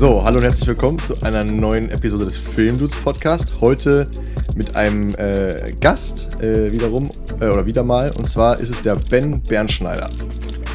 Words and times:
So, 0.00 0.24
hallo 0.24 0.38
und 0.38 0.44
herzlich 0.44 0.66
willkommen 0.66 0.98
zu 0.98 1.20
einer 1.20 1.44
neuen 1.44 1.90
Episode 1.90 2.24
des 2.24 2.38
Filmdudes 2.38 2.96
Podcast. 2.96 3.60
Heute 3.60 4.08
mit 4.56 4.74
einem 4.74 5.14
äh, 5.16 5.74
Gast 5.78 6.42
äh, 6.42 6.72
wiederum 6.72 7.10
äh, 7.38 7.48
oder 7.48 7.66
wieder 7.66 7.84
mal 7.84 8.10
und 8.12 8.26
zwar 8.26 8.58
ist 8.60 8.70
es 8.70 8.80
der 8.80 8.96
Ben 8.96 9.42
Bernschneider. 9.42 10.08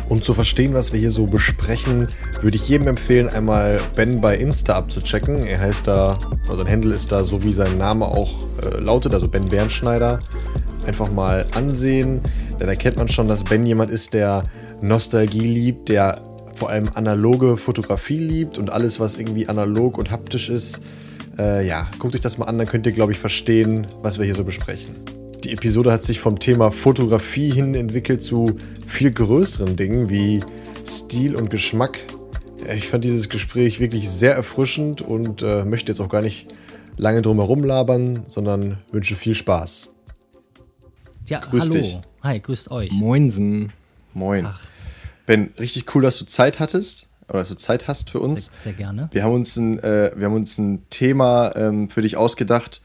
Um 0.09 0.21
zu 0.21 0.35
verstehen, 0.35 0.75
was 0.75 0.93
wir 0.93 0.99
hier 0.99 1.09
so 1.09 1.25
besprechen, 1.25 2.07
würde 2.43 2.55
ich 2.55 2.69
jedem 2.69 2.85
empfehlen, 2.85 3.27
einmal 3.27 3.79
Ben 3.95 4.21
bei 4.21 4.37
Insta 4.37 4.75
abzuchecken. 4.75 5.47
Er 5.47 5.59
heißt 5.59 5.87
da, 5.87 6.19
also 6.47 6.59
sein 6.59 6.71
Handle 6.71 6.93
ist 6.93 7.11
da 7.11 7.23
so 7.23 7.41
wie 7.41 7.51
sein 7.51 7.79
Name 7.79 8.05
auch 8.05 8.31
äh, 8.61 8.79
lautet, 8.79 9.15
also 9.15 9.27
Ben 9.27 9.49
Bernschneider. 9.49 10.19
Einfach 10.85 11.11
mal 11.11 11.47
ansehen, 11.55 12.21
dann 12.59 12.69
erkennt 12.69 12.97
man 12.97 13.09
schon, 13.09 13.27
dass 13.27 13.43
Ben 13.43 13.65
jemand 13.65 13.89
ist, 13.89 14.13
der 14.13 14.43
Nostalgie 14.81 15.47
liebt, 15.47 15.89
der 15.89 16.21
vor 16.55 16.69
allem 16.69 16.89
analoge 16.93 17.57
Fotografie 17.57 18.17
liebt 18.17 18.57
und 18.57 18.71
alles, 18.71 18.99
was 18.99 19.17
irgendwie 19.17 19.47
analog 19.47 19.97
und 19.97 20.11
haptisch 20.11 20.49
ist. 20.49 20.81
Äh, 21.37 21.67
ja, 21.67 21.89
guckt 21.99 22.15
euch 22.15 22.21
das 22.21 22.37
mal 22.37 22.45
an, 22.45 22.57
dann 22.57 22.67
könnt 22.67 22.85
ihr, 22.85 22.91
glaube 22.91 23.11
ich, 23.11 23.19
verstehen, 23.19 23.87
was 24.01 24.17
wir 24.17 24.25
hier 24.25 24.35
so 24.35 24.43
besprechen. 24.43 24.95
Die 25.43 25.51
Episode 25.51 25.91
hat 25.91 26.03
sich 26.03 26.19
vom 26.19 26.39
Thema 26.39 26.71
Fotografie 26.71 27.51
hin 27.51 27.75
entwickelt 27.75 28.23
zu 28.23 28.57
viel 28.87 29.11
größeren 29.11 29.75
Dingen 29.75 30.09
wie 30.09 30.43
Stil 30.87 31.35
und 31.35 31.49
Geschmack. 31.49 31.99
Ich 32.75 32.87
fand 32.87 33.03
dieses 33.03 33.29
Gespräch 33.29 33.79
wirklich 33.79 34.09
sehr 34.09 34.33
erfrischend 34.33 35.01
und 35.01 35.43
äh, 35.43 35.65
möchte 35.65 35.91
jetzt 35.91 35.99
auch 35.99 36.09
gar 36.09 36.21
nicht 36.21 36.47
lange 36.97 37.21
drum 37.21 37.37
herum 37.37 37.63
labern, 37.63 38.23
sondern 38.27 38.77
wünsche 38.91 39.15
viel 39.15 39.35
Spaß. 39.35 39.89
Ja, 41.27 41.39
Grüß 41.39 41.63
hallo. 41.63 41.73
Dich. 41.73 41.99
Hi, 42.23 42.39
grüßt 42.39 42.71
euch. 42.71 42.91
Moinsen. 42.91 43.71
Moin. 44.13 44.45
Ach. 44.47 44.61
Ben, 45.25 45.51
richtig 45.59 45.93
cool, 45.95 46.03
dass 46.03 46.17
du 46.19 46.25
Zeit 46.25 46.59
hattest 46.59 47.09
oder 47.29 47.39
dass 47.39 47.49
du 47.49 47.55
Zeit 47.55 47.87
hast 47.87 48.11
für 48.11 48.19
uns. 48.19 48.45
Sehr, 48.45 48.59
sehr 48.59 48.73
gerne. 48.73 49.09
Wir 49.11 49.23
haben 49.23 49.33
uns 49.33 49.55
ein, 49.57 49.79
äh, 49.79 50.11
wir 50.15 50.27
haben 50.27 50.35
uns 50.35 50.57
ein 50.57 50.87
Thema 50.89 51.55
ähm, 51.55 51.89
für 51.89 52.01
dich 52.01 52.17
ausgedacht, 52.17 52.81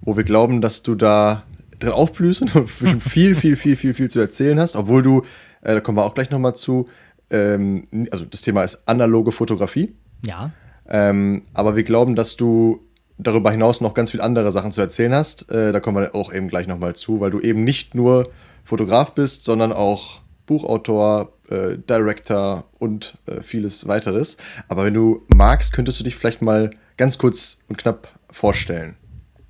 wo 0.00 0.16
wir 0.16 0.24
glauben, 0.24 0.60
dass 0.60 0.82
du 0.82 0.94
da 0.94 1.44
drin 1.78 1.92
aufblühst 1.92 2.42
und 2.42 2.68
viel, 3.00 3.34
viel, 3.34 3.56
viel, 3.56 3.76
viel, 3.76 3.94
viel 3.94 4.10
zu 4.10 4.20
erzählen 4.20 4.58
hast, 4.58 4.76
obwohl 4.76 5.02
du, 5.02 5.22
äh, 5.62 5.74
da 5.74 5.80
kommen 5.80 5.98
wir 5.98 6.04
auch 6.04 6.14
gleich 6.14 6.30
nochmal 6.30 6.56
zu, 6.56 6.88
ähm, 7.30 7.86
also 8.10 8.24
das 8.24 8.42
Thema 8.42 8.64
ist 8.64 8.82
analoge 8.86 9.32
Fotografie. 9.32 9.94
Ja. 10.24 10.50
Ähm, 10.88 11.42
aber 11.54 11.76
wir 11.76 11.84
glauben, 11.84 12.16
dass 12.16 12.36
du 12.36 12.80
darüber 13.18 13.50
hinaus 13.50 13.80
noch 13.80 13.94
ganz 13.94 14.10
viele 14.10 14.22
andere 14.22 14.50
Sachen 14.52 14.72
zu 14.72 14.80
erzählen 14.80 15.14
hast. 15.14 15.50
Äh, 15.50 15.72
da 15.72 15.80
kommen 15.80 16.02
wir 16.02 16.14
auch 16.14 16.32
eben 16.32 16.48
gleich 16.48 16.66
nochmal 16.66 16.94
zu, 16.94 17.20
weil 17.20 17.30
du 17.30 17.40
eben 17.40 17.64
nicht 17.64 17.94
nur 17.94 18.30
Fotograf 18.64 19.12
bist, 19.14 19.44
sondern 19.44 19.72
auch 19.72 20.20
Buchautor, 20.46 21.33
äh, 21.48 21.76
Director 21.78 22.64
und 22.78 23.18
äh, 23.26 23.42
vieles 23.42 23.86
weiteres. 23.86 24.36
Aber 24.68 24.84
wenn 24.84 24.94
du 24.94 25.22
magst, 25.34 25.72
könntest 25.72 26.00
du 26.00 26.04
dich 26.04 26.16
vielleicht 26.16 26.42
mal 26.42 26.70
ganz 26.96 27.18
kurz 27.18 27.58
und 27.68 27.76
knapp 27.78 28.08
vorstellen. 28.30 28.96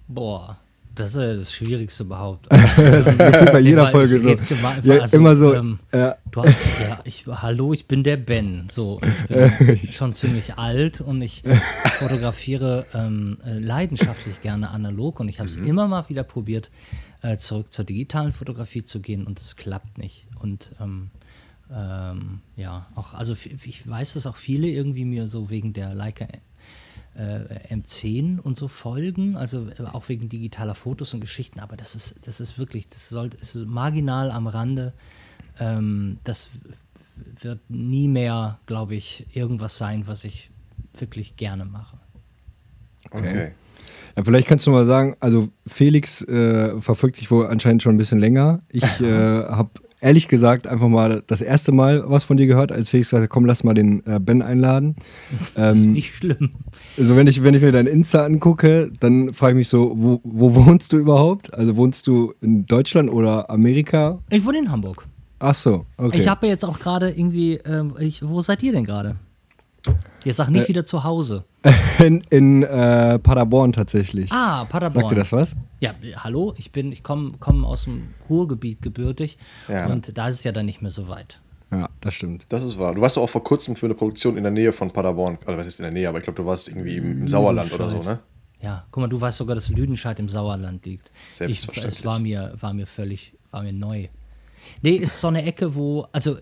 Boah, 0.08 0.58
das 0.94 1.14
ist 1.14 1.40
das 1.40 1.52
Schwierigste 1.52 2.04
überhaupt. 2.04 2.46
das 2.76 3.08
ist 3.08 3.18
bei 3.18 3.58
jeder 3.58 3.88
Folge 3.90 4.20
so. 4.20 4.36
Ja, 4.82 5.00
also, 5.00 5.16
immer 5.16 5.34
so. 5.34 5.54
Ähm, 5.54 5.80
ja. 5.92 6.16
Du 6.30 6.42
hast, 6.42 6.56
ja, 6.80 7.00
ich, 7.04 7.26
hallo, 7.26 7.72
ich 7.72 7.86
bin 7.86 8.04
der 8.04 8.16
Ben. 8.16 8.68
So, 8.70 9.00
ich 9.28 9.58
bin 9.58 9.78
schon 9.92 10.14
ziemlich 10.14 10.54
alt 10.56 11.00
und 11.00 11.20
ich 11.22 11.42
fotografiere 11.98 12.86
ähm, 12.94 13.38
äh, 13.44 13.58
leidenschaftlich 13.58 14.40
gerne 14.40 14.70
analog 14.70 15.20
und 15.20 15.28
ich 15.28 15.40
habe 15.40 15.48
es 15.48 15.58
mhm. 15.58 15.66
immer 15.66 15.88
mal 15.88 16.08
wieder 16.08 16.22
probiert, 16.22 16.70
äh, 17.22 17.38
zurück 17.38 17.72
zur 17.72 17.84
digitalen 17.84 18.32
Fotografie 18.32 18.84
zu 18.84 19.00
gehen 19.00 19.26
und 19.26 19.40
es 19.40 19.56
klappt 19.56 19.98
nicht. 19.98 20.26
Und 20.40 20.72
ähm, 20.80 21.10
ähm, 21.72 22.40
ja, 22.56 22.86
auch, 22.94 23.14
also 23.14 23.34
ich 23.64 23.88
weiß, 23.88 24.14
dass 24.14 24.26
auch 24.26 24.36
viele 24.36 24.68
irgendwie 24.68 25.04
mir 25.04 25.28
so 25.28 25.50
wegen 25.50 25.72
der 25.72 25.94
Leica 25.94 26.26
äh, 27.16 27.74
M10 27.74 28.40
und 28.40 28.58
so 28.58 28.68
folgen, 28.68 29.36
also 29.36 29.68
äh, 29.68 29.82
auch 29.92 30.08
wegen 30.08 30.28
digitaler 30.28 30.74
Fotos 30.74 31.14
und 31.14 31.20
Geschichten, 31.20 31.60
aber 31.60 31.76
das 31.76 31.94
ist, 31.94 32.26
das 32.26 32.40
ist 32.40 32.58
wirklich, 32.58 32.88
das 32.88 33.08
sollte, 33.08 33.36
ist 33.36 33.54
marginal 33.54 34.30
am 34.30 34.46
Rande. 34.46 34.92
Ähm, 35.58 36.18
das 36.24 36.50
wird 37.40 37.60
nie 37.68 38.08
mehr, 38.08 38.58
glaube 38.66 38.94
ich, 38.94 39.26
irgendwas 39.34 39.78
sein, 39.78 40.06
was 40.06 40.24
ich 40.24 40.50
wirklich 40.98 41.36
gerne 41.36 41.64
mache. 41.64 41.98
Okay. 43.10 43.52
Ja, 44.16 44.24
vielleicht 44.24 44.48
kannst 44.48 44.66
du 44.66 44.70
mal 44.70 44.86
sagen, 44.86 45.16
also 45.20 45.48
Felix 45.66 46.22
äh, 46.22 46.80
verfolgt 46.80 47.16
sich 47.16 47.30
wohl 47.30 47.46
anscheinend 47.46 47.82
schon 47.82 47.94
ein 47.94 47.98
bisschen 47.98 48.20
länger. 48.20 48.60
Ich 48.68 48.82
äh, 49.00 49.44
habe 49.44 49.70
ehrlich 50.04 50.28
gesagt 50.28 50.66
einfach 50.66 50.88
mal 50.88 51.22
das 51.26 51.40
erste 51.40 51.72
Mal 51.72 52.04
was 52.06 52.24
von 52.24 52.36
dir 52.36 52.46
gehört, 52.46 52.70
als 52.70 52.90
Felix 52.90 53.08
gesagt 53.08 53.24
hat, 53.24 53.30
komm, 53.30 53.46
lass 53.46 53.64
mal 53.64 53.72
den 53.72 54.06
äh, 54.06 54.20
Ben 54.20 54.42
einladen. 54.42 54.96
Das 55.54 55.76
ist 55.76 55.86
ähm, 55.86 55.92
nicht 55.92 56.14
schlimm. 56.14 56.50
Also 56.98 57.16
wenn 57.16 57.26
ich, 57.26 57.42
wenn 57.42 57.54
ich 57.54 57.62
mir 57.62 57.72
dein 57.72 57.86
Insta 57.86 58.24
angucke, 58.24 58.90
dann 59.00 59.32
frage 59.32 59.52
ich 59.52 59.56
mich 59.56 59.68
so, 59.68 59.94
wo, 59.96 60.20
wo 60.22 60.54
wohnst 60.54 60.92
du 60.92 60.98
überhaupt? 60.98 61.54
Also 61.54 61.76
wohnst 61.76 62.06
du 62.06 62.34
in 62.40 62.66
Deutschland 62.66 63.10
oder 63.10 63.48
Amerika? 63.50 64.18
Ich 64.30 64.44
wohne 64.44 64.58
in 64.58 64.70
Hamburg. 64.70 65.06
Ach 65.38 65.54
so, 65.54 65.86
okay. 65.96 66.20
Ich 66.20 66.28
habe 66.28 66.46
jetzt 66.46 66.64
auch 66.64 66.78
gerade 66.78 67.10
irgendwie, 67.10 67.54
ähm, 67.64 67.94
ich, 67.98 68.26
wo 68.26 68.42
seid 68.42 68.62
ihr 68.62 68.72
denn 68.72 68.84
gerade? 68.84 69.16
Jetzt 70.24 70.36
sag 70.36 70.50
nicht 70.50 70.66
äh, 70.66 70.68
wieder 70.68 70.84
zu 70.84 71.04
Hause. 71.04 71.44
In, 71.98 72.22
in 72.28 72.62
äh, 72.62 73.18
Paderborn 73.18 73.72
tatsächlich. 73.72 74.30
Ah, 74.30 74.66
Paderborn. 74.66 75.04
Sagt 75.04 75.12
dir 75.12 75.16
das 75.16 75.32
was? 75.32 75.56
Ja, 75.80 75.94
hallo, 76.18 76.52
ich 76.58 76.72
bin, 76.72 76.92
ich 76.92 77.02
komme 77.02 77.30
komm 77.40 77.64
aus 77.64 77.84
dem 77.84 78.08
Ruhrgebiet 78.28 78.82
gebürtig 78.82 79.38
ja. 79.68 79.86
und 79.86 80.16
da 80.18 80.28
ist 80.28 80.36
es 80.36 80.44
ja 80.44 80.52
dann 80.52 80.66
nicht 80.66 80.82
mehr 80.82 80.90
so 80.90 81.08
weit. 81.08 81.40
Ja, 81.70 81.88
das 82.00 82.14
stimmt. 82.14 82.44
Das 82.50 82.62
ist 82.62 82.78
wahr. 82.78 82.94
Du 82.94 83.00
warst 83.00 83.16
auch 83.16 83.30
vor 83.30 83.42
kurzem 83.42 83.76
für 83.76 83.86
eine 83.86 83.94
Produktion 83.94 84.36
in 84.36 84.42
der 84.42 84.52
Nähe 84.52 84.72
von 84.72 84.90
Paderborn. 84.92 85.38
Also, 85.46 85.58
was 85.58 85.66
ist 85.66 85.80
in 85.80 85.84
der 85.84 85.92
Nähe? 85.92 86.08
Aber 86.08 86.18
ich 86.18 86.24
glaube, 86.24 86.36
du 86.36 86.46
warst 86.46 86.68
irgendwie 86.68 86.96
im, 86.96 87.22
im 87.22 87.28
Sauerland 87.28 87.72
oder 87.72 87.88
so, 87.88 88.02
ne? 88.02 88.20
Ja, 88.60 88.84
guck 88.90 89.02
mal, 89.02 89.08
du 89.08 89.20
weißt 89.20 89.38
sogar, 89.38 89.54
dass 89.54 89.68
Lüdenscheid 89.70 90.18
im 90.20 90.28
Sauerland 90.28 90.84
liegt. 90.86 91.10
Selbstverständlich. 91.36 91.94
Ich, 91.94 92.00
es 92.00 92.04
war 92.04 92.18
mir, 92.18 92.54
war 92.60 92.72
mir 92.72 92.86
völlig, 92.86 93.32
war 93.50 93.62
mir 93.62 93.72
neu. 93.72 94.08
Nee, 94.82 94.96
ist 94.96 95.20
so 95.20 95.28
eine 95.28 95.44
Ecke, 95.44 95.74
wo, 95.74 96.06
also 96.12 96.36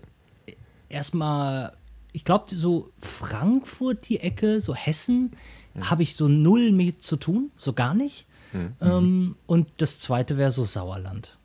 erstmal 0.89 1.73
ich 2.13 2.23
glaube, 2.23 2.55
so 2.55 2.91
Frankfurt, 2.99 4.07
die 4.07 4.19
Ecke, 4.19 4.61
so 4.61 4.73
Hessen, 4.73 5.31
mhm. 5.73 5.89
habe 5.89 6.03
ich 6.03 6.15
so 6.15 6.27
null 6.27 6.71
mit 6.71 7.03
zu 7.03 7.17
tun, 7.17 7.51
so 7.57 7.73
gar 7.73 7.93
nicht. 7.93 8.27
Mhm. 8.53 8.75
Ähm, 8.81 9.35
und 9.47 9.67
das 9.77 9.99
zweite 9.99 10.37
wäre 10.37 10.51
so 10.51 10.63
Sauerland. 10.63 11.37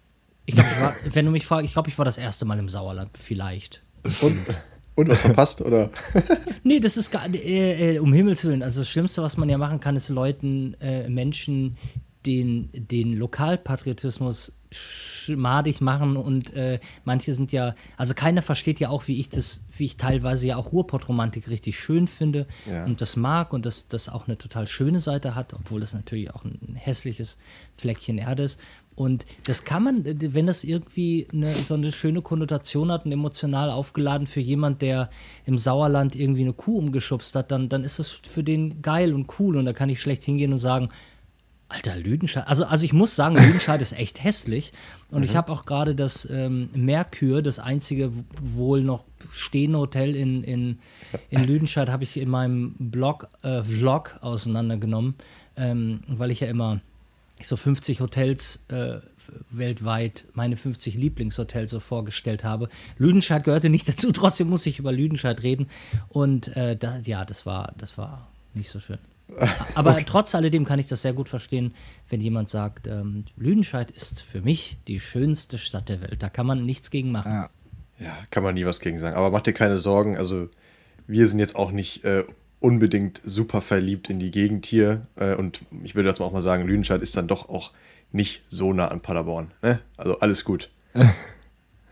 Ich 0.44 0.54
glaube, 0.54 0.70
wenn 1.12 1.24
du 1.24 1.30
mich 1.32 1.46
fragst, 1.46 1.64
ich 1.64 1.72
glaube, 1.72 1.88
ich 1.88 1.98
war 1.98 2.04
das 2.04 2.18
erste 2.18 2.44
Mal 2.44 2.58
im 2.58 2.68
Sauerland, 2.68 3.10
vielleicht. 3.16 3.82
Und, 4.20 4.38
und 4.94 5.08
was 5.08 5.22
verpasst, 5.22 5.62
oder? 5.62 5.90
nee, 6.62 6.80
das 6.80 6.96
ist 6.96 7.10
gar 7.10 7.26
äh, 7.32 7.96
äh, 7.96 7.98
um 7.98 8.12
Himmels 8.12 8.44
Willen. 8.44 8.62
Also 8.62 8.82
das 8.82 8.90
Schlimmste, 8.90 9.22
was 9.22 9.36
man 9.36 9.48
ja 9.48 9.58
machen 9.58 9.80
kann, 9.80 9.96
ist 9.96 10.10
Leuten, 10.10 10.74
äh, 10.80 11.08
Menschen, 11.08 11.76
den, 12.26 12.68
den 12.74 13.14
Lokalpatriotismus 13.14 14.52
madig 15.28 15.80
machen 15.80 16.16
und 16.16 16.54
äh, 16.54 16.78
manche 17.04 17.34
sind 17.34 17.52
ja, 17.52 17.74
also 17.96 18.14
keiner 18.14 18.42
versteht 18.42 18.80
ja 18.80 18.88
auch, 18.90 19.08
wie 19.08 19.20
ich 19.20 19.28
das, 19.28 19.64
wie 19.76 19.84
ich 19.84 19.96
teilweise 19.96 20.46
ja 20.46 20.56
auch 20.56 20.72
Ruhrpott-Romantik 20.72 21.48
richtig 21.48 21.78
schön 21.78 22.06
finde 22.06 22.46
ja. 22.70 22.84
und 22.84 23.00
das 23.00 23.16
mag 23.16 23.52
und 23.52 23.66
das, 23.66 23.88
das 23.88 24.08
auch 24.08 24.26
eine 24.26 24.38
total 24.38 24.66
schöne 24.66 25.00
Seite 25.00 25.34
hat, 25.34 25.54
obwohl 25.54 25.80
das 25.80 25.94
natürlich 25.94 26.34
auch 26.34 26.44
ein 26.44 26.74
hässliches 26.74 27.38
Fleckchen 27.76 28.18
Erde 28.18 28.44
ist. 28.44 28.60
Und 28.94 29.26
das 29.44 29.62
kann 29.62 29.84
man, 29.84 30.04
wenn 30.04 30.48
das 30.48 30.64
irgendwie 30.64 31.28
eine, 31.32 31.52
so 31.52 31.74
eine 31.74 31.92
schöne 31.92 32.20
Konnotation 32.20 32.90
hat 32.90 33.04
und 33.04 33.12
emotional 33.12 33.70
aufgeladen 33.70 34.26
für 34.26 34.40
jemand, 34.40 34.82
der 34.82 35.08
im 35.46 35.56
Sauerland 35.56 36.16
irgendwie 36.16 36.42
eine 36.42 36.52
Kuh 36.52 36.78
umgeschubst 36.78 37.36
hat, 37.36 37.52
dann, 37.52 37.68
dann 37.68 37.84
ist 37.84 38.00
es 38.00 38.08
für 38.08 38.42
den 38.42 38.82
geil 38.82 39.14
und 39.14 39.38
cool 39.38 39.56
und 39.56 39.66
da 39.66 39.72
kann 39.72 39.88
ich 39.88 40.00
schlecht 40.00 40.24
hingehen 40.24 40.52
und 40.52 40.58
sagen, 40.58 40.88
Alter, 41.70 41.96
Lüdenscheid. 41.96 42.48
Also, 42.48 42.64
also 42.64 42.84
ich 42.84 42.94
muss 42.94 43.14
sagen, 43.14 43.36
Lüdenscheid 43.36 43.82
ist 43.82 43.92
echt 43.92 44.24
hässlich. 44.24 44.72
Und 45.10 45.18
mhm. 45.18 45.24
ich 45.24 45.36
habe 45.36 45.52
auch 45.52 45.66
gerade 45.66 45.94
das 45.94 46.28
ähm, 46.30 46.70
Merkur, 46.74 47.42
das 47.42 47.58
einzige 47.58 48.10
wohl 48.40 48.82
noch 48.82 49.04
stehende 49.32 49.78
Hotel 49.78 50.16
in, 50.16 50.42
in, 50.44 50.78
in 51.28 51.44
Lüdenscheid, 51.44 51.90
habe 51.90 52.04
ich 52.04 52.16
in 52.16 52.30
meinem 52.30 52.74
Blog, 52.78 53.28
äh, 53.42 53.62
Vlog 53.62 54.18
auseinandergenommen, 54.22 55.14
ähm, 55.56 56.00
weil 56.08 56.30
ich 56.30 56.40
ja 56.40 56.48
immer 56.48 56.80
so 57.42 57.56
50 57.56 58.00
Hotels 58.00 58.64
äh, 58.68 59.00
weltweit, 59.50 60.24
meine 60.32 60.56
50 60.56 60.94
Lieblingshotels 60.94 61.70
so 61.70 61.80
vorgestellt 61.80 62.44
habe. 62.44 62.70
Lüdenscheid 62.96 63.44
gehörte 63.44 63.68
nicht 63.68 63.88
dazu, 63.88 64.10
trotzdem 64.12 64.48
muss 64.48 64.64
ich 64.64 64.78
über 64.78 64.92
Lüdenscheid 64.92 65.42
reden. 65.42 65.68
Und 66.08 66.56
äh, 66.56 66.76
da, 66.76 66.96
ja, 66.98 67.26
das 67.26 67.44
war, 67.44 67.74
das 67.76 67.98
war 67.98 68.28
nicht 68.54 68.70
so 68.70 68.80
schön. 68.80 68.98
Aber 69.74 69.92
okay. 69.92 70.04
trotz 70.06 70.34
alledem 70.34 70.64
kann 70.64 70.78
ich 70.78 70.86
das 70.86 71.02
sehr 71.02 71.12
gut 71.12 71.28
verstehen, 71.28 71.74
wenn 72.08 72.20
jemand 72.20 72.48
sagt, 72.48 72.86
ähm, 72.86 73.24
Lüdenscheid 73.36 73.90
ist 73.90 74.22
für 74.22 74.40
mich 74.40 74.78
die 74.88 75.00
schönste 75.00 75.58
Stadt 75.58 75.88
der 75.88 76.00
Welt. 76.00 76.22
Da 76.22 76.28
kann 76.28 76.46
man 76.46 76.64
nichts 76.64 76.90
gegen 76.90 77.12
machen. 77.12 77.32
Ja. 77.32 77.50
ja 77.98 78.16
kann 78.30 78.42
man 78.42 78.54
nie 78.54 78.64
was 78.64 78.80
gegen 78.80 78.98
sagen. 78.98 79.16
Aber 79.16 79.30
mach 79.30 79.42
dir 79.42 79.52
keine 79.52 79.78
Sorgen. 79.78 80.16
Also 80.16 80.48
wir 81.06 81.28
sind 81.28 81.38
jetzt 81.38 81.56
auch 81.56 81.70
nicht 81.70 82.04
äh, 82.04 82.24
unbedingt 82.60 83.20
super 83.22 83.60
verliebt 83.60 84.10
in 84.10 84.18
die 84.18 84.30
Gegend 84.30 84.66
hier. 84.66 85.06
Äh, 85.16 85.34
und 85.34 85.62
ich 85.84 85.94
würde 85.94 86.08
das 86.08 86.20
auch 86.20 86.32
mal 86.32 86.42
sagen, 86.42 86.66
Lüdenscheid 86.66 87.02
ist 87.02 87.16
dann 87.16 87.28
doch 87.28 87.48
auch 87.48 87.72
nicht 88.12 88.42
so 88.48 88.72
nah 88.72 88.88
an 88.88 89.00
Paderborn. 89.00 89.52
Ne? 89.62 89.80
Also 89.96 90.18
alles 90.18 90.44
gut. 90.44 90.70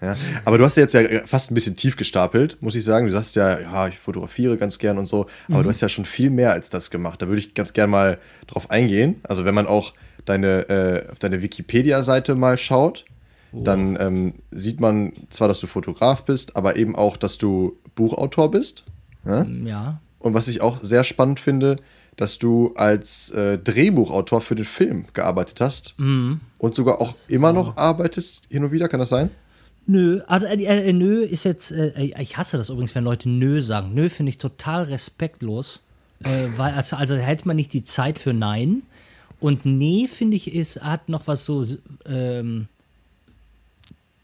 Ja, 0.06 0.16
aber 0.44 0.58
du 0.58 0.64
hast 0.64 0.76
ja 0.76 0.82
jetzt 0.82 0.94
ja 0.94 1.02
fast 1.26 1.50
ein 1.50 1.54
bisschen 1.54 1.76
tief 1.76 1.96
gestapelt, 1.96 2.56
muss 2.60 2.74
ich 2.74 2.84
sagen. 2.84 3.06
Du 3.06 3.12
sagst 3.12 3.36
ja, 3.36 3.60
ja, 3.60 3.88
ich 3.88 3.98
fotografiere 3.98 4.56
ganz 4.56 4.78
gern 4.78 4.98
und 4.98 5.06
so, 5.06 5.26
aber 5.48 5.58
mhm. 5.58 5.62
du 5.64 5.68
hast 5.70 5.80
ja 5.80 5.88
schon 5.88 6.04
viel 6.04 6.30
mehr 6.30 6.52
als 6.52 6.70
das 6.70 6.90
gemacht. 6.90 7.20
Da 7.20 7.28
würde 7.28 7.40
ich 7.40 7.54
ganz 7.54 7.72
gern 7.72 7.90
mal 7.90 8.18
drauf 8.46 8.70
eingehen. 8.70 9.16
Also 9.24 9.44
wenn 9.44 9.54
man 9.54 9.66
auch 9.66 9.92
deine, 10.24 10.68
äh, 10.68 11.10
auf 11.10 11.18
deine 11.18 11.42
Wikipedia-Seite 11.42 12.34
mal 12.34 12.58
schaut, 12.58 13.04
oh. 13.52 13.62
dann 13.62 13.96
ähm, 14.00 14.34
sieht 14.50 14.80
man 14.80 15.12
zwar, 15.30 15.48
dass 15.48 15.60
du 15.60 15.66
Fotograf 15.66 16.24
bist, 16.24 16.56
aber 16.56 16.76
eben 16.76 16.94
auch, 16.94 17.16
dass 17.16 17.38
du 17.38 17.78
Buchautor 17.94 18.50
bist. 18.50 18.84
Ja. 19.24 19.44
Mm, 19.44 19.66
ja. 19.66 20.00
Und 20.18 20.34
was 20.34 20.48
ich 20.48 20.60
auch 20.60 20.82
sehr 20.82 21.04
spannend 21.04 21.40
finde, 21.40 21.78
dass 22.16 22.38
du 22.38 22.72
als 22.76 23.30
äh, 23.30 23.58
Drehbuchautor 23.58 24.40
für 24.40 24.54
den 24.54 24.64
Film 24.64 25.06
gearbeitet 25.12 25.60
hast 25.60 25.94
mhm. 25.98 26.40
und 26.58 26.74
sogar 26.74 27.00
auch 27.00 27.14
immer 27.28 27.52
noch 27.52 27.76
arbeitest, 27.76 28.44
hin 28.50 28.64
und 28.64 28.72
wieder, 28.72 28.88
kann 28.88 29.00
das 29.00 29.10
sein? 29.10 29.30
Nö, 29.86 30.20
also 30.26 30.46
äh, 30.46 30.56
äh, 30.64 30.92
nö 30.92 31.22
ist 31.22 31.44
jetzt, 31.44 31.70
äh, 31.70 31.92
ich 32.20 32.36
hasse 32.36 32.56
das 32.56 32.70
übrigens, 32.70 32.94
wenn 32.94 33.04
Leute 33.04 33.28
nö 33.28 33.60
sagen. 33.60 33.94
Nö 33.94 34.08
finde 34.08 34.30
ich 34.30 34.38
total 34.38 34.84
respektlos, 34.84 35.84
äh, 36.24 36.48
weil 36.56 36.74
also, 36.74 36.96
also 36.96 37.14
hätte 37.14 37.46
man 37.46 37.56
nicht 37.56 37.72
die 37.72 37.84
Zeit 37.84 38.18
für 38.18 38.32
nein. 38.32 38.82
Und 39.38 39.64
nee, 39.64 40.08
finde 40.08 40.36
ich, 40.36 40.52
ist, 40.52 40.82
hat 40.82 41.08
noch 41.08 41.26
was 41.28 41.44
so 41.44 41.64
ähm, 42.06 42.66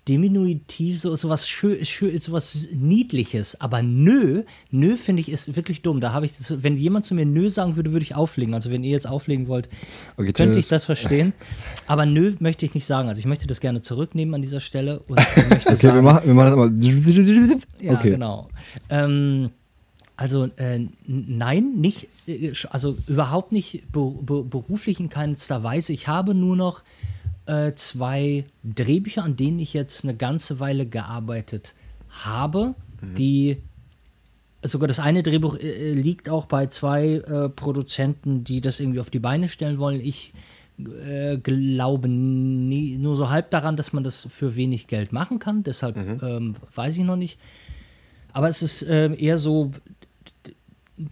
Diminutiv, 0.09 1.01
so, 1.01 1.15
so 1.15 1.29
was 1.29 1.49
schön, 1.49 1.85
schön, 1.85 2.19
so 2.19 2.33
was 2.33 2.69
Niedliches. 2.75 3.61
Aber 3.61 3.83
nö, 3.83 4.43
nö 4.73 4.97
finde 4.97 5.21
ich 5.21 5.31
ist 5.31 5.55
wirklich 5.55 5.83
dumm. 5.83 6.01
Da 6.01 6.13
habe 6.13 6.27
ich 6.27 6.37
das, 6.37 6.63
wenn 6.63 6.77
jemand 6.77 7.05
zu 7.05 7.15
mir 7.15 7.25
nö 7.25 7.49
sagen 7.49 7.77
würde, 7.77 7.93
würde 7.93 8.03
ich 8.03 8.17
auflegen. 8.17 8.53
Also 8.55 8.71
wenn 8.71 8.83
ihr 8.83 8.91
jetzt 8.91 9.07
auflegen 9.07 9.47
wollt, 9.47 9.69
okay, 10.17 10.33
könnte 10.33 10.59
ich 10.59 10.67
das 10.67 10.85
verstehen. 10.85 11.33
Aber 11.87 12.05
nö 12.05 12.35
möchte 12.41 12.65
ich 12.67 12.75
nicht 12.75 12.85
sagen. 12.85 13.09
Also 13.09 13.21
ich 13.21 13.27
möchte 13.27 13.47
das 13.47 13.61
gerne 13.61 13.81
zurücknehmen 13.81 14.35
an 14.35 14.43
dieser 14.43 14.59
Stelle. 14.59 15.03
okay, 15.09 15.77
sagen, 15.77 15.95
wir, 15.95 16.03
machen, 16.03 16.27
wir 16.27 16.35
machen 16.35 16.47
das 16.47 16.57
mal. 16.57 17.59
Ja, 17.81 17.93
okay. 17.95 18.11
genau. 18.11 18.49
Ähm, 18.91 19.51
also 20.17 20.49
äh, 20.57 20.87
nein, 21.07 21.75
nicht, 21.77 22.09
äh, 22.27 22.53
also 22.71 22.97
überhaupt 23.07 23.53
nicht 23.53 23.91
beruflich 23.93 25.01
in 25.01 25.09
keinster 25.09 25.63
Weise. 25.63 25.93
Ich 25.93 26.09
habe 26.09 26.35
nur 26.35 26.57
noch 26.57 26.83
äh, 27.47 27.73
zwei 27.75 28.45
Drehbücher, 28.63 29.25
an 29.25 29.37
denen 29.37 29.59
ich 29.59 29.75
jetzt 29.75 30.05
eine 30.05 30.15
ganze 30.15 30.61
Weile 30.61 30.87
gearbeitet 30.87 31.75
habe, 32.09 32.75
mhm. 33.01 33.15
die 33.15 33.57
sogar 34.63 34.89
das 34.89 35.01
eine 35.01 35.23
Drehbuch 35.23 35.59
äh, 35.59 35.91
äh, 35.91 35.93
liegt 35.93 36.29
auch 36.29 36.47
bei 36.47 36.67
zwei 36.67 37.15
äh, 37.15 37.49
Produzenten, 37.49 38.45
die 38.45 38.61
das 38.61 38.81
irgendwie 38.81 39.01
auf 39.01 39.11
die 39.11 39.19
Beine 39.19 39.49
stellen 39.49 39.79
wollen. 39.79 40.01
Ich 40.01 40.33
äh, 40.79 41.37
glaube 41.39 42.09
nie, 42.09 42.99
nur 42.99 43.17
so 43.17 43.31
halb 43.31 43.51
daran, 43.51 43.77
dass 43.77 43.93
man 43.93 44.05
das 44.05 44.27
für 44.31 44.57
wenig 44.57 44.87
Geld 44.87 45.13
machen 45.13 45.39
kann. 45.39 45.63
Deshalb 45.63 45.97
mhm. 45.97 46.19
ähm, 46.23 46.57
weiß 46.75 46.97
ich 46.97 47.05
noch 47.05 47.17
nicht. 47.17 47.39
Aber 48.33 48.49
es 48.49 48.63
ist 48.63 48.83
äh, 48.83 49.13
eher 49.15 49.39
so, 49.39 49.73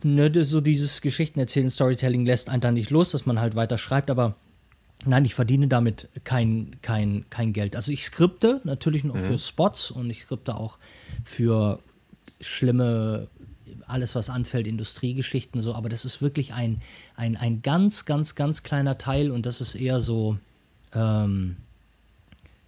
ne, 0.02 0.44
so 0.44 0.60
dieses 0.60 1.00
Geschichten 1.00 1.38
erzählen, 1.38 1.70
Storytelling 1.70 2.24
lässt 2.24 2.48
einen 2.48 2.60
dann 2.62 2.74
nicht 2.74 2.90
los, 2.90 3.10
dass 3.10 3.26
man 3.26 3.40
halt 3.40 3.56
weiter 3.56 3.78
schreibt, 3.78 4.10
aber 4.10 4.36
Nein, 5.06 5.24
ich 5.24 5.34
verdiene 5.34 5.66
damit 5.66 6.08
kein, 6.24 6.76
kein, 6.82 7.24
kein 7.30 7.52
Geld. 7.52 7.74
Also 7.74 7.90
ich 7.90 8.04
skripte 8.04 8.60
natürlich 8.64 9.04
noch 9.04 9.14
mhm. 9.14 9.20
für 9.20 9.38
Spots 9.38 9.90
und 9.90 10.10
ich 10.10 10.22
skripte 10.22 10.56
auch 10.56 10.78
für 11.24 11.78
schlimme, 12.40 13.28
alles 13.86 14.14
was 14.14 14.30
anfällt, 14.30 14.66
Industriegeschichten 14.66 15.60
so, 15.60 15.74
aber 15.74 15.88
das 15.88 16.04
ist 16.04 16.20
wirklich 16.20 16.52
ein, 16.52 16.80
ein, 17.16 17.36
ein 17.36 17.62
ganz, 17.62 18.04
ganz, 18.04 18.34
ganz 18.34 18.62
kleiner 18.62 18.98
Teil 18.98 19.30
und 19.30 19.46
das 19.46 19.60
ist 19.60 19.74
eher 19.74 20.00
so, 20.00 20.36
ähm, 20.94 21.56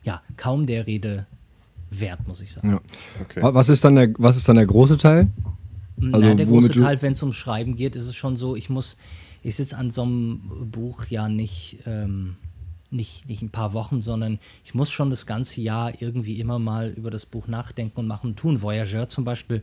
ja, 0.02 0.22
kaum 0.36 0.66
der 0.66 0.86
Rede 0.86 1.26
wert, 1.90 2.26
muss 2.26 2.40
ich 2.40 2.52
sagen. 2.52 2.70
Ja. 2.70 2.80
Okay. 3.20 3.40
Was, 3.42 3.68
ist 3.68 3.84
dann 3.84 3.96
der, 3.96 4.08
was 4.18 4.36
ist 4.36 4.48
dann 4.48 4.56
der 4.56 4.66
große 4.66 4.96
Teil? 4.96 5.28
Also, 6.00 6.26
Nein, 6.26 6.36
der 6.36 6.46
große 6.46 6.72
Teil, 6.72 7.00
wenn 7.02 7.12
es 7.12 7.22
ums 7.22 7.36
Schreiben 7.36 7.76
geht, 7.76 7.94
ist 7.94 8.06
es 8.06 8.16
schon 8.16 8.36
so, 8.36 8.56
ich 8.56 8.70
muss, 8.70 8.96
ich 9.42 9.56
sitze 9.56 9.76
an 9.76 9.90
so 9.90 10.02
einem 10.02 10.70
Buch 10.70 11.06
ja 11.06 11.28
nicht, 11.28 11.78
ähm, 11.86 12.36
nicht, 12.90 13.28
nicht 13.28 13.42
ein 13.42 13.50
paar 13.50 13.72
Wochen, 13.72 14.02
sondern 14.02 14.38
ich 14.64 14.74
muss 14.74 14.90
schon 14.90 15.10
das 15.10 15.26
ganze 15.26 15.60
Jahr 15.60 16.00
irgendwie 16.00 16.40
immer 16.40 16.58
mal 16.58 16.90
über 16.90 17.10
das 17.10 17.26
Buch 17.26 17.48
nachdenken 17.48 18.00
und 18.00 18.06
machen 18.06 18.36
tun. 18.36 18.62
Voyageur 18.62 19.08
zum 19.08 19.24
Beispiel, 19.24 19.62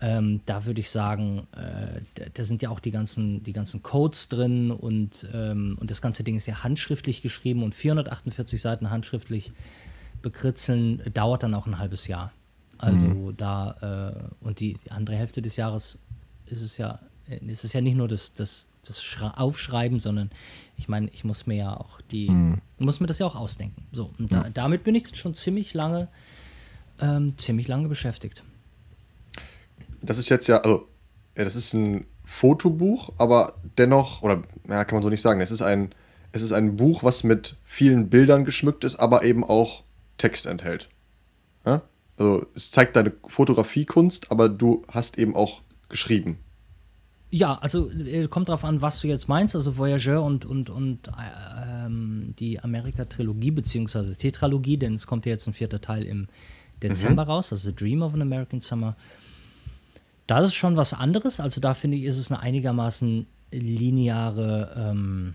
ähm, 0.00 0.40
da 0.46 0.64
würde 0.64 0.80
ich 0.80 0.90
sagen, 0.90 1.42
äh, 1.52 2.00
da 2.34 2.44
sind 2.44 2.62
ja 2.62 2.70
auch 2.70 2.80
die 2.80 2.90
ganzen, 2.90 3.42
die 3.42 3.52
ganzen 3.52 3.82
Codes 3.82 4.28
drin 4.28 4.70
und, 4.70 5.28
ähm, 5.32 5.76
und 5.80 5.90
das 5.90 6.02
ganze 6.02 6.24
Ding 6.24 6.36
ist 6.36 6.46
ja 6.46 6.64
handschriftlich 6.64 7.22
geschrieben 7.22 7.62
und 7.62 7.74
448 7.74 8.60
Seiten 8.60 8.90
handschriftlich 8.90 9.52
bekritzeln 10.22 11.02
dauert 11.12 11.42
dann 11.42 11.54
auch 11.54 11.66
ein 11.66 11.78
halbes 11.78 12.08
Jahr. 12.08 12.32
Also 12.78 13.06
mhm. 13.06 13.36
da, 13.36 14.30
äh, 14.40 14.44
und 14.44 14.60
die, 14.60 14.76
andere 14.90 15.16
Hälfte 15.16 15.40
des 15.42 15.56
Jahres 15.56 15.98
ist 16.46 16.60
es 16.60 16.76
ja, 16.76 16.98
ist 17.46 17.64
es 17.64 17.72
ja 17.72 17.80
nicht 17.80 17.96
nur 17.96 18.08
das, 18.08 18.32
das 18.32 18.66
das 18.84 19.04
Aufschreiben, 19.36 20.00
sondern 20.00 20.30
ich 20.76 20.88
meine, 20.88 21.08
ich 21.10 21.24
muss 21.24 21.46
mir 21.46 21.56
ja 21.56 21.76
auch 21.76 22.00
die, 22.10 22.30
mhm. 22.30 22.60
muss 22.78 23.00
mir 23.00 23.06
das 23.06 23.18
ja 23.18 23.26
auch 23.26 23.36
ausdenken. 23.36 23.86
So, 23.92 24.10
und 24.18 24.32
da, 24.32 24.48
damit 24.50 24.84
bin 24.84 24.94
ich 24.94 25.16
schon 25.16 25.34
ziemlich 25.34 25.74
lange, 25.74 26.08
ähm, 27.00 27.36
ziemlich 27.38 27.68
lange 27.68 27.88
beschäftigt. 27.88 28.42
Das 30.02 30.18
ist 30.18 30.28
jetzt 30.28 30.46
ja, 30.46 30.58
also, 30.58 30.88
ja, 31.36 31.44
das 31.44 31.56
ist 31.56 31.72
ein 31.74 32.06
Fotobuch, 32.24 33.12
aber 33.18 33.54
dennoch, 33.78 34.22
oder 34.22 34.42
ja, 34.68 34.84
kann 34.84 34.96
man 34.96 35.02
so 35.02 35.08
nicht 35.08 35.20
sagen, 35.20 35.40
es 35.40 35.50
ist 35.50 35.62
ein, 35.62 35.94
es 36.32 36.42
ist 36.42 36.52
ein 36.52 36.76
Buch, 36.76 37.04
was 37.04 37.22
mit 37.22 37.56
vielen 37.64 38.08
Bildern 38.10 38.44
geschmückt 38.44 38.84
ist, 38.84 38.96
aber 38.96 39.22
eben 39.22 39.44
auch 39.44 39.84
Text 40.18 40.46
enthält. 40.46 40.88
Ja? 41.64 41.82
Also 42.18 42.46
es 42.54 42.70
zeigt 42.70 42.96
deine 42.96 43.12
Fotografiekunst, 43.26 44.30
aber 44.30 44.48
du 44.48 44.82
hast 44.90 45.18
eben 45.18 45.36
auch 45.36 45.62
geschrieben. 45.88 46.38
Ja, 47.34 47.56
also 47.56 47.90
äh, 47.90 48.28
kommt 48.28 48.48
drauf 48.48 48.64
an, 48.64 48.80
was 48.80 49.00
du 49.00 49.08
jetzt 49.08 49.28
meinst. 49.28 49.56
Also 49.56 49.76
Voyageur 49.76 50.22
und, 50.22 50.44
und, 50.44 50.70
und 50.70 51.08
äh, 51.08 51.84
ähm, 51.84 52.32
die 52.38 52.60
Amerika-Trilogie, 52.60 53.50
beziehungsweise 53.50 54.14
Tetralogie, 54.14 54.76
denn 54.76 54.94
es 54.94 55.08
kommt 55.08 55.26
ja 55.26 55.32
jetzt 55.32 55.48
ein 55.48 55.52
vierter 55.52 55.80
Teil 55.80 56.04
im 56.04 56.28
Dezember 56.80 57.24
mhm. 57.24 57.30
raus, 57.30 57.50
also 57.50 57.70
The 57.70 57.74
Dream 57.74 58.02
of 58.02 58.14
an 58.14 58.22
American 58.22 58.60
Summer. 58.60 58.94
Das 60.28 60.44
ist 60.44 60.54
schon 60.54 60.76
was 60.76 60.92
anderes. 60.92 61.40
Also 61.40 61.60
da 61.60 61.74
finde 61.74 61.96
ich, 61.96 62.04
ist 62.04 62.18
es 62.18 62.30
eine 62.30 62.38
einigermaßen 62.38 63.26
lineare 63.50 64.92
ähm, 64.92 65.34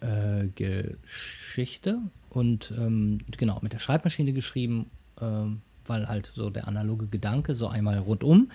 äh, 0.00 0.48
Geschichte 0.54 1.98
und 2.28 2.74
ähm, 2.76 3.20
genau 3.38 3.58
mit 3.62 3.72
der 3.72 3.78
Schreibmaschine 3.78 4.34
geschrieben. 4.34 4.90
Weil 5.86 6.08
halt 6.08 6.32
so 6.34 6.50
der 6.50 6.68
analoge 6.68 7.06
Gedanke, 7.06 7.54
so 7.54 7.68
einmal 7.68 7.98
rundum, 7.98 8.50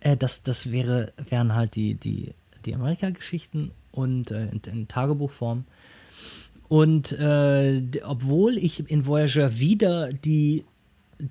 äh, 0.00 0.16
das, 0.16 0.42
das 0.42 0.70
wäre, 0.70 1.12
wären 1.28 1.54
halt 1.54 1.74
die, 1.74 1.94
die, 1.94 2.34
die 2.64 2.74
Amerika-Geschichten 2.74 3.72
und 3.92 4.30
äh, 4.30 4.48
in, 4.48 4.60
in, 4.66 4.88
Tagebuchform. 4.88 5.64
Und 6.68 7.12
äh, 7.12 7.82
obwohl 8.04 8.56
ich 8.56 8.88
in 8.90 9.06
Voyager 9.06 9.58
wieder 9.58 10.12
die 10.12 10.64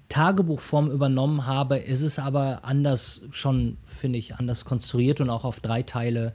Tagebuchform 0.10 0.92
übernommen 0.92 1.46
habe, 1.46 1.78
ist 1.78 2.02
es 2.02 2.20
aber 2.20 2.66
anders 2.66 3.24
schon, 3.32 3.78
finde 3.86 4.20
ich, 4.20 4.36
anders 4.36 4.66
konstruiert 4.66 5.22
und 5.22 5.30
auch 5.30 5.46
auf 5.46 5.62
drei 5.62 5.82
Teile 5.82 6.34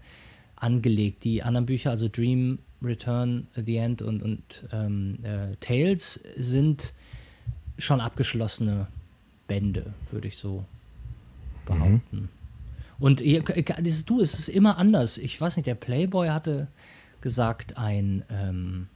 angelegt. 0.57 1.25
Die 1.25 1.43
anderen 1.43 1.67
Bücher, 1.67 1.91
also 1.91 2.09
Dream, 2.09 2.59
Return, 2.83 3.47
The 3.55 3.77
End 3.77 4.03
und, 4.03 4.23
und 4.23 4.65
ähm, 4.73 5.19
äh, 5.23 5.57
Tales, 5.61 6.15
sind 6.37 6.93
schon 7.79 8.01
abgeschlossene 8.01 8.87
Bände, 9.47 9.93
würde 10.11 10.29
ich 10.29 10.37
so 10.37 10.65
behaupten. 11.67 12.01
Mhm. 12.13 12.29
Und 12.99 13.23
das, 13.83 14.05
du, 14.05 14.21
es 14.21 14.39
ist 14.39 14.49
immer 14.49 14.79
anders. 14.79 15.19
Ich 15.19 15.41
weiß 15.41 15.57
nicht, 15.57 15.67
der 15.67 15.75
Playboy 15.75 16.29
hatte 16.29 16.69
gesagt, 17.21 17.77
ein, 17.77 18.23
ähm, 18.31 18.87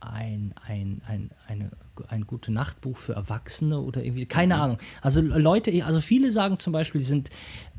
ein, 0.00 0.54
ein, 0.66 1.02
ein, 1.06 1.30
eine, 1.46 1.70
ein 2.08 2.26
gute 2.26 2.52
Nachtbuch 2.52 2.96
für 2.96 3.14
Erwachsene 3.14 3.80
oder 3.80 4.02
irgendwie, 4.02 4.26
keine 4.26 4.54
mhm. 4.54 4.60
Ahnung. 4.60 4.78
Also 5.02 5.20
Leute, 5.20 5.84
also 5.84 6.00
viele 6.00 6.32
sagen 6.32 6.58
zum 6.58 6.72
Beispiel, 6.72 7.00
die 7.00 7.06
sind, 7.06 7.30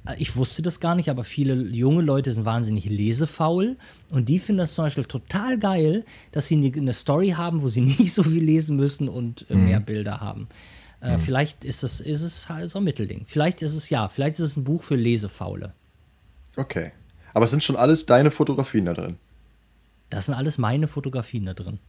äh, 0.06 0.16
ich 0.20 0.36
wusste 0.36 0.62
das 0.62 0.80
gar 0.80 0.96
nicht, 0.96 1.10
aber 1.10 1.24
viele 1.24 1.56
junge 1.56 2.02
Leute 2.02 2.32
sind 2.32 2.46
wahnsinnig 2.46 2.86
lesefaul 2.86 3.78
und 4.10 4.30
die 4.30 4.40
finden 4.40 4.60
das 4.60 4.76
zum 4.76 4.86
Beispiel 4.86 5.06
total 5.06 5.58
geil, 5.58 6.06
dass 6.32 6.48
sie 6.48 6.74
eine 6.76 6.94
Story 6.94 7.30
haben, 7.30 7.62
wo 7.62 7.70
sie 7.70 7.82
nicht 7.82 8.14
so 8.14 8.24
viel 8.24 8.44
lesen 8.44 8.76
müssen 8.76 9.10
und 9.10 9.50
äh, 9.50 9.56
mehr 9.56 9.80
mhm. 9.80 9.86
Bilder 9.86 10.22
haben. 10.22 10.48
Äh, 11.06 11.18
mhm. 11.18 11.20
Vielleicht 11.20 11.64
ist 11.64 11.84
es, 11.84 12.00
ist 12.00 12.22
es 12.22 12.50
halt 12.50 12.70
so 12.70 12.80
ein 12.80 12.84
Mittelding. 12.84 13.26
Vielleicht 13.28 13.62
ist 13.62 13.76
es 13.76 13.90
ja, 13.90 14.08
vielleicht 14.08 14.40
ist 14.40 14.46
es 14.46 14.58
ein 14.58 14.64
Buch 14.64 14.84
für 14.84 14.96
Lesefaule. 14.96 15.74
Okay. 16.56 16.92
Aber 17.34 17.46
es 17.46 17.52
sind 17.52 17.64
schon 17.64 17.76
alles 17.76 18.06
deine 18.06 18.32
Fotografien 18.32 18.86
da 18.86 18.94
drin? 18.94 19.18
Das 20.10 20.28
sind 20.28 20.36
alles 20.36 20.58
meine 20.58 20.88
Fotografien 20.88 21.46
da 21.46 21.54
drin. 21.54 21.80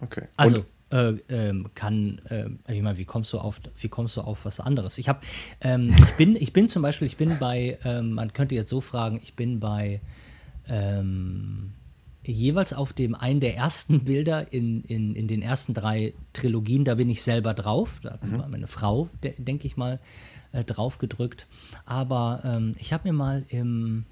Okay. 0.00 0.28
Also, 0.36 0.64
äh, 0.90 1.14
ähm, 1.28 1.70
kann, 1.74 2.20
äh, 2.28 2.48
ich 2.72 2.82
meine, 2.82 2.98
wie 2.98 3.04
kommst 3.04 3.32
du 3.32 3.38
auf, 3.38 3.60
wie 3.78 3.88
kommst 3.88 4.16
du 4.16 4.20
auf 4.20 4.44
was 4.44 4.60
anderes? 4.60 4.98
Ich 4.98 5.08
habe, 5.08 5.20
ähm, 5.60 5.94
ich 5.98 6.12
bin, 6.12 6.36
ich 6.36 6.52
bin 6.52 6.68
zum 6.68 6.82
Beispiel, 6.82 7.06
ich 7.06 7.16
bin 7.16 7.38
bei, 7.38 7.78
ähm, 7.84 8.12
man 8.12 8.32
könnte 8.32 8.54
jetzt 8.54 8.70
so 8.70 8.80
fragen, 8.80 9.20
ich 9.22 9.34
bin 9.34 9.60
bei 9.60 10.00
ähm, 10.68 11.72
jeweils 12.24 12.72
auf 12.72 12.92
dem 12.92 13.14
einen 13.14 13.40
der 13.40 13.56
ersten 13.56 14.00
Bilder 14.04 14.52
in, 14.52 14.82
in, 14.84 15.14
in 15.14 15.28
den 15.28 15.42
ersten 15.42 15.74
drei 15.74 16.14
Trilogien, 16.32 16.84
da 16.84 16.94
bin 16.94 17.10
ich 17.10 17.22
selber 17.22 17.54
drauf. 17.54 18.00
Da 18.02 18.18
mhm. 18.22 18.38
war 18.38 18.48
meine 18.48 18.66
Frau, 18.66 19.08
denke 19.38 19.66
ich 19.66 19.76
mal, 19.76 20.00
äh, 20.52 20.64
drauf 20.64 20.98
gedrückt. 20.98 21.46
Aber 21.84 22.40
ähm, 22.44 22.74
ich 22.78 22.92
habe 22.92 23.08
mir 23.08 23.14
mal 23.14 23.44
im, 23.48 24.04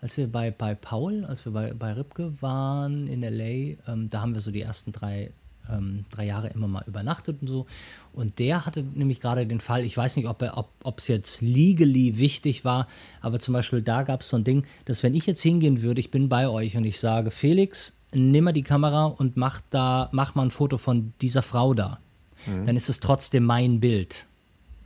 als 0.00 0.16
wir 0.16 0.30
bei, 0.30 0.50
bei 0.50 0.74
Paul, 0.74 1.24
als 1.24 1.44
wir 1.44 1.52
bei, 1.52 1.72
bei 1.74 1.92
Ripke 1.92 2.34
waren 2.40 3.06
in 3.06 3.22
LA, 3.22 3.92
ähm, 3.92 4.08
da 4.08 4.20
haben 4.20 4.34
wir 4.34 4.40
so 4.40 4.50
die 4.50 4.62
ersten 4.62 4.92
drei 4.92 5.32
ähm, 5.72 6.04
drei 6.10 6.26
Jahre 6.26 6.48
immer 6.48 6.68
mal 6.68 6.84
übernachtet 6.86 7.38
und 7.40 7.48
so. 7.48 7.66
Und 8.12 8.38
der 8.38 8.66
hatte 8.66 8.82
nämlich 8.82 9.20
gerade 9.20 9.46
den 9.46 9.60
Fall, 9.60 9.84
ich 9.84 9.96
weiß 9.96 10.16
nicht, 10.16 10.28
ob 10.28 10.42
es 10.42 10.50
ob, 10.54 11.00
jetzt 11.02 11.42
legally 11.42 12.18
wichtig 12.18 12.64
war, 12.64 12.86
aber 13.20 13.40
zum 13.40 13.54
Beispiel 13.54 13.82
da 13.82 14.02
gab 14.02 14.22
es 14.22 14.28
so 14.28 14.36
ein 14.36 14.44
Ding, 14.44 14.64
dass 14.84 15.02
wenn 15.02 15.14
ich 15.14 15.26
jetzt 15.26 15.42
hingehen 15.42 15.82
würde, 15.82 16.00
ich 16.00 16.10
bin 16.10 16.28
bei 16.28 16.48
euch 16.48 16.76
und 16.76 16.84
ich 16.84 17.00
sage, 17.00 17.30
Felix, 17.30 17.98
nimm 18.12 18.44
mal 18.44 18.52
die 18.52 18.62
Kamera 18.62 19.06
und 19.06 19.36
mach 19.36 19.60
da, 19.70 20.08
mach 20.12 20.34
mal 20.34 20.42
ein 20.42 20.50
Foto 20.50 20.78
von 20.78 21.12
dieser 21.20 21.42
Frau 21.42 21.74
da. 21.74 22.00
Mhm. 22.46 22.64
Dann 22.64 22.76
ist 22.76 22.88
es 22.88 23.00
trotzdem 23.00 23.44
mein 23.44 23.80
Bild. 23.80 24.26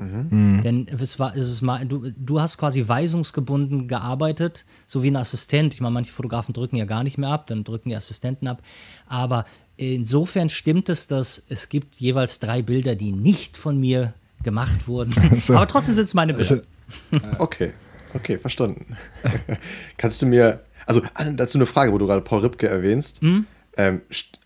Mhm. 0.05 0.63
Denn 0.63 0.87
es 0.89 1.19
war, 1.19 1.37
es 1.37 1.49
ist 1.49 1.63
mal, 1.63 1.85
du, 1.87 2.11
du 2.17 2.41
hast 2.41 2.59
quasi 2.59 2.87
weisungsgebunden 2.87 3.89
gearbeitet, 3.89 4.65
so 4.87 5.03
wie 5.03 5.11
ein 5.11 5.17
Assistent. 5.17 5.75
Ich 5.75 5.81
meine, 5.81 5.95
manche 5.95 6.13
Fotografen 6.13 6.53
drücken 6.53 6.77
ja 6.77 6.85
gar 6.85 7.05
nicht 7.05 7.19
mehr 7.19 7.31
ab, 7.31 7.47
dann 7.47 7.65
drücken 7.65 7.89
die 7.89 7.97
Assistenten 7.97 8.49
ab. 8.49 8.63
Aber 9.07 9.45
insofern 9.77 10.49
stimmt 10.49 10.89
es, 10.89 11.07
dass 11.07 11.45
es 11.49 11.69
gibt 11.69 11.97
jeweils 11.97 12.39
drei 12.39 12.63
Bilder, 12.63 12.95
die 12.95 13.13
nicht 13.13 13.57
von 13.57 13.79
mir 13.79 14.15
gemacht 14.43 14.87
wurden. 14.87 15.15
So. 15.41 15.55
Aber 15.57 15.67
trotzdem 15.67 15.95
sind 15.95 16.05
es 16.05 16.15
meine 16.15 16.35
Bilder. 16.35 16.63
Also, 17.11 17.25
okay, 17.39 17.73
okay, 18.15 18.39
verstanden. 18.39 18.97
Kannst 19.97 20.23
du 20.23 20.27
mir, 20.27 20.61
also 20.87 21.03
dazu 21.35 21.59
eine 21.59 21.67
Frage, 21.67 21.93
wo 21.93 21.99
du 21.99 22.07
gerade 22.07 22.21
Paul 22.21 22.41
Ripke 22.41 22.69
erwähnst. 22.69 23.23
Mhm. 23.23 23.47
Ähm, 23.77 24.03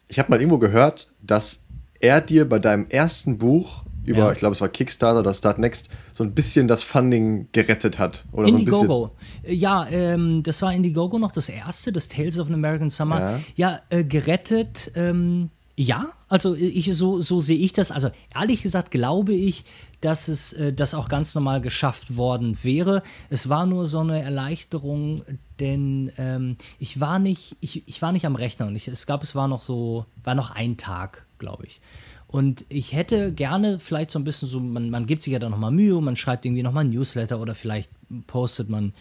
ich 0.08 0.18
habe 0.18 0.30
mal 0.30 0.40
irgendwo 0.40 0.58
gehört, 0.58 1.12
dass 1.22 1.64
er 2.00 2.20
dir 2.20 2.48
bei 2.48 2.58
deinem 2.58 2.86
ersten 2.88 3.38
Buch 3.38 3.84
über, 4.08 4.18
ja. 4.18 4.32
ich 4.32 4.38
glaube, 4.38 4.54
es 4.54 4.60
war 4.60 4.68
Kickstarter 4.68 5.20
oder 5.20 5.34
Start 5.34 5.58
Next, 5.58 5.90
so 6.12 6.24
ein 6.24 6.32
bisschen 6.32 6.66
das 6.66 6.82
Funding 6.82 7.48
gerettet 7.52 7.98
hat. 7.98 8.24
Oder 8.32 8.48
Indiegogo. 8.48 8.86
So 8.86 9.52
ja, 9.52 9.86
ähm, 9.88 10.42
das 10.42 10.62
war 10.62 10.72
Indiegogo 10.72 11.18
noch 11.18 11.32
das 11.32 11.48
erste, 11.48 11.92
das 11.92 12.08
Tales 12.08 12.38
of 12.38 12.48
an 12.48 12.54
American 12.54 12.90
Summer. 12.90 13.20
Ja, 13.20 13.40
ja 13.56 13.80
äh, 13.90 14.04
gerettet. 14.04 14.90
Ähm, 14.94 15.50
ja, 15.78 16.08
also 16.28 16.56
ich, 16.56 16.92
so, 16.96 17.22
so 17.22 17.40
sehe 17.40 17.56
ich 17.56 17.72
das. 17.72 17.92
Also 17.92 18.10
ehrlich 18.34 18.64
gesagt 18.64 18.90
glaube 18.90 19.32
ich, 19.32 19.64
dass 20.00 20.26
es 20.26 20.52
äh, 20.52 20.72
das 20.72 20.92
auch 20.92 21.08
ganz 21.08 21.36
normal 21.36 21.60
geschafft 21.60 22.16
worden 22.16 22.58
wäre. 22.62 23.04
Es 23.30 23.48
war 23.48 23.64
nur 23.64 23.86
so 23.86 24.00
eine 24.00 24.20
Erleichterung, 24.20 25.22
denn 25.60 26.10
ähm, 26.18 26.56
ich 26.80 26.98
war 26.98 27.20
nicht, 27.20 27.56
ich, 27.60 27.86
ich 27.86 28.02
war 28.02 28.10
nicht 28.10 28.26
am 28.26 28.34
Rechner 28.34 28.66
und 28.66 28.74
ich, 28.74 28.88
es 28.88 29.06
gab, 29.06 29.22
es 29.22 29.36
war 29.36 29.46
noch 29.46 29.62
so, 29.62 30.06
war 30.24 30.34
noch 30.34 30.50
ein 30.50 30.78
Tag, 30.78 31.26
glaube 31.38 31.66
ich. 31.66 31.80
Und 32.28 32.66
ich 32.68 32.92
hätte 32.92 33.32
gerne 33.32 33.78
vielleicht 33.78 34.10
so 34.10 34.18
ein 34.18 34.24
bisschen 34.24 34.48
so, 34.48 34.60
man, 34.60 34.90
man 34.90 35.06
gibt 35.06 35.22
sich 35.22 35.32
ja 35.32 35.38
da 35.38 35.48
nochmal 35.48 35.70
Mühe, 35.70 35.98
man 36.00 36.14
schreibt 36.14 36.44
irgendwie 36.44 36.62
nochmal 36.62 36.84
ein 36.84 36.90
Newsletter 36.90 37.40
oder 37.40 37.54
vielleicht 37.54 37.90
postet 38.26 38.68
man 38.68 38.92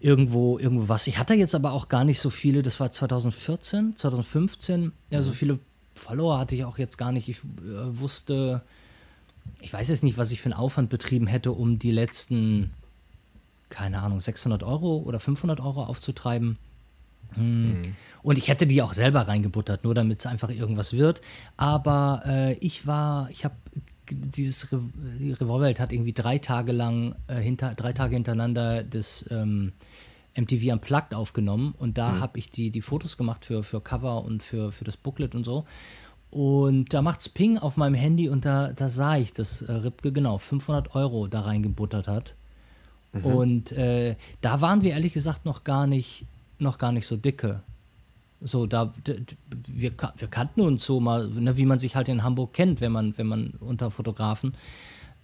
irgendwo, 0.00 0.58
irgendwo 0.58 0.88
was. 0.88 1.06
Ich 1.06 1.18
hatte 1.18 1.34
jetzt 1.34 1.54
aber 1.54 1.72
auch 1.72 1.88
gar 1.88 2.02
nicht 2.02 2.18
so 2.18 2.28
viele, 2.28 2.62
das 2.62 2.80
war 2.80 2.90
2014, 2.90 3.94
2015, 3.96 4.92
ja, 5.10 5.22
so 5.22 5.30
mhm. 5.30 5.34
viele 5.34 5.58
Follower 5.94 6.38
hatte 6.38 6.56
ich 6.56 6.64
auch 6.64 6.76
jetzt 6.76 6.98
gar 6.98 7.12
nicht. 7.12 7.28
Ich 7.28 7.38
äh, 7.38 7.98
wusste, 7.98 8.62
ich 9.60 9.72
weiß 9.72 9.88
jetzt 9.88 10.02
nicht, 10.02 10.18
was 10.18 10.32
ich 10.32 10.40
für 10.40 10.46
einen 10.46 10.58
Aufwand 10.58 10.90
betrieben 10.90 11.28
hätte, 11.28 11.52
um 11.52 11.78
die 11.78 11.92
letzten, 11.92 12.72
keine 13.68 14.00
Ahnung, 14.00 14.18
600 14.18 14.64
Euro 14.64 14.98
oder 14.98 15.20
500 15.20 15.60
Euro 15.60 15.84
aufzutreiben. 15.84 16.58
Hm. 17.34 17.72
Mhm. 17.72 17.82
Und 18.22 18.38
ich 18.38 18.48
hätte 18.48 18.66
die 18.66 18.82
auch 18.82 18.92
selber 18.92 19.28
reingebuttert, 19.28 19.84
nur 19.84 19.94
damit 19.94 20.20
es 20.20 20.26
einfach 20.26 20.50
irgendwas 20.50 20.92
wird. 20.92 21.20
Aber 21.56 22.22
äh, 22.26 22.54
ich 22.54 22.86
war, 22.86 23.30
ich 23.30 23.44
habe 23.44 23.54
dieses 24.10 24.72
Re 24.72 24.80
Revolverheld 25.20 25.80
hat 25.80 25.92
irgendwie 25.92 26.12
drei 26.12 26.38
Tage 26.38 26.72
lang, 26.72 27.14
äh, 27.26 27.36
hinter, 27.36 27.74
drei 27.74 27.92
Tage 27.92 28.14
hintereinander 28.14 28.82
das 28.82 29.26
ähm, 29.30 29.72
MTV 30.36 30.72
Unplugged 30.72 31.14
aufgenommen 31.14 31.74
und 31.78 31.98
da 31.98 32.12
mhm. 32.12 32.20
habe 32.20 32.38
ich 32.38 32.50
die, 32.50 32.70
die 32.70 32.80
Fotos 32.80 33.16
gemacht 33.16 33.44
für, 33.44 33.64
für 33.64 33.80
Cover 33.80 34.24
und 34.24 34.42
für, 34.42 34.72
für 34.72 34.84
das 34.84 34.96
Booklet 34.96 35.34
und 35.34 35.44
so. 35.44 35.64
Und 36.30 36.92
da 36.92 37.00
macht's 37.00 37.28
Ping 37.28 37.56
auf 37.58 37.76
meinem 37.76 37.94
Handy 37.94 38.28
und 38.28 38.44
da, 38.44 38.72
da 38.72 38.88
sah 38.88 39.16
ich, 39.16 39.32
dass 39.32 39.62
äh, 39.62 39.72
Ripke 39.72 40.12
genau 40.12 40.38
500 40.38 40.94
Euro 40.94 41.26
da 41.26 41.40
reingebuttert 41.40 42.06
hat. 42.06 42.34
Mhm. 43.12 43.24
Und 43.24 43.72
äh, 43.72 44.16
da 44.42 44.60
waren 44.60 44.82
wir 44.82 44.92
ehrlich 44.92 45.14
gesagt 45.14 45.46
noch 45.46 45.64
gar 45.64 45.86
nicht 45.86 46.26
noch 46.58 46.78
gar 46.78 46.92
nicht 46.92 47.06
so 47.06 47.16
dicke. 47.16 47.62
So, 48.40 48.66
da, 48.66 48.94
wir, 49.66 49.92
wir 50.16 50.28
kannten 50.28 50.60
uns 50.60 50.84
so 50.84 51.00
mal, 51.00 51.28
ne, 51.28 51.56
wie 51.56 51.66
man 51.66 51.78
sich 51.78 51.96
halt 51.96 52.08
in 52.08 52.22
Hamburg 52.22 52.52
kennt, 52.52 52.80
wenn 52.80 52.92
man, 52.92 53.18
wenn 53.18 53.26
man 53.26 53.54
unter 53.58 53.90
Fotografen, 53.90 54.54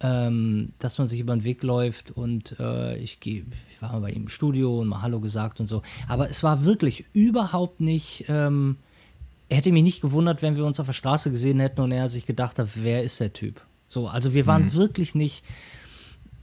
ähm, 0.01 0.73
dass 0.79 0.97
man 0.97 1.07
sich 1.07 1.21
über 1.21 1.33
den 1.33 1.45
Weg 1.45 1.63
läuft 1.63 2.11
und 2.11 2.59
äh, 2.59 2.97
ich, 2.97 3.21
geh, 3.21 3.45
ich 3.71 3.81
war 3.81 3.93
mal 3.93 4.01
bei 4.01 4.11
ihm 4.11 4.23
im 4.23 4.29
Studio 4.29 4.81
und 4.81 4.89
mal 4.89 5.01
Hallo 5.01 5.21
gesagt 5.21 5.61
und 5.61 5.67
so. 5.67 5.81
Aber 6.09 6.29
es 6.29 6.43
war 6.43 6.65
wirklich 6.65 7.05
überhaupt 7.13 7.79
nicht, 7.79 8.25
ähm, 8.27 8.75
er 9.47 9.57
hätte 9.57 9.71
mich 9.71 9.83
nicht 9.83 10.01
gewundert, 10.01 10.41
wenn 10.41 10.57
wir 10.57 10.65
uns 10.65 10.81
auf 10.81 10.87
der 10.87 10.93
Straße 10.93 11.31
gesehen 11.31 11.61
hätten 11.61 11.79
und 11.79 11.91
er 11.91 12.09
sich 12.09 12.25
gedacht 12.25 12.59
hat, 12.59 12.69
wer 12.75 13.03
ist 13.03 13.21
der 13.21 13.31
Typ? 13.31 13.61
So, 13.87 14.07
also 14.07 14.33
wir 14.33 14.47
waren 14.47 14.65
mhm. 14.65 14.73
wirklich 14.73 15.15
nicht 15.15 15.45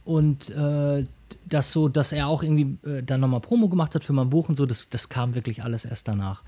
und 0.05 0.49
äh, 0.49 1.05
das 1.45 1.71
so, 1.71 1.89
dass 1.89 2.11
er 2.11 2.27
auch 2.27 2.43
irgendwie 2.43 2.77
äh, 2.87 3.03
dann 3.03 3.21
nochmal 3.21 3.41
Promo 3.41 3.69
gemacht 3.69 3.95
hat 3.95 4.03
für 4.03 4.13
mein 4.13 4.29
Buch 4.29 4.49
und 4.49 4.57
so, 4.57 4.65
das, 4.65 4.89
das 4.89 5.09
kam 5.09 5.35
wirklich 5.35 5.63
alles 5.63 5.85
erst 5.85 6.07
danach. 6.07 6.43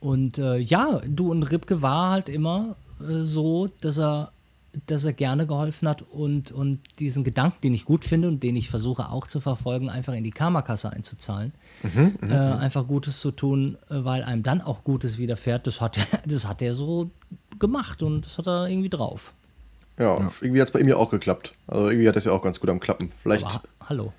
Und 0.00 0.38
äh, 0.38 0.58
ja, 0.58 1.00
du 1.06 1.30
und 1.30 1.44
Ripke 1.44 1.80
war 1.80 2.10
halt 2.10 2.28
immer 2.28 2.76
äh, 3.00 3.22
so, 3.22 3.68
dass 3.80 3.98
er, 3.98 4.32
dass 4.86 5.04
er 5.04 5.14
gerne 5.14 5.46
geholfen 5.46 5.88
hat 5.88 6.02
und, 6.02 6.52
und 6.52 6.80
diesen 6.98 7.24
Gedanken, 7.24 7.58
den 7.62 7.74
ich 7.74 7.84
gut 7.84 8.04
finde 8.04 8.28
und 8.28 8.42
den 8.42 8.54
ich 8.54 8.68
versuche 8.68 9.10
auch 9.10 9.26
zu 9.26 9.40
verfolgen, 9.40 9.88
einfach 9.88 10.12
in 10.12 10.24
die 10.24 10.30
Karmakasse 10.30 10.90
einzuzahlen. 10.90 11.52
Mhm, 11.82 12.16
mhm, 12.20 12.30
äh, 12.30 12.54
mhm. 12.54 12.58
einfach 12.58 12.86
Gutes 12.86 13.20
zu 13.20 13.30
tun, 13.30 13.78
äh, 13.88 14.04
weil 14.04 14.22
einem 14.24 14.42
dann 14.42 14.60
auch 14.60 14.84
Gutes 14.84 15.16
widerfährt. 15.16 15.66
Das 15.66 15.80
hat, 15.80 15.96
er, 15.96 16.04
das 16.26 16.46
hat 16.46 16.60
er 16.60 16.74
so 16.74 17.10
gemacht 17.58 18.02
und 18.02 18.26
das 18.26 18.36
hat 18.38 18.46
er 18.46 18.68
irgendwie 18.68 18.90
drauf. 18.90 19.32
Ja, 19.98 20.18
ja. 20.18 20.30
irgendwie 20.40 20.60
hat 20.60 20.68
es 20.68 20.72
bei 20.72 20.80
ihm 20.80 20.88
ja 20.88 20.96
auch 20.96 21.10
geklappt. 21.10 21.54
Also 21.66 21.88
irgendwie 21.88 22.08
hat 22.08 22.16
es 22.16 22.24
ja 22.24 22.32
auch 22.32 22.42
ganz 22.42 22.60
gut 22.60 22.68
am 22.68 22.80
Klappen. 22.80 23.12
Vielleicht. 23.22 23.46
Aber, 23.46 23.62
hallo. 23.88 24.12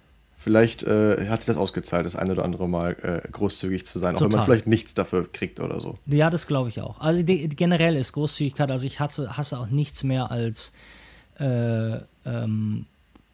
Vielleicht 0.45 0.83
äh, 0.83 1.27
hat 1.27 1.41
sich 1.41 1.47
das 1.47 1.57
ausgezahlt, 1.57 2.05
das 2.05 2.15
eine 2.15 2.33
oder 2.33 2.45
andere 2.45 2.69
Mal 2.69 2.95
äh, 3.01 3.27
großzügig 3.31 3.83
zu 3.83 3.97
sein, 3.97 4.13
Total. 4.13 4.27
auch 4.27 4.31
wenn 4.31 4.37
man 4.37 4.45
vielleicht 4.45 4.67
nichts 4.67 4.93
dafür 4.93 5.27
kriegt 5.33 5.59
oder 5.59 5.79
so. 5.79 5.97
Ja, 6.05 6.29
das 6.29 6.45
glaube 6.45 6.69
ich 6.69 6.81
auch. 6.81 6.99
Also 7.01 7.23
die, 7.23 7.49
generell 7.49 7.95
ist 7.95 8.13
Großzügigkeit, 8.13 8.69
also 8.69 8.85
ich 8.85 8.99
hasse, 8.99 9.37
hasse 9.37 9.57
auch 9.57 9.69
nichts 9.69 10.03
mehr 10.03 10.29
als 10.29 10.71
äh, 11.39 11.95
ähm, 12.27 12.85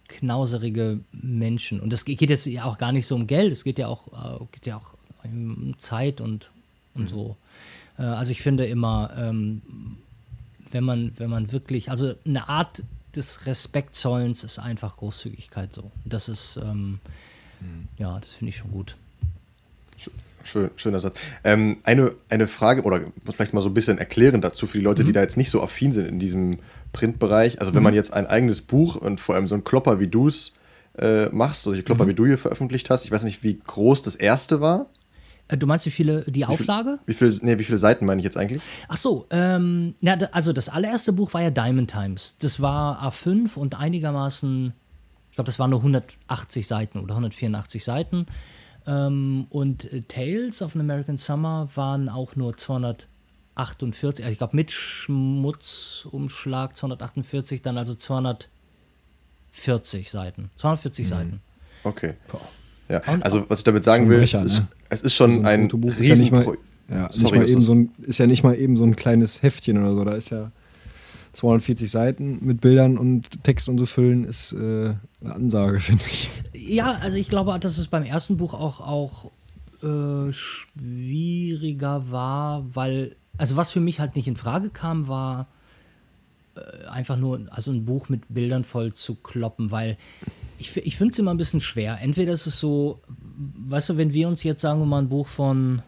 knauserige 0.07 1.01
Menschen. 1.11 1.81
Und 1.81 1.91
es 1.91 2.05
geht 2.05 2.21
jetzt 2.21 2.45
ja 2.45 2.63
auch 2.63 2.77
gar 2.77 2.93
nicht 2.93 3.05
so 3.05 3.15
um 3.15 3.27
Geld, 3.27 3.51
es 3.51 3.65
geht 3.65 3.77
ja 3.77 3.87
auch, 3.87 4.07
äh, 4.13 4.45
geht 4.53 4.65
ja 4.65 4.77
auch 4.77 4.93
um 5.25 5.75
Zeit 5.79 6.21
und, 6.21 6.53
und 6.93 7.03
mhm. 7.03 7.07
so. 7.09 7.35
Äh, 7.99 8.03
also 8.03 8.31
ich 8.31 8.41
finde 8.41 8.67
immer, 8.67 9.09
ähm, 9.17 9.61
wenn 10.71 10.85
man, 10.85 11.11
wenn 11.17 11.29
man 11.29 11.51
wirklich, 11.51 11.91
also 11.91 12.13
eine 12.25 12.47
Art 12.47 12.83
des 13.15 13.45
Respektzollens 13.45 14.43
ist 14.43 14.59
einfach 14.59 14.97
Großzügigkeit 14.97 15.73
so. 15.73 15.91
Das 16.05 16.29
ist, 16.29 16.57
ähm, 16.57 16.99
mhm. 17.59 17.87
ja, 17.97 18.17
das 18.19 18.29
finde 18.29 18.49
ich 18.49 18.57
schon 18.57 18.71
gut. 18.71 18.95
Schön, 20.43 20.71
schöner 20.75 20.99
Satz. 20.99 21.19
Ähm, 21.43 21.77
eine, 21.83 22.15
eine 22.29 22.47
Frage 22.47 22.83
oder 22.83 23.01
vielleicht 23.31 23.53
mal 23.53 23.61
so 23.61 23.69
ein 23.69 23.73
bisschen 23.73 23.97
erklären 23.97 24.41
dazu 24.41 24.65
für 24.65 24.79
die 24.79 24.83
Leute, 24.83 25.03
mhm. 25.03 25.07
die 25.07 25.13
da 25.13 25.21
jetzt 25.21 25.37
nicht 25.37 25.49
so 25.49 25.61
affin 25.61 25.91
sind 25.91 26.07
in 26.07 26.19
diesem 26.19 26.59
Printbereich. 26.93 27.59
Also, 27.59 27.73
wenn 27.73 27.81
mhm. 27.81 27.85
man 27.85 27.93
jetzt 27.93 28.13
ein 28.13 28.27
eigenes 28.27 28.61
Buch 28.61 28.95
und 28.95 29.19
vor 29.19 29.35
allem 29.35 29.47
so 29.47 29.55
ein 29.55 29.63
Klopper 29.63 29.99
wie 29.99 30.07
du 30.07 30.27
es 30.27 30.53
äh, 30.97 31.27
machst, 31.27 31.63
solche 31.63 31.83
Klopper 31.83 32.05
mhm. 32.05 32.09
wie 32.09 32.13
du 32.15 32.25
hier 32.25 32.37
veröffentlicht 32.37 32.89
hast, 32.89 33.05
ich 33.05 33.11
weiß 33.11 33.23
nicht, 33.23 33.43
wie 33.43 33.59
groß 33.59 34.01
das 34.01 34.15
erste 34.15 34.61
war. 34.61 34.87
Äh, 35.51 35.57
du 35.57 35.67
meinst, 35.67 35.85
wie 35.85 35.91
viele, 35.91 36.23
die 36.23 36.39
wie 36.39 36.45
Auflage? 36.45 36.99
Viel, 37.05 37.07
wie, 37.07 37.13
viel, 37.13 37.39
nee, 37.43 37.59
wie 37.59 37.63
viele 37.63 37.77
Seiten 37.77 38.05
meine 38.05 38.19
ich 38.19 38.23
jetzt 38.23 38.37
eigentlich? 38.37 38.61
Ach 38.87 38.97
so, 38.97 39.27
ähm, 39.29 39.95
na, 40.01 40.13
also 40.31 40.53
das 40.53 40.69
allererste 40.69 41.13
Buch 41.13 41.33
war 41.33 41.41
ja 41.41 41.51
Diamond 41.51 41.91
Times. 41.91 42.37
Das 42.39 42.61
war 42.61 43.03
A5 43.03 43.55
und 43.55 43.77
einigermaßen, 43.77 44.73
ich 45.29 45.35
glaube, 45.35 45.47
das 45.47 45.59
waren 45.59 45.69
nur 45.69 45.79
180 45.79 46.65
Seiten 46.65 46.99
oder 46.99 47.15
184 47.15 47.83
Seiten. 47.83 48.25
Ähm, 48.87 49.45
und 49.49 49.93
äh, 49.93 49.99
Tales 50.01 50.61
of 50.61 50.75
an 50.75 50.81
American 50.81 51.17
Summer 51.17 51.69
waren 51.75 52.09
auch 52.09 52.35
nur 52.35 52.57
248, 52.57 54.25
also 54.25 54.31
ich 54.31 54.39
glaube 54.39 54.55
mit 54.55 54.71
Schmutzumschlag 54.71 56.75
248, 56.75 57.61
dann 57.61 57.77
also 57.77 57.93
240 57.93 60.09
Seiten. 60.09 60.49
240 60.55 61.05
mhm. 61.05 61.09
Seiten. 61.09 61.41
Okay. 61.83 62.15
Boah. 62.31 62.41
Ja, 62.89 63.01
also 63.21 63.47
was 63.49 63.59
ich 63.59 63.63
damit 63.63 63.83
sagen 63.83 64.09
will, 64.09 64.17
Brecher, 64.19 64.39
es, 64.39 64.53
ist, 64.53 64.59
ne? 64.59 64.67
Es, 64.91 65.01
ist, 65.01 65.15
schon 65.15 65.45
also 65.45 65.49
ein, 65.49 65.71
ein 65.71 65.89
Riesenprojekt. 65.89 66.59
Ja, 66.89 67.07
so 67.09 67.87
ist 68.01 68.17
ja 68.17 68.27
nicht 68.27 68.43
mal 68.43 68.55
eben 68.57 68.75
so 68.75 68.83
ein 68.83 68.97
kleines 68.97 69.41
Heftchen 69.41 69.77
oder 69.77 69.93
so. 69.93 70.03
Da 70.03 70.13
ist 70.13 70.29
ja 70.29 70.51
240 71.31 71.89
Seiten 71.89 72.39
mit 72.41 72.59
Bildern 72.59 72.97
und 72.97 73.43
Text 73.43 73.69
und 73.69 73.77
so 73.77 73.85
füllen, 73.85 74.25
ist 74.25 74.51
äh, 74.51 74.93
eine 75.21 75.33
Ansage, 75.33 75.79
finde 75.79 76.03
ich. 76.11 76.29
Ja, 76.53 76.97
also 77.01 77.17
ich 77.17 77.29
glaube, 77.29 77.57
dass 77.59 77.77
es 77.77 77.87
beim 77.87 78.03
ersten 78.03 78.35
Buch 78.35 78.53
auch, 78.53 78.81
auch 78.81 79.31
äh, 79.81 80.33
schwieriger 80.33 82.11
war, 82.11 82.65
weil, 82.73 83.15
also 83.37 83.55
was 83.55 83.71
für 83.71 83.79
mich 83.79 84.01
halt 84.01 84.17
nicht 84.17 84.27
in 84.27 84.35
Frage 84.35 84.69
kam, 84.69 85.07
war 85.07 85.47
äh, 86.55 86.87
einfach 86.89 87.15
nur, 87.15 87.45
also 87.49 87.71
ein 87.71 87.85
Buch 87.85 88.09
mit 88.09 88.23
Bildern 88.27 88.65
voll 88.65 88.93
zu 88.93 89.15
kloppen, 89.15 89.71
weil 89.71 89.97
ich, 90.61 90.77
ich 90.77 90.97
finde 90.97 91.11
es 91.11 91.19
immer 91.19 91.31
ein 91.31 91.37
bisschen 91.37 91.61
schwer. 91.61 91.99
Entweder 92.01 92.31
ist 92.33 92.47
es 92.47 92.59
so, 92.59 93.01
weißt 93.67 93.89
du, 93.89 93.97
wenn 93.97 94.13
wir 94.13 94.27
uns 94.27 94.43
jetzt, 94.43 94.61
sagen 94.61 94.79
wir 94.79 94.85
mal, 94.85 95.01
ein 95.01 95.09
Buch 95.09 95.27
von 95.27 95.81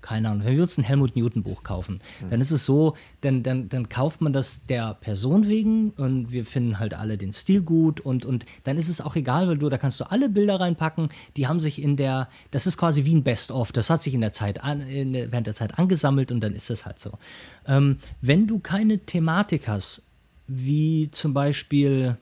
keine 0.00 0.28
Ahnung, 0.28 0.44
wenn 0.46 0.54
wir 0.54 0.62
uns 0.62 0.78
ein 0.78 0.84
Helmut 0.84 1.16
Newton 1.16 1.42
Buch 1.42 1.64
kaufen, 1.64 2.00
mhm. 2.20 2.30
dann 2.30 2.40
ist 2.40 2.52
es 2.52 2.64
so, 2.64 2.94
dann, 3.20 3.42
dann, 3.42 3.68
dann 3.68 3.88
kauft 3.88 4.20
man 4.20 4.32
das 4.32 4.64
der 4.66 4.94
Person 4.94 5.48
wegen 5.48 5.90
und 5.90 6.30
wir 6.30 6.44
finden 6.44 6.78
halt 6.78 6.94
alle 6.94 7.18
den 7.18 7.32
Stil 7.32 7.62
gut 7.62 8.00
und, 8.00 8.24
und 8.24 8.46
dann 8.62 8.76
ist 8.76 8.88
es 8.88 9.00
auch 9.00 9.16
egal, 9.16 9.48
weil 9.48 9.58
du, 9.58 9.68
da 9.68 9.76
kannst 9.76 9.98
du 9.98 10.10
alle 10.10 10.28
Bilder 10.28 10.60
reinpacken, 10.60 11.08
die 11.36 11.48
haben 11.48 11.60
sich 11.60 11.82
in 11.82 11.96
der, 11.96 12.28
das 12.52 12.66
ist 12.66 12.78
quasi 12.78 13.04
wie 13.04 13.14
ein 13.16 13.24
Best-of, 13.24 13.72
das 13.72 13.90
hat 13.90 14.02
sich 14.02 14.14
in 14.14 14.20
der 14.20 14.32
Zeit, 14.32 14.62
an, 14.62 14.82
in, 14.82 15.14
während 15.14 15.48
der 15.48 15.54
Zeit 15.54 15.78
angesammelt 15.78 16.30
und 16.30 16.40
dann 16.40 16.54
ist 16.54 16.70
es 16.70 16.86
halt 16.86 17.00
so. 17.00 17.18
Ähm, 17.66 17.98
wenn 18.20 18.46
du 18.46 18.60
keine 18.60 19.00
Thematik 19.00 19.66
hast, 19.66 20.04
wie 20.46 21.10
zum 21.10 21.34
Beispiel, 21.34 22.16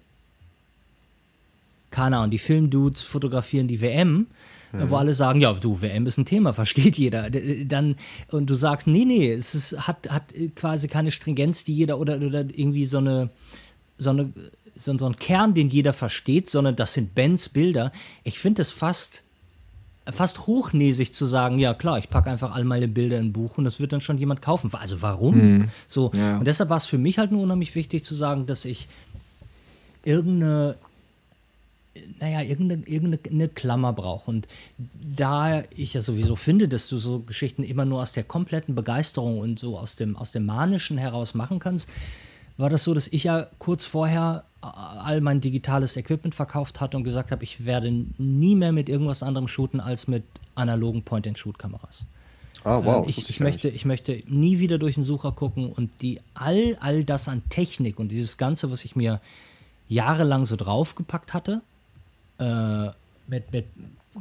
keine 1.96 2.18
Ahnung, 2.18 2.30
die 2.30 2.38
Filmdudes 2.38 3.00
fotografieren 3.00 3.68
die 3.68 3.80
WM, 3.80 4.26
mhm. 4.72 4.90
wo 4.90 4.96
alle 4.96 5.14
sagen, 5.14 5.40
ja, 5.40 5.50
du, 5.54 5.80
WM 5.80 6.06
ist 6.06 6.18
ein 6.18 6.26
Thema, 6.26 6.52
versteht 6.62 6.98
jeder. 6.98 7.30
Dann, 7.30 7.96
und 8.30 8.50
du 8.50 8.54
sagst, 8.54 8.86
nee, 8.86 9.06
nee, 9.06 9.32
es 9.32 9.54
ist, 9.54 9.88
hat, 9.88 10.10
hat 10.10 10.34
quasi 10.54 10.88
keine 10.88 11.10
Stringenz, 11.10 11.64
die 11.64 11.74
jeder 11.74 11.98
oder, 11.98 12.20
oder 12.20 12.40
irgendwie 12.40 12.84
so 12.84 12.98
eine, 12.98 13.30
so 13.96 14.10
eine 14.10 14.30
so, 14.78 14.96
so 14.98 15.06
ein 15.06 15.16
Kern, 15.16 15.54
den 15.54 15.68
jeder 15.68 15.94
versteht, 15.94 16.50
sondern 16.50 16.76
das 16.76 16.92
sind 16.92 17.14
Bens 17.14 17.48
Bilder. 17.48 17.92
Ich 18.24 18.38
finde 18.38 18.60
es 18.60 18.70
fast 18.70 19.22
fast 20.08 20.46
hochnäsig 20.46 21.14
zu 21.14 21.24
sagen, 21.24 21.58
ja 21.58 21.74
klar, 21.74 21.98
ich 21.98 22.10
packe 22.10 22.30
einfach 22.30 22.54
all 22.54 22.62
meine 22.62 22.86
Bilder 22.86 23.18
in 23.18 23.28
ein 23.28 23.32
Buch 23.32 23.56
und 23.56 23.64
das 23.64 23.80
wird 23.80 23.92
dann 23.92 24.02
schon 24.02 24.18
jemand 24.18 24.42
kaufen. 24.42 24.70
Also 24.74 25.00
warum? 25.00 25.36
Mhm. 25.36 25.68
So 25.88 26.12
ja. 26.14 26.36
und 26.38 26.44
deshalb 26.44 26.68
war 26.68 26.76
es 26.76 26.86
für 26.86 26.98
mich 26.98 27.18
halt 27.18 27.32
nur 27.32 27.42
unheimlich 27.42 27.74
wichtig 27.74 28.04
zu 28.04 28.14
sagen, 28.14 28.46
dass 28.46 28.66
ich 28.66 28.86
irgendeine 30.04 30.76
naja, 32.20 32.42
irgendeine, 32.42 32.82
irgendeine 32.86 33.48
Klammer 33.48 33.92
brauche. 33.92 34.30
Und 34.30 34.48
da 34.78 35.62
ich 35.74 35.94
ja 35.94 36.00
sowieso 36.00 36.36
finde, 36.36 36.68
dass 36.68 36.88
du 36.88 36.98
so 36.98 37.20
Geschichten 37.20 37.62
immer 37.62 37.84
nur 37.84 38.02
aus 38.02 38.12
der 38.12 38.24
kompletten 38.24 38.74
Begeisterung 38.74 39.38
und 39.38 39.58
so 39.58 39.78
aus 39.78 39.96
dem, 39.96 40.16
aus 40.16 40.32
dem 40.32 40.46
Manischen 40.46 40.98
heraus 40.98 41.34
machen 41.34 41.58
kannst, 41.58 41.88
war 42.56 42.70
das 42.70 42.84
so, 42.84 42.94
dass 42.94 43.08
ich 43.08 43.24
ja 43.24 43.46
kurz 43.58 43.84
vorher 43.84 44.44
all 44.60 45.20
mein 45.20 45.40
digitales 45.40 45.96
Equipment 45.96 46.34
verkauft 46.34 46.80
hatte 46.80 46.96
und 46.96 47.04
gesagt 47.04 47.30
habe, 47.30 47.44
ich 47.44 47.64
werde 47.64 47.92
nie 48.18 48.56
mehr 48.56 48.72
mit 48.72 48.88
irgendwas 48.88 49.22
anderem 49.22 49.48
shooten 49.48 49.80
als 49.80 50.08
mit 50.08 50.24
analogen 50.54 51.02
Point-and-Shoot-Kameras. 51.02 52.06
Ah, 52.64 52.84
wow. 52.84 53.04
Ähm, 53.04 53.08
ich, 53.08 53.30
ich 53.30 53.40
möchte, 53.40 53.68
ich 53.68 53.84
möchte 53.84 54.22
nie 54.26 54.58
wieder 54.58 54.78
durch 54.78 54.94
den 54.94 55.04
Sucher 55.04 55.32
gucken 55.32 55.70
und 55.70 55.90
die 56.02 56.20
all, 56.34 56.76
all 56.80 57.04
das 57.04 57.28
an 57.28 57.42
Technik 57.48 58.00
und 58.00 58.10
dieses 58.10 58.38
Ganze, 58.38 58.70
was 58.70 58.84
ich 58.84 58.96
mir 58.96 59.20
jahrelang 59.88 60.46
so 60.46 60.56
draufgepackt 60.56 61.32
hatte, 61.32 61.62
äh, 62.38 62.90
mit, 63.28 63.52
mit 63.52 63.66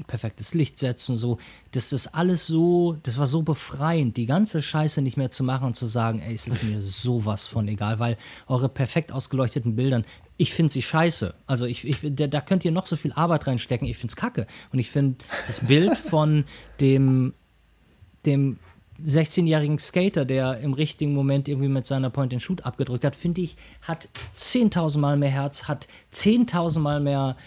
perfektes 0.04 0.54
Licht 0.54 0.78
setzen 0.80 1.14
und 1.14 1.18
so, 1.18 1.38
dass 1.72 1.90
das 1.90 2.14
alles 2.14 2.48
so, 2.48 2.98
das 3.04 3.18
war 3.18 3.28
so 3.28 3.44
befreiend, 3.44 4.18
die 4.18 4.26
ganze 4.26 4.62
Scheiße 4.62 5.02
nicht 5.02 5.18
mehr 5.18 5.32
zu 5.32 5.44
machen 5.44 5.68
und 5.68 5.76
zu 5.76 5.88
sagen, 5.88 6.20
ey, 6.20 6.34
es 6.34 6.48
ist 6.48 6.64
mir 6.64 6.82
sowas 6.82 7.48
von 7.48 7.68
egal, 7.68 8.00
weil 8.00 8.18
eure 8.48 8.70
perfekt 8.70 9.12
ausgeleuchteten 9.12 9.76
Bildern, 9.76 10.06
ich 10.38 10.54
finde 10.54 10.74
sie 10.74 10.82
scheiße. 10.82 11.34
Also 11.48 11.66
ich, 11.66 11.86
ich 11.88 12.00
da, 12.02 12.28
da, 12.28 12.42
könnt 12.42 12.66
ihr 12.66 12.72
noch 12.72 12.88
so 12.88 12.98
viel 12.98 13.14
Arbeit 13.14 13.48
reinstecken, 13.48 13.88
ich 13.88 13.98
finde 13.98 14.12
es 14.12 14.16
kacke. 14.18 14.48
Und 14.74 14.80
ich 14.80 14.92
finde 14.92 15.24
das 15.48 15.62
Bild 15.62 15.98
von 15.98 16.44
dem, 16.82 17.34
dem 18.26 18.60
16-jährigen 19.04 19.80
Skater, 19.80 20.26
der 20.26 20.60
im 20.60 20.74
richtigen 20.74 21.14
Moment 21.14 21.48
irgendwie 21.48 21.70
mit 21.70 21.86
seiner 21.86 22.10
Point-and-Shoot 22.10 22.66
abgedrückt 22.66 23.06
hat, 23.06 23.16
finde 23.16 23.42
ich, 23.42 23.56
hat 23.82 24.10
10.000 24.36 25.00
Mal 25.00 25.18
mehr 25.18 25.30
Herz, 25.30 25.64
hat 25.64 25.88
10.000 26.14 26.80
Mal 26.80 27.00
mehr 27.00 27.38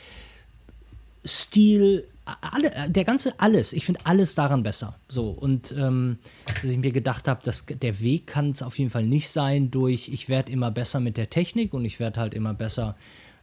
Stil, 1.24 2.06
alle, 2.40 2.70
der 2.88 3.04
ganze 3.04 3.38
alles. 3.38 3.72
Ich 3.72 3.84
finde 3.84 4.00
alles 4.04 4.34
daran 4.34 4.62
besser. 4.62 4.96
So 5.08 5.30
und 5.30 5.72
ähm, 5.72 6.18
dass 6.60 6.70
ich 6.70 6.78
mir 6.78 6.92
gedacht 6.92 7.28
habe, 7.28 7.40
dass 7.42 7.66
der 7.66 8.00
Weg 8.00 8.26
kann 8.26 8.50
es 8.50 8.62
auf 8.62 8.78
jeden 8.78 8.90
Fall 8.90 9.06
nicht 9.06 9.28
sein 9.28 9.70
durch 9.70 10.08
ich 10.08 10.28
werde 10.28 10.52
immer 10.52 10.70
besser 10.70 11.00
mit 11.00 11.16
der 11.16 11.30
Technik 11.30 11.74
und 11.74 11.84
ich 11.84 12.00
werde 12.00 12.20
halt 12.20 12.34
immer 12.34 12.54
besser 12.54 12.96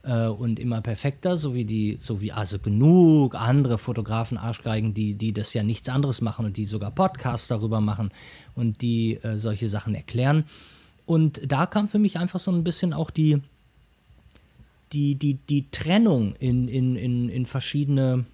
äh, 0.04 0.28
und 0.28 0.60
immer 0.60 0.82
perfekter, 0.82 1.38
so 1.38 1.54
wie 1.54 1.66
die, 1.66 1.98
so 2.00 2.22
wie 2.22 2.32
also 2.32 2.60
genug 2.60 3.36
andere 3.36 3.78
Fotografen 3.78 4.38
Arschgeigen, 4.38 4.94
die 4.94 5.16
die 5.16 5.34
das 5.34 5.54
ja 5.54 5.64
nichts 5.64 5.90
anderes 5.90 6.22
machen 6.22 6.46
und 6.46 6.58
die 6.58 6.66
sogar 6.66 6.92
Podcasts 6.92 7.48
darüber 7.48 7.82
machen 7.82 8.10
und 8.56 8.82
die 8.82 9.16
äh, 9.24 9.38
solche 9.38 9.68
Sachen 9.68 9.96
erklären. 9.96 10.46
Und 11.06 11.42
da 11.46 11.66
kam 11.68 11.88
für 11.88 12.00
mich 12.00 12.18
einfach 12.18 12.40
so 12.40 12.52
ein 12.52 12.64
bisschen 12.64 12.92
auch 12.94 13.12
die 13.12 13.42
die, 14.94 15.16
die, 15.16 15.36
die 15.36 15.70
Trennung 15.72 16.36
in, 16.40 16.68
in, 16.68 16.96
in, 16.96 17.30
in 17.30 17.46
verschiedene, 17.46 18.26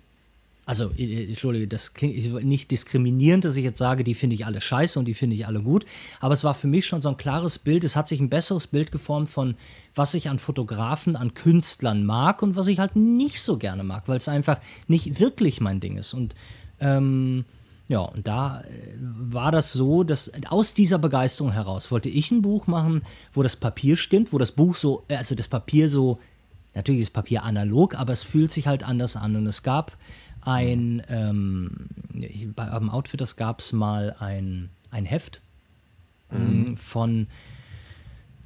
also 0.65 0.91
äh, 0.97 1.03
äh, 1.03 1.27
Entschuldige, 1.29 1.67
das 1.67 1.93
klingt 1.93 2.43
nicht 2.43 2.71
diskriminierend, 2.71 3.45
dass 3.45 3.57
ich 3.57 3.63
jetzt 3.63 3.79
sage, 3.79 4.03
die 4.03 4.13
finde 4.13 4.35
ich 4.35 4.45
alle 4.45 4.61
scheiße 4.61 4.99
und 4.99 5.05
die 5.05 5.13
finde 5.13 5.35
ich 5.35 5.47
alle 5.47 5.61
gut, 5.61 5.85
aber 6.19 6.33
es 6.33 6.43
war 6.43 6.53
für 6.53 6.67
mich 6.67 6.85
schon 6.85 7.01
so 7.01 7.09
ein 7.09 7.17
klares 7.17 7.59
Bild, 7.59 7.83
es 7.83 7.95
hat 7.95 8.07
sich 8.07 8.19
ein 8.19 8.29
besseres 8.29 8.67
Bild 8.67 8.91
geformt 8.91 9.29
von, 9.29 9.55
was 9.95 10.13
ich 10.13 10.29
an 10.29 10.39
Fotografen, 10.39 11.15
an 11.15 11.33
Künstlern 11.33 12.05
mag 12.05 12.41
und 12.41 12.55
was 12.55 12.67
ich 12.67 12.79
halt 12.79 12.95
nicht 12.95 13.41
so 13.41 13.57
gerne 13.57 13.83
mag, 13.83 14.07
weil 14.07 14.17
es 14.17 14.27
einfach 14.27 14.59
nicht 14.87 15.19
wirklich 15.19 15.61
mein 15.61 15.79
Ding 15.79 15.97
ist. 15.97 16.13
Und 16.13 16.35
ähm, 16.79 17.45
ja, 17.91 17.99
und 17.99 18.25
da 18.25 18.61
äh, 18.61 18.97
war 18.99 19.51
das 19.51 19.73
so, 19.73 20.03
dass 20.03 20.31
aus 20.47 20.73
dieser 20.73 20.97
Begeisterung 20.97 21.51
heraus 21.51 21.91
wollte 21.91 22.07
ich 22.07 22.31
ein 22.31 22.41
Buch 22.41 22.65
machen, 22.65 23.03
wo 23.33 23.43
das 23.43 23.57
Papier 23.57 23.97
stimmt, 23.97 24.31
wo 24.31 24.37
das 24.37 24.53
Buch 24.53 24.77
so, 24.77 25.03
also 25.09 25.35
das 25.35 25.49
Papier 25.49 25.89
so 25.89 26.19
Natürlich 26.73 27.01
ist 27.01 27.11
Papier 27.11 27.43
analog, 27.43 27.95
aber 27.95 28.13
es 28.13 28.23
fühlt 28.23 28.51
sich 28.51 28.67
halt 28.67 28.83
anders 28.83 29.15
an. 29.15 29.35
Und 29.35 29.47
es 29.47 29.63
gab 29.63 29.97
ein, 30.41 31.03
ähm, 31.09 31.87
bei 32.55 32.71
Urban 32.71 32.89
Outfitters 32.89 33.35
gab 33.35 33.59
es 33.59 33.73
mal 33.73 34.15
ein, 34.19 34.69
ein 34.89 35.05
Heft 35.05 35.41
mhm. 36.29 36.77
von 36.77 37.27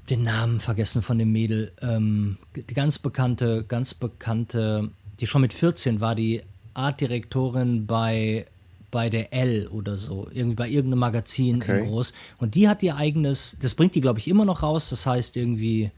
den 0.10 0.24
Namen 0.24 0.60
vergessen 0.60 1.02
von 1.02 1.18
dem 1.18 1.32
Mädel. 1.32 1.72
Ähm, 1.82 2.38
die 2.56 2.74
ganz 2.74 3.00
bekannte, 3.00 3.64
ganz 3.64 3.94
bekannte, 3.94 4.90
die 5.20 5.28
schon 5.28 5.42
mit 5.42 5.54
14 5.54 6.02
war 6.02 6.16
die 6.16 6.42
Artdirektorin 6.74 7.86
bei 7.86 8.46
bei 8.92 9.10
der 9.10 9.34
L 9.34 9.68
oder 9.68 9.98
so, 9.98 10.30
irgendwie 10.32 10.56
bei 10.56 10.70
irgendeinem 10.70 11.00
Magazin 11.00 11.58
okay. 11.58 11.86
groß. 11.86 12.14
Und 12.38 12.56
die 12.56 12.70
hat 12.70 12.82
ihr 12.82 12.96
eigenes, 12.96 13.58
das 13.62 13.74
bringt 13.74 13.94
die, 13.94 14.00
glaube 14.00 14.20
ich, 14.20 14.28
immer 14.30 14.46
noch 14.46 14.64
raus. 14.64 14.90
Das 14.90 15.06
heißt 15.06 15.36
irgendwie 15.36 15.92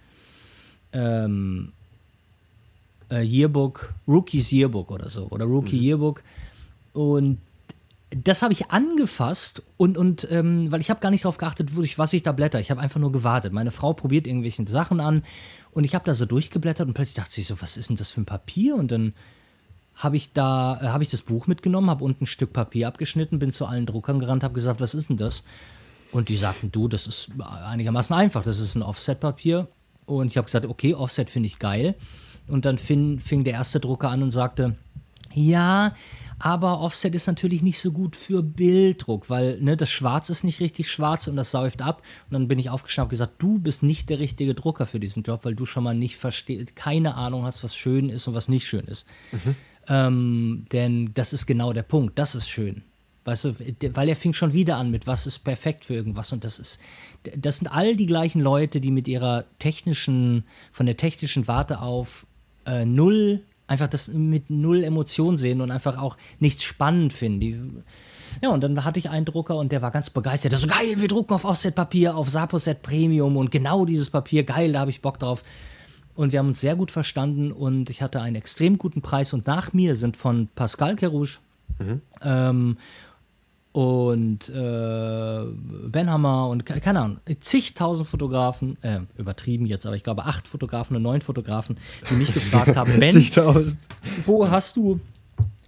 ähm, 0.93 1.73
äh, 3.11 3.21
Yearbook, 3.21 3.93
Rookies 4.07 4.51
Yearbook 4.51 4.91
oder 4.91 5.09
so, 5.09 5.27
oder 5.29 5.45
Rookie 5.45 5.77
mhm. 5.77 5.83
Yearbook. 5.83 6.23
Und 6.93 7.39
das 8.09 8.41
habe 8.41 8.53
ich 8.53 8.71
angefasst 8.71 9.63
und, 9.75 9.97
und 9.97 10.27
ähm, 10.31 10.71
weil 10.71 10.79
ich 10.79 10.89
habe 10.89 11.01
gar 11.01 11.11
nicht 11.11 11.25
darauf 11.25 11.37
geachtet, 11.37 11.75
durch 11.75 11.97
was 11.97 12.13
ich 12.13 12.23
da 12.23 12.31
blätter. 12.31 12.59
Ich 12.59 12.71
habe 12.71 12.79
einfach 12.79 12.99
nur 12.99 13.11
gewartet. 13.11 13.51
Meine 13.51 13.71
Frau 13.71 13.93
probiert 13.93 14.27
irgendwelche 14.27 14.65
Sachen 14.67 15.01
an 15.01 15.23
und 15.71 15.83
ich 15.83 15.93
habe 15.93 16.05
da 16.05 16.13
so 16.13 16.25
durchgeblättert 16.25 16.87
und 16.87 16.93
plötzlich 16.93 17.15
dachte 17.15 17.39
ich 17.39 17.47
so, 17.47 17.61
was 17.61 17.75
ist 17.75 17.89
denn 17.89 17.97
das 17.97 18.09
für 18.09 18.21
ein 18.21 18.25
Papier? 18.25 18.75
Und 18.75 18.91
dann 18.91 19.13
habe 19.95 20.15
ich 20.15 20.31
da, 20.31 20.79
äh, 20.81 20.87
habe 20.87 21.03
ich 21.03 21.09
das 21.09 21.21
Buch 21.21 21.47
mitgenommen, 21.47 21.89
habe 21.89 22.03
unten 22.03 22.23
ein 22.23 22.27
Stück 22.27 22.53
Papier 22.53 22.87
abgeschnitten, 22.87 23.39
bin 23.39 23.51
zu 23.51 23.65
allen 23.65 23.85
Druckern 23.85 24.19
gerannt, 24.19 24.43
habe 24.43 24.53
gesagt, 24.53 24.79
was 24.79 24.93
ist 24.93 25.09
denn 25.09 25.17
das? 25.17 25.43
Und 26.11 26.29
die 26.29 26.37
sagten, 26.37 26.71
du, 26.71 26.87
das 26.87 27.07
ist 27.07 27.31
einigermaßen 27.39 28.15
einfach, 28.15 28.43
das 28.43 28.59
ist 28.59 28.75
ein 28.75 28.83
Offset-Papier. 28.83 29.67
Und 30.05 30.27
ich 30.27 30.37
habe 30.37 30.45
gesagt, 30.45 30.65
okay, 30.65 30.93
Offset 30.93 31.29
finde 31.29 31.47
ich 31.47 31.59
geil. 31.59 31.95
Und 32.47 32.65
dann 32.65 32.77
fing, 32.77 33.19
fing 33.19 33.43
der 33.43 33.53
erste 33.53 33.79
Drucker 33.79 34.09
an 34.09 34.23
und 34.23 34.31
sagte, 34.31 34.75
ja, 35.33 35.93
aber 36.39 36.81
Offset 36.81 37.15
ist 37.15 37.27
natürlich 37.27 37.63
nicht 37.63 37.79
so 37.79 37.91
gut 37.91 38.15
für 38.15 38.43
Bilddruck, 38.43 39.29
weil 39.29 39.59
ne, 39.59 39.75
das 39.75 39.89
Schwarz 39.89 40.29
ist 40.29 40.43
nicht 40.43 40.59
richtig 40.59 40.89
schwarz 40.89 41.27
und 41.27 41.35
das 41.35 41.51
säuft 41.51 41.81
ab. 41.81 42.03
Und 42.29 42.33
dann 42.33 42.47
bin 42.47 42.59
ich 42.59 42.69
aufgeschnappt 42.69 43.07
und 43.07 43.11
gesagt, 43.11 43.33
du 43.39 43.57
bist 43.57 43.81
nicht 43.81 44.09
der 44.09 44.19
richtige 44.19 44.53
Drucker 44.53 44.85
für 44.85 44.99
diesen 44.99 45.23
Job, 45.23 45.41
weil 45.43 45.55
du 45.55 45.65
schon 45.65 45.83
mal 45.83 45.95
nicht 45.95 46.15
verstehst, 46.15 46.75
keine 46.75 47.15
Ahnung 47.15 47.43
hast, 47.43 47.63
was 47.63 47.75
schön 47.75 48.09
ist 48.09 48.27
und 48.27 48.35
was 48.35 48.49
nicht 48.49 48.67
schön 48.67 48.85
ist. 48.85 49.07
Mhm. 49.31 49.55
Ähm, 49.89 50.65
denn 50.71 51.11
das 51.15 51.33
ist 51.33 51.47
genau 51.47 51.73
der 51.73 51.83
Punkt, 51.83 52.19
das 52.19 52.35
ist 52.35 52.49
schön. 52.49 52.83
Weißt 53.25 53.45
du, 53.45 53.55
weil 53.93 54.07
er 54.07 54.15
fing 54.15 54.33
schon 54.33 54.53
wieder 54.53 54.77
an 54.77 54.91
mit, 54.91 55.07
was 55.07 55.27
ist 55.27 55.39
perfekt 55.39 55.85
für 55.85 55.95
irgendwas. 55.95 56.31
Und 56.31 56.43
das 56.43 56.59
ist, 56.59 56.79
das 57.35 57.57
sind 57.57 57.67
all 57.67 57.95
die 57.95 58.05
gleichen 58.05 58.41
Leute, 58.41 58.79
die 58.79 58.91
mit 58.91 59.07
ihrer 59.07 59.45
technischen, 59.59 60.45
von 60.71 60.85
der 60.85 60.97
technischen 60.97 61.47
Warte 61.47 61.81
auf 61.81 62.26
äh, 62.67 62.85
null, 62.85 63.41
einfach 63.67 63.87
das 63.87 64.09
mit 64.09 64.49
null 64.49 64.83
Emotion 64.83 65.37
sehen 65.37 65.61
und 65.61 65.71
einfach 65.71 65.97
auch 65.97 66.17
nichts 66.39 66.63
spannend 66.63 67.13
finden. 67.13 67.39
Die, 67.39 67.59
ja, 68.41 68.49
und 68.49 68.61
dann 68.61 68.83
hatte 68.83 68.99
ich 68.99 69.09
einen 69.09 69.25
Drucker 69.25 69.57
und 69.57 69.71
der 69.71 69.81
war 69.81 69.91
ganz 69.91 70.09
begeistert. 70.09 70.51
Der 70.51 70.59
so, 70.59 70.67
geil, 70.67 70.95
wir 70.97 71.07
drucken 71.07 71.33
auf 71.33 71.45
Offset-Papier, 71.45 72.15
auf 72.15 72.29
Saposet 72.29 72.81
Premium 72.81 73.37
und 73.37 73.51
genau 73.51 73.85
dieses 73.85 74.09
Papier, 74.09 74.43
geil, 74.43 74.73
da 74.73 74.81
habe 74.81 74.91
ich 74.91 75.01
Bock 75.01 75.19
drauf. 75.19 75.43
Und 76.15 76.31
wir 76.31 76.39
haben 76.39 76.47
uns 76.47 76.61
sehr 76.61 76.75
gut 76.75 76.89
verstanden 76.89 77.51
und 77.51 77.89
ich 77.91 78.01
hatte 78.01 78.21
einen 78.21 78.35
extrem 78.35 78.77
guten 78.79 79.01
Preis. 79.01 79.33
Und 79.33 79.45
nach 79.45 79.73
mir 79.73 79.95
sind 79.95 80.17
von 80.17 80.49
Pascal 80.55 80.95
Kerouche 80.95 81.39
mhm. 81.79 82.01
ähm, 82.23 82.77
und 83.77 84.49
äh, 84.49 85.43
Benhammer 85.87 86.47
und 86.47 86.65
keine 86.65 86.99
Ahnung, 86.99 87.19
zigtausend 87.41 88.07
Fotografen, 88.07 88.75
äh, 88.81 89.01
übertrieben 89.19 89.67
jetzt, 89.67 89.85
aber 89.85 89.95
ich 89.95 90.03
glaube 90.03 90.25
acht 90.25 90.47
Fotografen 90.47 90.95
und 90.95 91.03
neun 91.03 91.21
Fotografen, 91.21 91.77
die 92.09 92.15
mich 92.15 92.33
gefragt 92.33 92.75
haben, 92.75 92.91
Ben, 92.99 93.23
wo 94.25 94.49
hast 94.49 94.77
du 94.77 94.99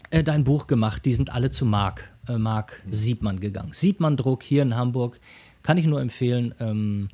äh, 0.09 0.23
dein 0.23 0.43
Buch 0.43 0.65
gemacht? 0.65 1.05
Die 1.05 1.13
sind 1.13 1.31
alle 1.31 1.51
zu 1.51 1.67
Marc, 1.67 2.11
äh, 2.27 2.39
Marc 2.39 2.81
Siebmann 2.89 3.39
gegangen. 3.39 3.73
Siebmann 3.73 4.17
Druck 4.17 4.41
hier 4.41 4.63
in 4.63 4.75
Hamburg, 4.75 5.19
kann 5.61 5.77
ich 5.77 5.85
nur 5.85 6.01
empfehlen. 6.01 6.55
Ähm, 6.59 7.09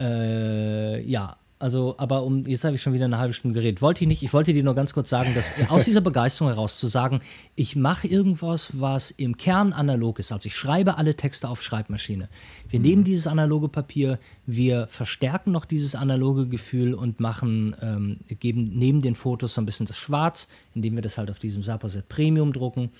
äh, 0.00 1.00
ja, 1.08 1.36
also, 1.58 1.94
aber 1.96 2.22
um, 2.22 2.44
jetzt 2.44 2.64
habe 2.64 2.74
ich 2.74 2.82
schon 2.82 2.92
wieder 2.92 3.06
eine 3.06 3.18
halbe 3.18 3.32
Stunde 3.32 3.58
geredet. 3.58 3.80
Wollte 3.80 4.04
ich 4.04 4.08
nicht, 4.08 4.22
ich 4.22 4.34
wollte 4.34 4.52
dir 4.52 4.62
nur 4.62 4.74
ganz 4.74 4.92
kurz 4.92 5.08
sagen, 5.08 5.34
dass 5.34 5.52
aus 5.68 5.86
dieser 5.86 6.02
Begeisterung 6.02 6.48
heraus 6.48 6.78
zu 6.78 6.86
sagen, 6.86 7.20
ich 7.54 7.76
mache 7.76 8.06
irgendwas, 8.06 8.78
was 8.78 9.10
im 9.10 9.38
Kern 9.38 9.72
analog 9.72 10.18
ist. 10.18 10.32
Also 10.32 10.46
ich 10.46 10.54
schreibe 10.54 10.98
alle 10.98 11.16
Texte 11.16 11.48
auf 11.48 11.62
Schreibmaschine. 11.62 12.28
Wir 12.68 12.78
mhm. 12.78 12.86
nehmen 12.86 13.04
dieses 13.04 13.26
analoge 13.26 13.68
Papier, 13.68 14.18
wir 14.44 14.86
verstärken 14.88 15.50
noch 15.50 15.64
dieses 15.64 15.94
analoge 15.94 16.46
Gefühl 16.46 16.92
und 16.92 17.20
machen, 17.20 17.74
ähm, 17.80 18.18
geben 18.38 18.72
neben 18.74 19.00
den 19.00 19.14
Fotos 19.14 19.54
so 19.54 19.62
ein 19.62 19.66
bisschen 19.66 19.86
das 19.86 19.96
Schwarz, 19.96 20.48
indem 20.74 20.94
wir 20.94 21.02
das 21.02 21.16
halt 21.16 21.30
auf 21.30 21.38
diesem 21.38 21.62
Saposet 21.62 22.06
Premium 22.08 22.52
drucken 22.52 22.90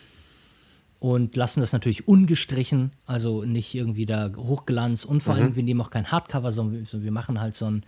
und 0.98 1.36
lassen 1.36 1.60
das 1.60 1.72
natürlich 1.72 2.08
ungestrichen, 2.08 2.90
also 3.04 3.44
nicht 3.44 3.74
irgendwie 3.74 4.06
da 4.06 4.32
hochglanz 4.34 5.04
und 5.04 5.22
vor 5.22 5.34
mhm. 5.34 5.40
allem, 5.40 5.56
wir 5.56 5.62
nehmen 5.62 5.80
auch 5.82 5.90
kein 5.90 6.10
Hardcover, 6.10 6.52
sondern 6.52 6.86
wir 6.90 7.12
machen 7.12 7.38
halt 7.38 7.54
so 7.54 7.66
ein 7.66 7.84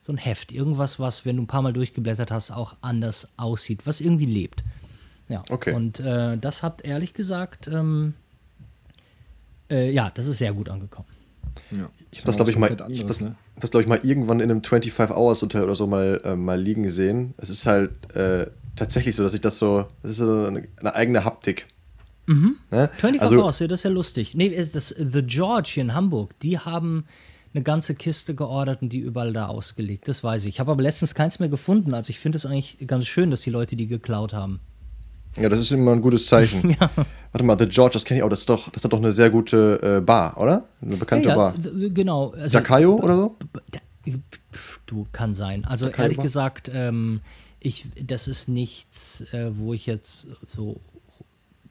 so 0.00 0.12
ein 0.12 0.16
Heft, 0.16 0.52
irgendwas, 0.52 0.98
was, 0.98 1.24
wenn 1.24 1.36
du 1.36 1.42
ein 1.42 1.46
paar 1.46 1.62
Mal 1.62 1.72
durchgeblättert 1.72 2.30
hast, 2.30 2.50
auch 2.50 2.76
anders 2.80 3.28
aussieht, 3.36 3.80
was 3.84 4.00
irgendwie 4.00 4.26
lebt. 4.26 4.64
Ja, 5.28 5.44
okay. 5.50 5.74
Und 5.74 6.00
äh, 6.00 6.36
das 6.38 6.62
hat 6.62 6.82
ehrlich 6.82 7.14
gesagt, 7.14 7.68
ähm, 7.68 8.14
äh, 9.70 9.90
ja, 9.90 10.10
das 10.10 10.26
ist 10.26 10.38
sehr 10.38 10.52
gut 10.52 10.68
angekommen. 10.68 11.08
Ja. 11.70 11.88
Ich 12.10 12.18
habe 12.18 12.26
das, 12.26 12.36
glaube 12.36 12.50
ich, 12.50 12.58
mal, 12.58 12.70
anderes, 12.70 12.92
ich 12.92 13.06
das, 13.06 13.20
ne? 13.20 13.36
das 13.56 13.70
glaube 13.70 13.82
ich, 13.82 13.88
mal 13.88 14.00
irgendwann 14.02 14.40
in 14.40 14.50
einem 14.50 14.60
25-Hours-Hotel 14.60 15.62
oder 15.62 15.76
so 15.76 15.86
mal, 15.86 16.20
äh, 16.24 16.34
mal 16.34 16.60
liegen 16.60 16.82
gesehen. 16.82 17.34
Es 17.36 17.50
ist 17.50 17.66
halt 17.66 18.14
äh, 18.16 18.46
tatsächlich 18.74 19.14
so, 19.14 19.22
dass 19.22 19.34
ich 19.34 19.40
das 19.40 19.58
so, 19.58 19.86
das 20.02 20.12
ist 20.12 20.18
so 20.18 20.46
eine, 20.46 20.66
eine 20.76 20.94
eigene 20.94 21.24
Haptik. 21.24 21.66
Mhm. 22.26 22.56
Ne? 22.70 22.90
25 22.96 23.22
also, 23.22 23.42
Hours, 23.44 23.58
ja, 23.60 23.68
das 23.68 23.80
ist 23.80 23.84
ja 23.84 23.90
lustig. 23.90 24.34
Nee, 24.34 24.46
ist 24.46 24.74
das 24.74 24.88
The 24.88 25.22
George 25.22 25.70
hier 25.74 25.84
in 25.84 25.94
Hamburg, 25.94 26.38
die 26.40 26.58
haben 26.58 27.04
eine 27.52 27.62
ganze 27.62 27.94
Kiste 27.94 28.34
geordert 28.34 28.82
und 28.82 28.92
die 28.92 28.98
überall 28.98 29.32
da 29.32 29.46
ausgelegt. 29.46 30.06
Das 30.08 30.22
weiß 30.22 30.44
ich. 30.44 30.50
Ich 30.50 30.60
habe 30.60 30.70
aber 30.70 30.82
letztens 30.82 31.14
keins 31.14 31.40
mehr 31.40 31.48
gefunden. 31.48 31.94
Also 31.94 32.10
ich 32.10 32.20
finde 32.20 32.38
es 32.38 32.46
eigentlich 32.46 32.78
ganz 32.86 33.06
schön, 33.06 33.30
dass 33.30 33.40
die 33.42 33.50
Leute 33.50 33.76
die 33.76 33.88
geklaut 33.88 34.32
haben. 34.32 34.60
Ja, 35.36 35.48
das 35.48 35.60
ist 35.60 35.72
immer 35.72 35.92
ein 35.92 36.00
gutes 36.00 36.26
Zeichen. 36.26 36.70
ja. 36.80 36.90
Warte 37.32 37.44
mal, 37.44 37.58
The 37.58 37.66
George, 37.68 37.94
das 37.94 38.04
kenne 38.04 38.18
ich 38.18 38.24
auch. 38.24 38.28
Das, 38.28 38.40
ist 38.40 38.48
doch, 38.48 38.70
das 38.70 38.84
hat 38.84 38.92
doch 38.92 38.98
eine 38.98 39.12
sehr 39.12 39.30
gute 39.30 39.98
äh, 39.98 40.00
Bar, 40.00 40.36
oder? 40.38 40.64
Eine 40.80 40.96
bekannte 40.96 41.28
ja, 41.28 41.34
ja, 41.34 41.36
Bar. 41.36 41.54
Genau. 41.90 42.30
Also, 42.30 42.56
Jakayo 42.56 42.96
oder 42.96 43.16
so? 43.16 43.36
Du, 44.86 45.06
kann 45.12 45.34
sein. 45.34 45.64
Also 45.64 45.86
Jakayo 45.86 46.02
ehrlich 46.04 46.16
Bar? 46.18 46.24
gesagt, 46.24 46.70
ähm, 46.72 47.20
ich, 47.60 47.86
das 48.02 48.28
ist 48.28 48.48
nichts, 48.48 49.22
äh, 49.32 49.50
wo 49.54 49.74
ich 49.74 49.86
jetzt 49.86 50.28
so, 50.46 50.80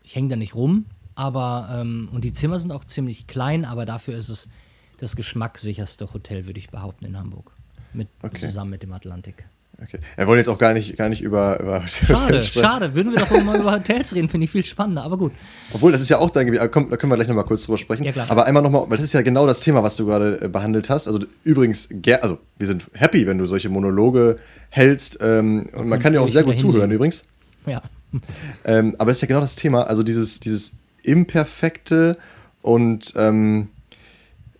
ich 0.03 0.15
hänge 0.15 0.29
da 0.29 0.35
nicht 0.35 0.55
rum, 0.55 0.85
aber, 1.15 1.69
ähm, 1.81 2.09
und 2.13 2.23
die 2.23 2.31
Zimmer 2.31 2.59
sind 2.59 2.71
auch 2.71 2.85
ziemlich 2.85 3.27
klein, 3.27 3.65
aber 3.65 3.85
dafür 3.85 4.17
ist 4.17 4.29
es 4.29 4.49
das 4.99 5.15
geschmackssicherste 5.15 6.13
Hotel, 6.13 6.45
würde 6.45 6.59
ich 6.59 6.69
behaupten, 6.69 7.05
in 7.05 7.17
Hamburg. 7.17 7.51
Mit, 7.93 8.07
okay. 8.21 8.39
Zusammen 8.39 8.71
mit 8.71 8.83
dem 8.83 8.93
Atlantik. 8.93 9.45
Okay. 9.81 9.99
Wir 10.17 10.27
wollen 10.27 10.39
jetzt 10.39 10.49
auch 10.49 10.57
gar 10.57 10.73
nicht, 10.73 10.97
gar 10.97 11.07
nicht 11.07 11.21
über, 11.21 11.57
über 11.61 11.87
Schade, 11.87 12.43
schade. 12.43 12.93
Würden 12.93 13.13
wir 13.13 13.19
doch 13.19 13.43
mal 13.43 13.59
über 13.59 13.71
Hotels 13.71 14.13
reden, 14.13 14.27
finde 14.27 14.43
ich 14.43 14.51
viel 14.51 14.65
spannender, 14.65 15.03
aber 15.03 15.17
gut. 15.17 15.31
Obwohl, 15.71 15.93
das 15.93 16.01
ist 16.01 16.09
ja 16.09 16.17
auch 16.17 16.29
dein 16.31 16.47
Gebiet. 16.47 16.59
Da 16.59 16.67
können 16.67 16.89
wir 16.89 17.15
gleich 17.15 17.29
nochmal 17.29 17.45
kurz 17.45 17.63
drüber 17.63 17.77
sprechen. 17.77 18.03
Ja, 18.03 18.11
klar. 18.11 18.29
Aber 18.29 18.45
einmal 18.45 18.61
nochmal, 18.61 18.89
weil 18.89 18.97
das 18.97 19.05
ist 19.05 19.13
ja 19.13 19.21
genau 19.21 19.47
das 19.47 19.61
Thema, 19.61 19.81
was 19.81 19.95
du 19.95 20.05
gerade 20.05 20.41
äh, 20.41 20.47
behandelt 20.49 20.89
hast. 20.89 21.07
Also 21.07 21.19
übrigens, 21.45 21.89
also 22.21 22.39
wir 22.57 22.67
sind 22.67 22.87
happy, 22.93 23.25
wenn 23.25 23.37
du 23.37 23.45
solche 23.45 23.69
Monologe 23.69 24.37
hältst. 24.69 25.19
Ähm, 25.21 25.69
und 25.73 25.87
man 25.87 25.99
kann 25.99 26.13
ja 26.13 26.19
auch 26.19 26.29
sehr 26.29 26.43
gut 26.43 26.57
zuhören 26.57 26.91
übrigens. 26.91 27.23
Ja. 27.65 27.81
Ähm, 28.65 28.95
aber 28.97 29.11
das 29.11 29.17
ist 29.17 29.21
ja 29.21 29.27
genau 29.27 29.41
das 29.41 29.55
Thema. 29.55 29.83
Also 29.83 30.03
dieses, 30.03 30.41
dieses 30.41 30.73
Imperfekte 31.03 32.17
und 32.61 33.13
ähm, 33.15 33.69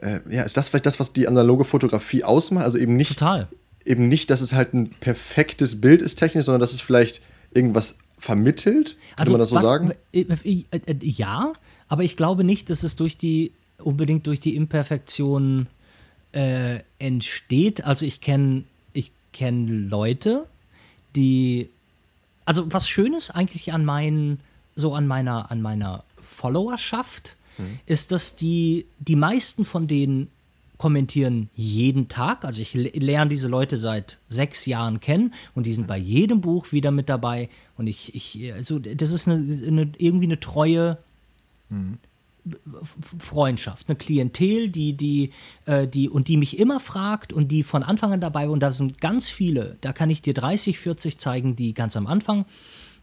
äh, 0.02 0.20
ja, 0.30 0.44
ist 0.44 0.58
das 0.58 0.70
vielleicht 0.70 0.86
das, 0.86 1.00
was 1.00 1.14
die 1.14 1.28
analoge 1.28 1.66
Fotografie 1.66 2.24
ausmacht? 2.24 2.66
Also 2.66 2.78
eben 2.78 2.96
nicht, 2.96 3.20
Total. 3.20 3.48
eben 3.86 4.08
nicht, 4.08 4.30
dass 4.30 4.42
es 4.42 4.54
halt 4.54 4.74
ein 4.74 4.92
perfektes 5.00 5.82
Bild 5.82 6.02
ist 6.02 6.16
technisch, 6.16 6.46
sondern 6.46 6.62
dass 6.62 6.74
es 6.74 6.82
vielleicht 6.82 7.22
irgendwas 7.54 7.98
vermittelt. 8.18 8.98
Kann 9.12 9.20
also 9.20 9.32
man 9.34 9.40
das 9.40 9.50
so 9.50 9.56
was, 9.56 9.66
sagen? 9.66 9.92
Äh, 10.14 10.22
äh, 10.22 10.64
äh, 10.72 10.96
ja, 11.02 11.54
aber 11.88 12.04
ich 12.04 12.18
glaube 12.18 12.44
nicht, 12.44 12.70
dass 12.70 12.84
es 12.84 12.96
durch 12.96 13.18
die 13.18 13.54
unbedingt 13.78 14.28
durch 14.28 14.40
die 14.40 14.56
Imperfektion 14.56 15.68
äh, 16.34 16.80
entsteht. 17.00 17.86
Also 17.86 18.06
ich 18.06 18.22
kenne 18.22 18.64
ich 18.94 19.12
kenn 19.34 19.90
Leute, 19.90 20.46
die 21.16 21.70
also 22.46 22.72
was 22.72 22.88
Schönes 22.88 23.30
eigentlich 23.32 23.74
an 23.74 23.86
meinen 23.86 24.40
so 24.76 24.94
an 24.94 25.08
meiner 25.08 25.52
an 25.52 25.62
meiner 25.62 26.04
Followerschaft 26.22 27.38
mhm. 27.60 27.80
ist, 27.86 28.12
dass 28.12 28.36
die, 28.36 28.86
die 29.00 29.16
meisten 29.16 29.66
von 29.66 29.88
denen 29.88 30.30
kommentieren 30.80 31.50
jeden 31.56 32.08
Tag. 32.08 32.46
Also 32.46 32.62
ich 32.62 32.74
lerne 32.74 33.30
diese 33.30 33.50
Leute 33.50 33.78
seit 33.78 34.18
sechs 34.30 34.66
Jahren 34.66 35.02
kennen 35.02 35.34
und 35.54 35.66
die 35.66 35.74
sind 35.74 35.88
bei 35.88 35.98
jedem 35.98 36.42
Buch 36.42 36.72
wieder 36.72 36.90
mit 36.90 37.10
dabei. 37.10 37.50
Und 37.78 37.88
ich, 37.88 38.16
ich 38.16 38.54
also 38.54 38.80
das 38.80 39.12
ist 39.12 39.28
eine, 39.28 39.36
eine 39.68 39.92
irgendwie 39.98 40.26
eine 40.26 40.40
treue 40.40 40.98
mhm. 41.70 41.98
Freundschaft, 43.20 43.90
eine 43.90 43.98
Klientel, 43.98 44.70
die, 44.70 44.94
die, 44.94 45.32
äh, 45.66 45.86
die 45.86 46.10
und 46.10 46.30
die 46.30 46.38
mich 46.38 46.58
immer 46.58 46.80
fragt 46.80 47.34
und 47.34 47.50
die 47.50 47.64
von 47.64 47.84
Anfang 47.84 48.14
an 48.14 48.22
dabei. 48.22 48.48
Und 48.50 48.62
da 48.62 48.72
sind 48.72 49.02
ganz 49.02 49.30
viele, 49.30 49.78
da 49.82 49.92
kann 49.92 50.10
ich 50.10 50.22
dir 50.22 50.34
30, 50.34 50.80
40 50.80 51.18
zeigen, 51.18 51.58
die 51.58 51.74
ganz 51.74 51.98
am 51.98 52.08
Anfang 52.08 52.46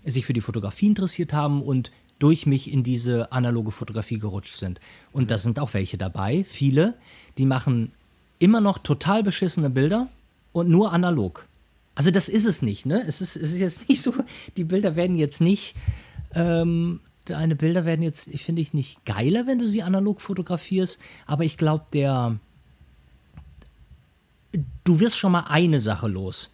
sich 0.05 0.25
für 0.25 0.33
die 0.33 0.40
Fotografie 0.40 0.87
interessiert 0.87 1.35
haben 1.35 1.62
und 1.62 1.90
durch 2.19 2.47
mich 2.47 2.73
in 2.73 2.83
diese 2.83 3.33
analoge 3.33 3.71
Fotografie 3.71 4.19
gerutscht 4.19 4.57
sind. 4.57 4.81
Und 5.13 5.25
mhm. 5.25 5.27
da 5.29 5.39
sind 5.39 5.59
auch 5.59 5.75
welche 5.75 5.99
dabei, 5.99 6.45
viele, 6.45 6.95
die 7.39 7.47
machen 7.47 7.93
immer 8.39 8.61
noch 8.61 8.79
total 8.79 9.23
beschissene 9.23 9.71
Bilder 9.71 10.09
und 10.53 10.69
nur 10.69 10.93
analog. 10.93 11.47
Also 11.95 12.11
das 12.11 12.29
ist 12.29 12.47
es 12.47 12.63
nicht, 12.63 12.87
ne? 12.87 13.03
Es 13.07 13.21
ist, 13.21 13.37
es 13.37 13.53
ist 13.53 13.59
jetzt 13.59 13.89
nicht 13.89 14.03
so, 14.03 14.15
die 14.57 14.65
Bilder 14.65 14.97
werden 14.97 15.17
jetzt 15.17 15.41
nicht, 15.41 15.75
ähm, 16.35 17.01
deine 17.25 17.57
Bilder 17.57 17.85
werden 17.85 18.03
jetzt, 18.03 18.29
ich 18.29 18.45
finde 18.45 18.63
ich, 18.63 18.75
nicht 18.75 19.05
geiler, 19.05 19.47
wenn 19.47 19.59
du 19.59 19.67
sie 19.67 19.83
analog 19.83 20.21
fotografierst, 20.21 21.01
aber 21.27 21.45
ich 21.45 21.57
glaube, 21.57 21.85
der, 21.93 22.39
du 24.85 25.01
wirst 25.01 25.19
schon 25.19 25.33
mal 25.33 25.45
eine 25.49 25.81
Sache 25.81 26.09
los. 26.09 26.53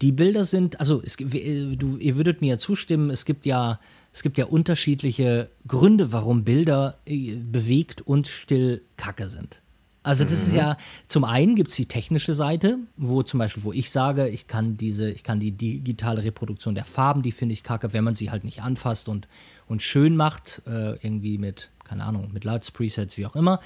Die 0.00 0.12
Bilder 0.12 0.44
sind, 0.44 0.80
also 0.80 1.02
es, 1.04 1.16
du, 1.16 1.96
ihr 1.98 2.16
würdet 2.16 2.40
mir 2.40 2.48
ja 2.48 2.58
zustimmen, 2.58 3.10
es 3.10 3.24
gibt 3.24 3.46
ja 3.46 3.78
es 4.12 4.22
gibt 4.22 4.38
ja 4.38 4.46
unterschiedliche 4.46 5.50
Gründe, 5.66 6.12
warum 6.12 6.44
Bilder 6.44 6.98
äh, 7.06 7.36
bewegt 7.36 8.02
und 8.02 8.28
still 8.28 8.82
kacke 8.96 9.28
sind. 9.28 9.62
Also 10.04 10.24
das 10.24 10.32
mhm. 10.32 10.48
ist 10.48 10.54
ja, 10.54 10.76
zum 11.06 11.24
einen 11.24 11.54
gibt 11.54 11.70
es 11.70 11.76
die 11.76 11.86
technische 11.86 12.34
Seite, 12.34 12.78
wo 12.96 13.22
zum 13.22 13.38
Beispiel, 13.38 13.62
wo 13.62 13.72
ich 13.72 13.90
sage, 13.90 14.28
ich 14.28 14.48
kann 14.48 14.76
diese, 14.76 15.10
ich 15.10 15.22
kann 15.22 15.38
die 15.38 15.52
digitale 15.52 16.24
Reproduktion 16.24 16.74
der 16.74 16.84
Farben, 16.84 17.22
die 17.22 17.32
finde 17.32 17.52
ich 17.52 17.62
kacke, 17.62 17.92
wenn 17.92 18.02
man 18.02 18.16
sie 18.16 18.30
halt 18.30 18.42
nicht 18.42 18.62
anfasst 18.62 19.08
und, 19.08 19.28
und 19.68 19.80
schön 19.80 20.16
macht, 20.16 20.62
äh, 20.66 20.94
irgendwie 21.04 21.38
mit, 21.38 21.70
keine 21.84 22.04
Ahnung, 22.04 22.30
mit 22.32 22.42
Lights, 22.44 22.72
Presets, 22.72 23.16
wie 23.16 23.26
auch 23.26 23.36
immer. 23.36 23.60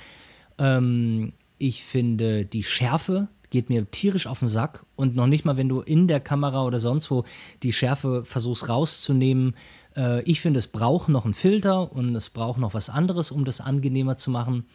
Ähm, 0.58 1.32
ich 1.58 1.84
finde 1.84 2.44
die 2.44 2.62
Schärfe 2.62 3.28
geht 3.48 3.70
mir 3.70 3.90
tierisch 3.90 4.26
auf 4.26 4.40
den 4.40 4.48
Sack 4.48 4.84
und 4.96 5.14
noch 5.14 5.26
nicht 5.26 5.44
mal, 5.44 5.56
wenn 5.56 5.68
du 5.68 5.80
in 5.80 6.08
der 6.08 6.20
Kamera 6.20 6.64
oder 6.64 6.80
sonst 6.80 7.10
wo 7.10 7.24
die 7.62 7.72
Schärfe 7.72 8.24
versuchst 8.24 8.68
rauszunehmen, 8.68 9.54
äh, 9.96 10.22
ich 10.22 10.40
finde, 10.40 10.58
es 10.58 10.66
braucht 10.66 11.08
noch 11.08 11.24
einen 11.24 11.34
Filter 11.34 11.92
und 11.92 12.14
es 12.14 12.30
braucht 12.30 12.58
noch 12.58 12.74
was 12.74 12.88
anderes, 12.88 13.30
um 13.30 13.44
das 13.44 13.60
angenehmer 13.60 14.16
zu 14.16 14.30
machen. 14.30 14.66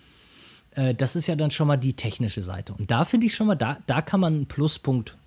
Äh, 0.76 0.96
das 0.96 1.16
ist 1.16 1.28
ja 1.28 1.36
dann 1.36 1.52
schon 1.52 1.68
mal 1.68 1.78
die 1.78 1.94
technische 1.94 2.42
Seite. 2.42 2.74
Und 2.74 2.92
da 2.92 3.06
finde 3.06 3.28
ich 3.28 3.36
schon 3.36 3.48
mal, 3.48 3.56
da, 3.56 3.78
da 3.88 4.02
kann 4.02 4.20
man 4.20 4.34
einen 4.34 4.46
Pluspunkt 4.48 5.18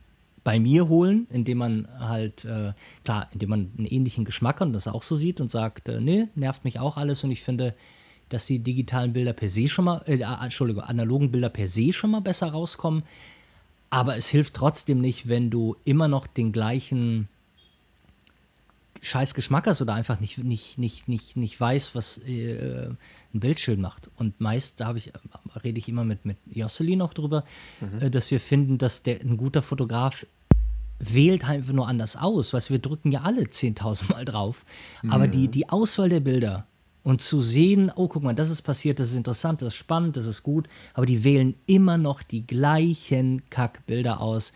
bei 0.42 0.60
mir 0.60 0.88
holen, 0.88 1.26
indem 1.30 1.58
man 1.58 1.88
halt, 1.98 2.44
äh, 2.44 2.72
klar, 3.04 3.28
indem 3.32 3.48
man 3.48 3.70
einen 3.78 3.86
ähnlichen 3.86 4.24
Geschmack 4.24 4.60
hat 4.60 4.66
und 4.68 4.74
das 4.74 4.88
auch 4.88 5.02
so 5.02 5.16
sieht 5.16 5.40
und 5.40 5.50
sagt, 5.50 5.88
äh, 5.88 6.00
nee, 6.00 6.28
nervt 6.34 6.64
mich 6.64 6.78
auch 6.78 6.98
alles 6.98 7.24
und 7.24 7.30
ich 7.30 7.42
finde, 7.42 7.74
dass 8.28 8.46
die 8.46 8.58
digitalen 8.58 9.12
Bilder 9.12 9.32
per 9.32 9.48
se 9.48 9.68
schon 9.68 9.86
mal, 9.86 10.02
äh, 10.06 10.18
Entschuldigung, 10.42 10.82
analogen 10.82 11.30
Bilder 11.30 11.48
per 11.48 11.66
se 11.66 11.92
schon 11.92 12.10
mal 12.10 12.20
besser 12.20 12.48
rauskommen. 12.48 13.04
Aber 13.90 14.16
es 14.16 14.28
hilft 14.28 14.54
trotzdem 14.54 15.00
nicht, 15.00 15.28
wenn 15.28 15.50
du 15.50 15.76
immer 15.84 16.08
noch 16.08 16.26
den 16.26 16.52
gleichen 16.52 17.28
scheiß 19.04 19.34
Geschmack 19.34 19.66
hast 19.66 19.82
oder 19.82 19.94
einfach 19.94 20.20
nicht, 20.20 20.38
nicht, 20.38 20.78
nicht, 20.78 21.08
nicht, 21.08 21.36
nicht 21.36 21.60
weiß, 21.60 21.94
was 21.94 22.18
äh, 22.18 22.88
ein 23.34 23.40
Bild 23.40 23.60
schön 23.60 23.80
macht. 23.80 24.10
Und 24.16 24.40
meist, 24.40 24.80
da 24.80 24.94
ich, 24.94 25.12
rede 25.62 25.78
ich 25.78 25.88
immer 25.88 26.04
mit, 26.04 26.24
mit 26.24 26.38
Jocelyn 26.46 27.02
auch 27.02 27.14
drüber, 27.14 27.44
mhm. 27.80 28.00
äh, 28.00 28.10
dass 28.10 28.30
wir 28.30 28.40
finden, 28.40 28.78
dass 28.78 29.02
der 29.02 29.20
ein 29.20 29.36
guter 29.36 29.62
Fotograf 29.62 30.26
wählt 30.98 31.46
halt 31.46 31.70
nur 31.72 31.88
anders 31.88 32.16
aus, 32.16 32.52
weil 32.52 32.62
wir 32.68 32.78
drücken 32.78 33.12
ja 33.12 33.22
alle 33.22 33.42
10.000 33.42 34.10
Mal 34.10 34.24
drauf. 34.24 34.64
Mhm. 35.02 35.10
Aber 35.10 35.28
die, 35.28 35.48
die 35.48 35.68
Auswahl 35.68 36.08
der 36.08 36.20
Bilder 36.20 36.66
Und 37.02 37.20
zu 37.20 37.42
sehen, 37.42 37.92
oh, 37.94 38.08
guck 38.08 38.22
mal, 38.22 38.34
das 38.34 38.48
ist 38.48 38.62
passiert, 38.62 38.98
das 38.98 39.10
ist 39.10 39.16
interessant, 39.16 39.60
das 39.60 39.68
ist 39.68 39.74
spannend, 39.74 40.16
das 40.16 40.24
ist 40.24 40.42
gut, 40.42 40.68
aber 40.94 41.04
die 41.04 41.22
wählen 41.22 41.54
immer 41.66 41.98
noch 41.98 42.22
die 42.22 42.46
gleichen 42.46 43.42
Kackbilder 43.50 44.20
aus, 44.20 44.54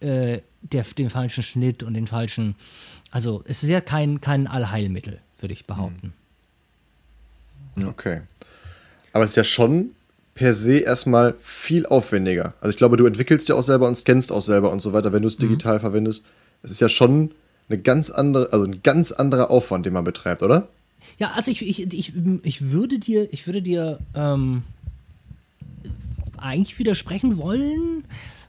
äh, 0.00 0.40
der, 0.62 0.84
den 0.98 1.10
falschen 1.10 1.42
Schnitt 1.42 1.82
und 1.82 1.94
den 1.94 2.06
falschen. 2.06 2.56
Also, 3.10 3.42
es 3.46 3.62
ist 3.62 3.68
ja 3.68 3.80
kein, 3.80 4.20
kein 4.20 4.46
Allheilmittel, 4.46 5.20
würde 5.40 5.54
ich 5.54 5.66
behaupten. 5.66 6.12
Okay. 7.84 8.22
Aber 9.12 9.24
es 9.24 9.30
ist 9.30 9.36
ja 9.36 9.44
schon 9.44 9.90
per 10.34 10.54
se 10.54 10.78
erstmal 10.78 11.34
viel 11.42 11.86
aufwendiger. 11.86 12.54
Also 12.60 12.70
ich 12.70 12.76
glaube, 12.76 12.96
du 12.96 13.06
entwickelst 13.06 13.48
ja 13.48 13.54
auch 13.54 13.62
selber 13.62 13.88
und 13.88 13.96
scannst 13.96 14.30
auch 14.30 14.42
selber 14.42 14.70
und 14.70 14.80
so 14.80 14.92
weiter, 14.92 15.12
wenn 15.12 15.22
du 15.22 15.28
es 15.28 15.38
digital 15.38 15.76
mhm. 15.76 15.80
verwendest. 15.80 16.26
Es 16.62 16.70
ist 16.70 16.80
ja 16.80 16.88
schon 16.88 17.32
eine 17.68 17.78
ganz 17.78 18.10
andere, 18.10 18.52
also 18.52 18.66
ein 18.66 18.82
ganz 18.82 19.12
anderer 19.12 19.50
Aufwand, 19.50 19.86
den 19.86 19.94
man 19.94 20.04
betreibt, 20.04 20.42
oder? 20.42 20.68
Ja, 21.18 21.32
also 21.34 21.50
ich, 21.50 21.66
ich, 21.66 21.92
ich, 21.92 22.12
ich 22.42 22.70
würde 22.70 22.98
dir, 22.98 23.32
ich 23.32 23.46
würde 23.46 23.62
dir 23.62 23.98
ähm, 24.14 24.62
eigentlich 26.36 26.78
widersprechen 26.78 27.38
wollen, 27.38 28.04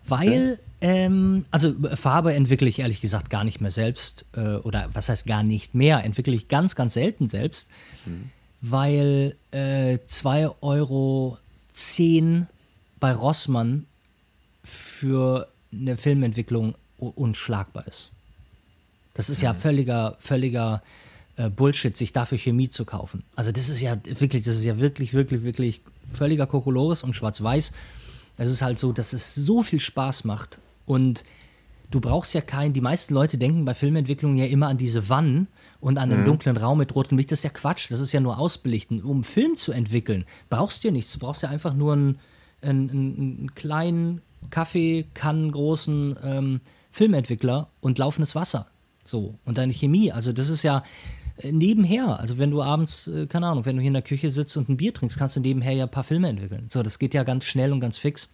weil, 0.07 0.59
ähm, 0.81 1.45
also 1.51 1.73
Farbe 1.95 2.33
entwickle 2.33 2.67
ich 2.67 2.79
ehrlich 2.79 3.01
gesagt 3.01 3.29
gar 3.29 3.43
nicht 3.43 3.61
mehr 3.61 3.71
selbst, 3.71 4.25
äh, 4.35 4.55
oder 4.57 4.89
was 4.93 5.09
heißt 5.09 5.25
gar 5.25 5.43
nicht 5.43 5.75
mehr, 5.75 6.03
entwickle 6.03 6.35
ich 6.35 6.47
ganz, 6.47 6.75
ganz 6.75 6.93
selten 6.93 7.29
selbst, 7.29 7.69
mhm. 8.05 8.29
weil 8.61 9.35
äh, 9.51 9.97
2,10 10.07 10.55
Euro 10.61 11.37
bei 12.99 13.13
Rossmann 13.13 13.85
für 14.63 15.47
eine 15.71 15.97
Filmentwicklung 15.97 16.75
unschlagbar 16.97 17.87
ist. 17.87 18.11
Das 19.13 19.29
ist 19.29 19.41
ja 19.41 19.53
mhm. 19.53 19.57
völliger, 19.57 20.17
völliger 20.19 20.81
äh, 21.37 21.49
Bullshit, 21.49 21.95
sich 21.95 22.13
dafür 22.13 22.37
Chemie 22.37 22.69
zu 22.69 22.85
kaufen. 22.85 23.23
Also 23.35 23.51
das 23.51 23.69
ist 23.69 23.81
ja 23.81 23.97
wirklich, 24.03 24.43
das 24.43 24.55
ist 24.55 24.65
ja 24.65 24.77
wirklich, 24.77 25.13
wirklich, 25.13 25.43
wirklich 25.43 25.81
völliger 26.11 26.47
Kokolores 26.47 27.03
und 27.03 27.13
Schwarz-Weiß. 27.13 27.73
Es 28.37 28.51
ist 28.51 28.61
halt 28.61 28.79
so, 28.79 28.91
dass 28.91 29.13
es 29.13 29.35
so 29.35 29.63
viel 29.63 29.79
Spaß 29.79 30.23
macht 30.23 30.59
und 30.85 31.23
du 31.89 31.99
brauchst 31.99 32.33
ja 32.33 32.41
keinen, 32.41 32.73
die 32.73 32.81
meisten 32.81 33.13
Leute 33.13 33.37
denken 33.37 33.65
bei 33.65 33.73
Filmentwicklung 33.73 34.35
ja 34.35 34.45
immer 34.45 34.67
an 34.67 34.77
diese 34.77 35.09
Wannen 35.09 35.47
und 35.79 35.97
an 35.97 36.11
einen 36.11 36.21
mhm. 36.21 36.25
dunklen 36.25 36.57
Raum 36.57 36.77
mit 36.77 36.93
rotem 36.95 37.17
Licht. 37.17 37.31
Das 37.31 37.39
ist 37.39 37.43
ja 37.43 37.49
Quatsch, 37.49 37.89
das 37.89 37.99
ist 37.99 38.11
ja 38.11 38.19
nur 38.19 38.37
Ausbelichten. 38.37 39.03
Um 39.03 39.17
einen 39.17 39.23
Film 39.23 39.57
zu 39.57 39.71
entwickeln, 39.71 40.25
brauchst 40.49 40.83
du 40.83 40.89
ja 40.89 40.91
nichts. 40.91 41.13
Du 41.13 41.19
brauchst 41.19 41.43
ja 41.43 41.49
einfach 41.49 41.73
nur 41.73 41.93
einen, 41.93 42.19
einen, 42.61 42.89
einen 42.89 43.55
kleinen 43.55 44.21
Kaffeekannen 44.49 45.51
großen 45.51 46.17
ähm, 46.23 46.61
Filmentwickler 46.91 47.69
und 47.81 47.97
laufendes 47.97 48.35
Wasser. 48.35 48.67
So. 49.05 49.35
Und 49.45 49.57
deine 49.57 49.73
Chemie. 49.73 50.11
Also, 50.11 50.33
das 50.33 50.49
ist 50.49 50.63
ja, 50.63 50.83
nebenher, 51.43 52.19
also 52.19 52.37
wenn 52.37 52.51
du 52.51 52.61
abends, 52.61 53.07
äh, 53.07 53.27
keine 53.27 53.47
Ahnung, 53.47 53.65
wenn 53.65 53.75
du 53.75 53.81
hier 53.81 53.89
in 53.89 53.93
der 53.93 54.01
Küche 54.01 54.31
sitzt 54.31 54.57
und 54.57 54.69
ein 54.69 54.77
Bier 54.77 54.93
trinkst, 54.93 55.17
kannst 55.17 55.35
du 55.35 55.39
nebenher 55.39 55.73
ja 55.73 55.83
ein 55.85 55.91
paar 55.91 56.03
Filme 56.03 56.29
entwickeln. 56.29 56.65
So, 56.69 56.83
das 56.83 56.99
geht 56.99 57.13
ja 57.13 57.23
ganz 57.23 57.45
schnell 57.45 57.71
und 57.71 57.79
ganz 57.79 57.97
fix. 57.97 58.29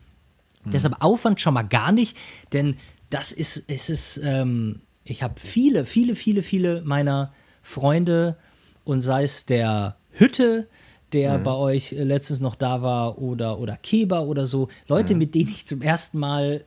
Mhm. 0.63 0.71
Deshalb 0.71 0.95
Aufwand 1.01 1.41
schon 1.41 1.53
mal 1.53 1.63
gar 1.63 1.91
nicht, 1.91 2.17
denn 2.53 2.77
das 3.09 3.31
ist, 3.31 3.69
es 3.69 3.89
ist, 3.89 4.21
ähm, 4.23 4.81
ich 5.03 5.21
habe 5.21 5.35
viele, 5.37 5.85
viele, 5.85 6.15
viele, 6.15 6.43
viele 6.43 6.81
meiner 6.81 7.33
Freunde 7.61 8.37
und 8.83 9.01
sei 9.01 9.23
es 9.23 9.45
der 9.45 9.97
Hütte, 10.11 10.67
der 11.11 11.37
mhm. 11.39 11.43
bei 11.43 11.53
euch 11.53 11.93
äh, 11.93 12.03
letztens 12.03 12.39
noch 12.39 12.55
da 12.55 12.81
war 12.81 13.19
oder, 13.19 13.59
oder 13.59 13.77
Keber 13.77 14.23
oder 14.23 14.45
so, 14.45 14.69
Leute, 14.87 15.13
mhm. 15.13 15.19
mit 15.19 15.35
denen 15.35 15.49
ich 15.49 15.67
zum 15.67 15.81
ersten 15.81 16.19
Mal 16.19 16.65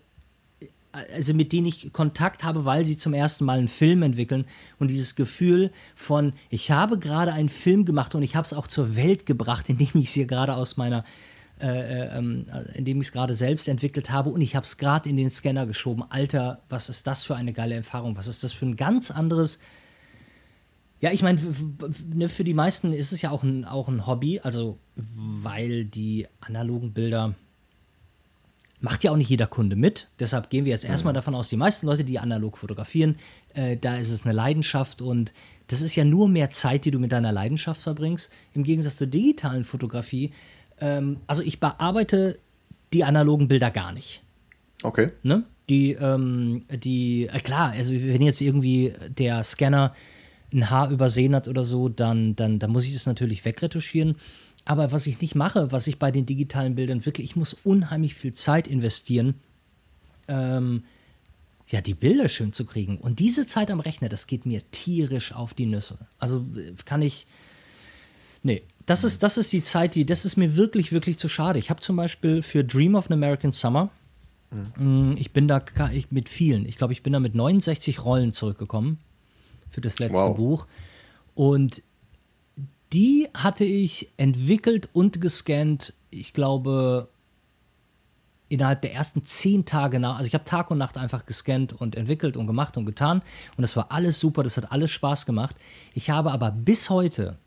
also 1.14 1.34
mit 1.34 1.52
denen 1.52 1.66
ich 1.66 1.92
Kontakt 1.92 2.44
habe, 2.44 2.64
weil 2.64 2.86
sie 2.86 2.96
zum 2.96 3.14
ersten 3.14 3.44
Mal 3.44 3.58
einen 3.58 3.68
Film 3.68 4.02
entwickeln 4.02 4.44
und 4.78 4.90
dieses 4.90 5.14
Gefühl 5.14 5.70
von, 5.94 6.32
ich 6.50 6.70
habe 6.70 6.98
gerade 6.98 7.32
einen 7.32 7.48
Film 7.48 7.84
gemacht 7.84 8.14
und 8.14 8.22
ich 8.22 8.36
habe 8.36 8.44
es 8.44 8.52
auch 8.52 8.66
zur 8.66 8.96
Welt 8.96 9.26
gebracht, 9.26 9.68
indem 9.68 9.90
ich 9.94 10.08
es 10.08 10.12
hier 10.12 10.26
gerade 10.26 10.56
aus 10.56 10.76
meiner, 10.76 11.04
äh, 11.60 11.66
äh, 11.66 12.18
ähm, 12.18 12.46
indem 12.74 13.00
ich 13.00 13.08
es 13.08 13.12
gerade 13.12 13.34
selbst 13.34 13.68
entwickelt 13.68 14.10
habe 14.10 14.30
und 14.30 14.40
ich 14.40 14.56
habe 14.56 14.66
es 14.66 14.76
gerade 14.76 15.08
in 15.08 15.16
den 15.16 15.30
Scanner 15.30 15.66
geschoben. 15.66 16.04
Alter, 16.08 16.62
was 16.68 16.88
ist 16.88 17.06
das 17.06 17.24
für 17.24 17.36
eine 17.36 17.52
geile 17.52 17.74
Erfahrung? 17.74 18.16
Was 18.16 18.26
ist 18.26 18.44
das 18.44 18.52
für 18.52 18.66
ein 18.66 18.76
ganz 18.76 19.10
anderes 19.10 19.58
ja, 20.98 21.12
ich 21.12 21.22
meine, 21.22 21.38
ne, 22.14 22.30
für 22.30 22.42
die 22.42 22.54
meisten 22.54 22.94
ist 22.94 23.12
es 23.12 23.20
ja 23.20 23.30
auch 23.30 23.42
ein, 23.42 23.66
auch 23.66 23.88
ein 23.88 24.06
Hobby, 24.06 24.40
also 24.40 24.78
weil 24.94 25.84
die 25.84 26.26
analogen 26.40 26.94
Bilder 26.94 27.34
Macht 28.80 29.04
ja 29.04 29.10
auch 29.10 29.16
nicht 29.16 29.30
jeder 29.30 29.46
Kunde 29.46 29.74
mit. 29.74 30.08
Deshalb 30.20 30.50
gehen 30.50 30.64
wir 30.66 30.72
jetzt 30.72 30.84
erstmal 30.84 31.14
davon 31.14 31.34
aus, 31.34 31.48
die 31.48 31.56
meisten 31.56 31.86
Leute, 31.86 32.04
die 32.04 32.18
analog 32.18 32.58
fotografieren, 32.58 33.16
äh, 33.54 33.76
da 33.76 33.96
ist 33.96 34.10
es 34.10 34.24
eine 34.24 34.34
Leidenschaft 34.34 35.00
und 35.00 35.32
das 35.68 35.80
ist 35.80 35.96
ja 35.96 36.04
nur 36.04 36.28
mehr 36.28 36.50
Zeit, 36.50 36.84
die 36.84 36.90
du 36.90 36.98
mit 36.98 37.12
deiner 37.12 37.32
Leidenschaft 37.32 37.80
verbringst. 37.80 38.30
Im 38.52 38.64
Gegensatz 38.64 38.96
zur 38.96 39.06
digitalen 39.06 39.64
Fotografie. 39.64 40.32
Ähm, 40.80 41.18
also 41.26 41.42
ich 41.42 41.58
bearbeite 41.58 42.38
die 42.92 43.04
analogen 43.04 43.48
Bilder 43.48 43.70
gar 43.70 43.92
nicht. 43.92 44.22
Okay. 44.82 45.10
Ne? 45.22 45.44
Die, 45.68 45.92
ähm, 45.92 46.60
die, 46.70 47.28
äh, 47.28 47.40
klar, 47.40 47.72
also 47.72 47.92
wenn 47.94 48.22
jetzt 48.22 48.40
irgendwie 48.40 48.92
der 49.08 49.42
Scanner 49.42 49.94
ein 50.52 50.70
Haar 50.70 50.90
übersehen 50.90 51.34
hat 51.34 51.48
oder 51.48 51.64
so, 51.64 51.88
dann, 51.88 52.36
dann, 52.36 52.58
dann 52.58 52.70
muss 52.70 52.86
ich 52.86 52.92
das 52.92 53.06
natürlich 53.06 53.44
wegretuschieren. 53.44 54.16
Aber 54.66 54.90
was 54.92 55.06
ich 55.06 55.20
nicht 55.20 55.36
mache, 55.36 55.70
was 55.72 55.86
ich 55.86 55.98
bei 55.98 56.10
den 56.10 56.26
digitalen 56.26 56.74
Bildern 56.74 57.06
wirklich, 57.06 57.24
ich 57.24 57.36
muss 57.36 57.54
unheimlich 57.64 58.14
viel 58.14 58.34
Zeit 58.34 58.66
investieren, 58.66 59.34
ähm, 60.26 60.82
ja, 61.68 61.80
die 61.80 61.94
Bilder 61.94 62.28
schön 62.28 62.52
zu 62.52 62.66
kriegen. 62.66 62.98
Und 62.98 63.20
diese 63.20 63.46
Zeit 63.46 63.70
am 63.70 63.80
Rechner, 63.80 64.08
das 64.08 64.26
geht 64.26 64.44
mir 64.44 64.68
tierisch 64.72 65.32
auf 65.32 65.54
die 65.54 65.66
Nüsse. 65.66 65.98
Also 66.18 66.44
äh, 66.56 66.72
kann 66.84 67.00
ich. 67.00 67.26
Nee, 68.42 68.62
das 68.86 69.04
ist, 69.04 69.22
das 69.22 69.38
ist 69.38 69.52
die 69.52 69.62
Zeit, 69.62 69.94
die, 69.94 70.04
das 70.04 70.24
ist 70.24 70.36
mir 70.36 70.56
wirklich, 70.56 70.92
wirklich 70.92 71.16
zu 71.18 71.28
schade. 71.28 71.58
Ich 71.58 71.70
habe 71.70 71.80
zum 71.80 71.96
Beispiel 71.96 72.42
für 72.42 72.64
Dream 72.64 72.96
of 72.96 73.06
an 73.06 73.14
American 73.14 73.52
Summer, 73.52 73.90
mhm. 74.78 75.16
ich 75.16 75.32
bin 75.32 75.48
da 75.48 75.64
ich, 75.92 76.10
mit 76.10 76.28
vielen, 76.28 76.66
ich 76.66 76.76
glaube, 76.76 76.92
ich 76.92 77.02
bin 77.02 77.12
da 77.12 77.20
mit 77.20 77.34
69 77.34 78.04
Rollen 78.04 78.32
zurückgekommen 78.32 78.98
für 79.70 79.80
das 79.80 79.98
letzte 79.98 80.18
wow. 80.18 80.36
Buch. 80.36 80.66
Und 81.34 81.82
die 82.92 83.28
hatte 83.34 83.64
ich 83.64 84.12
entwickelt 84.16 84.88
und 84.92 85.20
gescannt, 85.20 85.92
ich 86.10 86.32
glaube, 86.32 87.08
innerhalb 88.48 88.80
der 88.82 88.94
ersten 88.94 89.24
zehn 89.24 89.64
Tage 89.64 89.98
nach. 89.98 90.18
Also 90.18 90.28
ich 90.28 90.34
habe 90.34 90.44
Tag 90.44 90.70
und 90.70 90.78
Nacht 90.78 90.98
einfach 90.98 91.26
gescannt 91.26 91.72
und 91.72 91.96
entwickelt 91.96 92.36
und 92.36 92.46
gemacht 92.46 92.76
und 92.76 92.86
getan. 92.86 93.22
Und 93.56 93.62
das 93.62 93.76
war 93.76 93.90
alles 93.90 94.20
super, 94.20 94.42
das 94.42 94.56
hat 94.56 94.70
alles 94.70 94.90
Spaß 94.90 95.26
gemacht. 95.26 95.56
Ich 95.94 96.10
habe 96.10 96.30
aber 96.30 96.50
bis 96.50 96.90
heute, 96.90 97.38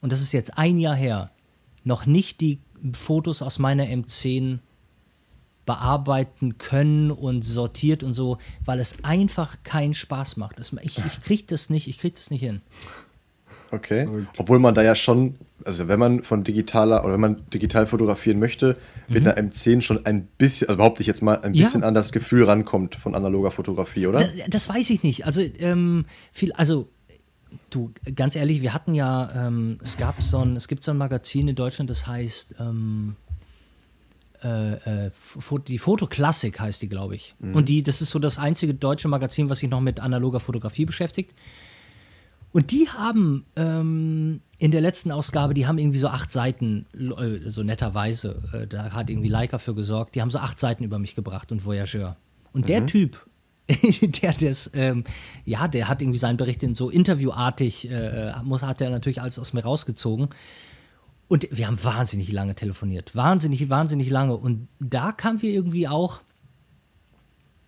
und 0.00 0.12
das 0.12 0.20
ist 0.20 0.32
jetzt 0.32 0.58
ein 0.58 0.78
Jahr 0.78 0.96
her, 0.96 1.30
noch 1.84 2.06
nicht 2.06 2.40
die 2.40 2.60
Fotos 2.92 3.42
aus 3.42 3.58
meiner 3.58 3.84
M10 3.84 4.58
bearbeiten 5.64 6.58
können 6.58 7.10
und 7.10 7.42
sortiert 7.42 8.02
und 8.02 8.14
so, 8.14 8.38
weil 8.64 8.80
es 8.80 9.04
einfach 9.04 9.62
keinen 9.62 9.94
Spaß 9.94 10.36
macht. 10.36 10.58
Ich, 10.58 10.98
ich 10.98 11.22
kriege 11.22 11.44
das 11.46 11.70
nicht, 11.70 11.86
ich 11.86 11.98
kriege 11.98 12.14
das 12.14 12.30
nicht 12.30 12.40
hin. 12.40 12.60
Okay. 13.72 14.06
Und 14.06 14.28
Obwohl 14.38 14.58
man 14.58 14.74
da 14.74 14.82
ja 14.82 14.94
schon, 14.94 15.36
also 15.64 15.88
wenn 15.88 15.98
man 15.98 16.22
von 16.22 16.44
digitaler 16.44 17.04
oder 17.04 17.14
wenn 17.14 17.20
man 17.20 17.42
digital 17.52 17.86
fotografieren 17.86 18.38
möchte, 18.38 18.76
mhm. 19.08 19.14
mit 19.14 19.26
einer 19.26 19.48
M10 19.48 19.80
schon 19.80 20.04
ein 20.04 20.26
bisschen, 20.26 20.68
also 20.68 20.76
behaupte 20.76 21.00
ich 21.00 21.06
jetzt 21.06 21.22
mal, 21.22 21.40
ein 21.40 21.52
bisschen 21.52 21.80
ja. 21.80 21.88
an 21.88 21.94
das 21.94 22.12
Gefühl 22.12 22.44
rankommt 22.44 22.96
von 22.96 23.14
analoger 23.14 23.50
Fotografie, 23.50 24.06
oder? 24.06 24.20
Das, 24.20 24.34
das 24.48 24.68
weiß 24.68 24.90
ich 24.90 25.02
nicht. 25.02 25.24
Also, 25.24 25.40
ähm, 25.40 26.04
viel, 26.32 26.52
also 26.52 26.90
du, 27.70 27.92
ganz 28.14 28.36
ehrlich, 28.36 28.60
wir 28.60 28.74
hatten 28.74 28.94
ja, 28.94 29.46
ähm, 29.46 29.78
es 29.82 29.96
gab 29.96 30.22
so 30.22 30.38
ein, 30.38 30.54
es 30.54 30.68
gibt 30.68 30.84
so 30.84 30.90
ein 30.90 30.98
Magazin 30.98 31.48
in 31.48 31.56
Deutschland, 31.56 31.88
das 31.88 32.06
heißt, 32.06 32.56
ähm, 32.60 33.16
äh, 34.44 35.06
äh, 35.06 35.10
die 35.66 35.78
Fotoklassik 35.78 36.60
heißt 36.60 36.82
die, 36.82 36.88
glaube 36.88 37.14
ich. 37.14 37.34
Mhm. 37.38 37.54
Und 37.54 37.68
die, 37.70 37.82
das 37.82 38.02
ist 38.02 38.10
so 38.10 38.18
das 38.18 38.38
einzige 38.38 38.74
deutsche 38.74 39.08
Magazin, 39.08 39.48
was 39.48 39.60
sich 39.60 39.70
noch 39.70 39.80
mit 39.80 40.00
analoger 40.00 40.40
Fotografie 40.40 40.84
beschäftigt. 40.84 41.32
Und 42.52 42.70
die 42.70 42.88
haben 42.88 43.46
ähm, 43.56 44.40
in 44.58 44.70
der 44.70 44.80
letzten 44.80 45.10
Ausgabe, 45.10 45.54
die 45.54 45.66
haben 45.66 45.78
irgendwie 45.78 45.98
so 45.98 46.08
acht 46.08 46.30
Seiten, 46.30 46.86
äh, 46.94 47.50
so 47.50 47.62
netterweise, 47.62 48.42
äh, 48.52 48.66
da 48.66 48.92
hat 48.92 49.10
irgendwie 49.10 49.28
Leica 49.28 49.58
für 49.58 49.74
gesorgt, 49.74 50.14
die 50.14 50.20
haben 50.20 50.30
so 50.30 50.38
acht 50.38 50.58
Seiten 50.58 50.84
über 50.84 50.98
mich 50.98 51.14
gebracht 51.14 51.50
und 51.50 51.64
Voyageur. 51.64 52.16
Und 52.52 52.62
mhm. 52.62 52.66
der 52.66 52.86
Typ, 52.86 53.26
der 54.22 54.34
das, 54.34 54.70
ähm, 54.74 55.04
ja, 55.44 55.66
der 55.66 55.88
hat 55.88 56.02
irgendwie 56.02 56.18
seinen 56.18 56.36
Bericht 56.36 56.62
in 56.62 56.74
so 56.74 56.90
interviewartig, 56.90 57.90
äh, 57.90 58.32
muss, 58.44 58.62
hat 58.62 58.80
er 58.80 58.90
natürlich 58.90 59.22
alles 59.22 59.38
aus 59.38 59.54
mir 59.54 59.62
rausgezogen. 59.62 60.28
Und 61.28 61.48
wir 61.50 61.66
haben 61.66 61.82
wahnsinnig 61.82 62.30
lange 62.30 62.54
telefoniert. 62.54 63.16
Wahnsinnig, 63.16 63.70
wahnsinnig 63.70 64.10
lange. 64.10 64.36
Und 64.36 64.68
da 64.80 65.12
kamen 65.12 65.40
wir 65.40 65.50
irgendwie 65.50 65.88
auch, 65.88 66.20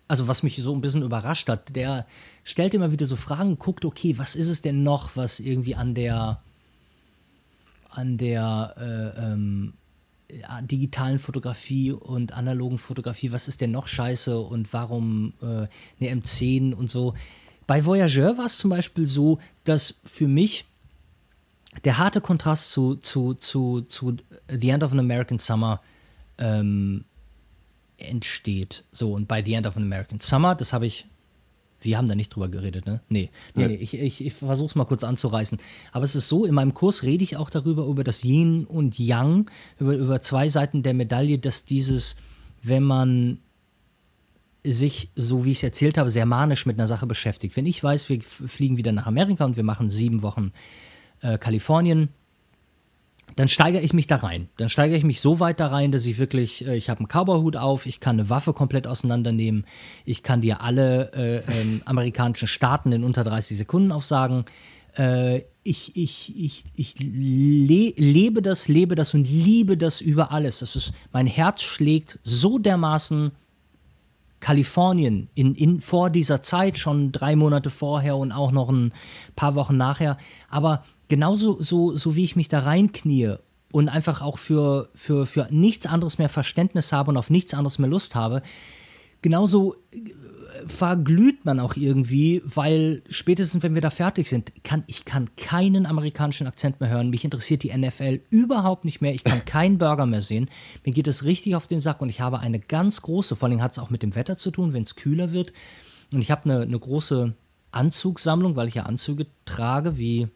also 0.07 0.27
was 0.27 0.43
mich 0.43 0.57
so 0.57 0.73
ein 0.73 0.81
bisschen 0.81 1.01
überrascht 1.01 1.49
hat, 1.49 1.75
der 1.75 2.05
stellt 2.43 2.73
immer 2.73 2.91
wieder 2.91 3.05
so 3.05 3.15
Fragen, 3.15 3.57
guckt, 3.57 3.85
okay, 3.85 4.17
was 4.17 4.35
ist 4.35 4.49
es 4.49 4.61
denn 4.61 4.83
noch, 4.83 5.15
was 5.15 5.39
irgendwie 5.39 5.75
an 5.75 5.95
der 5.95 6.41
an 7.89 8.17
der 8.17 8.75
äh, 8.77 9.23
ähm, 9.23 9.73
digitalen 10.61 11.19
Fotografie 11.19 11.91
und 11.91 12.33
analogen 12.33 12.77
Fotografie, 12.77 13.31
was 13.31 13.47
ist 13.47 13.61
denn 13.61 13.71
noch 13.71 13.87
scheiße 13.87 14.37
und 14.37 14.73
warum 14.73 15.33
äh, 15.41 15.45
eine 15.45 16.21
M10 16.21 16.73
und 16.73 16.91
so. 16.91 17.13
Bei 17.67 17.85
Voyageur 17.85 18.37
war 18.37 18.47
es 18.47 18.57
zum 18.57 18.69
Beispiel 18.69 19.07
so, 19.07 19.39
dass 19.63 20.01
für 20.05 20.27
mich 20.27 20.65
der 21.83 21.97
harte 21.97 22.21
Kontrast 22.21 22.71
zu, 22.71 22.95
zu, 22.95 23.33
zu, 23.33 23.81
zu 23.81 24.17
The 24.49 24.69
End 24.69 24.83
of 24.83 24.91
an 24.91 24.99
American 24.99 25.39
Summer 25.39 25.81
ähm, 26.37 27.05
entsteht. 27.97 28.83
So, 28.91 29.13
und 29.13 29.27
bei 29.27 29.43
The 29.43 29.53
End 29.53 29.67
of 29.67 29.77
an 29.77 29.83
American 29.83 30.19
Summer, 30.19 30.55
das 30.55 30.73
habe 30.73 30.85
ich 30.85 31.05
wir 31.85 31.97
haben 31.97 32.07
da 32.07 32.15
nicht 32.15 32.35
drüber 32.35 32.49
geredet, 32.49 32.85
ne? 32.85 32.99
Nee, 33.09 33.29
nee, 33.53 33.67
nee 33.67 33.75
ich, 33.75 33.93
ich, 33.93 34.25
ich 34.25 34.33
versuche 34.33 34.69
es 34.69 34.75
mal 34.75 34.85
kurz 34.85 35.03
anzureißen. 35.03 35.59
Aber 35.91 36.03
es 36.03 36.15
ist 36.15 36.27
so, 36.27 36.43
in 36.43 36.53
meinem 36.53 36.73
Kurs 36.73 37.03
rede 37.03 37.23
ich 37.23 37.37
auch 37.37 37.49
darüber, 37.49 37.85
über 37.85 38.03
das 38.03 38.23
Yin 38.23 38.65
und 38.65 38.97
Yang, 38.99 39.49
über, 39.79 39.93
über 39.93 40.21
zwei 40.21 40.49
Seiten 40.49 40.83
der 40.83 40.93
Medaille, 40.93 41.37
dass 41.37 41.63
dieses, 41.63 42.15
wenn 42.63 42.83
man 42.83 43.37
sich, 44.65 45.11
so 45.15 45.45
wie 45.45 45.51
ich 45.51 45.57
es 45.57 45.63
erzählt 45.63 45.97
habe, 45.97 46.09
sehr 46.09 46.25
manisch 46.25 46.65
mit 46.65 46.79
einer 46.79 46.87
Sache 46.87 47.05
beschäftigt. 47.05 47.55
Wenn 47.55 47.67
ich 47.67 47.83
weiß, 47.83 48.09
wir 48.09 48.21
fliegen 48.21 48.77
wieder 48.77 48.91
nach 48.91 49.05
Amerika 49.05 49.45
und 49.45 49.55
wir 49.55 49.63
machen 49.63 49.91
sieben 49.91 50.23
Wochen 50.23 50.51
äh, 51.21 51.37
Kalifornien, 51.37 52.09
dann 53.35 53.49
steigere 53.49 53.81
ich 53.81 53.93
mich 53.93 54.07
da 54.07 54.17
rein. 54.17 54.49
Dann 54.57 54.69
steigere 54.69 54.97
ich 54.97 55.03
mich 55.03 55.19
so 55.19 55.39
weit 55.39 55.59
da 55.59 55.67
rein, 55.67 55.91
dass 55.91 56.05
ich 56.05 56.17
wirklich, 56.17 56.65
äh, 56.65 56.75
ich 56.75 56.89
habe 56.89 56.99
einen 56.99 57.07
Cowboyhut 57.07 57.57
auf, 57.57 57.85
ich 57.85 57.99
kann 57.99 58.19
eine 58.19 58.29
Waffe 58.29 58.53
komplett 58.53 58.87
auseinandernehmen, 58.87 59.65
ich 60.05 60.23
kann 60.23 60.41
dir 60.41 60.61
alle 60.61 61.11
äh, 61.13 61.37
ähm, 61.61 61.81
amerikanischen 61.85 62.47
Staaten 62.47 62.91
in 62.91 63.03
unter 63.03 63.23
30 63.23 63.57
Sekunden 63.57 63.91
aufsagen. 63.91 64.45
Äh, 64.97 65.41
ich 65.63 65.95
ich, 65.95 66.33
ich, 66.37 66.63
ich 66.75 66.95
le 66.99 67.93
lebe 67.97 68.41
das, 68.41 68.67
lebe 68.67 68.95
das 68.95 69.13
und 69.13 69.27
liebe 69.27 69.77
das 69.77 69.99
über 69.99 70.31
alles. 70.31 70.59
Das 70.59 70.75
ist, 70.75 70.93
mein 71.11 71.27
Herz 71.27 71.61
schlägt 71.61 72.19
so 72.23 72.59
dermaßen 72.59 73.31
Kalifornien 74.39 75.27
in, 75.33 75.55
in, 75.55 75.81
vor 75.81 76.11
dieser 76.11 76.43
Zeit, 76.43 76.77
schon 76.77 77.11
drei 77.11 77.35
Monate 77.35 77.71
vorher 77.71 78.15
und 78.15 78.31
auch 78.31 78.51
noch 78.51 78.69
ein 78.69 78.93
paar 79.35 79.55
Wochen 79.55 79.75
nachher. 79.75 80.17
Aber 80.49 80.83
genauso 81.07 81.61
so, 81.61 81.95
so 81.97 82.15
wie 82.15 82.23
ich 82.23 82.35
mich 82.35 82.47
da 82.47 82.59
reinknie 82.59 83.35
und 83.71 83.89
einfach 83.89 84.21
auch 84.21 84.37
für, 84.37 84.89
für, 84.95 85.25
für 85.25 85.47
nichts 85.51 85.85
anderes 85.85 86.17
mehr 86.17 86.29
Verständnis 86.29 86.91
habe 86.91 87.11
und 87.11 87.17
auf 87.17 87.29
nichts 87.29 87.53
anderes 87.53 87.77
mehr 87.79 87.89
Lust 87.89 88.15
habe, 88.15 88.41
genauso 89.21 89.75
äh, 89.91 89.99
verglüht 90.67 91.45
man 91.45 91.59
auch 91.59 91.75
irgendwie, 91.75 92.41
weil 92.45 93.03
spätestens 93.09 93.63
wenn 93.63 93.73
wir 93.73 93.81
da 93.81 93.89
fertig 93.89 94.29
sind, 94.29 94.53
kann 94.63 94.83
ich 94.87 95.03
kann 95.03 95.35
keinen 95.35 95.85
amerikanischen 95.85 96.47
Akzent 96.47 96.79
mehr 96.79 96.89
hören. 96.89 97.09
Mich 97.09 97.25
interessiert 97.25 97.63
die 97.63 97.75
NFL 97.75 98.21
überhaupt 98.29 98.85
nicht 98.85 99.01
mehr. 99.01 99.13
Ich 99.13 99.23
kann 99.23 99.43
keinen 99.45 99.77
Burger 99.77 100.05
mehr 100.05 100.21
sehen. 100.21 100.49
Mir 100.85 100.93
geht 100.93 101.07
es 101.07 101.23
richtig 101.23 101.55
auf 101.55 101.67
den 101.67 101.79
Sack 101.79 102.01
und 102.01 102.09
ich 102.09 102.21
habe 102.21 102.39
eine 102.39 102.59
ganz 102.59 103.01
große, 103.01 103.35
vor 103.35 103.49
allem 103.49 103.61
hat 103.61 103.73
es 103.73 103.79
auch 103.79 103.89
mit 103.89 104.03
dem 104.03 104.15
Wetter 104.15 104.37
zu 104.37 104.51
tun, 104.51 104.73
wenn 104.73 104.83
es 104.83 104.95
kühler 104.95 105.31
wird. 105.31 105.53
Und 106.13 106.21
ich 106.21 106.31
habe 106.31 106.45
eine, 106.45 106.61
eine 106.61 106.79
große 106.79 107.33
Anzugssammlung, 107.71 108.55
weil 108.55 108.67
ich 108.67 108.75
ja 108.75 108.83
Anzüge 108.83 109.25
trage, 109.45 109.97
wie 109.97 110.27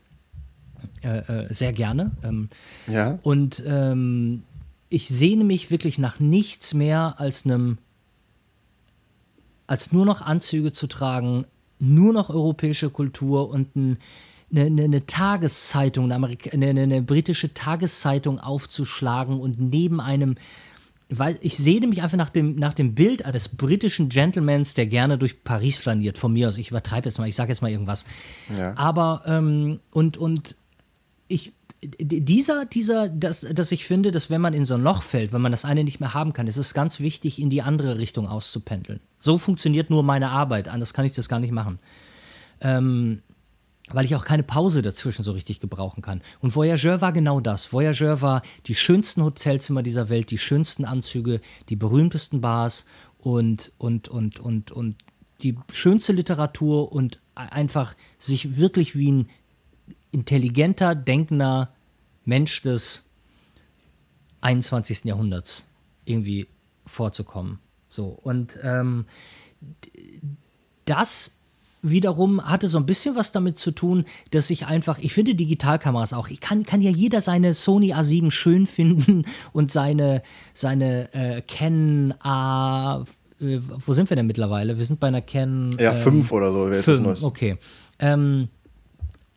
äh, 1.04 1.18
äh, 1.20 1.54
sehr 1.54 1.74
gerne. 1.74 2.12
Ähm, 2.24 2.50
ja. 2.88 3.20
Und 3.24 3.64
ähm, 3.66 4.44
ich 4.90 5.08
sehne 5.08 5.44
mich 5.44 5.72
wirklich 5.72 5.98
nach 5.98 6.20
nichts 6.20 6.74
mehr 6.74 7.16
als 7.18 7.46
einem, 7.46 7.78
als 9.68 9.92
nur 9.92 10.06
noch 10.06 10.22
Anzüge 10.22 10.74
zu 10.74 10.88
tragen, 10.88 11.46
nur 11.80 12.12
noch 12.12 12.30
europäische 12.30 12.90
Kultur 12.90 13.50
und 13.50 13.76
ein, 13.76 13.98
eine, 14.52 14.66
eine, 14.66 14.84
eine, 14.84 15.06
Tageszeitung, 15.06 16.12
eine, 16.12 16.28
eine, 16.52 16.82
eine, 16.82 17.02
britische 17.02 17.54
Tageszeitung 17.54 18.40
aufzuschlagen 18.40 19.40
und 19.40 19.60
neben 19.60 20.02
einem, 20.02 20.36
weil 21.10 21.38
ich 21.42 21.58
sehne 21.58 21.88
mich 21.88 22.02
einfach 22.02 22.18
nach 22.18 22.32
dem, 22.32 22.56
nach 22.56 22.74
dem 22.74 22.96
Bild 22.96 23.26
eines 23.26 23.48
britischen 23.48 24.10
Gentlemans, 24.10 24.74
der 24.74 24.88
gerne 24.88 25.18
durch 25.18 25.44
Paris 25.44 25.78
flaniert, 25.78 26.18
von 26.18 26.34
mir 26.34 26.50
aus. 26.50 26.58
Ich 26.58 26.72
übertreibe 26.72 27.08
jetzt 27.08 27.20
mal, 27.20 27.28
ich 27.28 27.36
sage 27.36 27.52
jetzt 27.52 27.62
mal 27.62 27.72
irgendwas. 27.72 28.06
Ja. 28.58 28.76
Aber, 28.76 29.22
ähm, 29.28 29.80
und, 29.92 30.18
und 30.18 30.56
ich, 31.30 31.54
dieser, 31.82 32.66
dieser, 32.66 33.08
dass, 33.08 33.42
dass 33.42 33.72
ich 33.72 33.86
finde, 33.86 34.12
dass 34.12 34.30
wenn 34.30 34.42
man 34.42 34.54
in 34.54 34.66
so 34.66 34.74
ein 34.74 34.84
Loch 34.84 35.02
fällt, 35.02 35.32
wenn 35.32 35.42
man 35.42 35.54
das 35.54 35.64
eine 35.64 35.86
nicht 35.86 36.02
mehr 36.02 36.14
haben 36.14 36.34
kann, 36.34 36.48
ist 36.48 36.58
es 36.58 36.74
ganz 36.74 37.00
wichtig, 37.00 37.40
in 37.40 37.50
die 37.50 37.62
andere 37.62 37.98
Richtung 37.98 38.28
auszupendeln. 38.28 39.00
So 39.20 39.38
funktioniert 39.38 39.90
nur 39.90 40.04
meine 40.04 40.30
Arbeit, 40.32 40.68
anders 40.68 40.94
kann 40.94 41.06
ich 41.06 41.14
das 41.14 41.30
gar 41.30 41.40
nicht 41.40 41.54
machen. 41.54 41.80
Ähm, 42.60 43.22
weil 43.92 44.06
ich 44.06 44.16
auch 44.16 44.26
keine 44.26 44.44
Pause 44.44 44.82
dazwischen 44.82 45.24
so 45.24 45.32
richtig 45.32 45.62
gebrauchen 45.62 46.04
kann. 46.04 46.22
Und 46.42 46.56
Voyageur 46.56 47.02
war 47.02 47.12
genau 47.12 47.40
das. 47.40 47.74
Voyageur 47.74 48.22
war 48.22 48.42
die 48.68 48.76
schönsten 48.76 49.24
Hotelzimmer 49.24 49.82
dieser 49.82 50.10
Welt, 50.10 50.30
die 50.32 50.38
schönsten 50.38 50.86
Anzüge, 50.86 51.42
die 51.70 51.76
berühmtesten 51.76 52.42
Bars 52.42 52.86
und, 53.18 53.72
und, 53.78 54.08
und, 54.08 54.40
und, 54.40 54.70
und 54.72 54.96
die 55.42 55.58
schönste 55.72 56.14
Literatur 56.14 56.92
und 56.92 57.20
einfach 57.34 57.96
sich 58.20 58.58
wirklich 58.58 58.96
wie 58.96 59.12
ein 59.12 59.30
intelligenter, 60.12 60.96
denkender 60.96 61.74
Mensch 62.26 62.62
des 62.62 63.10
21. 64.42 65.06
Jahrhunderts 65.06 65.68
irgendwie 66.06 66.48
vorzukommen. 66.86 67.60
So, 67.88 68.08
und 68.08 68.58
ähm, 68.64 69.06
das 70.86 71.40
wiederum 71.82 72.44
hatte 72.46 72.68
so 72.68 72.78
ein 72.78 72.86
bisschen 72.86 73.16
was 73.16 73.32
damit 73.32 73.58
zu 73.58 73.72
tun, 73.72 74.06
dass 74.32 74.50
ich 74.50 74.66
einfach, 74.68 75.00
ich 75.00 75.14
finde 75.14 75.36
Digitalkameras 75.36 76.14
auch, 76.14 76.28
ich 76.30 76.42
kann, 76.42 76.66
kann 76.66 76.82
ja 76.82 76.92
jeder 76.92 77.22
seine 77.22 77.54
Sony 77.54 77.94
A7 77.94 78.32
schön 78.32 78.68
finden 78.68 79.26
und 79.54 79.72
seine, 79.72 80.22
seine 80.54 81.14
äh, 81.14 81.42
Canon 81.42 82.14
A, 82.20 83.06
äh, 83.42 83.60
wo 83.86 83.94
sind 83.94 84.10
wir 84.10 84.16
denn 84.16 84.28
mittlerweile? 84.28 84.78
Wir 84.78 84.86
sind 84.86 85.00
bei 85.00 85.08
einer 85.08 85.22
Canon. 85.22 85.72
Ja, 85.80 85.94
5 85.94 86.30
ähm, 86.30 86.38
oder 86.38 86.52
so, 86.52 86.70
wer 86.70 86.80
ist 86.80 86.88
das 86.88 87.00
Neues? 87.00 87.24
Okay. 87.24 87.58
Ähm, 88.00 88.50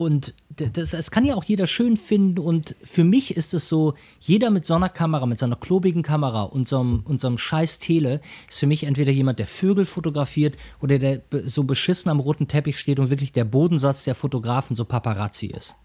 und 0.03 0.35
das, 0.57 0.91
das 0.91 1.11
kann 1.11 1.25
ja 1.25 1.35
auch 1.35 1.45
jeder 1.45 1.67
schön 1.67 1.97
finden. 1.97 2.39
Und 2.39 2.77
für 2.85 3.05
mich 3.05 3.37
ist 3.37 3.55
es 3.55 3.69
so, 3.69 3.95
jeder 4.21 4.51
mit 4.51 4.67
so 4.67 4.75
einer 4.75 4.89
Kamera, 4.89 5.27
mit 5.27 5.39
so 5.39 5.47
einer 5.47 5.57
klobigen 5.57 6.03
Kamera 6.03 6.43
und 6.43 6.69
so 6.69 6.81
einem, 6.81 7.01
und 7.05 7.21
so 7.21 7.29
einem 7.29 7.39
scheiß 7.39 7.79
Tele, 7.79 8.21
ist 8.49 8.59
für 8.59 8.67
mich 8.67 8.85
entweder 8.85 9.13
jemand, 9.13 9.39
der 9.39 9.47
Vögel 9.47 9.87
fotografiert 9.87 10.57
oder 10.81 10.99
der 10.99 11.23
so 11.45 11.65
beschissen 11.65 12.11
am 12.11 12.21
roten 12.21 12.49
Teppich 12.49 12.79
steht 12.79 12.99
und 12.99 13.11
wirklich 13.11 13.33
der 13.33 13.45
Bodensatz 13.45 14.05
der 14.05 14.15
Fotografen 14.15 14.77
so 14.77 14.85
Paparazzi 14.85 15.47
ist. 15.47 15.77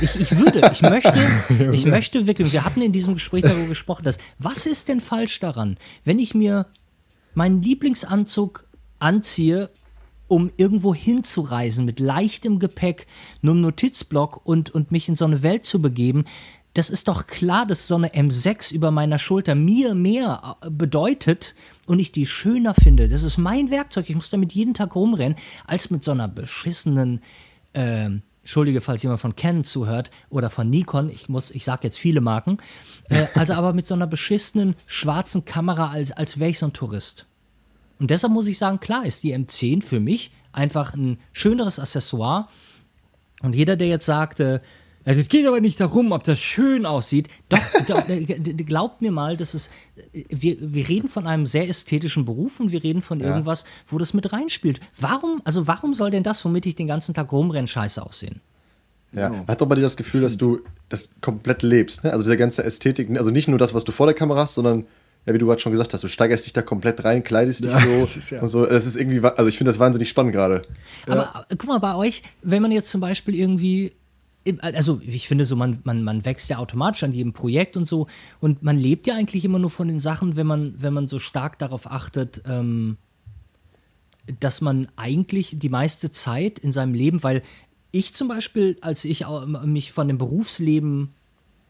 Ich, 0.00 0.14
ich 0.20 0.38
würde, 0.38 0.70
ich 0.72 0.82
möchte, 0.82 1.20
ich 1.72 1.84
möchte 1.84 2.26
wirklich, 2.26 2.52
wir 2.52 2.64
hatten 2.64 2.82
in 2.82 2.92
diesem 2.92 3.14
Gespräch 3.14 3.42
darüber 3.42 3.66
gesprochen, 3.66 4.04
dass, 4.04 4.18
was 4.38 4.66
ist 4.66 4.88
denn 4.88 5.00
falsch 5.00 5.40
daran, 5.40 5.76
wenn 6.04 6.18
ich 6.18 6.34
mir 6.34 6.66
meinen 7.34 7.60
Lieblingsanzug 7.62 8.66
anziehe 9.00 9.70
um 10.34 10.50
irgendwo 10.56 10.92
hinzureisen 10.92 11.84
mit 11.84 12.00
leichtem 12.00 12.58
Gepäck, 12.58 13.06
nur 13.40 13.54
einem 13.54 13.60
Notizblock 13.60 14.44
und, 14.44 14.68
und 14.68 14.90
mich 14.90 15.08
in 15.08 15.14
so 15.14 15.24
eine 15.24 15.44
Welt 15.44 15.64
zu 15.64 15.80
begeben, 15.80 16.24
das 16.72 16.90
ist 16.90 17.06
doch 17.06 17.28
klar, 17.28 17.66
dass 17.66 17.86
so 17.86 17.94
eine 17.94 18.08
M6 18.08 18.74
über 18.74 18.90
meiner 18.90 19.20
Schulter 19.20 19.54
mir 19.54 19.94
mehr 19.94 20.56
äh, 20.60 20.70
bedeutet 20.70 21.54
und 21.86 22.00
ich 22.00 22.10
die 22.10 22.26
schöner 22.26 22.74
finde. 22.74 23.06
Das 23.06 23.22
ist 23.22 23.38
mein 23.38 23.70
Werkzeug. 23.70 24.10
Ich 24.10 24.16
muss 24.16 24.28
damit 24.28 24.52
jeden 24.54 24.74
Tag 24.74 24.96
rumrennen, 24.96 25.38
als 25.68 25.90
mit 25.90 26.02
so 26.02 26.10
einer 26.10 26.26
beschissenen, 26.26 27.20
äh, 27.72 28.10
Entschuldige, 28.42 28.80
falls 28.80 29.04
jemand 29.04 29.20
von 29.20 29.36
Canon 29.36 29.62
zuhört 29.62 30.10
oder 30.30 30.50
von 30.50 30.68
Nikon, 30.68 31.10
ich 31.10 31.28
muss, 31.28 31.52
ich 31.52 31.64
sage 31.64 31.84
jetzt 31.84 31.96
viele 31.96 32.20
Marken, 32.20 32.58
äh, 33.08 33.26
also 33.36 33.52
aber 33.52 33.72
mit 33.72 33.86
so 33.86 33.94
einer 33.94 34.08
beschissenen 34.08 34.74
schwarzen 34.88 35.44
Kamera, 35.44 35.90
als, 35.90 36.10
als 36.10 36.40
wäre 36.40 36.50
ich 36.50 36.58
so 36.58 36.66
ein 36.66 36.72
Tourist. 36.72 37.26
Und 37.98 38.10
deshalb 38.10 38.32
muss 38.32 38.46
ich 38.46 38.58
sagen, 38.58 38.80
klar 38.80 39.06
ist 39.06 39.22
die 39.22 39.34
M10 39.34 39.82
für 39.82 40.00
mich 40.00 40.32
einfach 40.52 40.94
ein 40.94 41.18
schöneres 41.32 41.78
Accessoire. 41.78 42.48
Und 43.42 43.54
jeder, 43.54 43.76
der 43.76 43.88
jetzt 43.88 44.06
sagte, 44.06 44.62
also 45.04 45.20
es 45.20 45.28
geht 45.28 45.46
aber 45.46 45.60
nicht 45.60 45.78
darum, 45.80 46.12
ob 46.12 46.24
das 46.24 46.38
schön 46.38 46.86
aussieht. 46.86 47.28
Doch, 47.48 47.58
doch 47.88 48.08
äh, 48.08 48.24
glaubt 48.24 49.02
mir 49.02 49.12
mal, 49.12 49.36
dass 49.36 49.54
es. 49.54 49.70
Äh, 50.12 50.24
wir, 50.30 50.56
wir 50.60 50.88
reden 50.88 51.08
von 51.08 51.26
einem 51.26 51.46
sehr 51.46 51.68
ästhetischen 51.68 52.24
Beruf 52.24 52.60
und 52.60 52.72
wir 52.72 52.82
reden 52.82 53.02
von 53.02 53.20
ja. 53.20 53.26
irgendwas, 53.26 53.64
wo 53.86 53.98
das 53.98 54.14
mit 54.14 54.32
reinspielt. 54.32 54.80
Warum, 54.98 55.42
also 55.44 55.66
warum 55.66 55.94
soll 55.94 56.10
denn 56.10 56.22
das, 56.22 56.44
womit 56.44 56.66
ich 56.66 56.74
den 56.74 56.86
ganzen 56.86 57.14
Tag 57.14 57.32
rumrenne, 57.32 57.68
scheiße 57.68 58.02
aussehen? 58.02 58.40
Ja, 59.12 59.28
man 59.28 59.46
hat 59.46 59.60
doch 59.60 59.66
bei 59.66 59.76
dir 59.76 59.82
das 59.82 59.96
Gefühl, 59.96 60.22
dass 60.22 60.36
du 60.36 60.60
das 60.88 61.10
komplett 61.20 61.62
lebst. 61.62 62.02
Ne? 62.02 62.10
Also 62.10 62.24
diese 62.24 62.36
ganze 62.36 62.64
Ästhetik, 62.64 63.08
also 63.16 63.30
nicht 63.30 63.46
nur 63.46 63.58
das, 63.58 63.72
was 63.72 63.84
du 63.84 63.92
vor 63.92 64.06
der 64.06 64.14
Kamera 64.14 64.40
hast, 64.40 64.54
sondern 64.54 64.86
ja, 65.26 65.32
wie 65.32 65.38
du 65.38 65.46
gerade 65.46 65.60
schon 65.60 65.72
gesagt 65.72 65.92
hast, 65.94 66.04
du 66.04 66.08
steigerst 66.08 66.44
dich 66.44 66.52
da 66.52 66.62
komplett 66.62 67.04
rein, 67.04 67.24
kleidest 67.24 67.64
dich 67.64 67.72
ja, 67.72 67.80
so 67.80 68.02
ist, 68.18 68.30
ja. 68.30 68.42
und 68.42 68.48
so. 68.48 68.66
Das 68.66 68.86
ist 68.86 68.96
irgendwie, 68.96 69.20
also 69.20 69.46
ich 69.46 69.56
finde 69.56 69.70
das 69.70 69.78
wahnsinnig 69.78 70.08
spannend 70.08 70.32
gerade. 70.32 70.62
Aber 71.06 71.16
ja. 71.16 71.46
guck 71.50 71.66
mal, 71.66 71.78
bei 71.78 71.94
euch, 71.94 72.22
wenn 72.42 72.62
man 72.62 72.72
jetzt 72.72 72.90
zum 72.90 73.00
Beispiel 73.00 73.34
irgendwie 73.34 73.92
also 74.60 75.00
ich 75.02 75.26
finde 75.26 75.46
so, 75.46 75.56
man, 75.56 75.80
man, 75.84 76.02
man 76.02 76.26
wächst 76.26 76.50
ja 76.50 76.58
automatisch 76.58 77.02
an 77.02 77.12
jedem 77.12 77.32
Projekt 77.32 77.78
und 77.78 77.86
so 77.86 78.08
und 78.40 78.62
man 78.62 78.76
lebt 78.76 79.06
ja 79.06 79.14
eigentlich 79.14 79.44
immer 79.44 79.58
nur 79.58 79.70
von 79.70 79.88
den 79.88 80.00
Sachen, 80.00 80.36
wenn 80.36 80.46
man, 80.46 80.74
wenn 80.76 80.92
man 80.92 81.08
so 81.08 81.18
stark 81.18 81.58
darauf 81.58 81.90
achtet, 81.90 82.42
ähm, 82.46 82.98
dass 84.40 84.60
man 84.60 84.88
eigentlich 84.96 85.58
die 85.58 85.68
meiste 85.68 86.10
Zeit 86.10 86.58
in 86.58 86.72
seinem 86.72 86.94
Leben, 86.94 87.22
weil 87.22 87.42
ich 87.90 88.12
zum 88.12 88.28
Beispiel, 88.28 88.76
als 88.80 89.04
ich 89.04 89.24
mich 89.64 89.92
von 89.92 90.08
dem 90.08 90.18
Berufsleben 90.18 91.14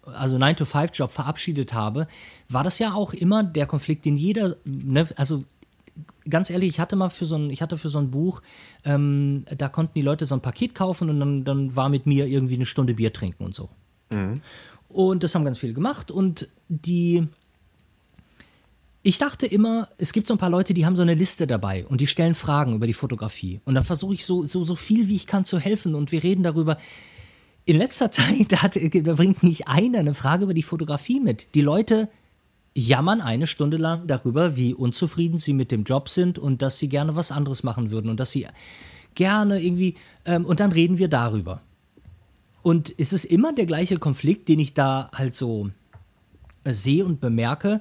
also 0.07 0.37
9-to-5-Job 0.37 1.11
verabschiedet 1.11 1.73
habe, 1.73 2.07
war 2.49 2.65
das 2.65 2.79
ja 2.79 2.95
auch 2.95 3.13
immer 3.13 3.45
der 3.45 3.67
Konflikt, 3.67 4.05
den 4.05 4.17
jeder, 4.17 4.57
ne, 4.65 5.09
also 5.17 5.39
ganz 6.29 6.51
ehrlich, 6.51 6.71
ich 6.71 6.81
hatte 6.81 6.97
mal 6.97 7.11
für 7.11 7.27
so 7.27 7.37
ein, 7.37 7.51
ich 7.51 7.63
hatte 7.63 7.79
für 7.79 7.89
so 7.89 7.99
ein 7.99 8.11
Buch, 8.11 8.43
ähm, 8.85 9.45
da 9.57 9.69
konnten 9.69 9.95
die 9.95 10.03
Leute 10.03 10.27
so 10.27 10.35
ein 10.35 10.41
Paket 10.41 10.75
kaufen 10.75 11.11
und 11.11 11.21
dann, 11.21 11.45
dann 11.45 11.77
war 11.77 11.89
mit 11.89 12.07
mir 12.07 12.27
irgendwie 12.27 12.55
eine 12.55 12.67
Stunde 12.67 12.95
Bier 12.95 13.13
trinken 13.13 13.45
und 13.45 13.55
so. 13.55 13.69
Mhm. 14.11 14.41
Und 14.89 15.23
das 15.23 15.35
haben 15.35 15.45
ganz 15.45 15.59
viele 15.59 15.73
gemacht 15.73 16.11
und 16.11 16.49
die, 16.69 17.27
ich 19.03 19.19
dachte 19.19 19.47
immer, 19.47 19.89
es 19.99 20.13
gibt 20.13 20.27
so 20.27 20.35
ein 20.35 20.39
paar 20.39 20.51
Leute, 20.51 20.73
die 20.73 20.87
haben 20.87 20.97
so 20.97 21.03
eine 21.03 21.15
Liste 21.15 21.47
dabei 21.47 21.85
und 21.87 22.01
die 22.01 22.07
stellen 22.07 22.35
Fragen 22.35 22.75
über 22.75 22.87
die 22.87 22.95
Fotografie. 22.95 23.61
Und 23.65 23.75
dann 23.75 23.85
versuche 23.85 24.15
ich 24.15 24.25
so, 24.25 24.45
so, 24.45 24.65
so 24.65 24.77
viel 24.77 25.09
wie 25.09 25.17
ich 25.17 25.27
kann 25.27 25.45
zu 25.45 25.59
helfen 25.59 25.95
und 25.95 26.13
wir 26.13 26.23
reden 26.23 26.43
darüber. 26.43 26.79
In 27.65 27.79
letzter 27.79 28.11
Zeit 28.11 28.51
hat, 28.63 28.77
da 28.77 29.15
bringt 29.15 29.43
nicht 29.43 29.69
einer 29.69 29.99
eine 29.99 30.15
Frage 30.15 30.45
über 30.45 30.55
die 30.55 30.63
Fotografie 30.63 31.21
mit. 31.21 31.55
Die 31.55 31.61
Leute 31.61 32.09
jammern 32.75 33.21
eine 33.21 33.47
Stunde 33.47 33.77
lang 33.77 34.07
darüber, 34.07 34.57
wie 34.57 34.75
unzufrieden 34.75 35.39
sie 35.39 35.53
mit 35.53 35.71
dem 35.71 35.85
Job 35.85 36.09
sind 36.09 36.39
und 36.39 36.61
dass 36.61 36.79
sie 36.79 36.89
gerne 36.89 37.17
was 37.17 37.31
anderes 37.31 37.63
machen 37.63 37.91
würden 37.91 38.11
und 38.11 38.19
dass 38.19 38.33
sie 38.33 38.47
gerne 39.15 39.63
irgendwie, 39.63 39.95
ähm, 40.25 40.45
und 40.45 40.61
dann 40.61 40.73
reden 40.73 40.99
wir 40.99 41.09
darüber. 41.09 41.61
Und 42.63 42.95
es 42.99 43.13
ist 43.13 43.25
immer 43.25 43.53
der 43.53 43.67
gleiche 43.67 43.99
Konflikt, 43.99 44.49
den 44.49 44.59
ich 44.59 44.75
da 44.75 45.11
halt 45.15 45.35
so 45.35 45.71
äh, 46.65 46.73
sehe 46.73 47.05
und 47.05 47.21
bemerke, 47.21 47.81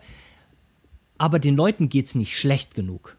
aber 1.18 1.40
den 1.40 1.56
Leuten 1.56 1.90
geht 1.90 2.08
es 2.08 2.16
nicht 2.16 2.38
schlecht 2.38 2.76
genug. 2.76 3.18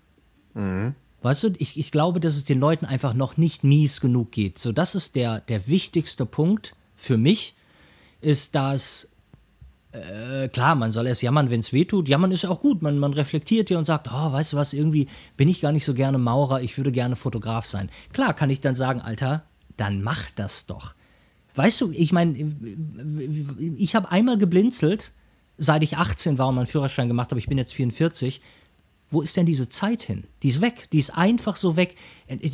Mhm. 0.55 0.95
Weißt 1.25 1.43
du, 1.43 1.55
ich, 1.57 1.79
ich 1.79 1.91
glaube, 1.91 2.20
dass 2.20 2.37
es 2.37 2.45
den 2.45 2.61
Leuten 2.61 2.85
einfach 2.85 3.14
noch 3.14 3.39
nicht 3.39 3.64
mies 3.64 4.03
genug 4.03 4.31
geht. 4.31 4.59
So, 4.59 4.72
das 4.72 4.95
ist 4.95 5.16
der, 5.16 5.41
der 5.41 5.66
wichtigste 5.66 6.27
Punkt 6.27 6.77
für 6.97 7.16
mich, 7.16 7.57
ist, 8.20 8.55
dass 8.55 9.16
äh, 9.93 10.49
klar, 10.49 10.75
man 10.75 10.93
soll 10.93 11.07
erst 11.07 11.22
jammern, 11.22 11.49
wenn 11.49 11.61
es 11.61 11.72
weh 11.72 11.87
tut. 11.87 12.11
Jammern 12.11 12.31
ist 12.31 12.43
ja 12.43 12.51
auch 12.51 12.61
gut. 12.61 12.83
Man, 12.83 12.99
man 12.99 13.14
reflektiert 13.14 13.70
ja 13.70 13.79
und 13.79 13.87
sagt, 13.87 14.09
oh, 14.12 14.33
weißt 14.33 14.53
du 14.53 14.59
was, 14.59 14.75
irgendwie 14.75 15.09
bin 15.39 15.49
ich 15.49 15.62
gar 15.62 15.72
nicht 15.72 15.87
so 15.87 15.95
gerne 15.95 16.18
Maurer, 16.18 16.61
ich 16.61 16.77
würde 16.77 16.93
gerne 16.93 17.16
Fotograf 17.16 17.64
sein. 17.64 17.89
Klar 18.12 18.35
kann 18.35 18.51
ich 18.51 18.61
dann 18.61 18.75
sagen, 18.75 19.01
Alter, 19.01 19.45
dann 19.79 20.03
mach 20.03 20.31
das 20.33 20.66
doch. 20.66 20.95
Weißt 21.55 21.81
du, 21.81 21.91
ich 21.93 22.12
meine, 22.12 22.55
ich 23.79 23.97
habe 23.97 24.11
einmal 24.11 24.37
geblinzelt, 24.37 25.12
seit 25.57 25.83
ich 25.83 25.97
18 25.97 26.37
war 26.37 26.49
und 26.49 26.57
meinen 26.57 26.66
Führerschein 26.66 27.09
gemacht 27.09 27.31
habe, 27.31 27.39
ich 27.39 27.47
bin 27.47 27.57
jetzt 27.57 27.72
44. 27.72 28.43
Wo 29.15 29.23
ist 29.23 29.37
denn 29.37 29.47
diese 29.47 29.69
Zeit 29.69 30.03
hin? 30.03 30.25
Die 30.43 30.49
ist 30.49 30.61
weg. 30.61 30.89
Die 30.93 30.99
ist 30.99 31.17
einfach 31.17 31.57
so 31.57 31.77
weg. 31.77 31.95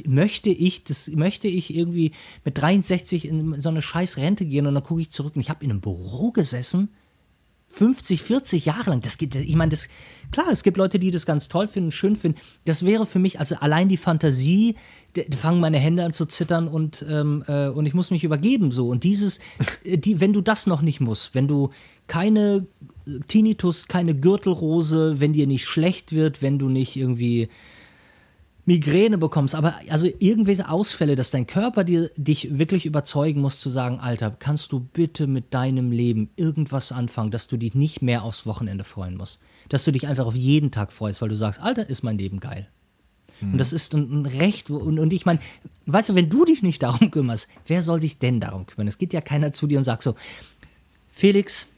Möchte 0.07 0.51
ich, 0.51 0.85
das 0.85 1.09
möchte 1.09 1.49
ich 1.49 1.75
irgendwie 1.75 2.13
mit 2.45 2.59
63 2.59 3.27
in 3.27 3.61
so 3.61 3.71
eine 3.71 3.83
scheiß 3.83 4.19
Rente 4.19 4.45
gehen 4.45 4.67
und 4.67 4.75
dann 4.75 4.85
gucke 4.85 5.01
ich 5.01 5.11
zurück 5.11 5.35
und 5.35 5.41
ich 5.41 5.51
habe 5.51 5.65
in 5.65 5.71
einem 5.71 5.81
Büro 5.81 6.31
gesessen 6.31 6.91
50, 7.71 8.23
40 8.23 8.67
Jahre 8.67 8.91
lang. 8.91 9.01
Das 9.01 9.17
geht, 9.17 9.35
ich 9.35 9.55
meine, 9.55 9.71
das, 9.71 9.89
klar, 10.33 10.49
es 10.51 10.65
gibt 10.65 10.77
Leute, 10.77 10.99
die 10.99 11.11
das 11.11 11.25
ganz 11.25 11.49
toll 11.49 11.69
finden, 11.69 11.93
schön 11.93 12.17
finden. 12.17 12.39
Das 12.65 12.85
wäre 12.85 13.07
für 13.07 13.21
mich, 13.21 13.39
also 13.39 13.55
allein 13.57 13.89
die 13.89 13.97
Fantasie, 13.97 14.75
da 15.15 15.23
fangen 15.37 15.61
meine 15.61 15.79
Hände 15.79 16.05
an 16.05 16.13
zu 16.13 16.27
zittern 16.27 16.69
und, 16.69 17.05
ähm, 17.09 17.45
äh, 17.47 17.69
und 17.69 17.87
ich 17.87 17.95
muss 17.95 18.11
mich 18.11 18.25
übergeben 18.25 18.73
so. 18.73 18.89
Und 18.89 19.05
dieses, 19.05 19.39
die, 19.85 20.21
wenn 20.21 20.33
du 20.33 20.41
das 20.41 20.67
noch 20.67 20.83
nicht 20.83 21.01
musst, 21.01 21.35
wenn 21.35 21.47
du 21.47 21.71
keine 22.09 22.67
Tinnitus, 23.27 23.89
keine 23.89 24.15
Gürtelrose, 24.15 25.21
wenn 25.21 25.33
dir 25.33 25.47
nicht 25.47 25.67
schlecht 25.67 26.13
wird, 26.13 26.43
wenn 26.43 26.59
du 26.59 26.69
nicht 26.69 26.97
irgendwie 26.97 27.49
Migräne 28.67 29.19
bekommst, 29.19 29.55
aber 29.55 29.75
also 29.89 30.07
irgendwelche 30.19 30.69
Ausfälle, 30.69 31.17
dass 31.17 31.31
dein 31.31 31.47
Körper 31.47 31.83
dir, 31.83 32.11
dich 32.17 32.59
wirklich 32.59 32.87
überzeugen 32.87 33.41
muss 33.41 33.59
zu 33.59 33.71
sagen, 33.71 33.99
Alter, 33.99 34.31
kannst 34.31 34.73
du 34.73 34.81
bitte 34.81 35.27
mit 35.27 35.53
deinem 35.55 35.91
Leben 35.91 36.31
irgendwas 36.37 36.93
anfangen, 36.93 37.31
dass 37.31 37.49
du 37.49 37.57
dich 37.57 37.75
nicht 37.75 38.01
mehr 38.03 38.23
aufs 38.23 38.47
Wochenende 38.47 38.85
freuen 38.85 39.17
musst. 39.17 39.41
Dass 39.69 39.85
du 39.85 39.93
dich 39.93 40.07
einfach 40.07 40.27
auf 40.27 40.37
jeden 40.37 40.71
Tag 40.71 40.93
freust, 40.93 41.21
weil 41.21 41.31
du 41.31 41.37
sagst, 41.37 41.61
Alter, 41.61 41.89
ist 41.89 42.03
mein 42.03 42.19
Leben 42.19 42.39
geil. 42.39 42.69
Mhm. 43.41 43.53
Und 43.53 43.59
das 43.59 43.73
ist 43.73 43.95
ein, 43.95 44.27
Recht. 44.27 44.71
Und, 44.71 44.99
und 44.99 45.13
ich 45.13 45.27
meine, 45.27 45.41
weißt 45.87 46.11
du, 46.11 46.15
wenn 46.15 46.31
du 46.31 46.45
dich 46.45 46.63
nicht 46.63 46.83
darum 46.85 47.11
kümmerst, 47.11 47.49
wer 47.67 47.83
soll 47.83 48.01
sich 48.01 48.19
denn 48.19 48.41
darum 48.41 48.67
kümmern? 48.67 48.89
Es 48.89 48.99
geht 48.99 49.13
ja 49.13 49.21
keiner 49.21 49.53
zu 49.53 49.67
dir 49.67 49.79
und 49.79 49.85
sagt 49.85 50.03
so, 50.03 50.15
Felix, 51.11 51.69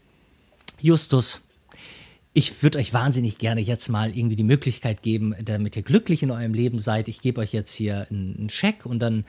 Justus, 0.82 1.42
ich 2.34 2.62
würde 2.62 2.78
euch 2.78 2.92
wahnsinnig 2.92 3.38
gerne 3.38 3.60
jetzt 3.60 3.88
mal 3.88 4.16
irgendwie 4.16 4.36
die 4.36 4.42
Möglichkeit 4.42 5.02
geben, 5.02 5.34
damit 5.44 5.76
ihr 5.76 5.82
glücklich 5.82 6.22
in 6.22 6.30
eurem 6.30 6.54
Leben 6.54 6.78
seid. 6.78 7.08
Ich 7.08 7.20
gebe 7.20 7.40
euch 7.40 7.52
jetzt 7.52 7.72
hier 7.72 8.06
einen 8.10 8.48
Scheck 8.48 8.86
und 8.86 9.00
dann 9.00 9.24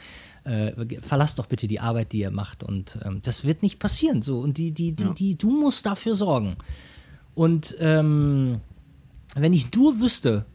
äh, 0.45 0.72
verlasst 1.01 1.38
doch 1.38 1.45
bitte 1.45 1.68
die 1.68 1.80
Arbeit, 1.80 2.14
die 2.14 2.20
ihr 2.20 2.32
macht. 2.32 2.64
Und 2.64 2.97
ähm, 3.06 3.20
das 3.22 3.43
wird 3.43 3.62
nicht 3.62 3.80
passieren. 3.80 4.22
So. 4.22 4.39
Und 4.39 4.58
die, 4.58 4.72
die, 4.72 4.93
die, 4.93 5.04
ja. 5.04 5.14
die, 5.14 5.38
du 5.38 5.51
musst 5.51 5.86
dafür 5.86 6.16
sorgen. 6.16 6.56
Und 7.36 7.76
ähm, 7.80 8.62
wenn 9.36 9.54
ich 9.54 9.74
nur 9.74 9.99
wüsste, 9.99 10.45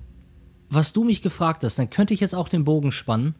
was 0.70 0.92
du 0.92 1.04
mich 1.04 1.22
gefragt 1.22 1.64
hast, 1.64 1.78
dann 1.78 1.90
könnte 1.90 2.14
ich 2.14 2.20
jetzt 2.20 2.34
auch 2.34 2.48
den 2.48 2.64
Bogen 2.64 2.92
spannen. 2.92 3.34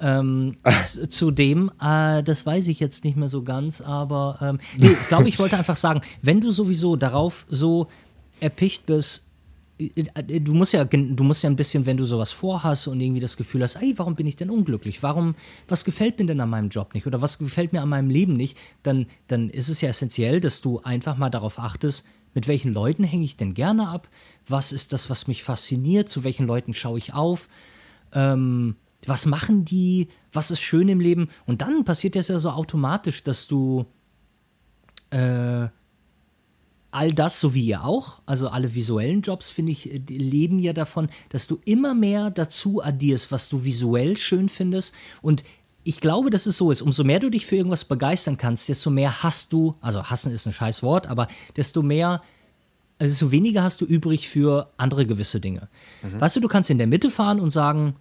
Ähm, 0.00 0.56
zu 1.08 1.30
dem, 1.30 1.70
äh, 1.80 2.22
das 2.22 2.44
weiß 2.44 2.68
ich 2.68 2.80
jetzt 2.80 3.04
nicht 3.04 3.16
mehr 3.16 3.28
so 3.28 3.42
ganz, 3.42 3.80
aber 3.80 4.38
ähm, 4.42 4.58
nee, 4.76 4.88
ich 4.88 5.08
glaube, 5.08 5.28
ich 5.28 5.38
wollte 5.38 5.56
einfach 5.56 5.76
sagen, 5.76 6.02
wenn 6.22 6.40
du 6.40 6.50
sowieso 6.50 6.96
darauf 6.96 7.46
so 7.48 7.88
erpicht 8.40 8.84
bist, 8.84 9.26
äh, 9.78 10.40
du 10.40 10.54
musst 10.54 10.72
ja, 10.72 10.84
du 10.84 11.24
musst 11.24 11.42
ja 11.42 11.50
ein 11.50 11.56
bisschen, 11.56 11.86
wenn 11.86 11.96
du 11.96 12.04
sowas 12.04 12.32
vorhast 12.32 12.88
und 12.88 13.00
irgendwie 13.00 13.20
das 13.20 13.36
Gefühl 13.36 13.62
hast, 13.62 13.76
ey, 13.76 13.94
warum 13.96 14.14
bin 14.14 14.26
ich 14.26 14.36
denn 14.36 14.50
unglücklich? 14.50 15.02
Warum, 15.02 15.34
was 15.68 15.84
gefällt 15.84 16.18
mir 16.18 16.26
denn 16.26 16.40
an 16.40 16.50
meinem 16.50 16.70
Job 16.70 16.94
nicht? 16.94 17.06
Oder 17.06 17.22
was 17.22 17.38
gefällt 17.38 17.72
mir 17.72 17.82
an 17.82 17.88
meinem 17.88 18.10
Leben 18.10 18.34
nicht? 18.34 18.56
Dann, 18.82 19.06
dann 19.28 19.48
ist 19.48 19.68
es 19.68 19.80
ja 19.80 19.88
essentiell, 19.88 20.40
dass 20.40 20.60
du 20.60 20.80
einfach 20.80 21.16
mal 21.16 21.30
darauf 21.30 21.58
achtest, 21.58 22.06
mit 22.34 22.48
welchen 22.48 22.72
Leuten 22.74 23.02
hänge 23.02 23.24
ich 23.24 23.38
denn 23.38 23.54
gerne 23.54 23.88
ab? 23.88 24.08
Was 24.46 24.72
ist 24.72 24.92
das, 24.92 25.08
was 25.08 25.26
mich 25.26 25.42
fasziniert? 25.42 26.10
Zu 26.10 26.22
welchen 26.22 26.46
Leuten 26.46 26.74
schaue 26.74 26.98
ich 26.98 27.14
auf? 27.14 27.48
Ähm, 28.12 28.76
was 29.08 29.26
machen 29.26 29.64
die? 29.64 30.08
Was 30.32 30.50
ist 30.50 30.60
schön 30.60 30.88
im 30.88 31.00
Leben? 31.00 31.28
Und 31.46 31.62
dann 31.62 31.84
passiert 31.84 32.16
das 32.16 32.28
ja 32.28 32.38
so 32.38 32.50
automatisch, 32.50 33.22
dass 33.22 33.46
du 33.46 33.86
äh, 35.10 35.68
all 36.90 37.12
das, 37.12 37.40
so 37.40 37.54
wie 37.54 37.66
ihr 37.66 37.84
auch, 37.84 38.20
also 38.26 38.48
alle 38.48 38.74
visuellen 38.74 39.22
Jobs, 39.22 39.50
finde 39.50 39.72
ich, 39.72 39.92
äh, 39.92 39.98
leben 40.08 40.58
ja 40.58 40.72
davon, 40.72 41.08
dass 41.28 41.46
du 41.46 41.60
immer 41.64 41.94
mehr 41.94 42.30
dazu 42.30 42.82
addierst, 42.82 43.30
was 43.30 43.48
du 43.48 43.64
visuell 43.64 44.16
schön 44.16 44.48
findest. 44.48 44.94
Und 45.20 45.44
ich 45.84 46.00
glaube, 46.00 46.30
dass 46.30 46.46
es 46.46 46.56
so 46.56 46.70
ist. 46.70 46.82
Umso 46.82 47.04
mehr 47.04 47.20
du 47.20 47.30
dich 47.30 47.46
für 47.46 47.56
irgendwas 47.56 47.84
begeistern 47.84 48.36
kannst, 48.38 48.68
desto 48.68 48.90
mehr 48.90 49.22
hast 49.22 49.52
du, 49.52 49.74
also 49.80 50.04
hassen 50.04 50.32
ist 50.32 50.46
ein 50.46 50.52
scheiß 50.52 50.82
Wort, 50.82 51.06
aber 51.06 51.28
desto 51.56 51.82
mehr, 51.82 52.22
also 52.98 53.12
desto 53.12 53.30
weniger 53.30 53.62
hast 53.62 53.80
du 53.80 53.84
übrig 53.84 54.28
für 54.28 54.72
andere 54.78 55.06
gewisse 55.06 55.38
Dinge. 55.38 55.68
Mhm. 56.02 56.20
Weißt 56.20 56.34
du, 56.34 56.40
du 56.40 56.48
kannst 56.48 56.70
in 56.70 56.78
der 56.78 56.86
Mitte 56.86 57.10
fahren 57.10 57.40
und 57.40 57.50
sagen, 57.50 57.94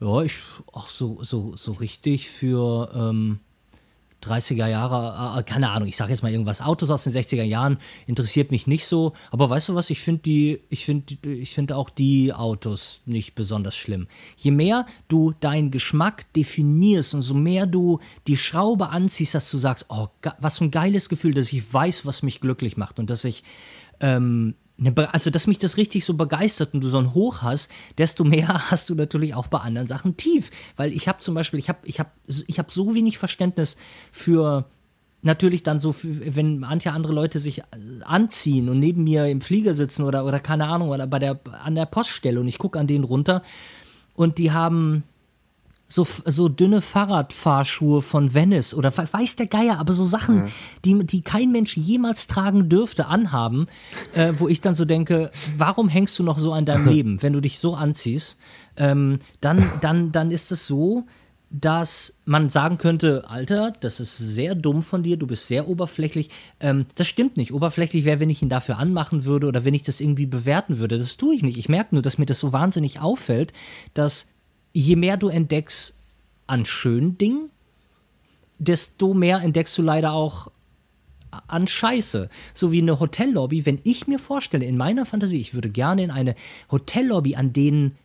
ja, 0.00 0.22
ich, 0.22 0.34
ach, 0.72 0.90
so, 0.90 1.22
so, 1.22 1.56
so 1.56 1.72
richtig 1.72 2.28
für, 2.28 2.90
ähm, 2.94 3.40
30er 4.26 4.66
Jahre, 4.66 5.38
äh, 5.38 5.42
keine 5.42 5.70
Ahnung, 5.70 5.88
ich 5.88 5.96
sage 5.96 6.10
jetzt 6.10 6.22
mal 6.22 6.32
irgendwas, 6.32 6.60
Autos 6.60 6.90
aus 6.90 7.04
den 7.04 7.12
60er 7.12 7.42
Jahren 7.42 7.78
interessiert 8.06 8.50
mich 8.50 8.66
nicht 8.66 8.86
so, 8.86 9.12
aber 9.30 9.48
weißt 9.50 9.68
du 9.68 9.74
was, 9.74 9.90
ich 9.90 10.00
finde 10.00 10.22
die, 10.22 10.60
ich 10.68 10.84
finde, 10.84 11.16
ich 11.22 11.54
finde 11.54 11.76
auch 11.76 11.90
die 11.90 12.32
Autos 12.32 13.00
nicht 13.06 13.34
besonders 13.34 13.76
schlimm. 13.76 14.06
Je 14.36 14.50
mehr 14.50 14.86
du 15.08 15.32
deinen 15.40 15.70
Geschmack 15.70 16.32
definierst 16.34 17.14
und 17.14 17.22
so 17.22 17.34
mehr 17.34 17.66
du 17.66 18.00
die 18.26 18.36
Schraube 18.36 18.88
anziehst, 18.88 19.34
dass 19.34 19.50
du 19.50 19.58
sagst, 19.58 19.86
oh, 19.88 20.08
was 20.38 20.58
für 20.58 20.64
ein 20.64 20.70
geiles 20.70 21.08
Gefühl, 21.08 21.34
dass 21.34 21.52
ich 21.52 21.72
weiß, 21.72 22.06
was 22.06 22.22
mich 22.22 22.40
glücklich 22.40 22.76
macht 22.76 22.98
und 22.98 23.10
dass 23.10 23.24
ich 23.24 23.44
ähm, 24.00 24.54
also, 25.12 25.30
dass 25.30 25.46
mich 25.46 25.58
das 25.58 25.78
richtig 25.78 26.04
so 26.04 26.14
begeistert 26.14 26.74
und 26.74 26.82
du 26.82 26.88
so 26.88 26.98
ein 26.98 27.14
Hoch 27.14 27.42
hast, 27.42 27.70
desto 27.96 28.24
mehr 28.24 28.48
hast 28.70 28.90
du 28.90 28.94
natürlich 28.94 29.34
auch 29.34 29.46
bei 29.46 29.58
anderen 29.58 29.88
Sachen 29.88 30.16
tief. 30.16 30.50
Weil 30.76 30.92
ich 30.92 31.08
habe 31.08 31.20
zum 31.20 31.34
Beispiel, 31.34 31.58
ich 31.58 31.68
habe 31.68 31.78
ich 31.84 31.98
hab, 31.98 32.12
ich 32.46 32.58
hab 32.58 32.70
so 32.70 32.94
wenig 32.94 33.18
Verständnis 33.18 33.76
für 34.12 34.66
natürlich 35.22 35.62
dann 35.62 35.80
so, 35.80 35.94
wenn 36.02 36.58
manche 36.58 36.92
andere 36.92 37.12
Leute 37.12 37.38
sich 37.38 37.62
anziehen 38.04 38.68
und 38.68 38.78
neben 38.78 39.04
mir 39.04 39.26
im 39.26 39.40
Flieger 39.40 39.74
sitzen 39.74 40.04
oder, 40.04 40.24
oder 40.24 40.40
keine 40.40 40.68
Ahnung, 40.68 40.90
oder 40.90 41.06
bei 41.06 41.18
der, 41.18 41.40
an 41.62 41.74
der 41.74 41.86
Poststelle 41.86 42.38
und 42.38 42.46
ich 42.46 42.58
gucke 42.58 42.78
an 42.78 42.86
denen 42.86 43.04
runter 43.04 43.42
und 44.14 44.38
die 44.38 44.52
haben 44.52 45.04
so, 45.88 46.06
so 46.24 46.48
dünne 46.48 46.80
Fahrradfahrschuhe 46.80 48.02
von 48.02 48.34
Venice 48.34 48.74
oder 48.74 48.92
weiß 48.96 49.36
der 49.36 49.46
Geier, 49.46 49.78
aber 49.78 49.92
so 49.92 50.04
Sachen, 50.04 50.38
ja. 50.38 50.48
die, 50.84 51.06
die 51.06 51.22
kein 51.22 51.52
Mensch 51.52 51.76
jemals 51.76 52.26
tragen 52.26 52.68
dürfte, 52.68 53.06
anhaben, 53.06 53.68
äh, 54.14 54.32
wo 54.36 54.48
ich 54.48 54.60
dann 54.60 54.74
so 54.74 54.84
denke, 54.84 55.30
warum 55.56 55.88
hängst 55.88 56.18
du 56.18 56.22
noch 56.22 56.38
so 56.38 56.52
an 56.52 56.64
deinem 56.64 56.88
Leben, 56.92 57.22
wenn 57.22 57.32
du 57.32 57.40
dich 57.40 57.58
so 57.58 57.74
anziehst? 57.74 58.38
Ähm, 58.76 59.20
dann, 59.40 59.70
dann, 59.80 60.12
dann 60.12 60.30
ist 60.30 60.50
es 60.50 60.66
so, 60.66 61.06
dass 61.48 62.20
man 62.24 62.48
sagen 62.48 62.76
könnte, 62.76 63.24
Alter, 63.28 63.72
das 63.80 64.00
ist 64.00 64.18
sehr 64.18 64.54
dumm 64.56 64.82
von 64.82 65.04
dir, 65.04 65.16
du 65.16 65.28
bist 65.28 65.46
sehr 65.46 65.68
oberflächlich. 65.68 66.30
Ähm, 66.58 66.86
das 66.96 67.06
stimmt 67.06 67.36
nicht. 67.36 67.54
Oberflächlich 67.54 68.04
wäre, 68.04 68.18
wenn 68.18 68.30
ich 68.30 68.42
ihn 68.42 68.48
dafür 68.48 68.78
anmachen 68.78 69.24
würde 69.24 69.46
oder 69.46 69.64
wenn 69.64 69.74
ich 69.74 69.84
das 69.84 70.00
irgendwie 70.00 70.26
bewerten 70.26 70.78
würde. 70.78 70.98
Das 70.98 71.16
tue 71.16 71.36
ich 71.36 71.42
nicht. 71.42 71.56
Ich 71.56 71.68
merke 71.68 71.94
nur, 71.94 72.02
dass 72.02 72.18
mir 72.18 72.26
das 72.26 72.40
so 72.40 72.52
wahnsinnig 72.52 73.00
auffällt, 73.00 73.52
dass 73.94 74.28
je 74.76 74.96
mehr 74.96 75.16
du 75.16 75.28
entdeckst 75.28 75.98
an 76.46 76.64
schönen 76.64 77.16
Dingen, 77.18 77.50
desto 78.58 79.14
mehr 79.14 79.40
entdeckst 79.40 79.76
du 79.78 79.82
leider 79.82 80.12
auch 80.12 80.50
an 81.48 81.66
Scheiße. 81.66 82.28
So 82.54 82.72
wie 82.72 82.82
eine 82.82 83.00
Hotellobby, 83.00 83.66
wenn 83.66 83.80
ich 83.84 84.06
mir 84.06 84.18
vorstelle, 84.18 84.64
in 84.64 84.76
meiner 84.76 85.06
Fantasie, 85.06 85.40
ich 85.40 85.54
würde 85.54 85.70
gerne 85.70 86.04
in 86.04 86.10
eine 86.10 86.34
Hotellobby, 86.70 87.36
an 87.36 87.52
denen 87.52 87.96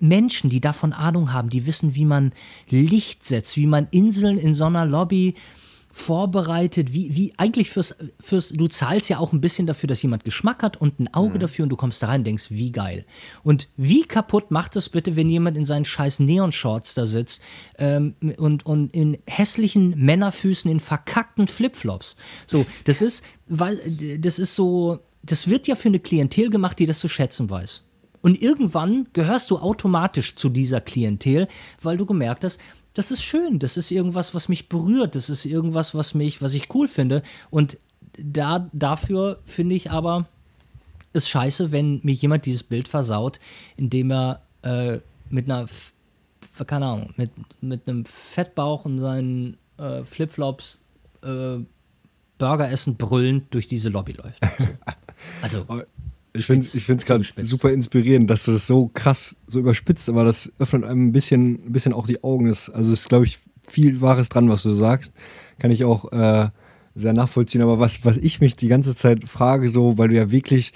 Menschen, 0.00 0.50
die 0.50 0.60
davon 0.60 0.92
Ahnung 0.92 1.32
haben, 1.32 1.48
die 1.48 1.66
wissen, 1.66 1.94
wie 1.94 2.04
man 2.04 2.32
Licht 2.68 3.24
setzt, 3.24 3.56
wie 3.56 3.66
man 3.66 3.88
Inseln 3.90 4.38
in 4.38 4.54
so 4.54 4.64
einer 4.64 4.86
Lobby 4.86 5.34
vorbereitet, 5.96 6.92
wie, 6.92 7.14
wie 7.14 7.32
eigentlich 7.36 7.70
fürs, 7.70 7.96
fürs, 8.18 8.48
du 8.48 8.66
zahlst 8.66 9.08
ja 9.08 9.18
auch 9.18 9.32
ein 9.32 9.40
bisschen 9.40 9.68
dafür, 9.68 9.86
dass 9.86 10.02
jemand 10.02 10.24
Geschmack 10.24 10.64
hat 10.64 10.76
und 10.76 10.98
ein 10.98 11.14
Auge 11.14 11.36
mhm. 11.36 11.42
dafür 11.42 11.62
und 11.62 11.68
du 11.68 11.76
kommst 11.76 12.02
da 12.02 12.08
rein 12.08 12.22
und 12.22 12.24
denkst, 12.24 12.46
wie 12.50 12.72
geil. 12.72 13.04
Und 13.44 13.68
wie 13.76 14.02
kaputt 14.02 14.50
macht 14.50 14.74
es 14.74 14.88
bitte, 14.88 15.14
wenn 15.14 15.30
jemand 15.30 15.56
in 15.56 15.64
seinen 15.64 15.84
scheiß 15.84 16.18
Neon-Shorts 16.18 16.94
da 16.94 17.06
sitzt 17.06 17.42
ähm, 17.78 18.16
und, 18.38 18.66
und 18.66 18.92
in 18.92 19.18
hässlichen 19.28 19.96
Männerfüßen, 19.96 20.68
in 20.68 20.80
verkackten 20.80 21.46
Flipflops. 21.46 22.16
So, 22.44 22.66
das 22.86 23.00
ist, 23.00 23.22
weil, 23.46 23.78
das 24.18 24.40
ist 24.40 24.56
so, 24.56 24.98
das 25.22 25.46
wird 25.48 25.68
ja 25.68 25.76
für 25.76 25.88
eine 25.88 26.00
Klientel 26.00 26.50
gemacht, 26.50 26.80
die 26.80 26.86
das 26.86 26.98
zu 26.98 27.08
schätzen 27.08 27.48
weiß. 27.48 27.84
Und 28.20 28.42
irgendwann 28.42 29.06
gehörst 29.12 29.52
du 29.52 29.58
automatisch 29.58 30.34
zu 30.34 30.48
dieser 30.48 30.80
Klientel, 30.80 31.46
weil 31.80 31.96
du 31.98 32.04
gemerkt 32.04 32.42
hast, 32.42 32.58
das 32.94 33.10
ist 33.10 33.22
schön, 33.22 33.58
das 33.58 33.76
ist 33.76 33.90
irgendwas, 33.90 34.34
was 34.34 34.48
mich 34.48 34.68
berührt, 34.68 35.14
das 35.14 35.28
ist 35.28 35.44
irgendwas, 35.44 35.94
was 35.94 36.14
mich, 36.14 36.40
was 36.40 36.54
ich 36.54 36.72
cool 36.74 36.88
finde. 36.88 37.22
Und 37.50 37.76
da, 38.16 38.68
dafür 38.72 39.40
finde 39.44 39.74
ich 39.74 39.90
aber 39.90 40.26
es 41.12 41.28
scheiße, 41.28 41.72
wenn 41.72 42.00
mir 42.02 42.14
jemand 42.14 42.46
dieses 42.46 42.62
Bild 42.62 42.88
versaut, 42.88 43.40
indem 43.76 44.12
er 44.12 44.42
äh, 44.62 44.98
mit 45.28 45.50
einer, 45.50 45.66
keine 46.66 46.86
Ahnung, 46.86 47.12
mit, 47.16 47.30
mit 47.60 47.88
einem 47.88 48.04
Fettbauch 48.04 48.84
und 48.84 48.98
seinen 48.98 49.56
äh, 49.78 50.04
Flipflops 50.04 50.78
äh, 51.22 51.58
Burger 52.38 52.70
essen 52.70 52.96
brüllend 52.96 53.52
durch 53.54 53.68
diese 53.68 53.88
Lobby 53.88 54.12
läuft. 54.12 54.40
So. 54.58 54.66
Also. 55.42 55.66
Ich 56.36 56.46
finde 56.46 56.66
es 56.66 56.74
ich 56.74 56.86
gerade 56.86 57.24
super 57.42 57.70
inspirierend, 57.70 58.28
dass 58.28 58.44
du 58.44 58.52
das 58.52 58.66
so 58.66 58.90
krass 58.92 59.36
so 59.46 59.60
überspitzt, 59.60 60.08
aber 60.08 60.24
das 60.24 60.52
öffnet 60.58 60.84
einem 60.84 61.08
ein 61.08 61.12
bisschen, 61.12 61.66
ein 61.66 61.72
bisschen 61.72 61.92
auch 61.92 62.08
die 62.08 62.24
Augen. 62.24 62.48
Das, 62.48 62.68
also 62.70 62.92
es 62.92 63.00
ist, 63.00 63.08
glaube 63.08 63.24
ich, 63.24 63.38
viel 63.62 64.00
Wahres 64.00 64.30
dran, 64.30 64.48
was 64.48 64.64
du 64.64 64.74
sagst. 64.74 65.12
Kann 65.60 65.70
ich 65.70 65.84
auch 65.84 66.10
äh, 66.10 66.48
sehr 66.96 67.12
nachvollziehen. 67.12 67.62
Aber 67.62 67.78
was, 67.78 68.04
was 68.04 68.16
ich 68.16 68.40
mich 68.40 68.56
die 68.56 68.68
ganze 68.68 68.96
Zeit 68.96 69.28
frage, 69.28 69.68
so, 69.68 69.96
weil 69.96 70.08
du 70.08 70.16
ja 70.16 70.32
wirklich 70.32 70.72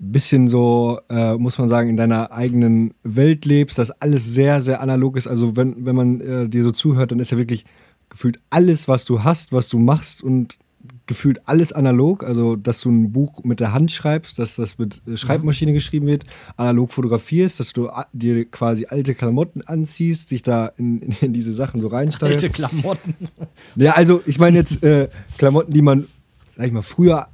ein 0.00 0.12
bisschen 0.12 0.48
so, 0.48 1.00
äh, 1.08 1.36
muss 1.36 1.58
man 1.58 1.68
sagen, 1.68 1.88
in 1.88 1.96
deiner 1.96 2.32
eigenen 2.32 2.94
Welt 3.02 3.44
lebst, 3.46 3.78
dass 3.78 3.90
alles 3.90 4.26
sehr, 4.26 4.60
sehr 4.60 4.80
analog 4.80 5.16
ist. 5.16 5.26
Also 5.26 5.56
wenn, 5.56 5.84
wenn 5.84 5.96
man 5.96 6.20
äh, 6.20 6.48
dir 6.48 6.64
so 6.64 6.72
zuhört, 6.72 7.12
dann 7.12 7.20
ist 7.20 7.30
ja 7.30 7.38
wirklich 7.38 7.64
gefühlt 8.08 8.40
alles, 8.50 8.88
was 8.88 9.04
du 9.04 9.24
hast, 9.24 9.52
was 9.52 9.68
du 9.68 9.78
machst 9.78 10.22
und 10.22 10.58
gefühlt 11.06 11.46
alles 11.46 11.72
analog, 11.72 12.24
also 12.24 12.56
dass 12.56 12.80
du 12.80 12.90
ein 12.90 13.12
Buch 13.12 13.42
mit 13.42 13.60
der 13.60 13.72
Hand 13.72 13.90
schreibst, 13.90 14.38
dass 14.38 14.56
das 14.56 14.78
mit 14.78 15.02
äh, 15.06 15.16
Schreibmaschine 15.16 15.72
mhm. 15.72 15.74
geschrieben 15.74 16.06
wird, 16.06 16.24
analog 16.56 16.92
fotografierst, 16.92 17.60
dass 17.60 17.72
du 17.72 17.88
äh, 17.88 18.04
dir 18.12 18.44
quasi 18.44 18.86
alte 18.86 19.14
Klamotten 19.14 19.62
anziehst, 19.62 20.30
dich 20.30 20.42
da 20.42 20.66
in, 20.76 21.00
in 21.20 21.32
diese 21.32 21.52
Sachen 21.52 21.80
so 21.80 21.88
reinsteigst. 21.88 22.44
Alte 22.44 22.50
Klamotten. 22.50 23.14
Ja, 23.76 23.92
also 23.92 24.22
ich 24.26 24.38
meine 24.38 24.58
jetzt 24.58 24.82
äh, 24.82 25.08
Klamotten, 25.36 25.72
die 25.72 25.82
man, 25.82 26.06
sag 26.56 26.66
ich 26.66 26.72
mal, 26.72 26.82
früher 26.82 27.28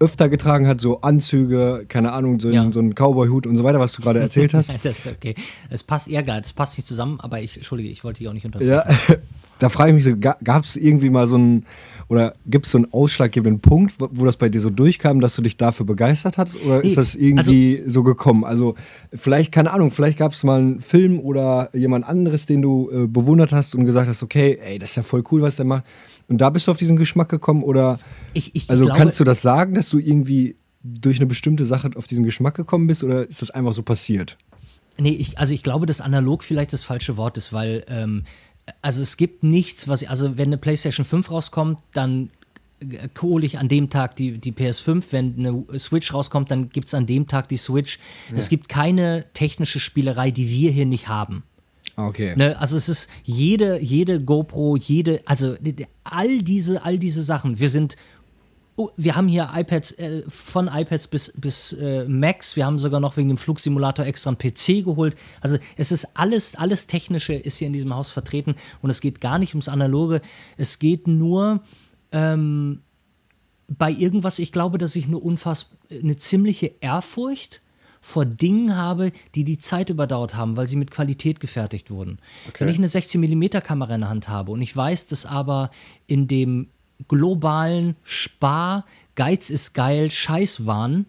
öfter 0.00 0.28
getragen 0.28 0.66
hat, 0.66 0.80
so 0.80 1.00
Anzüge, 1.00 1.84
keine 1.88 2.12
Ahnut, 2.12 2.40
so, 2.40 2.50
ja. 2.50 2.70
so 2.70 2.80
ein 2.80 2.94
Cowboy-Hut 2.94 3.46
und 3.46 3.56
so 3.56 3.64
weiter, 3.64 3.80
was 3.80 3.92
du 3.92 4.02
gerade 4.02 4.20
erzählt 4.20 4.54
hast. 4.54 4.70
das 4.82 4.98
ist 4.98 5.06
okay. 5.08 5.34
Es 5.70 5.82
passt 5.82 6.08
eher 6.08 6.22
gar, 6.22 6.40
das 6.40 6.52
passt 6.52 6.78
nicht 6.78 6.86
zusammen, 6.86 7.18
aber 7.20 7.40
ich, 7.40 7.56
entschuldige, 7.56 7.88
ich 7.88 8.04
wollte 8.04 8.18
dich 8.18 8.28
auch 8.28 8.32
nicht 8.32 8.46
unterbrechen. 8.46 8.70
Ja, 8.70 8.84
da 9.58 9.68
frage 9.68 9.90
ich 9.90 9.94
mich 9.96 10.04
so, 10.04 10.16
gab 10.16 10.64
es 10.64 10.76
irgendwie 10.76 11.10
mal 11.10 11.26
so 11.26 11.36
ein, 11.36 11.66
oder 12.08 12.34
gibt 12.46 12.66
es 12.66 12.72
so 12.72 12.78
einen 12.78 12.92
ausschlaggebenden 12.92 13.60
Punkt, 13.60 13.94
wo 13.98 14.24
das 14.24 14.36
bei 14.36 14.48
dir 14.48 14.62
so 14.62 14.70
durchkam, 14.70 15.20
dass 15.20 15.36
du 15.36 15.42
dich 15.42 15.58
dafür 15.58 15.84
begeistert 15.84 16.38
hast? 16.38 16.56
Oder 16.64 16.82
ist 16.82 16.96
das 16.96 17.14
irgendwie 17.14 17.78
also, 17.78 17.90
so 17.90 18.02
gekommen? 18.02 18.44
Also 18.44 18.76
vielleicht, 19.14 19.52
keine 19.52 19.72
Ahnung, 19.72 19.90
vielleicht 19.90 20.18
gab 20.18 20.32
es 20.32 20.42
mal 20.42 20.58
einen 20.58 20.80
Film 20.80 21.20
oder 21.20 21.68
jemand 21.74 22.06
anderes, 22.06 22.46
den 22.46 22.62
du 22.62 22.90
äh, 22.90 23.06
bewundert 23.06 23.52
hast 23.52 23.74
und 23.74 23.84
gesagt 23.84 24.08
hast, 24.08 24.22
okay, 24.22 24.58
ey, 24.62 24.78
das 24.78 24.90
ist 24.90 24.96
ja 24.96 25.02
voll 25.02 25.22
cool, 25.30 25.42
was 25.42 25.56
der 25.56 25.66
macht. 25.66 25.84
Und 26.28 26.40
da 26.40 26.48
bist 26.48 26.66
du 26.66 26.70
auf 26.70 26.78
diesen 26.78 26.96
Geschmack 26.96 27.28
gekommen? 27.28 27.62
Oder 27.62 27.98
ich, 28.32 28.54
ich, 28.54 28.70
also 28.70 28.84
glaube, 28.84 28.98
kannst 28.98 29.20
du 29.20 29.24
das 29.24 29.42
sagen, 29.42 29.74
dass 29.74 29.90
du 29.90 29.98
irgendwie 29.98 30.56
durch 30.82 31.18
eine 31.18 31.26
bestimmte 31.26 31.66
Sache 31.66 31.90
auf 31.96 32.06
diesen 32.06 32.24
Geschmack 32.24 32.54
gekommen 32.54 32.86
bist 32.86 33.04
oder 33.04 33.28
ist 33.28 33.42
das 33.42 33.50
einfach 33.50 33.74
so 33.74 33.82
passiert? 33.82 34.38
Nee, 35.00 35.12
ich, 35.12 35.38
also 35.38 35.54
ich 35.54 35.62
glaube, 35.62 35.86
dass 35.86 36.00
analog 36.00 36.42
vielleicht 36.42 36.72
das 36.72 36.82
falsche 36.82 37.16
Wort 37.16 37.36
ist, 37.36 37.52
weil 37.52 37.84
ähm, 37.88 38.24
also 38.82 39.02
es 39.02 39.16
gibt 39.16 39.42
nichts, 39.42 39.88
was, 39.88 40.04
also 40.04 40.36
wenn 40.36 40.48
eine 40.48 40.58
PlayStation 40.58 41.04
5 41.04 41.30
rauskommt, 41.30 41.78
dann 41.92 42.30
hole 43.20 43.44
ich 43.44 43.58
an 43.58 43.68
dem 43.68 43.90
Tag 43.90 44.16
die, 44.16 44.38
die 44.38 44.52
PS5. 44.52 45.04
Wenn 45.10 45.34
eine 45.38 45.78
Switch 45.78 46.12
rauskommt, 46.12 46.50
dann 46.50 46.68
gibt 46.70 46.88
es 46.88 46.94
an 46.94 47.06
dem 47.06 47.26
Tag 47.26 47.48
die 47.48 47.56
Switch. 47.56 47.98
Ja. 48.30 48.38
Es 48.38 48.48
gibt 48.48 48.68
keine 48.68 49.24
technische 49.34 49.80
Spielerei, 49.80 50.30
die 50.30 50.48
wir 50.48 50.70
hier 50.70 50.86
nicht 50.86 51.08
haben. 51.08 51.42
Okay. 51.96 52.34
Ne, 52.36 52.56
also 52.60 52.76
es 52.76 52.88
ist 52.88 53.10
jede, 53.24 53.80
jede 53.80 54.20
GoPro, 54.20 54.76
jede, 54.76 55.20
also 55.24 55.56
all 56.04 56.42
diese, 56.42 56.84
all 56.84 56.98
diese 56.98 57.24
Sachen. 57.24 57.58
Wir 57.58 57.68
sind 57.68 57.96
Oh, 58.80 58.90
wir 58.96 59.16
haben 59.16 59.26
hier 59.26 59.50
iPads, 59.52 59.98
äh, 59.98 60.22
von 60.28 60.68
iPads 60.68 61.08
bis, 61.08 61.32
bis 61.36 61.72
äh, 61.72 62.04
Macs. 62.04 62.54
Wir 62.54 62.64
haben 62.64 62.78
sogar 62.78 63.00
noch 63.00 63.16
wegen 63.16 63.26
dem 63.26 63.36
Flugsimulator 63.36 64.06
extra 64.06 64.30
einen 64.30 64.38
PC 64.38 64.84
geholt. 64.84 65.16
Also 65.40 65.58
es 65.76 65.90
ist 65.90 66.16
alles, 66.16 66.54
alles 66.54 66.86
Technische 66.86 67.32
ist 67.32 67.58
hier 67.58 67.66
in 67.66 67.72
diesem 67.72 67.92
Haus 67.92 68.10
vertreten 68.10 68.54
und 68.80 68.90
es 68.90 69.00
geht 69.00 69.20
gar 69.20 69.40
nicht 69.40 69.52
ums 69.54 69.68
Analoge. 69.68 70.20
Es 70.56 70.78
geht 70.78 71.08
nur 71.08 71.60
ähm, 72.12 72.82
bei 73.66 73.90
irgendwas, 73.90 74.38
ich 74.38 74.52
glaube, 74.52 74.78
dass 74.78 74.94
ich 74.94 75.06
eine 75.06 75.18
unfassbar, 75.18 75.76
eine 75.90 76.14
ziemliche 76.14 76.70
Ehrfurcht 76.80 77.60
vor 78.00 78.26
Dingen 78.26 78.76
habe, 78.76 79.10
die 79.34 79.42
die 79.42 79.58
Zeit 79.58 79.90
überdauert 79.90 80.36
haben, 80.36 80.56
weil 80.56 80.68
sie 80.68 80.76
mit 80.76 80.92
Qualität 80.92 81.40
gefertigt 81.40 81.90
wurden. 81.90 82.20
Okay. 82.48 82.60
Wenn 82.60 82.68
ich 82.68 82.78
eine 82.78 82.86
16mm 82.86 83.60
Kamera 83.60 83.96
in 83.96 84.02
der 84.02 84.10
Hand 84.10 84.28
habe 84.28 84.52
und 84.52 84.62
ich 84.62 84.76
weiß, 84.76 85.08
dass 85.08 85.26
aber 85.26 85.72
in 86.06 86.28
dem 86.28 86.68
globalen 87.06 87.96
Spar, 88.02 88.84
Geiz 89.14 89.50
ist 89.50 89.74
geil, 89.74 90.10
Scheißwahn, 90.10 91.06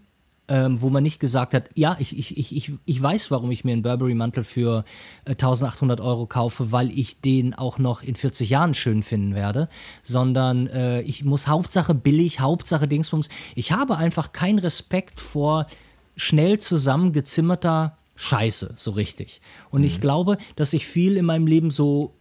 ähm, 0.49 0.81
wo 0.81 0.89
man 0.89 1.03
nicht 1.03 1.19
gesagt 1.19 1.53
hat, 1.53 1.69
ja, 1.75 1.95
ich, 1.99 2.17
ich, 2.17 2.55
ich, 2.55 2.73
ich 2.83 3.01
weiß, 3.01 3.29
warum 3.31 3.51
ich 3.51 3.63
mir 3.63 3.73
einen 3.73 3.83
Burberry-Mantel 3.83 4.43
für 4.43 4.83
äh, 5.25 5.31
1800 5.31 6.01
Euro 6.01 6.25
kaufe, 6.25 6.71
weil 6.71 6.91
ich 6.91 7.21
den 7.21 7.53
auch 7.53 7.77
noch 7.77 8.01
in 8.01 8.15
40 8.15 8.49
Jahren 8.49 8.73
schön 8.73 9.03
finden 9.03 9.35
werde, 9.35 9.69
sondern 10.01 10.67
äh, 10.67 11.01
ich 11.01 11.23
muss 11.23 11.47
Hauptsache 11.47 11.93
billig, 11.93 12.39
Hauptsache 12.39 12.87
Dingsbums. 12.87 13.29
Ich 13.55 13.71
habe 13.71 13.97
einfach 13.97 14.31
keinen 14.31 14.59
Respekt 14.59 15.19
vor 15.19 15.67
schnell 16.15 16.59
zusammengezimmerter 16.59 17.95
Scheiße, 18.15 18.73
so 18.75 18.91
richtig. 18.91 19.41
Und 19.69 19.81
mhm. 19.81 19.87
ich 19.87 20.01
glaube, 20.01 20.37
dass 20.55 20.73
ich 20.73 20.87
viel 20.87 21.15
in 21.15 21.25
meinem 21.25 21.47
Leben 21.47 21.71
so 21.71 22.15
äh, 22.15 22.18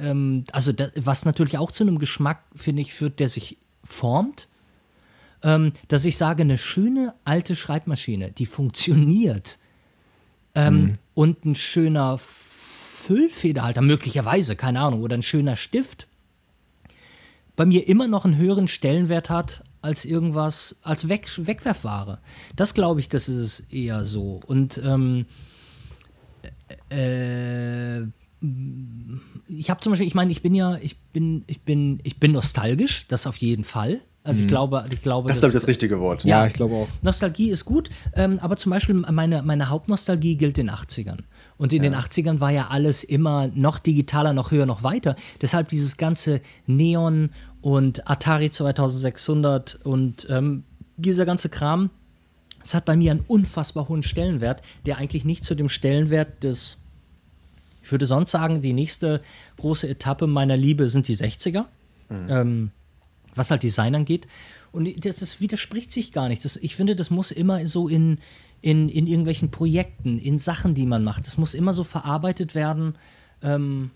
ähm, 0.00 0.44
also 0.52 0.72
das, 0.72 0.92
was 0.96 1.24
natürlich 1.24 1.58
auch 1.58 1.70
zu 1.70 1.84
einem 1.84 1.98
Geschmack, 1.98 2.42
finde 2.54 2.82
ich, 2.82 2.94
führt, 2.94 3.20
der 3.20 3.28
sich 3.28 3.58
formt, 3.84 4.48
ähm, 5.42 5.72
dass 5.88 6.04
ich 6.04 6.16
sage, 6.16 6.42
eine 6.42 6.58
schöne 6.58 7.14
alte 7.24 7.56
Schreibmaschine, 7.56 8.32
die 8.32 8.46
funktioniert 8.46 9.58
ähm, 10.54 10.74
mhm. 10.74 10.98
und 11.14 11.44
ein 11.44 11.54
schöner 11.54 12.18
Füllfederhalter, 12.18 13.82
möglicherweise, 13.82 14.56
keine 14.56 14.80
Ahnung, 14.80 15.02
oder 15.02 15.16
ein 15.16 15.22
schöner 15.22 15.56
Stift, 15.56 16.08
bei 17.54 17.64
mir 17.64 17.88
immer 17.88 18.08
noch 18.08 18.24
einen 18.24 18.36
höheren 18.36 18.68
Stellenwert 18.68 19.30
hat 19.30 19.62
als 19.80 20.04
irgendwas, 20.04 20.80
als 20.82 21.08
Weg, 21.08 21.28
Wegwerfware. 21.38 22.18
Das 22.56 22.74
glaube 22.74 23.00
ich, 23.00 23.08
das 23.08 23.28
ist 23.28 23.72
eher 23.72 24.04
so. 24.04 24.40
Und 24.46 24.78
ähm, 24.84 25.26
äh, 26.90 28.02
ich 29.48 29.70
habe 29.70 29.80
zum 29.80 29.92
Beispiel, 29.92 30.06
ich 30.06 30.14
meine, 30.14 30.30
ich 30.30 30.42
bin 30.42 30.54
ja, 30.54 30.76
ich 30.76 30.98
bin, 30.98 31.44
ich 31.46 31.62
bin, 31.62 32.00
ich 32.02 32.20
bin 32.20 32.32
nostalgisch, 32.32 33.04
das 33.08 33.26
auf 33.26 33.36
jeden 33.38 33.64
Fall. 33.64 34.00
Also 34.26 34.40
ich 34.40 34.46
mhm. 34.46 34.48
glaube, 34.48 34.84
ich 34.90 35.02
glaube. 35.02 35.28
Das 35.28 35.36
ist, 35.36 35.42
glaube 35.42 35.50
ich, 35.50 35.60
das 35.60 35.68
richtige 35.68 36.00
Wort. 36.00 36.24
Ja, 36.24 36.40
ja, 36.40 36.46
ich 36.48 36.54
glaube 36.54 36.74
auch. 36.74 36.88
Nostalgie 37.00 37.50
ist 37.50 37.64
gut, 37.64 37.90
ähm, 38.14 38.40
aber 38.40 38.56
zum 38.56 38.70
Beispiel 38.70 38.94
meine, 38.94 39.42
meine 39.42 39.68
Hauptnostalgie 39.68 40.36
gilt 40.36 40.56
den 40.56 40.68
80ern. 40.68 41.18
Und 41.56 41.72
in 41.72 41.84
ja. 41.84 41.90
den 41.90 41.98
80ern 41.98 42.40
war 42.40 42.50
ja 42.50 42.66
alles 42.68 43.04
immer 43.04 43.48
noch 43.54 43.78
digitaler, 43.78 44.32
noch 44.32 44.50
höher, 44.50 44.66
noch 44.66 44.82
weiter. 44.82 45.14
Deshalb 45.40 45.68
dieses 45.68 45.96
ganze 45.96 46.40
Neon 46.66 47.30
und 47.62 48.10
Atari 48.10 48.50
2600 48.50 49.78
und 49.84 50.26
ähm, 50.28 50.64
dieser 50.96 51.24
ganze 51.24 51.48
Kram, 51.48 51.90
das 52.60 52.74
hat 52.74 52.84
bei 52.84 52.96
mir 52.96 53.12
einen 53.12 53.24
unfassbar 53.26 53.88
hohen 53.88 54.02
Stellenwert, 54.02 54.60
der 54.86 54.98
eigentlich 54.98 55.24
nicht 55.24 55.44
zu 55.44 55.54
dem 55.54 55.68
Stellenwert 55.68 56.42
des 56.42 56.78
ich 57.86 57.92
würde 57.92 58.06
sonst 58.06 58.32
sagen, 58.32 58.62
die 58.62 58.72
nächste 58.72 59.22
große 59.58 59.88
Etappe 59.88 60.26
meiner 60.26 60.56
Liebe 60.56 60.88
sind 60.88 61.06
die 61.06 61.16
60er, 61.16 61.66
mhm. 62.08 62.26
ähm, 62.28 62.70
was 63.36 63.52
halt 63.52 63.62
Design 63.62 63.94
angeht. 63.94 64.26
Und 64.72 65.06
das, 65.06 65.16
das 65.16 65.40
widerspricht 65.40 65.92
sich 65.92 66.10
gar 66.10 66.28
nicht. 66.28 66.44
Das, 66.44 66.56
ich 66.56 66.74
finde, 66.74 66.96
das 66.96 67.10
muss 67.10 67.30
immer 67.30 67.64
so 67.68 67.86
in, 67.86 68.18
in, 68.60 68.88
in 68.88 69.06
irgendwelchen 69.06 69.52
Projekten, 69.52 70.18
in 70.18 70.40
Sachen, 70.40 70.74
die 70.74 70.84
man 70.84 71.04
macht, 71.04 71.28
das 71.28 71.38
muss 71.38 71.54
immer 71.54 71.72
so 71.72 71.84
verarbeitet 71.84 72.56
werden. 72.56 72.96
Ähm, 73.40 73.92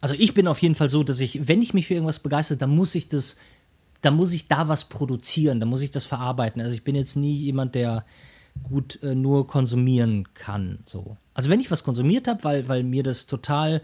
also 0.00 0.14
ich 0.16 0.32
bin 0.32 0.46
auf 0.46 0.62
jeden 0.62 0.76
Fall 0.76 0.88
so, 0.88 1.02
dass 1.02 1.20
ich, 1.20 1.48
wenn 1.48 1.60
ich 1.60 1.74
mich 1.74 1.88
für 1.88 1.94
irgendwas 1.94 2.20
begeistere, 2.20 2.56
dann 2.56 2.70
muss 2.70 2.94
ich 2.94 3.08
das 3.08 3.36
da 4.00 4.12
muss 4.12 4.32
ich 4.32 4.46
da 4.46 4.68
was 4.68 4.88
produzieren, 4.88 5.58
da 5.58 5.66
muss 5.66 5.82
ich 5.82 5.90
das 5.90 6.04
verarbeiten. 6.04 6.62
Also 6.62 6.72
ich 6.72 6.84
bin 6.84 6.94
jetzt 6.94 7.16
nie 7.16 7.34
jemand, 7.34 7.74
der 7.74 8.04
gut 8.62 9.02
äh, 9.02 9.16
nur 9.16 9.48
konsumieren 9.48 10.32
kann. 10.34 10.78
So. 10.84 11.16
Also 11.38 11.50
wenn 11.50 11.60
ich 11.60 11.70
was 11.70 11.84
konsumiert 11.84 12.26
habe, 12.26 12.42
weil, 12.42 12.68
weil 12.68 12.82
mir 12.82 13.04
das 13.04 13.26
total 13.26 13.80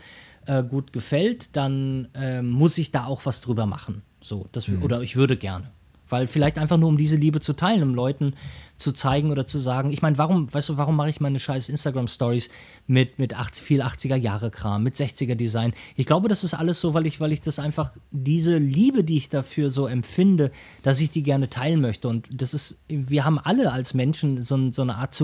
äh, 0.46 0.64
gut 0.64 0.92
gefällt, 0.92 1.50
dann 1.52 2.08
äh, 2.12 2.42
muss 2.42 2.78
ich 2.78 2.90
da 2.90 3.04
auch 3.04 3.26
was 3.26 3.42
drüber 3.42 3.64
machen. 3.64 4.02
So, 4.20 4.48
das, 4.50 4.66
mhm. 4.66 4.82
Oder 4.82 5.02
ich 5.02 5.14
würde 5.14 5.36
gerne. 5.36 5.70
Weil 6.08 6.26
vielleicht 6.26 6.58
einfach 6.58 6.78
nur, 6.78 6.88
um 6.88 6.96
diese 6.96 7.14
Liebe 7.14 7.38
zu 7.38 7.52
teilen, 7.52 7.84
um 7.84 7.94
Leuten 7.94 8.34
zu 8.76 8.90
zeigen 8.90 9.30
oder 9.30 9.46
zu 9.46 9.60
sagen, 9.60 9.92
ich 9.92 10.02
meine, 10.02 10.18
warum, 10.18 10.52
weißt 10.52 10.70
du, 10.70 10.76
warum 10.78 10.96
mache 10.96 11.10
ich 11.10 11.20
meine 11.20 11.38
scheiß 11.38 11.68
Instagram-Stories 11.68 12.48
mit, 12.88 13.20
mit 13.20 13.38
80, 13.38 13.64
viel 13.64 13.82
80er-Jahre-Kram, 13.82 14.82
mit 14.82 14.96
60er-Design? 14.96 15.74
Ich 15.94 16.06
glaube, 16.06 16.28
das 16.28 16.42
ist 16.42 16.54
alles 16.54 16.80
so, 16.80 16.92
weil 16.92 17.06
ich, 17.06 17.20
weil 17.20 17.30
ich 17.30 17.40
das 17.40 17.60
einfach, 17.60 17.92
diese 18.10 18.58
Liebe, 18.58 19.04
die 19.04 19.16
ich 19.16 19.28
dafür 19.28 19.70
so 19.70 19.86
empfinde, 19.86 20.50
dass 20.82 21.00
ich 21.00 21.12
die 21.12 21.22
gerne 21.22 21.50
teilen 21.50 21.80
möchte. 21.80 22.08
Und 22.08 22.28
das 22.32 22.52
ist, 22.52 22.80
wir 22.88 23.24
haben 23.24 23.38
alle 23.38 23.70
als 23.70 23.94
Menschen 23.94 24.42
so, 24.42 24.72
so 24.72 24.82
eine 24.82 24.96
Art 24.96 25.14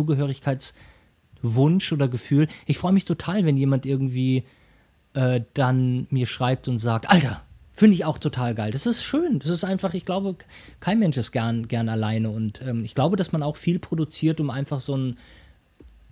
Zugehörigkeitswunsch 1.41 1.93
oder 1.93 2.09
Gefühl. 2.09 2.49
Ich 2.66 2.78
freue 2.78 2.93
mich 2.93 3.05
total, 3.05 3.45
wenn 3.45 3.57
jemand 3.57 3.86
irgendwie 3.86 4.45
äh, 5.14 5.41
dann 5.55 6.07
mir 6.11 6.26
schreibt 6.26 6.68
und 6.68 6.78
sagt, 6.78 7.11
Alter, 7.11 7.43
Finde 7.72 7.95
ich 7.95 8.05
auch 8.05 8.18
total 8.18 8.55
geil. 8.55 8.72
Das 8.72 8.84
ist 8.84 9.03
schön. 9.03 9.38
Das 9.38 9.49
ist 9.49 9.64
einfach, 9.64 9.95
ich 9.95 10.05
glaube, 10.05 10.36
kein 10.80 10.99
Mensch 10.99 11.16
ist 11.16 11.32
gern, 11.32 11.66
gern 11.66 11.88
alleine. 11.88 12.28
Und 12.28 12.61
ähm, 12.61 12.84
ich 12.84 12.95
glaube, 12.95 13.16
dass 13.16 13.32
man 13.32 13.43
auch 13.43 13.57
viel 13.57 13.78
produziert, 13.78 14.38
um 14.38 14.51
einfach 14.51 14.80
so 14.80 14.95
ein, 14.99 15.16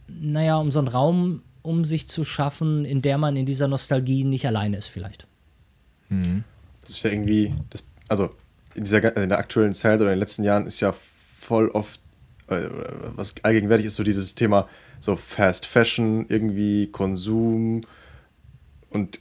naja, 0.06 0.56
um 0.56 0.70
so 0.70 0.78
einen 0.78 0.88
Raum 0.88 1.42
um 1.60 1.84
sich 1.84 2.08
zu 2.08 2.24
schaffen, 2.24 2.86
in 2.86 3.02
der 3.02 3.18
man 3.18 3.36
in 3.36 3.44
dieser 3.44 3.68
Nostalgie 3.68 4.24
nicht 4.24 4.46
alleine 4.46 4.78
ist, 4.78 4.86
vielleicht. 4.86 5.26
Mhm. 6.08 6.42
Das 6.80 6.92
ist 6.92 7.02
ja 7.02 7.10
irgendwie, 7.10 7.52
das, 7.68 7.86
also 8.08 8.30
in, 8.74 8.84
dieser, 8.84 9.14
in 9.18 9.28
der 9.28 9.38
aktuellen 9.38 9.74
Zeit 9.74 10.00
oder 10.00 10.08
in 10.08 10.14
den 10.14 10.20
letzten 10.20 10.44
Jahren 10.44 10.64
ist 10.64 10.80
ja 10.80 10.94
voll 11.38 11.68
oft, 11.68 11.97
was 12.48 13.34
allgegenwärtig 13.42 13.86
ist, 13.86 13.96
so 13.96 14.02
dieses 14.02 14.34
Thema 14.34 14.66
so 15.00 15.16
Fast 15.16 15.66
Fashion, 15.66 16.26
irgendwie 16.28 16.88
Konsum 16.88 17.82
und 18.90 19.20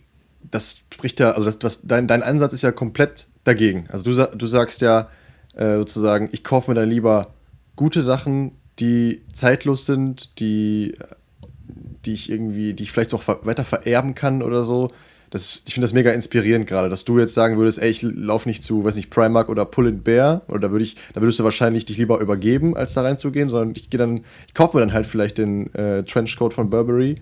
das 0.49 0.82
spricht 0.93 1.19
ja, 1.19 1.32
also 1.32 1.45
das, 1.45 1.57
was, 1.61 1.82
dein, 1.84 2.07
dein 2.07 2.23
Ansatz 2.23 2.53
ist 2.53 2.61
ja 2.61 2.71
komplett 2.71 3.28
dagegen. 3.43 3.86
Also 3.89 4.11
du, 4.11 4.38
du 4.38 4.47
sagst 4.47 4.82
ja 4.82 5.09
äh, 5.55 5.75
sozusagen, 5.75 6.30
ich 6.32 6.43
kaufe 6.43 6.71
mir 6.71 6.75
dann 6.75 6.89
lieber 6.89 7.34
gute 7.75 8.01
Sachen, 8.01 8.53
die 8.80 9.23
zeitlos 9.34 9.86
sind, 9.86 10.39
die, 10.39 10.95
die 12.05 12.13
ich 12.13 12.32
irgendwie, 12.32 12.73
die 12.73 12.84
ich 12.84 12.91
vielleicht 12.91 13.13
auch 13.13 13.23
weiter 13.28 13.65
vererben 13.65 14.15
kann 14.15 14.41
oder 14.41 14.63
so. 14.63 14.89
Das, 15.30 15.63
ich 15.67 15.73
finde 15.73 15.86
das 15.86 15.93
mega 15.93 16.11
inspirierend 16.11 16.67
gerade, 16.67 16.89
dass 16.89 17.03
du 17.03 17.19
jetzt 17.19 17.34
sagen 17.34 17.57
würdest, 17.57 17.80
ey, 17.80 17.89
ich 17.89 18.01
laufe 18.01 18.47
nicht 18.47 18.63
zu, 18.63 18.84
weiß 18.84 18.95
nicht, 18.95 19.09
Primark 19.09 19.49
oder 19.49 19.65
Pull 19.65 19.88
and 19.88 20.03
Bear, 20.03 20.41
oder 20.47 20.59
da 20.59 20.71
würde 20.71 20.86
ich, 20.86 20.95
da 21.13 21.21
würdest 21.21 21.39
du 21.39 21.43
wahrscheinlich 21.43 21.86
dich 21.86 21.97
lieber 21.97 22.19
übergeben, 22.19 22.78
als 22.78 22.93
da 22.93 23.01
reinzugehen, 23.01 23.49
sondern 23.49 23.73
ich 23.75 23.89
gehe 23.89 23.97
dann, 23.97 24.21
ich 24.47 24.53
kaufe 24.53 24.78
mir 24.78 24.82
dann 24.82 24.93
halt 24.93 25.05
vielleicht 25.05 25.38
den 25.38 25.73
äh, 25.73 26.03
Trenchcoat 26.03 26.53
von 26.53 26.69
Burberry 26.69 27.15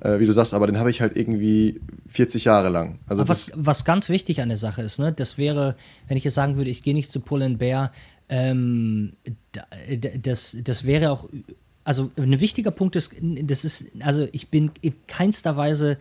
äh, 0.00 0.20
wie 0.20 0.26
du 0.26 0.32
sagst, 0.32 0.54
aber 0.54 0.66
den 0.66 0.78
habe 0.78 0.90
ich 0.90 1.00
halt 1.00 1.16
irgendwie 1.16 1.80
40 2.08 2.44
Jahre 2.44 2.68
lang. 2.68 2.98
Also 3.06 3.28
was, 3.28 3.52
was 3.54 3.84
ganz 3.84 4.08
wichtig 4.08 4.42
an 4.42 4.48
der 4.48 4.58
Sache 4.58 4.82
ist, 4.82 4.98
ne, 4.98 5.12
das 5.12 5.38
wäre, 5.38 5.76
wenn 6.08 6.16
ich 6.16 6.24
jetzt 6.24 6.34
sagen 6.34 6.56
würde, 6.56 6.70
ich 6.70 6.82
gehe 6.82 6.94
nicht 6.94 7.10
zu 7.10 7.20
Pull 7.20 7.42
and 7.42 7.58
Bear, 7.58 7.92
ähm, 8.28 9.14
das, 10.20 10.56
das 10.62 10.84
wäre 10.84 11.10
auch, 11.10 11.28
also 11.84 12.10
ein 12.16 12.40
wichtiger 12.40 12.72
Punkt 12.72 12.96
ist, 12.96 13.12
das 13.20 13.64
ist, 13.64 13.86
also 14.00 14.26
ich 14.32 14.48
bin 14.48 14.70
in 14.80 14.94
keinster 15.06 15.56
Weise 15.56 15.98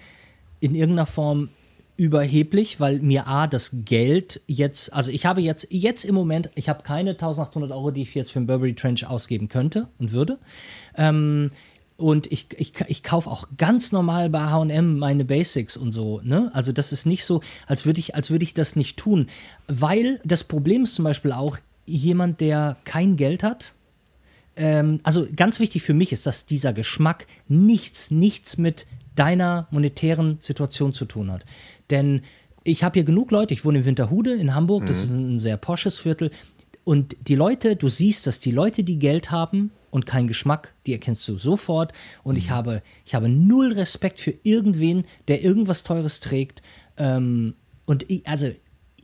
in 0.59 0.75
irgendeiner 0.75 1.05
Form 1.05 1.49
überheblich, 1.97 2.79
weil 2.79 2.99
mir 2.99 3.27
A, 3.27 3.47
das 3.47 3.71
Geld 3.85 4.41
jetzt, 4.47 4.91
also 4.93 5.11
ich 5.11 5.25
habe 5.25 5.41
jetzt, 5.41 5.67
jetzt 5.69 6.03
im 6.03 6.15
Moment, 6.15 6.49
ich 6.55 6.67
habe 6.67 6.83
keine 6.83 7.11
1800 7.11 7.71
Euro, 7.71 7.91
die 7.91 8.01
ich 8.01 8.13
jetzt 8.15 8.31
für 8.31 8.39
einen 8.39 8.47
Burberry 8.47 8.73
Trench 8.73 9.05
ausgeben 9.07 9.47
könnte 9.47 9.87
und 9.97 10.11
würde. 10.11 10.37
Ähm, 10.97 11.51
und 11.97 12.29
ich, 12.29 12.47
ich, 12.57 12.73
ich 12.87 13.03
kaufe 13.03 13.29
auch 13.29 13.47
ganz 13.57 13.93
normal 13.93 14.29
bei 14.29 14.49
HM 14.49 14.97
meine 14.97 15.23
Basics 15.23 15.77
und 15.77 15.93
so. 15.93 16.19
Ne? 16.23 16.51
Also 16.53 16.73
das 16.73 16.91
ist 16.91 17.05
nicht 17.05 17.23
so, 17.23 17.39
als 17.67 17.85
würde 17.85 18.01
ich, 18.01 18.15
als 18.15 18.29
ich 18.29 18.53
das 18.53 18.75
nicht 18.75 18.97
tun. 18.97 19.27
Weil 19.67 20.19
das 20.25 20.43
Problem 20.43 20.83
ist 20.83 20.95
zum 20.95 21.05
Beispiel 21.05 21.31
auch, 21.31 21.57
jemand, 21.85 22.41
der 22.41 22.77
kein 22.83 23.15
Geld 23.15 23.43
hat, 23.43 23.75
ähm, 24.55 24.99
also 25.03 25.27
ganz 25.35 25.59
wichtig 25.59 25.83
für 25.83 25.93
mich 25.93 26.11
ist, 26.11 26.25
dass 26.25 26.45
dieser 26.45 26.73
Geschmack 26.73 27.27
nichts, 27.47 28.11
nichts 28.11 28.57
mit 28.57 28.85
deiner 29.15 29.67
monetären 29.71 30.37
Situation 30.39 30.93
zu 30.93 31.05
tun 31.05 31.31
hat. 31.31 31.45
Denn 31.89 32.21
ich 32.63 32.83
habe 32.83 32.93
hier 32.95 33.05
genug 33.05 33.31
Leute, 33.31 33.53
ich 33.53 33.63
wohne 33.63 33.79
in 33.79 33.85
Winterhude 33.85 34.33
in 34.33 34.55
Hamburg, 34.55 34.83
mhm. 34.83 34.87
das 34.87 35.03
ist 35.03 35.11
ein 35.11 35.39
sehr 35.39 35.57
posches 35.57 35.99
Viertel. 35.99 36.31
Und 36.83 37.15
die 37.27 37.35
Leute, 37.35 37.75
du 37.75 37.89
siehst, 37.89 38.27
dass 38.27 38.39
die 38.39 38.51
Leute, 38.51 38.83
die 38.83 38.99
Geld 38.99 39.31
haben, 39.31 39.71
und 39.95 40.05
kein 40.05 40.27
Geschmack, 40.27 40.75
die 40.85 40.91
erkennst 40.91 41.25
du 41.29 41.37
sofort. 41.37 41.93
Und 42.21 42.37
ich, 42.37 42.49
mhm. 42.49 42.55
habe, 42.55 42.81
ich 43.05 43.15
habe 43.15 43.29
null 43.29 43.71
Respekt 43.71 44.19
für 44.19 44.33
irgendwen, 44.43 45.05
der 45.29 45.41
irgendwas 45.41 45.83
Teures 45.83 46.19
trägt. 46.19 46.61
Ähm, 46.97 47.55
und 47.85 48.09
ich, 48.11 48.27
also 48.27 48.51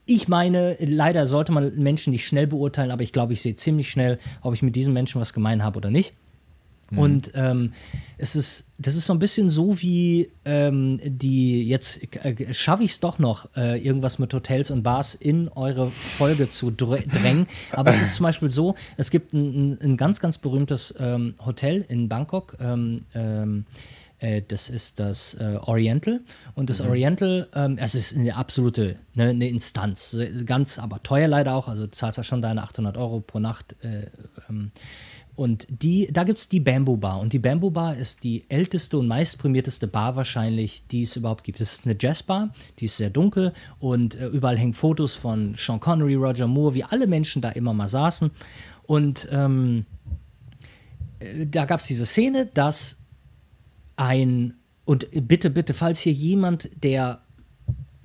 ich 0.05 0.27
meine, 0.27 0.75
leider 0.81 1.27
sollte 1.27 1.53
man 1.53 1.73
Menschen 1.77 2.11
nicht 2.11 2.25
schnell 2.25 2.45
beurteilen, 2.45 2.91
aber 2.91 3.03
ich 3.03 3.13
glaube, 3.13 3.31
ich 3.31 3.41
sehe 3.41 3.55
ziemlich 3.55 3.89
schnell, 3.89 4.19
ob 4.41 4.53
ich 4.53 4.63
mit 4.63 4.75
diesem 4.75 4.91
Menschen 4.91 5.21
was 5.21 5.31
gemein 5.31 5.63
habe 5.63 5.77
oder 5.77 5.89
nicht. 5.89 6.13
Mhm. 6.91 6.99
Und 6.99 7.31
ähm, 7.35 7.73
es 8.17 8.35
ist, 8.35 8.71
das 8.77 8.95
ist 8.95 9.07
so 9.07 9.13
ein 9.13 9.19
bisschen 9.19 9.49
so 9.49 9.81
wie 9.81 10.29
ähm, 10.45 10.99
die, 11.03 11.67
jetzt 11.67 12.01
äh, 12.23 12.53
schaffe 12.53 12.83
ich 12.83 12.91
es 12.91 12.99
doch 12.99 13.17
noch, 13.17 13.49
äh, 13.55 13.83
irgendwas 13.83 14.19
mit 14.19 14.33
Hotels 14.33 14.69
und 14.69 14.83
Bars 14.83 15.15
in 15.15 15.47
eure 15.49 15.89
Folge 15.89 16.49
zu 16.49 16.69
drängen. 16.77 17.47
Aber 17.71 17.89
es 17.89 18.01
ist 18.01 18.15
zum 18.15 18.25
Beispiel 18.25 18.49
so, 18.49 18.75
es 18.97 19.09
gibt 19.09 19.33
ein, 19.33 19.79
ein 19.81 19.97
ganz, 19.97 20.19
ganz 20.19 20.37
berühmtes 20.37 20.93
ähm, 20.99 21.33
Hotel 21.43 21.83
in 21.87 22.09
Bangkok. 22.09 22.57
Ähm, 22.59 23.05
ähm, 23.15 23.65
äh, 24.19 24.43
das 24.47 24.69
ist 24.69 24.99
das 24.99 25.33
äh, 25.35 25.57
Oriental. 25.61 26.19
Und 26.53 26.69
das 26.69 26.83
mhm. 26.83 26.89
Oriental, 26.89 27.47
ähm, 27.55 27.77
es 27.79 27.95
ist 27.95 28.15
eine 28.15 28.35
absolute 28.35 28.97
ne, 29.15 29.29
eine 29.29 29.47
Instanz. 29.47 30.15
Ganz, 30.45 30.77
aber 30.77 31.01
teuer 31.01 31.27
leider 31.27 31.55
auch. 31.55 31.67
Also 31.67 31.85
du 31.85 31.91
zahlst 31.91 32.17
ja 32.17 32.23
schon 32.23 32.41
deine 32.41 32.61
800 32.61 32.97
Euro 32.97 33.19
pro 33.21 33.39
Nacht. 33.39 33.75
Äh, 35.35 35.41
und 35.41 35.67
die, 35.69 36.09
da 36.11 36.23
gibt 36.23 36.39
es 36.39 36.49
die 36.49 36.59
Bamboo 36.59 36.97
Bar. 36.97 37.19
Und 37.19 37.33
die 37.33 37.39
Bamboo 37.39 37.71
Bar 37.71 37.95
ist 37.95 38.23
die 38.23 38.45
älteste 38.49 38.97
und 38.97 39.07
meistprämierteste 39.07 39.87
Bar 39.87 40.15
wahrscheinlich, 40.15 40.83
die 40.91 41.03
es 41.03 41.15
überhaupt 41.15 41.43
gibt. 41.43 41.61
Es 41.61 41.73
ist 41.73 41.85
eine 41.85 41.95
Jazzbar, 41.99 42.53
die 42.79 42.85
ist 42.85 42.97
sehr 42.97 43.09
dunkel 43.09 43.53
und 43.79 44.15
äh, 44.15 44.27
überall 44.27 44.57
hängen 44.57 44.73
Fotos 44.73 45.15
von 45.15 45.55
Sean 45.57 45.79
Connery, 45.79 46.15
Roger 46.15 46.47
Moore, 46.47 46.73
wie 46.73 46.83
alle 46.83 47.07
Menschen 47.07 47.41
da 47.41 47.49
immer 47.49 47.73
mal 47.73 47.87
saßen. 47.87 48.31
Und 48.83 49.27
ähm, 49.31 49.85
äh, 51.19 51.45
da 51.45 51.65
gab 51.65 51.79
es 51.79 51.87
diese 51.87 52.05
Szene, 52.05 52.47
dass 52.47 53.05
ein, 53.95 54.55
und 54.85 55.07
bitte, 55.27 55.49
bitte, 55.49 55.73
falls 55.73 55.99
hier 55.99 56.13
jemand, 56.13 56.69
der 56.83 57.21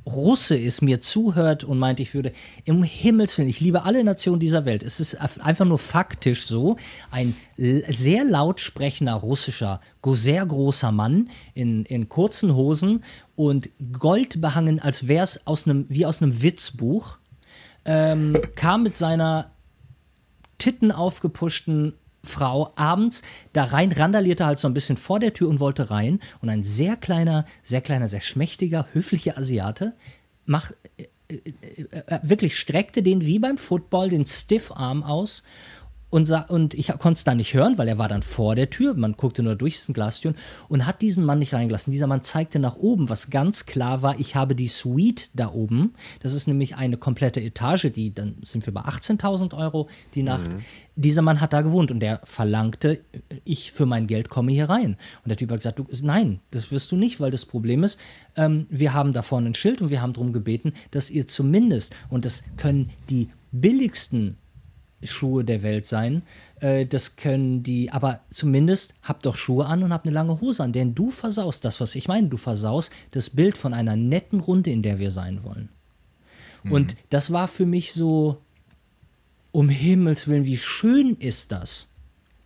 Russe 0.06 0.56
ist, 0.56 0.82
mir 0.82 1.00
zuhört 1.00 1.64
und 1.64 1.78
meint, 1.78 1.98
ich 1.98 2.14
würde, 2.14 2.32
im 2.64 2.84
Himmels 2.84 3.36
Willen, 3.36 3.48
ich 3.48 3.60
liebe 3.60 3.84
alle 3.84 4.04
Nationen 4.04 4.38
dieser 4.38 4.64
Welt. 4.64 4.84
Es 4.84 5.00
ist 5.00 5.16
einfach 5.16 5.64
nur 5.64 5.80
faktisch 5.80 6.46
so, 6.46 6.76
ein 7.10 7.34
sehr 7.56 8.24
laut 8.24 8.60
sprechender 8.60 9.14
russischer, 9.14 9.80
sehr 10.04 10.46
großer 10.46 10.92
Mann 10.92 11.30
in, 11.54 11.84
in 11.86 12.08
kurzen 12.08 12.54
Hosen 12.54 13.02
und 13.34 13.68
goldbehangen, 13.92 14.78
als 14.78 15.08
wäre 15.08 15.24
es 15.24 15.46
aus 15.46 15.66
einem, 15.66 15.86
wie 15.88 16.06
aus 16.06 16.22
einem 16.22 16.40
Witzbuch, 16.40 17.18
ähm, 17.84 18.38
kam 18.54 18.84
mit 18.84 18.96
seiner 18.96 19.50
Titten 20.58 20.92
aufgepuschten 20.92 21.94
Frau 22.26 22.72
abends 22.76 23.22
da 23.52 23.64
rein, 23.64 23.92
randalierte 23.92 24.44
halt 24.44 24.58
so 24.58 24.68
ein 24.68 24.74
bisschen 24.74 24.96
vor 24.96 25.20
der 25.20 25.32
Tür 25.32 25.48
und 25.48 25.60
wollte 25.60 25.90
rein. 25.90 26.20
Und 26.40 26.48
ein 26.48 26.64
sehr 26.64 26.96
kleiner, 26.96 27.44
sehr 27.62 27.80
kleiner, 27.80 28.08
sehr 28.08 28.20
schmächtiger, 28.20 28.86
höflicher 28.92 29.38
Asiate 29.38 29.94
macht, 30.44 30.74
äh, 30.96 31.04
äh, 31.28 32.02
äh, 32.06 32.20
wirklich 32.22 32.56
streckte 32.56 33.02
den 33.02 33.22
wie 33.22 33.38
beim 33.38 33.58
Football 33.58 34.10
den 34.10 34.24
Stiffarm 34.24 35.02
aus 35.02 35.42
und, 36.16 36.30
und 36.48 36.72
ich 36.72 36.88
konnte 36.98 37.18
es 37.18 37.24
da 37.24 37.34
nicht 37.34 37.52
hören, 37.52 37.76
weil 37.76 37.88
er 37.88 37.98
war 37.98 38.08
dann 38.08 38.22
vor 38.22 38.54
der 38.54 38.70
Tür. 38.70 38.94
Man 38.94 39.18
guckte 39.18 39.42
nur 39.42 39.54
durch 39.54 39.74
diesen 39.74 39.92
Glastüren 39.92 40.34
und 40.66 40.86
hat 40.86 41.02
diesen 41.02 41.26
Mann 41.26 41.40
nicht 41.40 41.52
reingelassen. 41.52 41.92
Dieser 41.92 42.06
Mann 42.06 42.22
zeigte 42.22 42.58
nach 42.58 42.76
oben, 42.76 43.10
was 43.10 43.28
ganz 43.28 43.66
klar 43.66 44.00
war, 44.00 44.18
ich 44.18 44.34
habe 44.34 44.54
die 44.54 44.68
Suite 44.68 45.28
da 45.34 45.52
oben. 45.52 45.92
Das 46.22 46.32
ist 46.32 46.46
nämlich 46.46 46.76
eine 46.76 46.96
komplette 46.96 47.42
Etage, 47.42 47.92
die 47.92 48.14
dann 48.14 48.36
sind 48.44 48.64
wir 48.64 48.72
bei 48.72 48.80
18.000 48.80 49.54
Euro 49.58 49.90
die 50.14 50.22
Nacht. 50.22 50.50
Mhm. 50.50 50.64
Dieser 50.94 51.20
Mann 51.20 51.42
hat 51.42 51.52
da 51.52 51.60
gewohnt 51.60 51.90
und 51.90 52.00
der 52.00 52.22
verlangte, 52.24 53.02
ich 53.44 53.72
für 53.72 53.84
mein 53.84 54.06
Geld 54.06 54.30
komme 54.30 54.52
hier 54.52 54.70
rein. 54.70 54.96
Und 55.22 55.28
der 55.28 55.36
Typ 55.36 55.50
hat 55.50 55.58
gesagt, 55.58 55.80
du, 55.80 55.86
nein, 56.00 56.40
das 56.50 56.70
wirst 56.70 56.92
du 56.92 56.96
nicht, 56.96 57.20
weil 57.20 57.30
das 57.30 57.44
Problem 57.44 57.84
ist, 57.84 58.00
ähm, 58.36 58.66
wir 58.70 58.94
haben 58.94 59.12
da 59.12 59.20
vorne 59.20 59.50
ein 59.50 59.54
Schild 59.54 59.82
und 59.82 59.90
wir 59.90 60.00
haben 60.00 60.14
darum 60.14 60.32
gebeten, 60.32 60.72
dass 60.92 61.10
ihr 61.10 61.28
zumindest, 61.28 61.94
und 62.08 62.24
das 62.24 62.44
können 62.56 62.88
die 63.10 63.28
billigsten 63.52 64.38
Schuhe 65.02 65.44
der 65.44 65.62
Welt 65.62 65.86
sein. 65.86 66.22
Äh, 66.60 66.86
das 66.86 67.16
können 67.16 67.62
die, 67.62 67.90
aber 67.90 68.20
zumindest 68.30 68.94
habt 69.02 69.26
doch 69.26 69.36
Schuhe 69.36 69.66
an 69.66 69.82
und 69.82 69.92
habt 69.92 70.06
eine 70.06 70.14
lange 70.14 70.40
Hose 70.40 70.62
an, 70.62 70.72
denn 70.72 70.94
du 70.94 71.10
versaust 71.10 71.64
das, 71.64 71.80
was 71.80 71.94
ich 71.94 72.08
meine. 72.08 72.28
Du 72.28 72.36
versaust 72.36 72.90
das 73.10 73.30
Bild 73.30 73.56
von 73.56 73.74
einer 73.74 73.96
netten 73.96 74.40
Runde, 74.40 74.70
in 74.70 74.82
der 74.82 74.98
wir 74.98 75.10
sein 75.10 75.44
wollen. 75.44 75.68
Mhm. 76.62 76.72
Und 76.72 76.96
das 77.10 77.32
war 77.32 77.48
für 77.48 77.66
mich 77.66 77.92
so, 77.92 78.42
um 79.52 79.68
Himmels 79.68 80.28
Willen, 80.28 80.44
wie 80.44 80.58
schön 80.58 81.16
ist 81.16 81.52
das? 81.52 81.88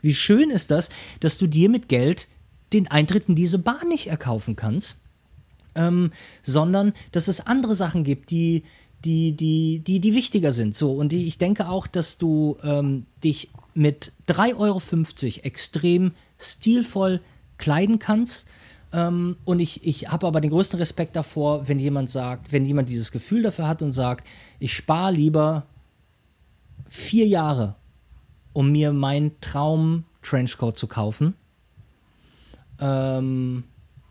Wie 0.01 0.14
schön 0.14 0.51
ist 0.51 0.70
das, 0.70 0.90
dass 1.20 1.38
du 1.38 1.46
dir 1.46 1.68
mit 1.68 1.88
Geld 1.88 2.26
den 2.72 2.90
Eintritt 2.90 3.28
in 3.28 3.34
diese 3.34 3.59
Bahn 3.59 3.88
nicht 3.88 4.07
erkaufen 4.07 4.57
kannst, 4.57 5.01
ähm, 5.74 6.12
sondern 6.42 6.92
dass 7.12 7.28
es 7.28 7.46
andere 7.46 7.74
Sachen 7.74 8.05
gibt, 8.05 8.30
die, 8.30 8.64
die, 9.05 9.32
die, 9.32 9.82
die, 9.86 10.01
die 10.01 10.14
wichtiger 10.14 10.53
sind. 10.53 10.76
So, 10.76 10.92
und 10.92 11.12
ich 11.12 11.38
denke 11.38 11.68
auch, 11.68 11.86
dass 11.86 12.18
du 12.18 12.57
ähm, 12.62 13.07
dich 13.24 13.51
mit 13.74 14.12
3,50 14.28 14.57
Euro 14.59 14.80
extrem 15.44 16.12
stilvoll 16.38 17.20
kleiden 17.57 17.98
kannst. 17.98 18.48
Ähm, 18.92 19.36
und 19.44 19.61
ich, 19.61 19.86
ich 19.86 20.09
habe 20.09 20.26
aber 20.26 20.40
den 20.40 20.51
größten 20.51 20.78
Respekt 20.78 21.16
davor, 21.16 21.68
wenn 21.68 21.78
jemand 21.78 22.11
sagt, 22.11 22.53
wenn 22.53 22.66
jemand 22.66 22.88
dieses 22.88 23.12
Gefühl 23.12 23.42
dafür 23.42 23.68
hat 23.68 23.82
und 23.82 23.92
sagt, 23.92 24.26
ich 24.59 24.74
spare 24.74 25.12
lieber 25.12 25.66
vier 26.88 27.26
Jahre, 27.26 27.76
um 28.53 28.72
mir 28.72 28.92
meinen 28.92 29.40
Traum-Trenchcoat 29.40 30.76
zu 30.76 30.88
kaufen. 30.88 31.34
Ähm, 32.80 33.64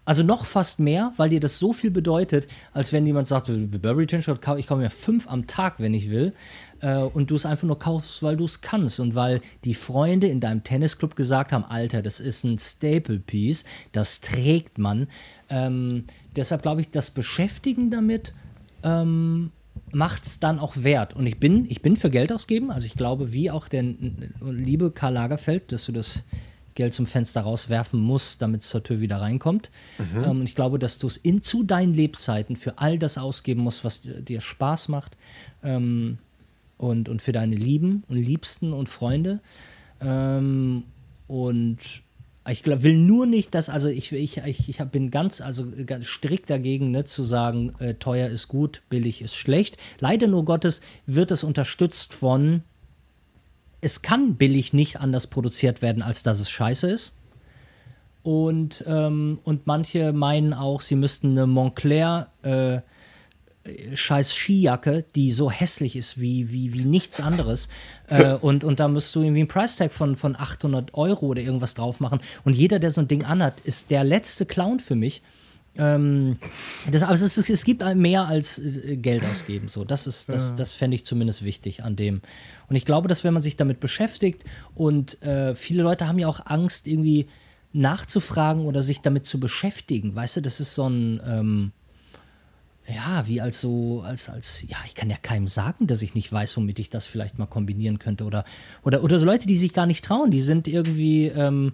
also 0.09 0.23
noch 0.23 0.47
fast 0.47 0.79
mehr, 0.79 1.13
weil 1.17 1.29
dir 1.29 1.39
das 1.39 1.59
so 1.59 1.71
viel 1.71 1.91
bedeutet, 1.91 2.47
als 2.73 2.91
wenn 2.91 3.05
jemand 3.05 3.27
sagt, 3.27 3.45
Burberry 3.45 4.07
Trenchcoat, 4.07 4.39
ich 4.57 4.65
kaufe 4.65 4.81
mir 4.81 4.89
fünf 4.89 5.27
am 5.27 5.45
Tag, 5.45 5.75
wenn 5.77 5.93
ich 5.93 6.09
will. 6.09 6.33
Äh, 6.81 6.97
und 6.97 7.29
du 7.29 7.35
es 7.35 7.45
einfach 7.45 7.67
nur 7.67 7.77
kaufst, 7.77 8.23
weil 8.23 8.35
du 8.35 8.45
es 8.45 8.61
kannst. 8.61 8.99
Und 8.99 9.13
weil 9.13 9.39
die 9.65 9.75
Freunde 9.75 10.25
in 10.25 10.39
deinem 10.39 10.63
Tennisclub 10.63 11.15
gesagt 11.15 11.51
haben, 11.51 11.63
Alter, 11.63 12.01
das 12.01 12.19
ist 12.19 12.43
ein 12.43 12.57
Staple-Piece, 12.57 13.65
das 13.91 14.19
trägt 14.19 14.79
man. 14.79 15.09
Ähm, 15.47 16.05
deshalb 16.35 16.63
glaube 16.63 16.81
ich, 16.81 16.89
das 16.89 17.11
Beschäftigen 17.11 17.91
damit 17.91 18.33
ähm, 18.81 19.51
macht 19.91 20.25
es 20.25 20.39
dann 20.39 20.57
auch 20.57 20.73
wert. 20.77 21.15
Und 21.15 21.27
ich 21.27 21.39
bin, 21.39 21.69
ich 21.69 21.83
bin 21.83 21.95
für 21.95 22.09
Geld 22.09 22.33
ausgeben. 22.33 22.71
Also 22.71 22.87
ich 22.87 22.95
glaube, 22.95 23.31
wie 23.31 23.51
auch 23.51 23.67
der 23.67 23.83
liebe 24.41 24.89
Karl 24.89 25.13
Lagerfeld, 25.13 25.71
dass 25.71 25.85
du 25.85 25.91
das 25.91 26.23
Geld 26.79 26.93
zum 26.93 27.07
Fenster 27.07 27.41
rauswerfen 27.41 27.99
musst, 27.99 28.41
damit 28.41 28.61
es 28.61 28.69
zur 28.69 28.81
Tür 28.81 29.01
wieder 29.01 29.17
reinkommt. 29.19 29.69
Mhm. 29.97 30.23
Ähm, 30.23 30.39
und 30.39 30.43
ich 30.43 30.55
glaube, 30.55 30.79
dass 30.79 30.97
du 30.97 31.07
es 31.07 31.17
in 31.17 31.41
zu 31.41 31.63
deinen 31.63 31.93
Lebzeiten 31.93 32.55
für 32.55 32.77
all 32.77 32.97
das 32.97 33.17
ausgeben 33.17 33.63
musst, 33.63 33.83
was 33.83 34.01
dir 34.01 34.39
Spaß 34.39 34.87
macht. 34.87 35.17
Ähm, 35.61 36.19
und, 36.77 37.09
und 37.09 37.21
für 37.21 37.33
deine 37.33 37.57
Lieben 37.57 38.03
und 38.07 38.15
Liebsten 38.15 38.71
und 38.71 38.87
Freunde. 38.87 39.41
Ähm, 39.99 40.83
und 41.27 41.79
ich 42.47 42.63
glaub, 42.63 42.81
will 42.83 42.95
nur 42.95 43.25
nicht, 43.25 43.53
dass, 43.53 43.67
also 43.67 43.89
ich, 43.89 44.13
ich, 44.13 44.37
ich, 44.37 44.69
ich 44.69 44.77
bin 44.85 45.11
ganz, 45.11 45.41
also 45.41 45.67
ganz 45.85 46.05
strikt 46.05 46.49
dagegen, 46.49 46.91
ne, 46.91 47.03
zu 47.03 47.23
sagen, 47.23 47.73
äh, 47.79 47.95
teuer 47.95 48.29
ist 48.29 48.47
gut, 48.47 48.83
billig 48.89 49.21
ist 49.21 49.35
schlecht. 49.35 49.75
Leider 49.99 50.27
nur 50.27 50.45
Gottes 50.45 50.79
wird 51.05 51.31
es 51.31 51.43
unterstützt 51.43 52.13
von 52.13 52.63
es 53.81 54.01
kann 54.01 54.35
billig 54.35 54.73
nicht 54.73 54.99
anders 54.99 55.27
produziert 55.27 55.81
werden, 55.81 56.01
als 56.01 56.23
dass 56.23 56.39
es 56.39 56.49
scheiße 56.49 56.89
ist. 56.89 57.15
Und, 58.23 58.83
ähm, 58.85 59.39
und 59.43 59.65
manche 59.65 60.11
meinen 60.13 60.53
auch, 60.53 60.81
sie 60.81 60.95
müssten 60.95 61.31
eine 61.31 61.47
Montclair 61.47 62.27
äh, 62.41 62.79
scheiß 63.93 64.33
Skijacke, 64.33 65.05
die 65.15 65.31
so 65.31 65.49
hässlich 65.49 65.95
ist 65.95 66.19
wie, 66.19 66.51
wie, 66.51 66.73
wie 66.73 66.85
nichts 66.85 67.19
anderes. 67.19 67.69
äh, 68.07 68.33
und, 68.41 68.63
und 68.63 68.79
da 68.79 68.87
musst 68.87 69.15
du 69.15 69.21
irgendwie 69.21 69.41
einen 69.41 69.47
Price-Tag 69.47 69.93
von, 69.93 70.15
von 70.15 70.35
800 70.35 70.93
Euro 70.95 71.27
oder 71.27 71.41
irgendwas 71.41 71.73
drauf 71.73 71.99
machen. 71.99 72.19
Und 72.43 72.55
jeder, 72.55 72.79
der 72.79 72.91
so 72.91 73.01
ein 73.01 73.07
Ding 73.07 73.23
anhat, 73.23 73.61
ist 73.61 73.91
der 73.91 74.03
letzte 74.03 74.45
Clown 74.45 74.79
für 74.79 74.95
mich. 74.95 75.21
Ähm, 75.79 76.37
das, 76.91 77.03
also 77.03 77.25
es, 77.25 77.37
es, 77.37 77.63
gibt 77.63 77.83
mehr 77.95 78.27
als 78.27 78.59
äh, 78.59 78.97
Geld 78.97 79.23
ausgeben. 79.23 79.69
So, 79.69 79.85
das 79.85 80.07
ist, 80.07 80.29
das, 80.29 80.55
das 80.55 80.73
fände 80.73 80.95
ich 80.95 81.05
zumindest 81.05 81.43
wichtig 81.43 81.83
an 81.83 81.95
dem. 81.95 82.21
Und 82.67 82.75
ich 82.75 82.85
glaube, 82.85 83.07
dass 83.07 83.23
wenn 83.23 83.33
man 83.33 83.41
sich 83.41 83.55
damit 83.55 83.79
beschäftigt 83.79 84.43
und 84.75 85.21
äh, 85.23 85.55
viele 85.55 85.83
Leute 85.83 86.07
haben 86.07 86.19
ja 86.19 86.27
auch 86.27 86.45
Angst, 86.45 86.87
irgendwie 86.87 87.27
nachzufragen 87.71 88.65
oder 88.65 88.81
sich 88.81 89.01
damit 89.01 89.25
zu 89.25 89.39
beschäftigen. 89.39 90.15
Weißt 90.15 90.37
du, 90.37 90.41
das 90.41 90.59
ist 90.59 90.75
so 90.75 90.89
ein, 90.89 91.21
ähm, 91.25 91.71
ja, 92.87 93.27
wie 93.27 93.41
als 93.41 93.61
so, 93.61 94.01
als, 94.01 94.29
als, 94.29 94.63
ja, 94.67 94.77
ich 94.85 94.95
kann 94.95 95.09
ja 95.09 95.17
keinem 95.17 95.47
sagen, 95.47 95.87
dass 95.87 96.01
ich 96.01 96.15
nicht 96.15 96.31
weiß, 96.31 96.57
womit 96.57 96.79
ich 96.79 96.89
das 96.89 97.05
vielleicht 97.05 97.37
mal 97.37 97.45
kombinieren 97.45 97.99
könnte. 97.99 98.25
Oder, 98.25 98.43
oder, 98.83 99.03
oder 99.03 99.19
so 99.19 99.25
Leute, 99.25 99.45
die 99.45 99.57
sich 99.57 99.73
gar 99.73 99.85
nicht 99.85 100.03
trauen, 100.03 100.31
die 100.31 100.41
sind 100.41 100.67
irgendwie, 100.67 101.27
ähm, 101.27 101.73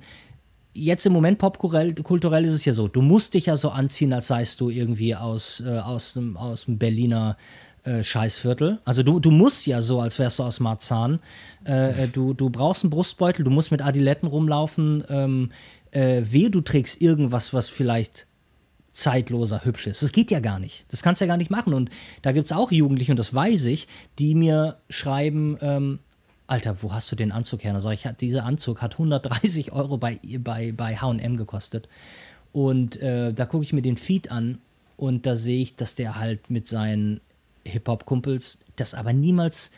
jetzt 0.76 1.06
im 1.06 1.14
Moment 1.14 1.40
popkulturell 1.40 2.46
ist 2.46 2.52
es 2.52 2.66
ja 2.66 2.74
so, 2.74 2.88
du 2.88 3.02
musst 3.02 3.34
dich 3.34 3.48
ja 3.48 3.56
so 3.56 3.70
anziehen, 3.70 4.14
als 4.14 4.28
seist 4.28 4.62
du 4.62 4.70
irgendwie 4.70 5.16
aus, 5.16 5.64
äh, 5.66 5.80
aus, 5.80 6.14
dem, 6.14 6.38
aus 6.38 6.66
dem 6.66 6.78
Berliner 6.78 7.38
äh, 7.84 8.04
Scheißviertel. 8.04 8.80
Also 8.84 9.02
du, 9.02 9.20
du 9.20 9.32
musst 9.32 9.66
ja 9.66 9.82
so, 9.82 10.02
als 10.02 10.20
wärst 10.20 10.40
du 10.40 10.44
aus 10.44 10.60
Marzahn. 10.60 11.20
Äh, 11.66 12.04
äh, 12.04 12.08
du, 12.08 12.34
du 12.34 12.50
brauchst 12.50 12.84
einen 12.84 12.92
Brustbeutel, 12.92 13.46
du 13.46 13.52
musst 13.52 13.72
mit 13.72 13.82
Adiletten 13.82 14.28
rumlaufen. 14.28 15.04
Ähm, 15.10 15.52
äh, 15.92 16.24
wehe, 16.26 16.52
du 16.52 16.62
trägst 16.62 17.02
irgendwas, 17.02 17.54
was 17.54 17.70
vielleicht 17.70 18.28
zeitloser, 18.92 19.66
hübsch 19.66 19.88
ist. 19.88 20.02
Das 20.02 20.12
geht 20.12 20.32
ja 20.32 20.40
gar 20.40 20.60
nicht. 20.60 20.86
Das 20.92 21.04
kannst 21.04 21.22
du 21.22 21.26
ja 21.26 21.28
gar 21.28 21.38
nicht 21.38 21.52
machen. 21.52 21.74
Und 21.74 21.90
da 22.22 22.32
gibt 22.32 22.50
es 22.50 22.56
auch 22.56 22.72
Jugendliche, 22.72 23.12
und 23.12 23.20
das 23.20 23.34
weiß 23.34 23.66
ich, 23.66 23.88
die 24.20 24.36
mir 24.36 24.78
schreiben, 24.90 25.58
ähm, 25.62 26.00
Alter, 26.48 26.82
wo 26.82 26.94
hast 26.94 27.12
du 27.12 27.16
den 27.16 27.32
Anzug 27.32 27.64
her? 27.64 27.74
Also 27.74 27.90
ich, 27.90 28.08
dieser 28.20 28.46
Anzug 28.46 28.82
hat 28.82 28.94
130 28.94 29.72
Euro 29.72 29.98
bei, 29.98 30.20
bei, 30.40 30.72
bei 30.72 30.98
HM 30.98 31.38
gekostet. 31.38 31.88
Und 32.52 33.02
äh, 33.02 33.34
da 33.34 33.46
gucke 33.46 33.64
ich 33.64 33.74
mir 33.74 33.82
den 33.82 33.98
Feed 33.98 34.32
an 34.32 34.60
und 34.98 35.26
da 35.26 35.36
sehe 35.36 35.62
ich, 35.62 35.76
dass 35.76 35.96
der 35.96 36.18
halt 36.18 36.50
mit 36.50 36.68
seinen 36.68 37.20
Hip-Hop-Kumpels 37.66 38.60
das 38.76 38.94
aber 38.94 39.12
niemals 39.12 39.72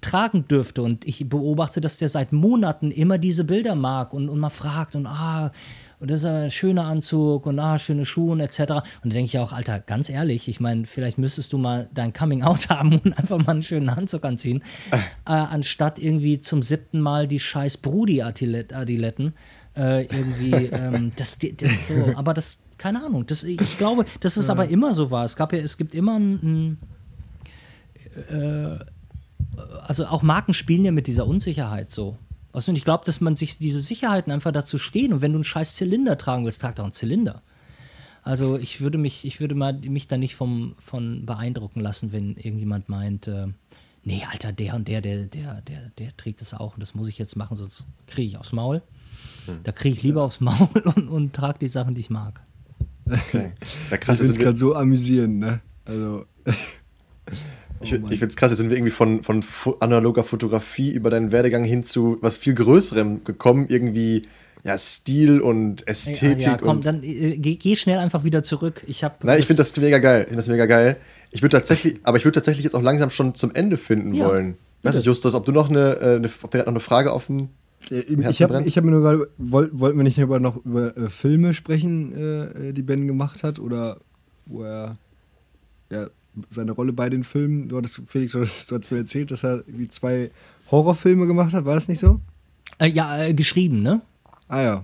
tragen 0.00 0.48
dürfte. 0.48 0.82
Und 0.82 1.06
ich 1.06 1.28
beobachte, 1.28 1.80
dass 1.80 1.98
der 1.98 2.08
seit 2.08 2.32
Monaten 2.32 2.90
immer 2.90 3.18
diese 3.18 3.44
Bilder 3.44 3.74
mag 3.74 4.14
und, 4.14 4.28
und 4.28 4.38
mal 4.38 4.50
fragt 4.50 4.94
und 4.94 5.06
ah, 5.06 5.52
und 6.00 6.10
das 6.10 6.20
ist 6.20 6.26
ein 6.26 6.50
schöner 6.50 6.84
Anzug 6.84 7.46
und 7.46 7.58
ah, 7.58 7.78
schöne 7.78 8.06
Schuhe 8.06 8.32
und 8.32 8.40
etc. 8.40 8.58
Und 8.60 8.70
da 8.70 9.10
denke 9.10 9.26
ich 9.26 9.38
auch, 9.38 9.52
Alter, 9.52 9.78
ganz 9.80 10.08
ehrlich, 10.08 10.48
ich 10.48 10.58
meine, 10.58 10.86
vielleicht 10.86 11.18
müsstest 11.18 11.52
du 11.52 11.58
mal 11.58 11.90
dein 11.92 12.14
Coming 12.14 12.42
Out 12.42 12.68
haben 12.70 12.98
und 12.98 13.12
einfach 13.12 13.38
mal 13.38 13.52
einen 13.52 13.62
schönen 13.62 13.90
Anzug 13.90 14.24
anziehen, 14.24 14.62
äh, 14.90 14.96
anstatt 15.26 15.98
irgendwie 15.98 16.40
zum 16.40 16.62
siebten 16.62 17.00
Mal 17.00 17.28
die 17.28 17.38
scheiß 17.38 17.76
Brudi-Adiletten 17.76 19.34
äh, 19.76 20.02
irgendwie, 20.04 20.66
ähm, 20.72 21.12
das, 21.16 21.38
das, 21.38 21.88
so, 21.88 21.94
aber 22.16 22.32
das, 22.32 22.56
keine 22.78 23.04
Ahnung, 23.04 23.26
das, 23.26 23.44
ich 23.44 23.76
glaube, 23.76 24.06
dass 24.20 24.38
es 24.38 24.46
ja. 24.46 24.52
aber 24.52 24.68
immer 24.68 24.94
so 24.94 25.10
war. 25.10 25.26
Es 25.26 25.36
gab 25.36 25.52
ja, 25.52 25.58
es 25.58 25.76
gibt 25.76 25.94
immer 25.94 26.18
ein, 26.18 26.78
ein 28.30 28.34
äh, 28.34 28.78
also 29.82 30.06
auch 30.06 30.22
Marken 30.22 30.54
spielen 30.54 30.84
ja 30.84 30.92
mit 30.92 31.06
dieser 31.06 31.26
Unsicherheit 31.26 31.90
so. 31.90 32.16
Weißt 32.52 32.66
du, 32.66 32.72
und 32.72 32.76
ich 32.76 32.84
glaube, 32.84 33.04
dass 33.04 33.20
man 33.20 33.36
sich 33.36 33.58
diese 33.58 33.80
Sicherheiten 33.80 34.32
einfach 34.32 34.52
dazu 34.52 34.78
stehen. 34.78 35.12
Und 35.12 35.20
wenn 35.20 35.32
du 35.32 35.38
einen 35.38 35.44
scheiß 35.44 35.74
Zylinder 35.74 36.18
tragen 36.18 36.44
willst, 36.44 36.60
trag 36.60 36.76
doch 36.76 36.84
einen 36.84 36.92
Zylinder. 36.92 37.42
Also 38.22 38.58
ich 38.58 38.80
würde 38.80 38.98
mich, 38.98 39.24
ich 39.24 39.40
würde 39.40 39.54
mal 39.54 39.72
mich 39.72 40.08
da 40.08 40.18
nicht 40.18 40.34
vom, 40.34 40.74
von 40.78 41.24
beeindrucken 41.24 41.80
lassen, 41.80 42.12
wenn 42.12 42.36
irgendjemand 42.36 42.88
meint, 42.88 43.28
äh, 43.28 43.46
nee, 44.04 44.22
Alter, 44.30 44.52
der 44.52 44.74
und 44.74 44.88
der, 44.88 45.00
der, 45.00 45.24
der, 45.24 45.62
der, 45.62 45.90
der 45.98 46.16
trägt 46.16 46.40
das 46.40 46.52
auch 46.52 46.74
und 46.74 46.80
das 46.80 46.94
muss 46.94 47.08
ich 47.08 47.18
jetzt 47.18 47.36
machen, 47.36 47.56
sonst 47.56 47.86
kriege 48.06 48.28
ich 48.28 48.36
aufs 48.36 48.52
Maul. 48.52 48.82
Hm. 49.46 49.60
Da 49.62 49.72
kriege 49.72 49.96
ich 49.96 50.02
lieber 50.02 50.22
aufs 50.22 50.40
Maul 50.40 50.68
und, 50.96 51.08
und 51.08 51.32
trage 51.32 51.60
die 51.60 51.68
Sachen, 51.68 51.94
die 51.94 52.02
ich 52.02 52.10
mag. 52.10 52.42
Okay. 53.10 53.52
Ja, 53.90 53.96
krass, 53.96 54.20
ich 54.20 54.26
finde 54.26 54.32
es 54.32 54.38
gerade 54.38 54.56
so 54.56 54.74
amüsierend, 54.74 55.38
ne? 55.38 55.60
Also. 55.84 56.26
Ich, 57.82 57.94
oh 57.94 57.96
ich 57.96 58.18
finde 58.18 58.26
es 58.26 58.36
krass, 58.36 58.50
jetzt 58.50 58.58
sind 58.58 58.70
wir 58.70 58.76
irgendwie 58.76 58.92
von, 58.92 59.22
von 59.22 59.42
analoger 59.80 60.24
Fotografie 60.24 60.92
über 60.92 61.10
deinen 61.10 61.32
Werdegang 61.32 61.64
hin 61.64 61.82
zu 61.82 62.18
was 62.20 62.36
viel 62.36 62.54
Größerem 62.54 63.24
gekommen, 63.24 63.66
irgendwie 63.68 64.22
ja, 64.64 64.78
Stil 64.78 65.40
und 65.40 65.86
Ästhetik. 65.88 66.40
Ja, 66.40 66.52
ja 66.52 66.58
komm, 66.58 66.82
dann 66.82 67.02
äh, 67.02 67.38
geh, 67.38 67.56
geh, 67.56 67.76
schnell 67.76 67.98
einfach 67.98 68.24
wieder 68.24 68.42
zurück. 68.42 68.84
Ich 68.86 69.02
habe. 69.04 69.14
Nein, 69.22 69.38
ich 69.38 69.46
finde 69.46 69.58
das 69.58 69.74
mega 69.76 69.98
geil. 69.98 70.20
Ich 70.22 70.26
finde 70.26 70.36
das 70.36 70.48
mega 70.48 70.66
geil. 70.66 70.98
Ich 71.30 71.42
würde 71.42 71.56
tatsächlich, 71.56 72.00
aber 72.02 72.18
ich 72.18 72.24
würde 72.24 72.36
tatsächlich 72.36 72.64
jetzt 72.64 72.74
auch 72.74 72.82
langsam 72.82 73.08
schon 73.08 73.34
zum 73.34 73.54
Ende 73.54 73.78
finden 73.78 74.12
ja, 74.12 74.26
wollen. 74.26 74.58
Weiß 74.82 74.96
nicht, 74.96 75.06
Justus, 75.06 75.34
ob 75.34 75.46
du 75.46 75.52
noch 75.52 75.70
eine, 75.70 75.96
äh, 76.00 76.16
eine, 76.16 76.30
ob 76.42 76.54
noch 76.54 76.66
eine 76.66 76.80
Frage 76.80 77.12
offen 77.12 77.50
äh, 77.90 78.00
ich 78.00 78.42
habe 78.42 78.62
hab 78.62 78.84
mir 78.84 78.90
nur 78.90 79.00
gerade, 79.00 79.28
woll, 79.38 79.70
wollten 79.72 79.96
wir 79.96 80.04
nicht 80.04 80.18
über, 80.18 80.38
noch 80.38 80.64
über 80.64 80.96
äh, 80.96 81.08
Filme 81.08 81.54
sprechen, 81.54 82.12
äh, 82.12 82.72
die 82.72 82.82
Ben 82.82 83.06
gemacht 83.06 83.42
hat? 83.42 83.58
Oder 83.58 83.98
wo 84.46 84.62
er 84.64 84.98
ja, 85.90 86.08
seine 86.50 86.72
Rolle 86.72 86.92
bei 86.92 87.10
den 87.10 87.24
Filmen. 87.24 87.68
Du 87.68 87.76
hattest, 87.76 88.00
Felix, 88.06 88.32
du 88.32 88.46
hast 88.46 88.90
mir 88.90 88.98
erzählt, 88.98 89.30
dass 89.30 89.44
er 89.44 89.62
wie 89.66 89.88
zwei 89.88 90.30
Horrorfilme 90.70 91.26
gemacht 91.26 91.52
hat, 91.52 91.64
war 91.64 91.74
das 91.74 91.88
nicht 91.88 91.98
so? 91.98 92.20
Äh, 92.78 92.88
ja, 92.88 93.24
äh, 93.24 93.34
geschrieben, 93.34 93.82
ne? 93.82 94.00
Ah 94.48 94.62
ja. 94.62 94.82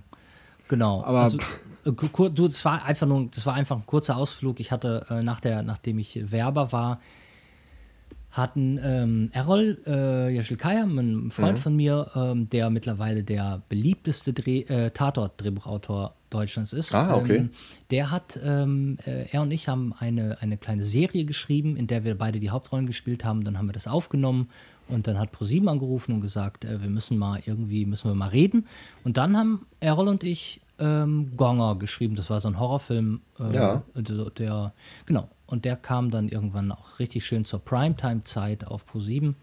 Genau. 0.69 1.03
Aber 1.05 1.21
also, 1.21 1.39
äh, 1.85 1.93
du, 1.93 2.49
das 2.49 2.65
war 2.65 2.85
einfach 2.85 3.07
nur, 3.07 3.29
das 3.33 3.47
war 3.47 3.55
einfach 3.55 3.77
ein 3.77 3.87
kurzer 3.87 4.17
Ausflug. 4.17 4.61
Ich 4.61 4.73
hatte 4.73 5.07
äh, 5.11 5.21
nach 5.21 5.41
der, 5.41 5.63
nachdem 5.63 5.99
ich 5.99 6.31
Werber 6.31 6.73
war, 6.73 7.01
hatten 8.31 8.79
ähm, 8.83 9.31
Errol 9.33 9.79
äh, 9.87 10.35
Jaschilkaya, 10.35 10.83
ein 10.85 11.31
Freund 11.31 11.59
mhm. 11.59 11.63
von 11.63 11.77
mir, 11.77 12.11
ähm, 12.15 12.49
der 12.51 12.71
mittlerweile 12.71 13.23
der 13.23 13.63
beliebteste 13.69 14.33
Dreh, 14.33 14.61
äh, 14.63 14.91
Tatort-Drehbuchautor 14.91 16.15
Deutschlands 16.37 16.73
ist. 16.73 16.95
Ah, 16.95 17.17
okay. 17.17 17.37
Ähm, 17.37 17.51
der 17.91 18.11
hat, 18.11 18.39
ähm, 18.45 18.99
äh, 19.07 19.27
er 19.31 19.43
und 19.43 19.51
ich 19.51 19.69
haben 19.69 19.93
eine, 19.99 20.39
eine 20.41 20.57
kleine 20.59 20.85
Serie 20.85 21.25
geschrieben, 21.25 21.77
in 21.77 21.87
der 21.87 22.05
wir 22.05 22.17
beide 22.17 22.41
die 22.41 22.51
Hauptrollen 22.51 22.87
gespielt 22.87 23.25
haben. 23.25 23.45
Dann 23.45 23.59
haben 23.59 23.67
wir 23.67 23.73
das 23.73 23.87
aufgenommen 23.87 24.49
und 24.89 25.07
dann 25.07 25.19
hat 25.19 25.33
ProSieben 25.33 25.69
angerufen 25.69 26.13
und 26.13 26.21
gesagt, 26.21 26.65
äh, 26.65 26.81
wir 26.83 26.91
müssen 26.91 27.17
mal 27.19 27.41
irgendwie, 27.47 27.87
müssen 27.87 28.09
wir 28.09 28.15
mal 28.15 28.29
reden. 28.29 28.67
Und 29.05 29.17
dann 29.17 29.37
haben 29.37 29.67
Errol 29.81 30.09
und 30.09 30.23
ich 30.25 30.61
ähm, 30.79 31.33
Gonger 31.37 31.77
geschrieben. 31.77 32.17
Das 32.17 32.29
war 32.31 32.39
so 32.41 32.49
ein 32.49 32.59
Horrorfilm. 32.61 33.21
Äh, 33.41 33.55
Ja. 33.55 33.83
Der, 33.95 34.31
der, 34.31 34.73
genau. 35.07 35.29
Und 35.47 35.65
der 35.65 35.77
kam 35.77 36.11
dann 36.11 36.29
irgendwann 36.29 36.71
auch 36.73 36.99
richtig 36.99 37.25
schön 37.25 37.45
zur 37.45 37.61
Primetime-Zeit 37.61 38.67
auf 38.67 38.85
Pro7. 38.93 39.35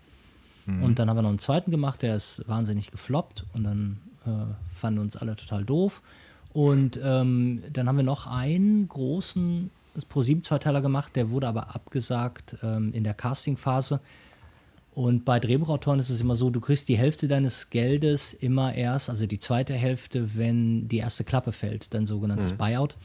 Und 0.82 0.98
dann 0.98 1.10
haben 1.10 1.18
wir 1.18 1.24
noch 1.24 1.30
einen 1.30 1.39
zweiten 1.39 1.72
gemacht, 1.72 2.02
der 2.04 2.16
ist 2.16 2.48
wahnsinnig 2.48 2.89
gefloppt 2.91 3.46
und 3.54 3.66
dann 3.66 4.00
äh, 4.26 4.30
fanden 4.74 5.00
uns 5.02 5.18
alle 5.18 5.36
total 5.36 5.66
doof. 5.66 6.02
Und 6.54 6.99
ähm, 7.04 7.64
dann 7.72 7.88
haben 7.88 7.97
wir 7.97 8.04
noch 8.04 8.28
einen 8.28 8.88
großen 8.88 9.72
Pro7-Zweiteiler 9.97 10.82
gemacht, 10.82 11.16
der 11.16 11.30
wurde 11.30 11.47
aber 11.47 11.76
abgesagt 11.76 12.58
ähm, 12.64 12.91
in 12.93 13.04
der 13.04 13.14
Castingphase. 13.14 13.99
Und 14.95 15.26
bei 15.26 15.39
Drehbuchautoren 15.39 15.99
ist 15.99 16.12
es 16.12 16.22
immer 16.22 16.36
so, 16.36 16.51
du 16.51 16.60
kriegst 16.60 16.88
die 16.88 16.97
Hälfte 16.97 17.28
deines 17.28 17.72
Geldes 17.72 18.34
immer 18.34 18.76
erst, 18.76 19.10
also 19.10 19.26
die 19.26 19.39
zweite 19.39 19.74
Hälfte, 19.74 20.38
wenn 20.38 20.88
die 20.88 20.97
erste 20.97 21.24
Klappe 21.24 21.51
fällt, 21.51 21.93
dein 21.95 22.06
sogenanntes 22.06 22.54
Buyout. 22.54 22.95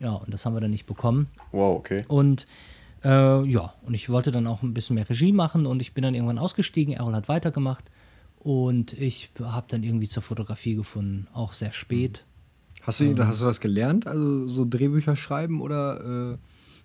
Ja, 0.00 0.12
und 0.12 0.32
das 0.34 0.44
haben 0.44 0.54
wir 0.54 0.60
dann 0.60 0.70
nicht 0.70 0.86
bekommen. 0.86 1.28
Wow, 1.52 1.78
okay. 1.78 2.04
Und 2.08 2.46
äh, 3.04 3.44
ja, 3.44 3.72
und 3.82 3.94
ich 3.94 4.08
wollte 4.08 4.32
dann 4.32 4.46
auch 4.48 4.62
ein 4.62 4.74
bisschen 4.74 4.94
mehr 4.94 5.08
Regie 5.08 5.32
machen 5.32 5.66
und 5.66 5.80
ich 5.80 5.94
bin 5.94 6.02
dann 6.02 6.14
irgendwann 6.14 6.38
ausgestiegen. 6.38 6.94
Errol 6.94 7.14
hat 7.14 7.28
weitergemacht 7.28 7.84
und 8.40 8.92
ich 8.94 9.30
habe 9.40 9.66
dann 9.68 9.84
irgendwie 9.84 10.08
zur 10.08 10.22
Fotografie 10.22 10.74
gefunden, 10.74 11.28
auch 11.32 11.52
sehr 11.52 11.72
spät. 11.72 12.24
Hast 12.88 13.00
du, 13.00 13.14
hast 13.18 13.42
du 13.42 13.44
das 13.44 13.60
gelernt? 13.60 14.06
Also 14.06 14.48
so 14.48 14.64
Drehbücher 14.64 15.14
schreiben 15.14 15.60
oder? 15.60 16.32
Äh 16.32 16.38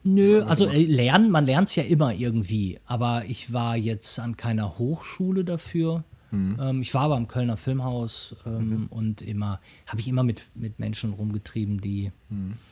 Nö, 0.03 0.43
also 0.43 0.67
äh, 0.67 0.83
lernen, 0.83 1.31
man 1.31 1.45
lernt 1.45 1.69
es 1.69 1.75
ja 1.77 1.83
immer 1.83 2.13
irgendwie, 2.13 2.77
aber 2.85 3.23
ich 3.25 3.53
war 3.53 3.77
jetzt 3.77 4.19
an 4.19 4.35
keiner 4.35 4.77
Hochschule 4.77 5.45
dafür. 5.45 6.03
Ähm, 6.33 6.81
ich 6.81 6.93
war 6.93 7.03
aber 7.03 7.15
am 7.15 7.27
Kölner 7.27 7.57
Filmhaus 7.57 8.35
ähm, 8.45 8.87
und 8.89 9.21
immer, 9.21 9.61
habe 9.87 10.01
ich 10.01 10.07
immer 10.07 10.23
mit, 10.23 10.41
mit 10.55 10.79
Menschen 10.79 11.13
rumgetrieben, 11.13 11.79
die. 11.79 12.11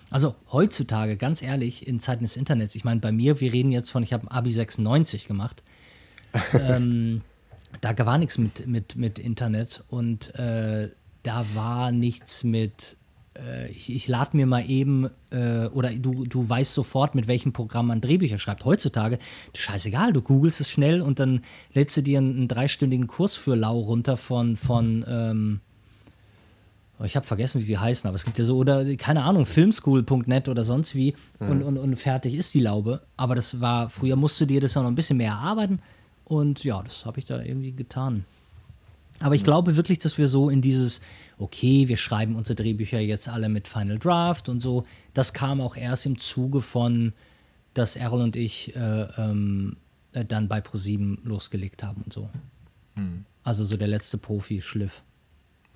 Also 0.10 0.36
heutzutage, 0.52 1.16
ganz 1.16 1.42
ehrlich, 1.42 1.88
in 1.88 2.00
Zeiten 2.00 2.24
des 2.24 2.36
Internets, 2.36 2.76
ich 2.76 2.84
meine, 2.84 3.00
bei 3.00 3.12
mir, 3.12 3.40
wir 3.40 3.54
reden 3.54 3.72
jetzt 3.72 3.92
von, 3.92 4.04
ich 4.04 4.14
habe 4.14 4.26
ein 4.26 4.28
Abi 4.30 4.52
96 4.52 5.28
gemacht. 5.28 5.64
ähm, 6.54 7.22
da 7.82 7.98
war 8.06 8.18
nichts 8.18 8.38
mit, 8.38 8.68
mit, 8.68 8.96
mit 8.96 9.20
Internet 9.20 9.84
und 9.88 10.34
äh, 10.36 10.90
da 11.24 11.46
war 11.54 11.92
nichts 11.92 12.44
mit 12.44 12.98
ich, 13.70 13.94
ich 13.94 14.08
lade 14.08 14.36
mir 14.36 14.46
mal 14.46 14.70
eben, 14.70 15.10
äh, 15.32 15.68
oder 15.68 15.90
du, 15.92 16.26
du 16.26 16.48
weißt 16.48 16.74
sofort, 16.74 17.16
mit 17.16 17.28
welchem 17.28 17.54
Programm 17.54 17.88
man 17.88 18.02
Drehbücher 18.02 18.40
schreibt. 18.40 18.66
Heutzutage, 18.66 19.20
scheißegal, 19.56 20.14
du 20.14 20.22
googelst 20.22 20.60
es 20.60 20.70
schnell 20.70 21.02
und 21.02 21.20
dann 21.20 21.42
lädst 21.74 21.96
du 21.96 22.02
dir 22.02 22.18
einen, 22.18 22.36
einen 22.36 22.48
dreistündigen 22.48 23.08
Kurs 23.08 23.36
für 23.36 23.56
Lau 23.56 23.80
runter 23.80 24.18
von, 24.18 24.58
von 24.58 25.06
ähm, 25.08 25.62
oh, 27.00 27.06
ich 27.06 27.16
habe 27.16 27.26
vergessen, 27.26 27.60
wie 27.62 27.66
sie 27.66 27.78
heißen, 27.78 28.08
aber 28.08 28.16
es 28.16 28.26
gibt 28.26 28.38
ja 28.38 28.44
so, 28.44 28.58
oder 28.58 28.96
keine 28.98 29.24
Ahnung, 29.24 29.46
filmschool.net 29.46 30.50
oder 30.50 30.64
sonst 30.64 30.94
wie 30.96 31.16
und, 31.40 31.64
und, 31.64 31.78
und 31.78 31.96
fertig 31.96 32.34
ist 32.36 32.54
die 32.54 32.60
Laube. 32.60 33.02
Aber 33.16 33.36
das 33.36 33.62
war, 33.62 33.90
früher 33.90 34.18
musst 34.18 34.42
du 34.42 34.46
dir 34.46 34.60
das 34.60 34.76
auch 34.76 34.84
noch 34.84 34.92
ein 34.92 34.96
bisschen 34.96 35.18
mehr 35.18 35.32
erarbeiten 35.32 35.80
und 36.26 36.64
ja, 36.64 36.84
das 36.84 37.06
habe 37.06 37.20
ich 37.20 37.26
da 37.26 37.42
irgendwie 37.42 37.72
getan. 37.72 38.26
Aber 39.22 39.36
ich 39.36 39.44
glaube 39.44 39.76
wirklich, 39.76 40.00
dass 40.00 40.18
wir 40.18 40.28
so 40.28 40.50
in 40.50 40.62
dieses, 40.62 41.02
okay, 41.42 41.88
wir 41.88 41.98
schreiben 41.98 42.36
unsere 42.36 42.56
Drehbücher 42.56 43.00
jetzt 43.00 43.28
alle 43.28 43.50
mit 43.50 43.68
Final 43.68 44.00
Draft 44.00 44.50
und 44.50 44.60
so, 44.60 44.86
das 45.14 45.34
kam 45.34 45.60
auch 45.62 45.76
erst 45.76 46.06
im 46.06 46.20
Zuge 46.20 46.62
von, 46.62 47.14
dass 47.74 47.96
Errol 47.96 48.22
und 48.22 48.36
ich 48.36 48.76
äh, 48.76 49.08
ähm, 49.18 49.78
äh, 50.14 50.26
dann 50.26 50.48
bei 50.48 50.62
ProSieben 50.62 51.20
losgelegt 51.24 51.84
haben 51.84 52.04
und 52.04 52.14
so. 52.14 52.30
Also 53.44 53.66
so 53.66 53.78
der 53.78 53.88
letzte 53.88 54.18
Profi-Schliff. 54.18 55.02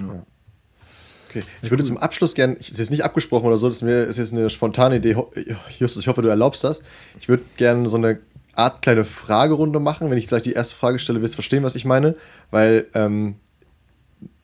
Okay. 0.03 1.43
Ich 1.61 1.70
würde 1.70 1.84
zum 1.84 1.97
Abschluss 1.97 2.34
gerne, 2.36 2.55
es 2.59 2.80
ist 2.80 2.91
nicht 2.91 3.03
abgesprochen 3.03 3.47
oder 3.47 3.57
so, 3.57 3.68
das 3.68 3.78
ist 3.78 3.82
mir 3.82 4.05
ist 4.05 4.18
jetzt 4.18 4.32
eine 4.32 4.49
spontane 4.49 4.97
Idee. 4.97 5.18
Justus, 5.80 6.03
ich 6.03 6.07
hoffe, 6.07 6.22
du 6.22 6.30
erlaubst 6.30 6.63
das. 6.63 6.82
Ich 7.20 7.28
würde 7.28 7.43
gerne 7.57 7.89
so 7.89 7.97
eine 7.97 8.20
Art 8.53 8.82
kleine 8.82 9.03
Fragerunde 9.03 9.80
machen. 9.80 10.09
Wenn 10.09 10.18
ich 10.18 10.28
gleich 10.28 10.43
die 10.43 10.53
erste 10.53 10.76
Frage 10.76 10.99
stelle, 10.99 11.22
wirst 11.22 11.34
du 11.34 11.38
verstehen, 11.38 11.63
was 11.63 11.76
ich 11.76 11.84
meine. 11.84 12.16
Weil, 12.51 12.88
ähm, 12.93 13.36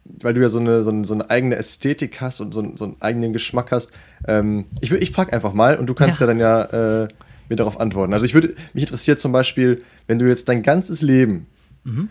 weil 0.06 0.34
du 0.34 0.42
ja 0.42 0.50
so 0.50 0.60
eine, 0.60 0.84
so 0.84 0.90
eine, 0.92 1.06
so 1.06 1.14
eine 1.14 1.30
eigene 1.30 1.56
Ästhetik 1.56 2.22
hast 2.22 2.42
und 2.42 2.54
so, 2.54 2.62
einen- 2.62 2.78
so 2.78 2.86
einen 2.86 2.96
eigenen 3.02 3.34
Geschmack 3.34 3.72
hast. 3.72 3.92
Ähm, 4.28 4.66
ich 4.82 4.92
ich 4.92 5.12
frage 5.12 5.34
einfach 5.34 5.54
mal 5.54 5.78
und 5.78 5.88
du 5.88 5.94
kannst 5.94 6.20
ja, 6.20 6.26
Ja. 6.28 6.34
dann 6.34 6.40
ja 6.40 7.04
äh, 7.04 7.08
mir 7.50 7.56
darauf 7.56 7.80
antworten. 7.80 8.14
Also 8.14 8.26
ich 8.26 8.34
würde, 8.34 8.56
mich 8.74 8.84
interessiert 8.84 9.20
zum 9.20 9.32
Beispiel, 9.32 9.84
wenn 10.08 10.20
du 10.20 10.28
jetzt 10.28 10.48
dein 10.50 10.62
ganzes 10.64 11.02
Leben 11.02 11.48
nur 11.84 12.08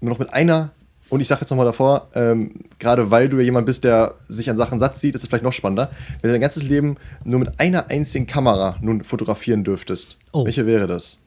noch 0.00 0.18
mit 0.18 0.32
einer, 0.32 0.70
und 1.08 1.20
ich 1.20 1.28
sage 1.28 1.40
jetzt 1.42 1.50
nochmal 1.50 1.66
davor, 1.66 2.08
ähm, 2.14 2.60
gerade 2.78 3.10
weil 3.10 3.28
du 3.28 3.38
ja 3.38 3.42
jemand 3.44 3.66
bist, 3.66 3.84
der 3.84 4.12
sich 4.28 4.48
an 4.50 4.56
Sachen 4.56 4.78
satt 4.78 4.96
sieht, 4.98 5.14
ist 5.14 5.22
es 5.22 5.28
vielleicht 5.28 5.44
noch 5.44 5.52
spannender, 5.52 5.90
wenn 6.20 6.28
du 6.28 6.32
dein 6.34 6.40
ganzes 6.40 6.62
Leben 6.62 6.96
nur 7.24 7.40
mit 7.40 7.58
einer 7.60 7.90
einzigen 7.90 8.26
Kamera 8.26 8.76
nun 8.80 9.02
fotografieren 9.04 9.64
dürftest. 9.64 10.18
Oh. 10.32 10.44
Welche 10.44 10.66
wäre 10.66 10.86
das? 10.86 11.18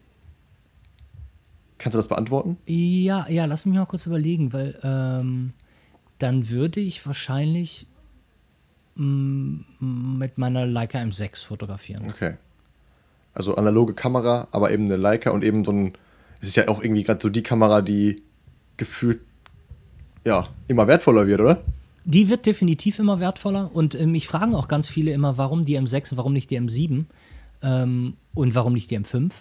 Kannst 1.77 1.93
du 1.95 1.99
das 1.99 2.07
beantworten? 2.07 2.57
Ja, 2.65 3.27
ja, 3.29 3.45
lass 3.45 3.65
mich 3.65 3.77
mal 3.77 3.85
kurz 3.85 4.05
überlegen, 4.07 4.51
weil 4.53 4.77
ähm, 4.83 5.53
dann 6.19 6.49
würde 6.49 6.79
ich 6.79 7.05
wahrscheinlich 7.05 7.87
mm, 8.95 9.57
mit 10.17 10.37
meiner 10.37 10.65
Leica 10.65 10.99
M6 10.99 11.45
fotografieren. 11.45 12.09
Okay. 12.09 12.35
Also 13.33 13.55
analoge 13.55 13.93
Kamera, 13.93 14.47
aber 14.51 14.71
eben 14.71 14.85
eine 14.85 14.95
Leica 14.95 15.31
und 15.31 15.43
eben 15.43 15.63
so 15.63 15.71
ein, 15.71 15.93
es 16.41 16.49
ist 16.49 16.55
ja 16.55 16.67
auch 16.67 16.81
irgendwie 16.81 17.03
gerade 17.03 17.19
so 17.21 17.29
die 17.29 17.43
Kamera, 17.43 17.81
die 17.81 18.21
gefühlt 18.77 19.21
ja 20.23 20.47
immer 20.67 20.87
wertvoller 20.87 21.27
wird, 21.27 21.41
oder? 21.41 21.61
Die 22.05 22.29
wird 22.29 22.45
definitiv 22.45 22.99
immer 22.99 23.19
wertvoller 23.19 23.69
und 23.73 23.93
äh, 23.93 24.05
mich 24.05 24.27
fragen 24.27 24.55
auch 24.55 24.67
ganz 24.67 24.87
viele 24.87 25.11
immer, 25.11 25.37
warum 25.37 25.65
die 25.65 25.77
M6 25.79 26.11
und 26.11 26.17
warum 26.17 26.33
nicht 26.33 26.49
die 26.49 26.59
M7 26.59 27.05
ähm, 27.61 28.13
und 28.33 28.55
warum 28.55 28.73
nicht 28.73 28.89
die 28.89 28.99
M5, 28.99 29.31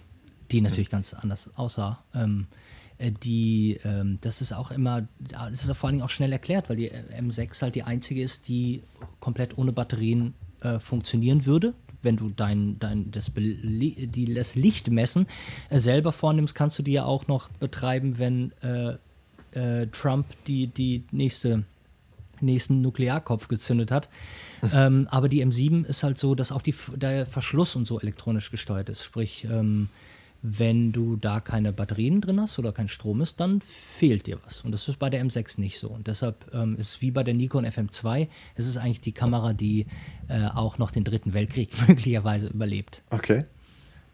die 0.51 0.61
natürlich 0.61 0.91
ganz 0.91 1.15
anders 1.15 1.51
aussah. 1.55 2.03
Ähm, 2.15 2.49
äh, 2.51 2.66
die, 2.99 3.79
ähm, 3.85 4.19
das 4.21 4.41
ist 4.41 4.53
auch 4.53 4.71
immer, 4.71 5.07
das 5.19 5.65
ist 5.65 5.77
vor 5.77 5.89
allen 5.89 5.97
Dingen 5.97 6.05
auch 6.05 6.11
schnell 6.11 6.33
erklärt, 6.33 6.69
weil 6.69 6.77
die 6.77 6.89
äh, 6.89 7.21
M6 7.21 7.63
halt 7.63 7.75
die 7.75 7.83
einzige 7.83 8.23
ist, 8.23 8.49
die 8.49 8.83
komplett 9.21 9.59
ohne 9.59 9.73
Batterien 9.73 10.35
äh, 10.61 10.79
funktionieren 10.79 11.47
würde. 11.47 11.75
Wenn 12.03 12.17
du 12.17 12.31
dein, 12.31 12.79
dein 12.79 13.11
das, 13.11 13.33
die, 13.35 14.35
das 14.35 14.55
Lichtmessen 14.55 15.27
äh, 15.69 15.79
selber 15.79 16.13
vornimmst, 16.13 16.55
kannst 16.55 16.79
du 16.79 16.83
die 16.83 16.93
ja 16.93 17.05
auch 17.05 17.27
noch 17.27 17.49
betreiben, 17.49 18.19
wenn 18.19 18.53
äh, 18.63 18.97
äh, 19.53 19.87
Trump 19.89 20.27
die, 20.47 20.69
die 20.69 21.05
nächste 21.11 21.65
nächsten 22.43 22.83
Nuklearkopf 22.83 23.49
gezündet 23.49 23.91
hat. 23.91 24.11
ähm, 24.75 25.07
aber 25.11 25.31
die 25.31 25.45
M7 25.45 25.87
ist 25.87 26.03
halt 26.03 26.19
so, 26.19 26.35
dass 26.35 26.53
auch 26.53 26.61
die, 26.61 26.75
der 26.95 27.25
Verschluss 27.25 27.77
und 27.77 27.87
so 27.87 27.99
elektronisch 27.99 28.51
gesteuert 28.51 28.91
ist. 28.91 29.03
Sprich, 29.03 29.47
ähm, 29.51 29.89
wenn 30.49 30.93
du 30.93 31.17
da 31.17 31.41
keine 31.41 31.73
Batterien 31.73 32.21
drin 32.21 32.41
hast 32.41 32.59
oder 32.61 32.71
kein 32.71 32.87
Strom 32.89 33.21
ist, 33.21 33.41
dann 33.41 33.61
fehlt 33.61 34.29
dir 34.29 34.39
was. 34.47 34.61
Und 34.61 34.71
das 34.71 34.87
ist 34.87 34.99
bei 34.99 35.11
der 35.11 35.25
M6 35.25 35.61
nicht 35.61 35.79
so. 35.79 35.89
Und 35.89 36.07
deshalb 36.07 36.55
ähm, 36.55 36.77
ist 36.79 36.91
es 36.91 37.03
wie 37.03 37.11
bei 37.11 37.25
der 37.25 37.35
Nikon 37.35 37.67
FM2, 37.67 38.29
es 38.55 38.69
ist 38.69 38.77
eigentlich 38.77 39.01
die 39.01 39.13
Kamera, 39.13 39.55
die 39.55 39.87
äh, 40.29 40.47
auch 40.55 40.79
noch 40.79 40.93
den 40.93 41.03
Dritten 41.03 41.33
Weltkrieg 41.33 41.71
möglicherweise 41.89 42.47
überlebt. 42.47 43.03
Okay. 43.11 43.45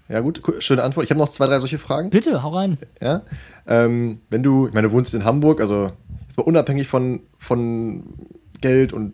Ja, 0.09 0.21
gut, 0.21 0.41
schöne 0.61 0.83
Antwort. 0.83 1.05
Ich 1.05 1.11
habe 1.11 1.21
noch 1.21 1.29
zwei, 1.29 1.47
drei 1.47 1.59
solche 1.59 1.79
Fragen. 1.79 2.09
Bitte, 2.09 2.43
hau 2.43 2.51
rein. 2.51 2.79
Ja. 3.01 3.23
Ähm, 3.67 4.21
wenn 4.31 4.43
du, 4.43 4.69
ich 4.69 4.75
meine, 4.75 4.89
du 4.89 4.93
wohnst 4.95 5.13
in 5.13 5.25
Hamburg, 5.25 5.61
also 5.61 5.93
jetzt 6.27 6.39
mal 6.39 6.45
unabhängig 6.45 6.89
von, 6.89 7.21
von 7.39 8.05
Geld 8.63 8.95
und 8.95 9.13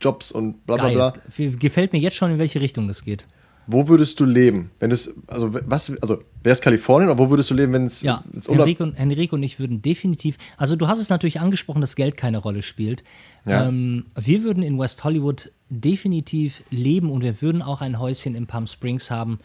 Jobs 0.00 0.30
und 0.30 0.66
bla 0.66 0.76
bla 0.76 0.86
Geil. 0.86 0.94
bla. 0.94 1.12
Gefällt 1.58 1.92
mir 1.92 1.98
jetzt 1.98 2.16
schon, 2.16 2.30
in 2.30 2.38
welche 2.38 2.60
Richtung 2.60 2.86
das 2.86 3.02
geht. 3.02 3.26
Wo 3.72 3.88
würdest 3.88 4.18
du 4.20 4.24
leben? 4.24 4.70
Wenn 4.80 4.90
es, 4.90 5.14
also 5.26 5.52
was, 5.52 5.90
also 6.02 6.22
wäre 6.42 6.52
es 6.54 6.60
Kalifornien, 6.60 7.10
oder 7.10 7.18
wo 7.18 7.30
würdest 7.30 7.50
du 7.50 7.54
leben, 7.54 7.72
wenn 7.72 7.84
es 7.84 8.02
Ja, 8.02 8.22
Henrique 8.48 8.82
und, 8.82 8.94
Henrique 8.98 9.32
und 9.34 9.42
ich 9.42 9.58
würden 9.58 9.80
definitiv, 9.82 10.38
also 10.56 10.74
du 10.76 10.88
hast 10.88 10.98
es 11.00 11.08
natürlich 11.08 11.40
angesprochen, 11.40 11.80
dass 11.80 11.94
Geld 11.96 12.16
keine 12.16 12.38
Rolle 12.38 12.62
spielt. 12.62 13.04
Ja. 13.46 13.68
Ähm, 13.68 14.06
wir 14.18 14.42
würden 14.42 14.62
in 14.62 14.78
West 14.78 15.04
Hollywood 15.04 15.52
definitiv 15.68 16.62
leben 16.70 17.10
und 17.10 17.22
wir 17.22 17.40
würden 17.42 17.62
auch 17.62 17.80
ein 17.80 17.98
Häuschen 17.98 18.34
in 18.34 18.46
Palm 18.46 18.66
Springs 18.66 19.10
haben. 19.10 19.38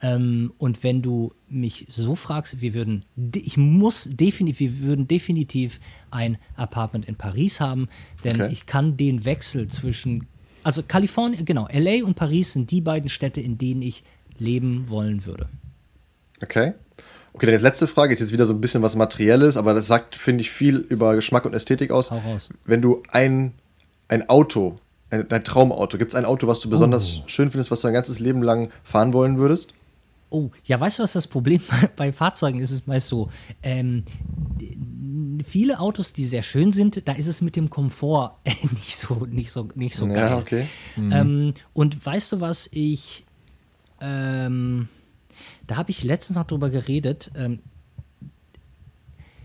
Ähm, 0.00 0.52
und 0.58 0.84
wenn 0.84 1.02
du 1.02 1.32
mich 1.48 1.86
so 1.90 2.14
fragst, 2.14 2.60
wir 2.60 2.72
würden, 2.72 3.04
de- 3.16 3.42
ich 3.42 3.56
muss 3.56 4.08
definitiv, 4.12 4.80
wir 4.80 4.86
würden 4.88 5.08
definitiv 5.08 5.80
ein 6.12 6.38
Apartment 6.56 7.08
in 7.08 7.16
Paris 7.16 7.60
haben, 7.60 7.88
denn 8.24 8.40
Okay. 8.40 8.52
ich 8.52 8.66
kann 8.66 8.96
den 8.96 9.24
Wechsel 9.24 9.66
zwischen, 9.66 10.26
also 10.68 10.82
Kalifornien, 10.86 11.46
genau, 11.46 11.66
LA 11.72 12.04
und 12.04 12.14
Paris 12.14 12.52
sind 12.52 12.70
die 12.70 12.82
beiden 12.82 13.08
Städte, 13.08 13.40
in 13.40 13.56
denen 13.56 13.80
ich 13.80 14.04
leben 14.38 14.90
wollen 14.90 15.24
würde. 15.24 15.48
Okay. 16.42 16.74
Okay, 17.32 17.46
dann 17.46 17.54
jetzt 17.54 17.62
letzte 17.62 17.86
Frage, 17.86 18.12
ist 18.12 18.20
jetzt 18.20 18.32
wieder 18.34 18.44
so 18.44 18.52
ein 18.52 18.60
bisschen 18.60 18.82
was 18.82 18.94
Materielles, 18.94 19.56
aber 19.56 19.72
das 19.72 19.86
sagt, 19.86 20.14
finde 20.14 20.42
ich, 20.42 20.50
viel 20.50 20.76
über 20.76 21.14
Geschmack 21.14 21.46
und 21.46 21.54
Ästhetik 21.54 21.90
aus. 21.90 22.10
Hau 22.10 22.18
raus. 22.18 22.50
Wenn 22.66 22.82
du 22.82 23.02
ein, 23.10 23.54
ein 24.08 24.28
Auto 24.28 24.78
dein 25.08 25.42
Traumauto? 25.42 25.96
Gibt 25.96 26.12
es 26.12 26.14
ein 26.14 26.26
Auto, 26.26 26.46
was 26.48 26.60
du 26.60 26.68
besonders 26.68 27.20
Oh. 27.20 27.22
schön 27.28 27.50
findest, 27.50 27.70
was 27.70 27.80
du 27.80 27.86
dein 27.86 27.94
ganzes 27.94 28.18
Leben 28.18 28.42
lang 28.42 28.68
fahren 28.84 29.14
wollen 29.14 29.38
würdest? 29.38 29.72
Oh, 30.30 30.50
ja, 30.64 30.78
weißt 30.78 30.98
du, 30.98 31.02
was 31.02 31.12
das 31.12 31.26
Problem 31.26 31.60
bei, 31.96 32.12
Fahrzeugen 32.12 32.60
ist? 32.60 32.70
Es 32.70 32.80
ist 32.80 32.86
meist 32.86 33.08
so, 33.08 33.30
ähm, 33.62 34.04
viele 35.44 35.80
Autos, 35.80 36.12
die 36.12 36.26
sehr 36.26 36.42
schön 36.42 36.72
sind, 36.72 37.06
da 37.08 37.12
ist 37.12 37.26
es 37.26 37.40
mit 37.40 37.56
dem 37.56 37.70
Komfort 37.70 38.36
nicht 38.72 38.96
so, 38.96 39.26
nicht 39.26 39.50
so, 39.50 39.68
nicht 39.74 39.94
so 39.94 40.06
geil. 40.06 40.16
Ja, 40.16 40.38
okay. 40.38 40.66
Ähm, 40.96 41.54
und 41.72 42.04
weißt 42.04 42.32
du, 42.32 42.40
was 42.40 42.68
ich, 42.72 43.24
ähm, 44.00 44.88
da 45.66 45.76
habe 45.76 45.90
ich 45.90 46.04
letztens 46.04 46.36
noch 46.36 46.46
drüber 46.46 46.70
geredet. 46.70 47.30
Ähm, 47.34 47.60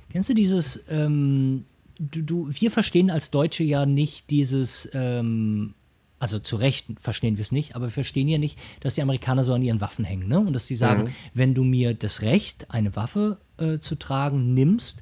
kennst 0.09 0.29
du 0.29 0.34
dieses, 0.34 0.84
ähm, 0.89 1.65
du, 1.99 2.21
du, 2.21 2.49
wir 2.51 2.71
verstehen 2.71 3.09
als 3.09 3.31
Deutsche 3.31 3.63
ja 3.63 3.86
nicht 3.86 4.29
dieses, 4.29 4.89
ähm, 4.93 5.75
also 6.24 6.39
zu 6.39 6.55
Recht 6.55 6.88
verstehen 6.99 7.38
wir 7.38 7.41
es 7.43 7.51
nicht, 7.51 7.76
aber 7.76 7.86
wir 7.86 7.91
verstehen 7.91 8.28
ja 8.28 8.38
nicht, 8.39 8.57
dass 8.80 8.95
die 8.95 9.01
Amerikaner 9.03 9.43
so 9.43 9.53
an 9.53 9.61
ihren 9.61 9.82
Waffen 9.82 10.05
hängen, 10.05 10.28
ne? 10.28 10.39
Und 10.39 10.53
dass 10.53 10.65
die 10.67 10.76
sagen, 10.76 11.13
wenn 11.34 11.53
du 11.53 11.63
mir 11.63 11.93
das 11.93 12.21
Recht, 12.21 12.71
eine 12.71 12.95
Waffe 12.95 13.38
äh, 13.57 13.78
zu 13.78 13.95
tragen, 13.95 14.53
nimmst, 14.53 15.01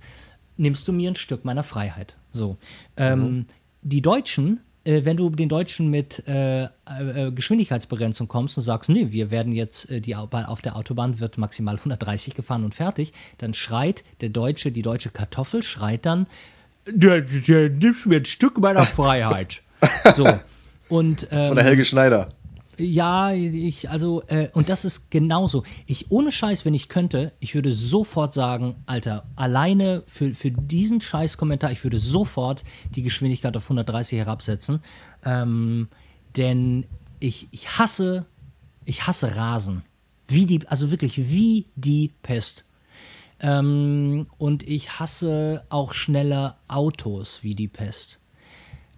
nimmst 0.57 0.87
du 0.87 0.91
mir 0.93 1.11
ein 1.11 1.15
Stück 1.15 1.45
meiner 1.45 1.63
Freiheit. 1.63 2.17
So. 2.31 2.57
Ähm, 2.97 3.45
Die 3.83 4.01
Deutschen, 4.01 4.59
äh, 4.83 5.05
wenn 5.05 5.17
du 5.17 5.29
den 5.29 5.47
Deutschen 5.49 5.89
mit 5.89 6.27
äh, 6.27 6.63
äh, 6.65 7.31
Geschwindigkeitsbegrenzung 7.33 8.27
kommst 8.27 8.57
und 8.57 8.63
sagst, 8.63 8.89
nee, 8.89 9.07
wir 9.11 9.31
werden 9.31 9.53
jetzt, 9.53 9.89
äh, 9.89 10.01
die, 10.01 10.15
Au- 10.15 10.27
auf 10.31 10.61
der 10.61 10.75
Autobahn 10.75 11.19
wird 11.19 11.37
maximal 11.37 11.75
130 11.77 12.35
gefahren 12.35 12.63
und 12.63 12.75
fertig, 12.75 13.13
dann 13.37 13.53
schreit 13.53 14.03
der 14.21 14.29
Deutsche, 14.29 14.71
die 14.71 14.81
deutsche 14.81 15.09
Kartoffel 15.09 15.63
schreit 15.63 16.05
dann, 16.05 16.27
der, 16.87 17.21
der 17.21 17.69
nimmst 17.69 18.05
mir 18.07 18.17
ein 18.17 18.25
Stück 18.25 18.59
meiner 18.59 18.85
Freiheit. 18.97 19.61
so. 20.15 20.27
Und, 20.91 21.27
ähm, 21.31 21.47
Von 21.47 21.55
der 21.55 21.63
Helge 21.63 21.85
Schneider. 21.85 22.33
ja, 22.77 23.31
ich, 23.31 23.89
also, 23.89 24.23
äh, 24.27 24.49
und 24.53 24.67
das 24.67 24.83
ist 24.83 25.09
genauso. 25.09 25.63
Ich, 25.85 26.11
ohne 26.11 26.33
Scheiß, 26.33 26.65
wenn 26.65 26.73
ich 26.73 26.89
könnte, 26.89 27.31
ich 27.39 27.55
würde 27.55 27.73
sofort 27.73 28.33
sagen, 28.33 28.75
Alter, 28.87 29.23
alleine 29.37 30.03
für, 30.05 30.33
für 30.33 30.51
diesen 30.51 30.99
Scheiß-Kommentar, 30.99 31.71
ich 31.71 31.83
würde 31.85 31.97
sofort 31.97 32.65
die 32.93 33.03
Geschwindigkeit 33.03 33.55
auf 33.55 33.63
130 33.63 34.19
herabsetzen. 34.19 34.81
Ähm, 35.23 35.87
denn 36.35 36.85
ich, 37.21 37.47
ich 37.51 37.79
hasse, 37.79 38.25
ich 38.83 39.07
hasse 39.07 39.37
Rasen. 39.37 39.83
Wie 40.27 40.45
die, 40.45 40.67
also 40.67 40.91
wirklich 40.91 41.29
wie 41.29 41.67
die 41.75 42.11
Pest. 42.21 42.65
Ähm, 43.39 44.27
und 44.37 44.63
ich 44.63 44.99
hasse 44.99 45.63
auch 45.69 45.93
schnelle 45.93 46.55
Autos 46.67 47.43
wie 47.43 47.55
die 47.55 47.69
Pest. 47.69 48.19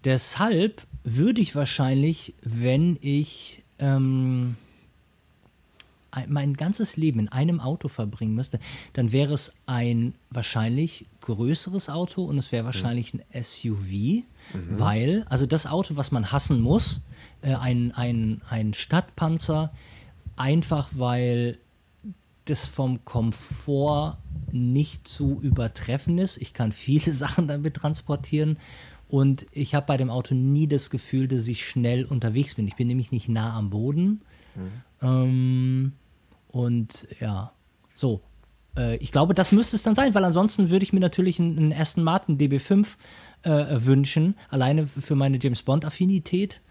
Deshalb 0.04 0.88
würde 1.04 1.42
ich 1.42 1.56
wahrscheinlich, 1.56 2.34
wenn 2.44 2.98
ich 3.02 3.64
ähm, 3.80 4.56
ein- 6.12 6.32
mein 6.32 6.54
ganzes 6.54 6.96
Leben 6.96 7.20
in 7.22 7.30
einem 7.30 7.60
Auto 7.60 7.88
verbringen 7.88 8.36
müsste, 8.36 8.60
dann 8.94 9.12
wäre 9.12 9.34
es 9.34 9.54
ein 9.66 10.14
wahrscheinlich 10.30 11.06
größeres 11.22 11.90
Auto 11.90 12.24
und 12.24 12.38
es 12.38 12.52
wäre 12.52 12.66
wahrscheinlich 12.66 13.14
ein 13.14 13.24
SUV, 13.44 14.24
weil, 14.78 15.26
also 15.30 15.46
das 15.46 15.66
Auto, 15.66 15.96
was 15.96 16.12
man 16.12 16.32
hassen 16.32 16.62
muss, 16.62 17.02
äh, 17.42 17.56
ein, 17.56 17.92
ein, 17.94 18.42
ein 18.50 18.74
Stadtpanzer, 18.74 19.72
einfach 20.36 20.90
weil 20.94 21.58
das 22.46 22.66
vom 22.66 23.04
Komfort 23.06 24.18
nicht 24.52 25.08
zu 25.08 25.40
übertreffen 25.42 26.18
ist. 26.20 26.38
Ich 26.38 26.54
kann 26.54 26.72
viele 26.74 27.12
Sachen 27.14 27.48
damit 27.48 27.76
transportieren 27.76 28.58
und 29.14 29.46
ich 29.52 29.76
habe 29.76 29.86
bei 29.86 29.96
dem 29.96 30.10
Auto 30.10 30.34
nie 30.34 30.66
das 30.66 30.90
Gefühl, 30.90 31.28
dass 31.28 31.48
ich 31.48 31.68
schnell 31.68 32.04
unterwegs 32.04 32.56
bin. 32.56 32.68
Ich 32.68 32.78
bin 32.78 32.88
nämlich 32.88 33.12
nicht 33.12 33.30
nah 33.30 33.56
am 33.56 33.70
Boden. 33.70 34.22
Ähm, 35.04 35.94
und 36.48 37.08
ja, 37.20 37.52
so. 37.94 38.22
Äh, 38.76 38.96
ich 38.96 39.12
glaube, 39.12 39.36
das 39.36 39.52
müsste 39.52 39.76
es 39.76 39.84
dann 39.84 39.94
sein, 39.94 40.16
weil 40.16 40.26
ansonsten 40.26 40.72
würde 40.72 40.82
ich 40.82 40.94
mir 40.94 41.00
natürlich 41.00 41.40
einen, 41.40 41.60
einen 41.60 41.74
Aston 41.74 42.04
Martin 42.04 42.40
DB5 42.40 42.88
äh, 43.44 43.86
wünschen, 43.86 44.34
alleine 44.50 44.88
für 44.88 45.14
meine 45.14 45.38
James 45.40 45.62
Bond-Affinität. 45.62 46.62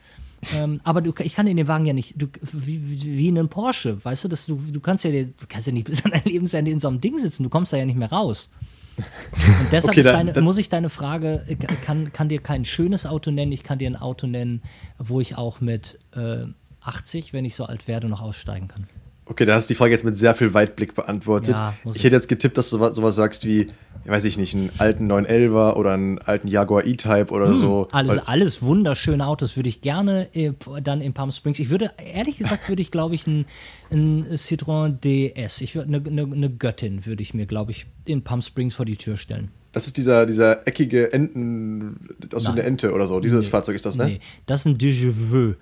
Ähm, 0.53 0.81
aber 0.83 1.01
du, 1.01 1.15
ich 1.21 1.37
kann 1.37 1.47
in 1.47 1.57
dem 1.57 1.69
Wagen 1.69 1.87
ja 1.87 1.93
nicht, 1.93 2.21
du, 2.21 2.27
wie, 2.51 2.91
wie 2.91 3.19
wie 3.19 3.29
in 3.29 3.39
einem 3.39 3.51
Porsche, 3.51 4.05
weißt 4.05 4.25
du, 4.25 4.29
dass 4.29 4.47
du, 4.47 4.57
du 4.57 4.81
kannst 4.81 5.05
ja, 5.05 5.13
du 5.13 5.33
kannst 5.49 5.69
ja 5.69 5.73
nicht 5.73 5.87
bis 5.87 6.05
an 6.05 6.11
dein 6.11 6.25
Lebensende 6.25 6.73
in 6.73 6.81
so 6.81 6.89
einem 6.89 7.01
Ding 7.01 7.17
sitzen, 7.19 7.45
du 7.45 7.51
kommst 7.51 7.73
da 7.73 7.77
ja 7.77 7.87
nicht 7.87 7.99
mehr 7.99 8.11
raus. 8.11 8.51
Und 8.99 9.73
deshalb 9.73 9.93
Okay, 9.97 10.03
dann- 10.03 10.15
deine, 10.15 10.33
dann- 10.33 10.45
muss 10.45 10.59
ich 10.59 10.69
deine 10.69 10.89
Frage, 10.89 11.45
kann, 11.85 12.13
kann 12.13 12.29
dir 12.29 12.41
kein 12.43 12.65
schönes 12.65 13.07
Auto 13.07 13.31
nennen, 13.31 13.53
ich 13.53 13.63
kann 13.63 13.79
dir 13.79 13.89
ein 13.91 13.97
Auto 13.97 14.27
nennen, 14.27 14.63
wo 14.99 15.21
ich 15.21 15.37
auch 15.37 15.61
mit 15.61 15.99
äh, 16.15 16.45
80, 16.81 17.33
wenn 17.33 17.45
ich 17.45 17.55
so 17.55 17.65
alt 17.65 17.89
werde, 17.89 18.09
noch 18.09 18.21
aussteigen 18.21 18.69
kann. 18.69 18.87
Okay, 19.33 19.47
da 19.47 19.55
hast 19.55 19.71
du 19.71 19.73
die 19.73 19.79
Frage 19.79 19.93
jetzt 19.93 20.05
mit 20.05 20.15
sehr 20.15 20.35
viel 20.35 20.53
Weitblick 20.53 20.95
beantwortet. 20.95 21.57
Ja, 21.57 21.73
ich 21.87 21.97
ich. 21.97 22.05
hätte 22.05 22.17
jetzt 22.17 22.29
getippt, 22.29 22.59
dass 22.59 22.69
du 22.69 22.77
sowas, 22.77 22.95
sowas 22.95 23.17
sagst 23.17 23.47
wie, 23.47 23.69
weiß 24.05 24.25
ich 24.25 24.37
nicht, 24.37 24.55
einen 24.55 24.71
alten 24.77 25.11
911er 25.11 25.73
oder 25.77 25.93
einen 25.95 26.19
alten 26.19 26.49
Jaguar 26.49 26.85
E-Type 26.85 27.31
oder 27.31 27.55
so. 27.55 27.89
Alles, 27.93 28.19
alles 28.27 28.61
wunderschöne 28.61 29.27
Autos 29.27 29.57
würde 29.57 29.71
ich 29.71 29.81
gerne 29.81 30.29
äh, 30.35 30.53
dann 30.83 31.01
in 31.01 31.15
Palm 31.15 31.33
Springs. 31.33 31.61
Ich 31.61 31.71
würde, 31.71 31.93
ehrlich 31.97 32.37
gesagt, 32.37 32.69
würde 32.69 32.83
ich, 32.83 32.91
glaube 32.91 33.15
ich, 33.15 33.27
ein, 33.27 33.47
ein 33.91 34.27
Citroën 34.35 35.01
DS. 35.01 35.63
Ich 35.63 35.75
würde 35.77 35.89
eine, 35.89 36.07
eine, 36.07 36.31
eine 36.31 36.51
Göttin 36.51 37.07
würde 37.07 37.23
ich 37.23 37.33
mir, 37.33 37.47
glaube 37.47 37.71
ich, 37.71 37.87
in 38.05 38.23
Palm 38.23 38.43
Springs 38.43 38.75
vor 38.75 38.85
die 38.85 38.99
Tür 38.99 39.17
stellen. 39.17 39.51
Das 39.73 39.87
ist 39.87 39.97
dieser, 39.97 40.27
dieser 40.27 40.67
eckige 40.69 41.13
Enten, 41.13 41.97
aus 42.35 42.45
so 42.45 42.53
einer 42.53 42.65
Ente 42.65 42.93
oder 42.93 43.09
so. 43.09 43.21
Dieses 43.21 43.49
Fahrzeug 43.49 43.77
ist 43.77 43.87
das, 43.87 43.97
ne? 43.97 44.07
Nee, 44.07 44.21
das 44.47 44.61
ist 44.61 44.67
ein 44.67 44.79
Déjà-vu. 44.79 45.55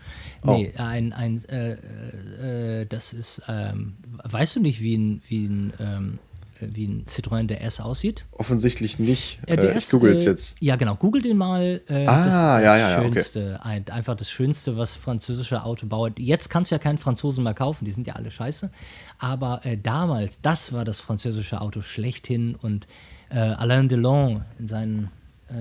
Oh. 0.45 0.53
Nee, 0.53 0.73
ein, 0.77 1.13
ein 1.13 1.43
äh, 1.45 2.81
äh, 2.81 2.87
das 2.87 3.13
ist, 3.13 3.43
ähm, 3.49 3.95
weißt 4.25 4.57
du 4.57 4.61
nicht, 4.61 4.81
wie 4.81 4.97
ein, 4.97 5.23
wie 5.29 5.47
ein, 5.47 5.73
ähm, 5.79 6.19
äh, 6.19 6.30
wie 6.73 6.87
ein 6.87 7.05
Citroën 7.05 7.47
DS 7.47 7.81
aussieht? 7.81 8.27
Offensichtlich 8.33 8.99
nicht. 8.99 9.41
Äh, 9.47 9.55
Äh, 9.55 9.79
ich 9.79 9.89
google 9.91 10.13
es 10.13 10.25
äh, 10.25 10.31
jetzt. 10.31 10.57
Ja, 10.61 10.77
genau. 10.77 10.95
Google 10.97 11.23
den 11.23 11.37
mal. 11.37 11.81
Äh, 11.89 12.07
Ah, 12.07 12.25
das 12.25 12.27
ja, 12.27 12.61
das 12.61 12.63
ja, 12.63 12.91
ja, 12.91 12.99
okay. 12.99 13.13
Schönste, 13.15 13.61
ein, 13.65 13.89
einfach 13.89 14.15
das 14.17 14.31
Schönste, 14.31 14.77
was 14.77 14.95
französische 14.95 15.65
Autobauer. 15.65 16.11
Jetzt 16.19 16.51
kannst 16.51 16.71
du 16.71 16.75
ja 16.75 16.79
keinen 16.79 16.99
Franzosen 16.99 17.45
mehr 17.45 17.55
kaufen, 17.55 17.85
die 17.85 17.91
sind 17.91 18.07
ja 18.07 18.15
alle 18.15 18.31
scheiße. 18.31 18.71
Aber 19.19 19.61
äh, 19.65 19.77
damals, 19.77 20.41
das 20.41 20.73
war 20.73 20.85
das 20.85 21.01
französische 21.01 21.61
Auto 21.61 21.83
schlechthin. 21.83 22.55
Und 22.55 22.87
äh, 23.31 23.39
Alain 23.39 23.89
Delon 23.89 24.43
in 24.59 24.67
seinen 24.67 25.11
äh, 25.49 25.55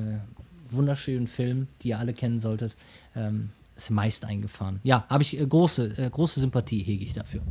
wunderschönen 0.72 1.28
Film, 1.28 1.68
die 1.82 1.89
ihr 1.89 2.00
alle 2.00 2.14
kennen 2.14 2.39
solltet, 2.39 2.76
ähm, 3.16 3.50
ist 3.76 3.89
meist 3.89 4.26
eingefahren. 4.26 4.80
Ja, 4.84 5.06
habe 5.10 5.24
ich 5.24 5.39
äh, 5.39 5.45
große, 5.45 5.97
äh, 5.97 6.10
große 6.10 6.39
Sympathie, 6.39 6.84
hege 6.84 7.06
ich 7.06 7.14
dafür. 7.14 7.41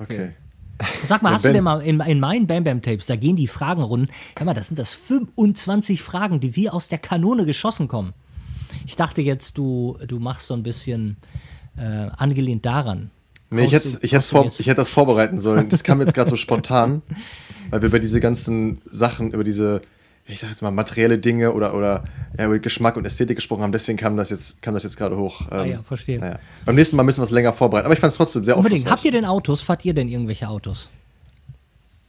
Okay. 0.00 0.32
Sag 1.04 1.22
mal, 1.22 1.30
Ja, 1.30 1.34
hast 1.36 1.44
du 1.44 1.48
Ben- 1.48 1.54
denn 1.54 1.64
mal 1.64 1.80
in, 1.82 2.00
in 2.00 2.20
meinen 2.20 2.46
Bam 2.46 2.64
Bam 2.64 2.82
Tapes, 2.82 3.06
da 3.06 3.16
gehen 3.16 3.36
die 3.36 3.46
Fragenrunden, 3.48 4.10
hör 4.38 4.44
mal, 4.46 4.54
das 4.54 4.68
sind 4.68 4.78
das 4.78 4.94
25 4.94 6.02
Fragen, 6.02 6.40
die 6.40 6.56
wie 6.56 6.70
aus 6.70 6.88
der 6.88 6.98
Kanone 6.98 7.44
geschossen 7.46 7.88
kommen. 7.88 8.12
Ich 8.86 8.96
dachte 8.96 9.20
jetzt, 9.22 9.58
du, 9.58 9.98
du 10.06 10.18
machst 10.18 10.46
so 10.46 10.54
ein 10.54 10.62
bisschen 10.62 11.16
äh, 11.76 11.82
angelehnt 12.16 12.64
daran. 12.66 13.10
Nee, 13.50 13.66
ich 13.66 13.72
hätte, 13.72 13.90
du- 13.90 13.98
ich, 14.02 14.12
hätte 14.12 14.22
du 14.28 14.28
vor, 14.36 14.46
ich 14.46 14.66
hätte 14.66 14.76
das 14.76 14.90
vorbereiten 14.90 15.38
sollen. 15.40 15.68
Das 15.68 15.84
kam 15.84 16.00
jetzt 16.00 16.14
gerade 16.14 16.30
so 16.30 16.36
spontan, 16.36 17.02
weil 17.70 17.82
wir 17.82 17.88
über 17.88 17.98
diese 17.98 18.18
ganzen 18.20 18.80
Sachen, 18.84 19.32
über 19.32 19.44
diese, 19.44 19.82
ich 20.32 20.40
sag 20.40 20.50
jetzt 20.50 20.62
mal, 20.62 20.70
materielle 20.70 21.18
Dinge 21.18 21.52
oder, 21.52 21.74
oder 21.74 22.04
ja, 22.38 22.46
über 22.46 22.58
Geschmack 22.58 22.96
und 22.96 23.04
Ästhetik 23.06 23.36
gesprochen 23.36 23.62
haben. 23.62 23.72
Deswegen 23.72 23.98
kam 23.98 24.16
das 24.16 24.30
jetzt, 24.30 24.60
kam 24.62 24.74
das 24.74 24.82
jetzt 24.82 24.96
gerade 24.96 25.16
hoch. 25.16 25.42
Ähm, 25.42 25.46
Ah 25.50 25.64
ja, 25.64 25.82
verstehe. 25.82 26.18
Naja. 26.18 26.38
Beim 26.64 26.74
nächsten 26.74 26.96
Mal 26.96 27.02
müssen 27.02 27.20
wir 27.20 27.24
es 27.24 27.30
länger 27.30 27.52
vorbereiten. 27.52 27.86
Aber 27.86 27.94
ich 27.94 28.00
fand 28.00 28.10
es 28.10 28.16
trotzdem 28.16 28.44
sehr 28.44 28.56
Unbedingt. 28.56 28.80
aufschlussreich. 28.82 28.96
Habt 28.98 29.04
ihr 29.04 29.12
denn 29.12 29.24
Autos? 29.24 29.60
Fahrt 29.62 29.84
ihr 29.84 29.94
denn 29.94 30.08
irgendwelche 30.08 30.48
Autos? 30.48 30.88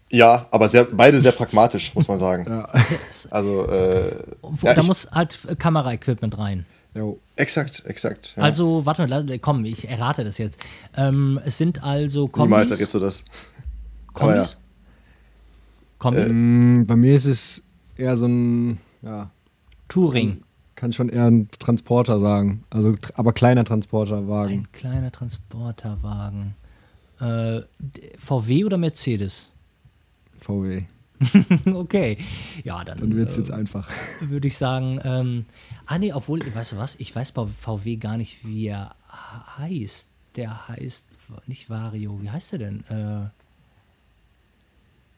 Ja, 0.09 0.47
aber 0.51 0.69
sehr, 0.69 0.83
beide 0.85 1.19
sehr 1.19 1.31
pragmatisch, 1.31 1.93
muss 1.95 2.07
man 2.07 2.19
sagen. 2.19 2.45
Also, 3.31 3.67
äh, 3.67 4.15
ja, 4.61 4.73
da 4.73 4.81
ich, 4.81 4.87
muss 4.87 5.09
halt 5.11 5.39
Kameraequipment 5.57 6.37
rein. 6.37 6.65
Jo. 6.95 7.19
exakt, 7.35 7.81
exakt. 7.87 8.33
Ja. 8.37 8.43
Also, 8.43 8.85
warte 8.85 9.07
mal, 9.07 9.39
komm, 9.39 9.65
ich 9.65 9.89
errate 9.89 10.23
das 10.23 10.37
jetzt. 10.37 10.59
Ähm, 10.95 11.39
es 11.43 11.57
sind 11.57 11.83
also 11.83 12.27
Kombis. 12.27 12.49
Niemals 12.51 12.71
errätst 12.71 12.93
du 12.93 12.99
das. 12.99 13.23
Aber 14.13 14.35
ja. 14.35 14.43
Kombis? 14.43 14.57
Kombi? 15.97 16.19
Mm, 16.31 16.85
Bei 16.85 16.95
mir 16.95 17.15
ist 17.15 17.25
es 17.25 17.63
eher 17.97 18.17
so 18.17 18.25
ein, 18.25 18.79
ja, 19.01 19.29
Touring. 19.87 20.43
kann 20.75 20.93
schon 20.93 21.09
eher 21.09 21.25
ein 21.25 21.49
Transporter 21.59 22.19
sagen. 22.19 22.63
Also, 22.69 22.95
aber 23.15 23.33
kleiner 23.33 23.63
Transporterwagen. 23.63 24.53
Ein 24.53 24.71
kleiner 24.71 25.11
Transporterwagen. 25.11 26.55
Äh, 27.19 27.61
VW 28.17 28.65
oder 28.65 28.77
Mercedes? 28.77 29.49
VW. 30.39 30.83
okay. 31.73 32.17
Ja, 32.63 32.83
dann, 32.83 32.97
Dann 32.97 33.15
wird 33.15 33.29
es 33.29 33.37
äh, 33.37 33.39
jetzt 33.39 33.51
einfach. 33.51 33.87
würde 34.19 34.47
ich 34.47 34.57
sagen, 34.57 34.99
ähm, 35.03 35.45
ah 35.85 35.97
nee, 35.97 36.11
obwohl, 36.11 36.41
weißt 36.53 36.73
du 36.73 36.77
was, 36.77 36.95
ich 36.95 37.15
weiß 37.15 37.31
bei 37.31 37.45
VW 37.45 37.95
gar 37.97 38.17
nicht, 38.17 38.45
wie 38.45 38.67
er 38.67 38.89
heißt. 39.57 40.07
Der 40.35 40.67
heißt 40.67 41.07
nicht 41.45 41.69
Vario, 41.69 42.19
wie 42.21 42.29
heißt 42.29 42.53
der 42.53 42.59
denn? 42.59 42.83
Äh, 42.89 43.29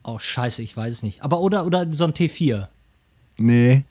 oh, 0.05 0.19
scheiße, 0.19 0.61
ich 0.61 0.75
weiß 0.75 0.93
es 0.93 1.03
nicht. 1.03 1.23
Aber 1.23 1.41
oder, 1.41 1.65
oder 1.65 1.85
so 1.91 2.05
ein 2.05 2.13
T4. 2.13 2.67
Nee. 3.37 3.83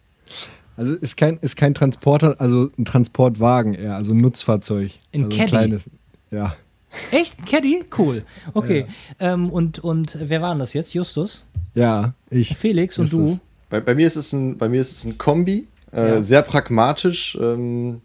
Also 0.77 0.95
ist 0.95 1.17
kein, 1.17 1.39
ist 1.41 1.57
kein 1.57 1.75
Transporter, 1.75 2.37
also 2.39 2.69
ein 2.79 2.85
Transportwagen 2.85 3.75
eher, 3.75 3.95
also 3.97 4.13
ein 4.13 4.21
Nutzfahrzeug. 4.21 4.93
Ein 5.13 5.25
also 5.25 5.37
Caddy? 5.37 5.49
kleines. 5.51 5.91
Ja. 6.31 6.57
Echt? 7.11 7.39
Ein 7.39 7.45
Caddy? 7.45 7.85
Cool. 7.97 8.25
Okay. 8.55 8.87
Ähm, 9.21 9.51
und, 9.51 9.79
und 9.81 10.17
wer 10.21 10.41
war 10.43 10.51
denn 10.55 10.59
das 10.61 10.73
jetzt? 10.73 10.95
Justus? 10.95 11.45
Ja, 11.75 12.15
ich. 12.31 12.57
Felix 12.57 12.99
und 12.99 13.11
Justus. 13.11 13.35
du? 13.35 13.41
Bei, 13.71 13.81
bei, 13.81 13.95
mir 13.95 14.07
ist 14.07 14.17
es 14.17 14.33
ein, 14.33 14.57
bei 14.59 14.69
mir 14.69 14.81
ist 14.81 14.93
es 14.93 15.05
ein 15.05 15.19
Kombi, 15.19 15.67
äh, 15.93 16.09
Ja. 16.09 16.23
sehr 16.23 16.43
pragmatisch. 16.43 17.37
Ähm, 17.41 18.01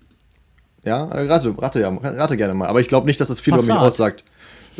ja, 0.84 1.05
rate, 1.05 1.53
rate, 1.57 1.82
ja, 1.82 1.89
rate 1.89 2.38
gerne 2.38 2.53
mal. 2.53 2.68
Aber 2.68 2.82
ich 2.82 2.88
glaube 2.88 3.05
nicht, 3.07 3.20
dass 3.20 3.28
das 3.28 3.39
viel 3.39 3.53
über 3.53 3.62
mich 3.62 3.70
Passat. 3.70 3.88
aussagt. 3.88 4.24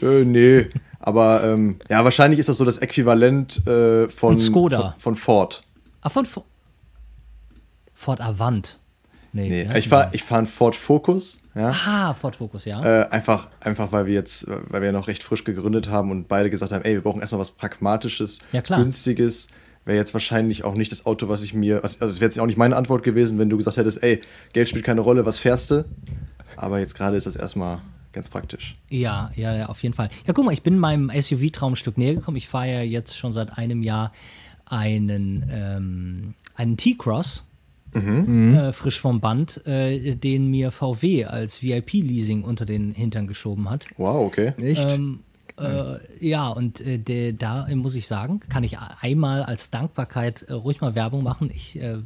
Äh, 0.02 0.26
nee, 0.26 0.68
aber 1.00 1.44
ähm, 1.44 1.80
ja, 1.90 2.04
wahrscheinlich 2.04 2.40
ist 2.40 2.50
das 2.50 2.58
so 2.58 2.66
das 2.66 2.78
Äquivalent 2.80 3.66
äh, 3.68 4.10
von, 4.10 4.38
Skoda. 4.38 4.92
von, 4.92 5.00
von 5.00 5.16
Ford. 5.16 5.64
Ah, 6.02 6.10
von 6.10 6.26
Fo- 6.26 6.46
Ford 7.94 8.22
Avant. 8.22 8.80
Nee, 9.32 9.68
heißt 9.68 9.78
ich 9.78 9.90
fahre 9.90 10.10
ich 10.14 10.24
fahr 10.24 10.40
einen 10.40 10.48
Ford 10.48 10.76
Focus. 10.76 11.40
Ja. 11.54 11.70
Ah, 11.86 12.14
Ford 12.16 12.36
Focus, 12.36 12.66
ja. 12.66 12.82
Äh, 12.84 13.10
einfach, 13.10 13.50
einfach, 13.60 13.92
weil 13.92 14.06
wir 14.08 14.14
jetzt, 14.14 14.48
weil 14.48 14.82
wir 14.82 14.88
ja 14.88 14.92
noch 14.92 15.08
recht 15.08 15.22
frisch 15.22 15.44
gegründet 15.44 15.90
haben 15.90 16.10
und 16.10 16.28
beide 16.28 16.50
gesagt 16.50 16.72
haben, 16.72 16.84
ey, 16.84 16.94
wir 16.96 17.02
brauchen 17.02 17.22
erstmal 17.22 17.40
was 17.42 17.52
Pragmatisches, 17.52 18.40
Ja. 18.52 18.62
Günstiges. 18.62 19.48
Wäre 19.86 19.98
jetzt 19.98 20.14
wahrscheinlich 20.14 20.64
auch 20.64 20.74
nicht 20.76 20.92
das 20.92 21.06
Auto, 21.06 21.30
was 21.30 21.42
ich 21.44 21.54
mir. 21.54 21.84
Also, 21.84 22.06
es 22.06 22.20
wäre 22.20 22.30
jetzt 22.30 22.40
auch 22.40 22.46
nicht 22.46 22.58
meine 22.58 22.76
Antwort 22.76 23.04
gewesen, 23.04 23.38
wenn 23.40 23.50
du 23.50 23.58
gesagt 23.58 23.78
hättest, 23.78 24.04
ey, 24.04 24.22
Geld 24.54 24.70
spielt 24.70 24.86
keine 24.86 25.02
Rolle, 25.02 25.26
was 25.26 25.40
fährst 25.40 25.72
du? 25.72 25.86
Aber 26.58 26.80
jetzt 26.80 26.96
gerade 26.96 27.16
ist 27.18 27.26
das 27.28 27.36
erstmal 27.36 27.82
ganz 28.20 28.30
praktisch. 28.30 28.76
Ja, 28.90 29.32
ja, 29.38 29.68
auf 29.68 29.82
jeden 29.82 29.96
Fall. 29.96 30.10
Ja, 30.28 30.34
guck 30.34 30.44
mal, 30.44 30.52
ich 30.52 30.62
bin 30.62 30.78
meinem 30.78 31.10
SUV-Traum 31.10 31.72
ein 31.72 31.76
Stück 31.78 31.98
näher 31.98 32.16
gekommen. 32.16 32.36
Ich 32.36 32.50
fahre 32.50 32.68
ja 32.68 32.82
jetzt 32.82 33.18
schon 33.18 33.32
seit 33.32 33.58
einem 33.58 33.82
Jahr 33.82 34.12
einen, 34.66 35.50
ähm, 35.50 36.34
einen 36.54 36.76
T-Cross, 36.76 37.46
äh, 37.94 38.74
frisch 38.74 39.00
vom 39.00 39.22
Band, 39.22 39.66
äh, 39.66 40.16
den 40.16 40.52
mir 40.52 40.72
VW 40.72 41.26
als 41.26 41.64
VIP-Leasing 41.64 42.44
unter 42.44 42.66
den 42.66 42.92
Hintern 42.92 43.26
geschoben 43.26 43.70
hat. 43.70 43.86
Wow, 43.96 44.28
okay. 44.28 44.52
Echt? 44.62 44.84
Ähm, 44.86 45.22
äh, 45.58 45.96
ja, 46.20 46.50
und 46.50 46.82
äh, 46.82 46.98
der, 46.98 47.32
da 47.32 47.68
muss 47.74 47.96
ich 47.96 48.06
sagen, 48.06 48.42
kann 48.50 48.66
ich 48.66 48.78
einmal 48.78 49.44
als 49.44 49.72
Dankbarkeit 49.72 50.42
äh, 50.42 50.54
ruhig 50.54 50.82
mal 50.82 50.94
Werbung 50.94 51.24
machen. 51.24 51.50
Ich, 51.56 51.82
äh, 51.82 52.00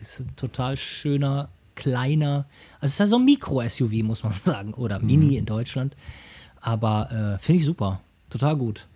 ist 0.00 0.20
ein 0.20 0.34
total 0.34 0.78
schöner, 0.78 1.50
kleiner, 1.78 2.46
also 2.80 2.86
es 2.86 2.92
ist 2.92 2.98
ja 2.98 3.06
so 3.06 3.16
ein 3.16 3.24
Mikro-SUV, 3.24 4.02
muss 4.02 4.22
man 4.22 4.32
sagen, 4.44 4.74
oder 4.74 4.98
Mini 4.98 5.36
in 5.36 5.46
Deutschland. 5.46 5.96
Aber 6.60 7.08
äh, 7.10 7.42
finde 7.42 7.60
ich 7.60 7.64
super, 7.64 8.00
total 8.28 8.56
gut. 8.56 8.86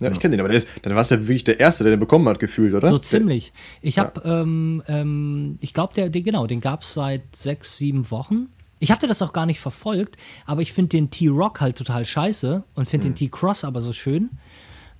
Ja, 0.00 0.12
ich 0.12 0.20
kenne 0.20 0.36
den, 0.36 0.40
aber 0.40 0.50
der 0.50 0.58
ist, 0.58 0.68
dann 0.82 0.94
warst 0.94 1.10
du 1.10 1.14
ja 1.14 1.20
wirklich 1.22 1.44
der 1.44 1.58
Erste, 1.58 1.82
der 1.82 1.94
den 1.94 2.00
bekommen 2.00 2.28
hat, 2.28 2.38
gefühlt, 2.38 2.74
oder? 2.74 2.90
So 2.90 2.98
ziemlich. 2.98 3.52
Ich 3.80 3.98
habe, 3.98 4.20
ähm, 4.24 4.82
ähm, 4.88 5.58
ich 5.60 5.72
glaube, 5.72 5.94
der, 5.94 6.10
der, 6.10 6.20
genau, 6.20 6.46
den 6.46 6.60
gab 6.60 6.82
es 6.82 6.92
seit 6.92 7.34
sechs, 7.34 7.78
sieben 7.78 8.10
Wochen. 8.10 8.48
Ich 8.78 8.90
hatte 8.90 9.06
das 9.06 9.22
auch 9.22 9.32
gar 9.32 9.46
nicht 9.46 9.58
verfolgt, 9.58 10.18
aber 10.44 10.60
ich 10.60 10.74
finde 10.74 10.90
den 10.90 11.10
T-Rock 11.10 11.62
halt 11.62 11.78
total 11.78 12.04
scheiße 12.04 12.62
und 12.74 12.88
finde 12.88 13.08
den 13.08 13.14
T-Cross 13.14 13.64
aber 13.64 13.80
so 13.80 13.94
schön, 13.94 14.30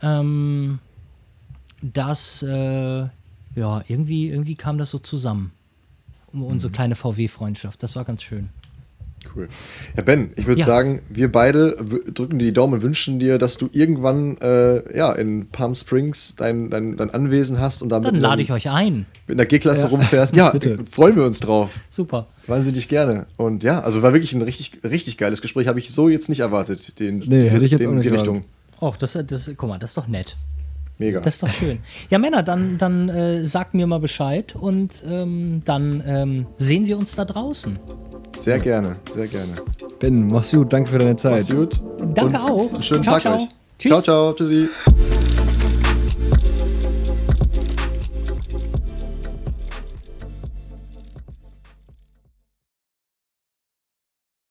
ähm, 0.00 0.78
dass, 1.82 2.42
äh, 2.42 3.06
ja, 3.54 3.82
irgendwie, 3.86 4.28
irgendwie 4.28 4.54
kam 4.54 4.78
das 4.78 4.90
so 4.90 4.98
zusammen. 4.98 5.52
Um 6.32 6.42
unsere 6.44 6.72
kleine 6.72 6.94
VW-Freundschaft. 6.94 7.82
Das 7.82 7.96
war 7.96 8.04
ganz 8.04 8.22
schön. 8.22 8.48
Cool. 9.34 9.48
Ja, 9.96 10.04
Ben, 10.04 10.30
ich 10.36 10.46
würde 10.46 10.60
Ja. 10.60 10.66
sagen, 10.66 11.00
wir 11.08 11.32
beide 11.32 11.72
drücken 12.14 12.38
dir 12.38 12.46
die 12.46 12.52
Daumen 12.52 12.74
und 12.74 12.82
wünschen 12.82 13.18
dir, 13.18 13.38
dass 13.38 13.58
du 13.58 13.68
irgendwann 13.72 14.36
äh, 14.38 14.96
ja, 14.96 15.12
in 15.12 15.48
Palm 15.48 15.74
Springs 15.74 16.36
dein, 16.36 16.70
dein, 16.70 16.96
dein 16.96 17.10
Anwesen 17.10 17.58
hast 17.58 17.82
und 17.82 17.88
damit 17.88 18.06
Dann 18.08 18.20
lade 18.20 18.40
ich 18.42 18.52
euch 18.52 18.70
ein. 18.70 19.04
mit 19.26 19.36
einer 19.36 19.46
G-Klasse 19.46 19.88
rumfährst. 19.88 20.36
Ja, 20.36 20.50
Bitte. 20.52 20.78
freuen 20.88 21.16
wir 21.16 21.24
uns 21.24 21.40
drauf. 21.40 21.80
Super. 21.90 22.28
Wahnsinnig 22.46 22.88
gerne. 22.88 23.26
Und 23.36 23.64
ja, 23.64 23.80
also 23.80 24.00
war 24.02 24.12
wirklich 24.12 24.32
ein 24.32 24.42
richtig, 24.42 24.78
richtig 24.84 25.18
geiles 25.18 25.42
Gespräch. 25.42 25.66
Habe 25.66 25.80
ich 25.80 25.90
so 25.90 26.08
jetzt 26.08 26.28
nicht 26.28 26.40
erwartet. 26.40 27.00
Den, 27.00 27.18
Nee, 27.26 27.48
hätte 27.48 27.64
ich 27.64 27.72
jetzt 27.72 27.80
den, 27.80 27.90
auch 27.90 27.94
nicht 27.94 28.04
die. 28.04 28.10
Richtung. 28.14 28.44
Och, 28.80 28.96
das, 28.96 29.18
das, 29.26 29.50
guck 29.56 29.68
mal, 29.68 29.78
das 29.78 29.90
ist 29.90 29.96
doch 29.96 30.06
nett. 30.06 30.36
Mega. 30.98 31.20
Das 31.20 31.34
ist 31.34 31.42
doch 31.42 31.50
schön. 31.50 31.78
Ja, 32.10 32.18
Männer, 32.18 32.42
dann, 32.42 32.78
dann 32.78 33.08
äh, 33.08 33.46
sagt 33.46 33.74
mir 33.74 33.86
mal 33.86 34.00
Bescheid 34.00 34.54
und 34.56 35.04
ähm, 35.06 35.62
dann 35.64 36.02
ähm, 36.06 36.46
sehen 36.56 36.86
wir 36.86 36.98
uns 36.98 37.14
da 37.16 37.24
draußen. 37.24 37.78
Sehr 38.38 38.58
gerne, 38.58 38.96
sehr 39.10 39.26
gerne. 39.28 39.52
Ben, 39.98 40.26
mach's 40.28 40.52
gut, 40.52 40.72
danke 40.72 40.90
für 40.90 40.98
deine 40.98 41.16
Zeit. 41.16 41.34
Mach's 41.34 41.50
gut. 41.50 41.80
Danke 42.14 42.24
Und 42.24 42.36
auch. 42.36 42.72
Einen 42.72 42.82
schönen 42.82 43.02
Ciao, 43.02 43.14
Tag 43.14 43.22
ciao. 43.22 43.36
euch. 43.36 43.48
Tschüss. 43.78 43.90
Ciao, 43.90 44.02
ciao. 44.02 44.32
Tschüssi. 44.34 44.68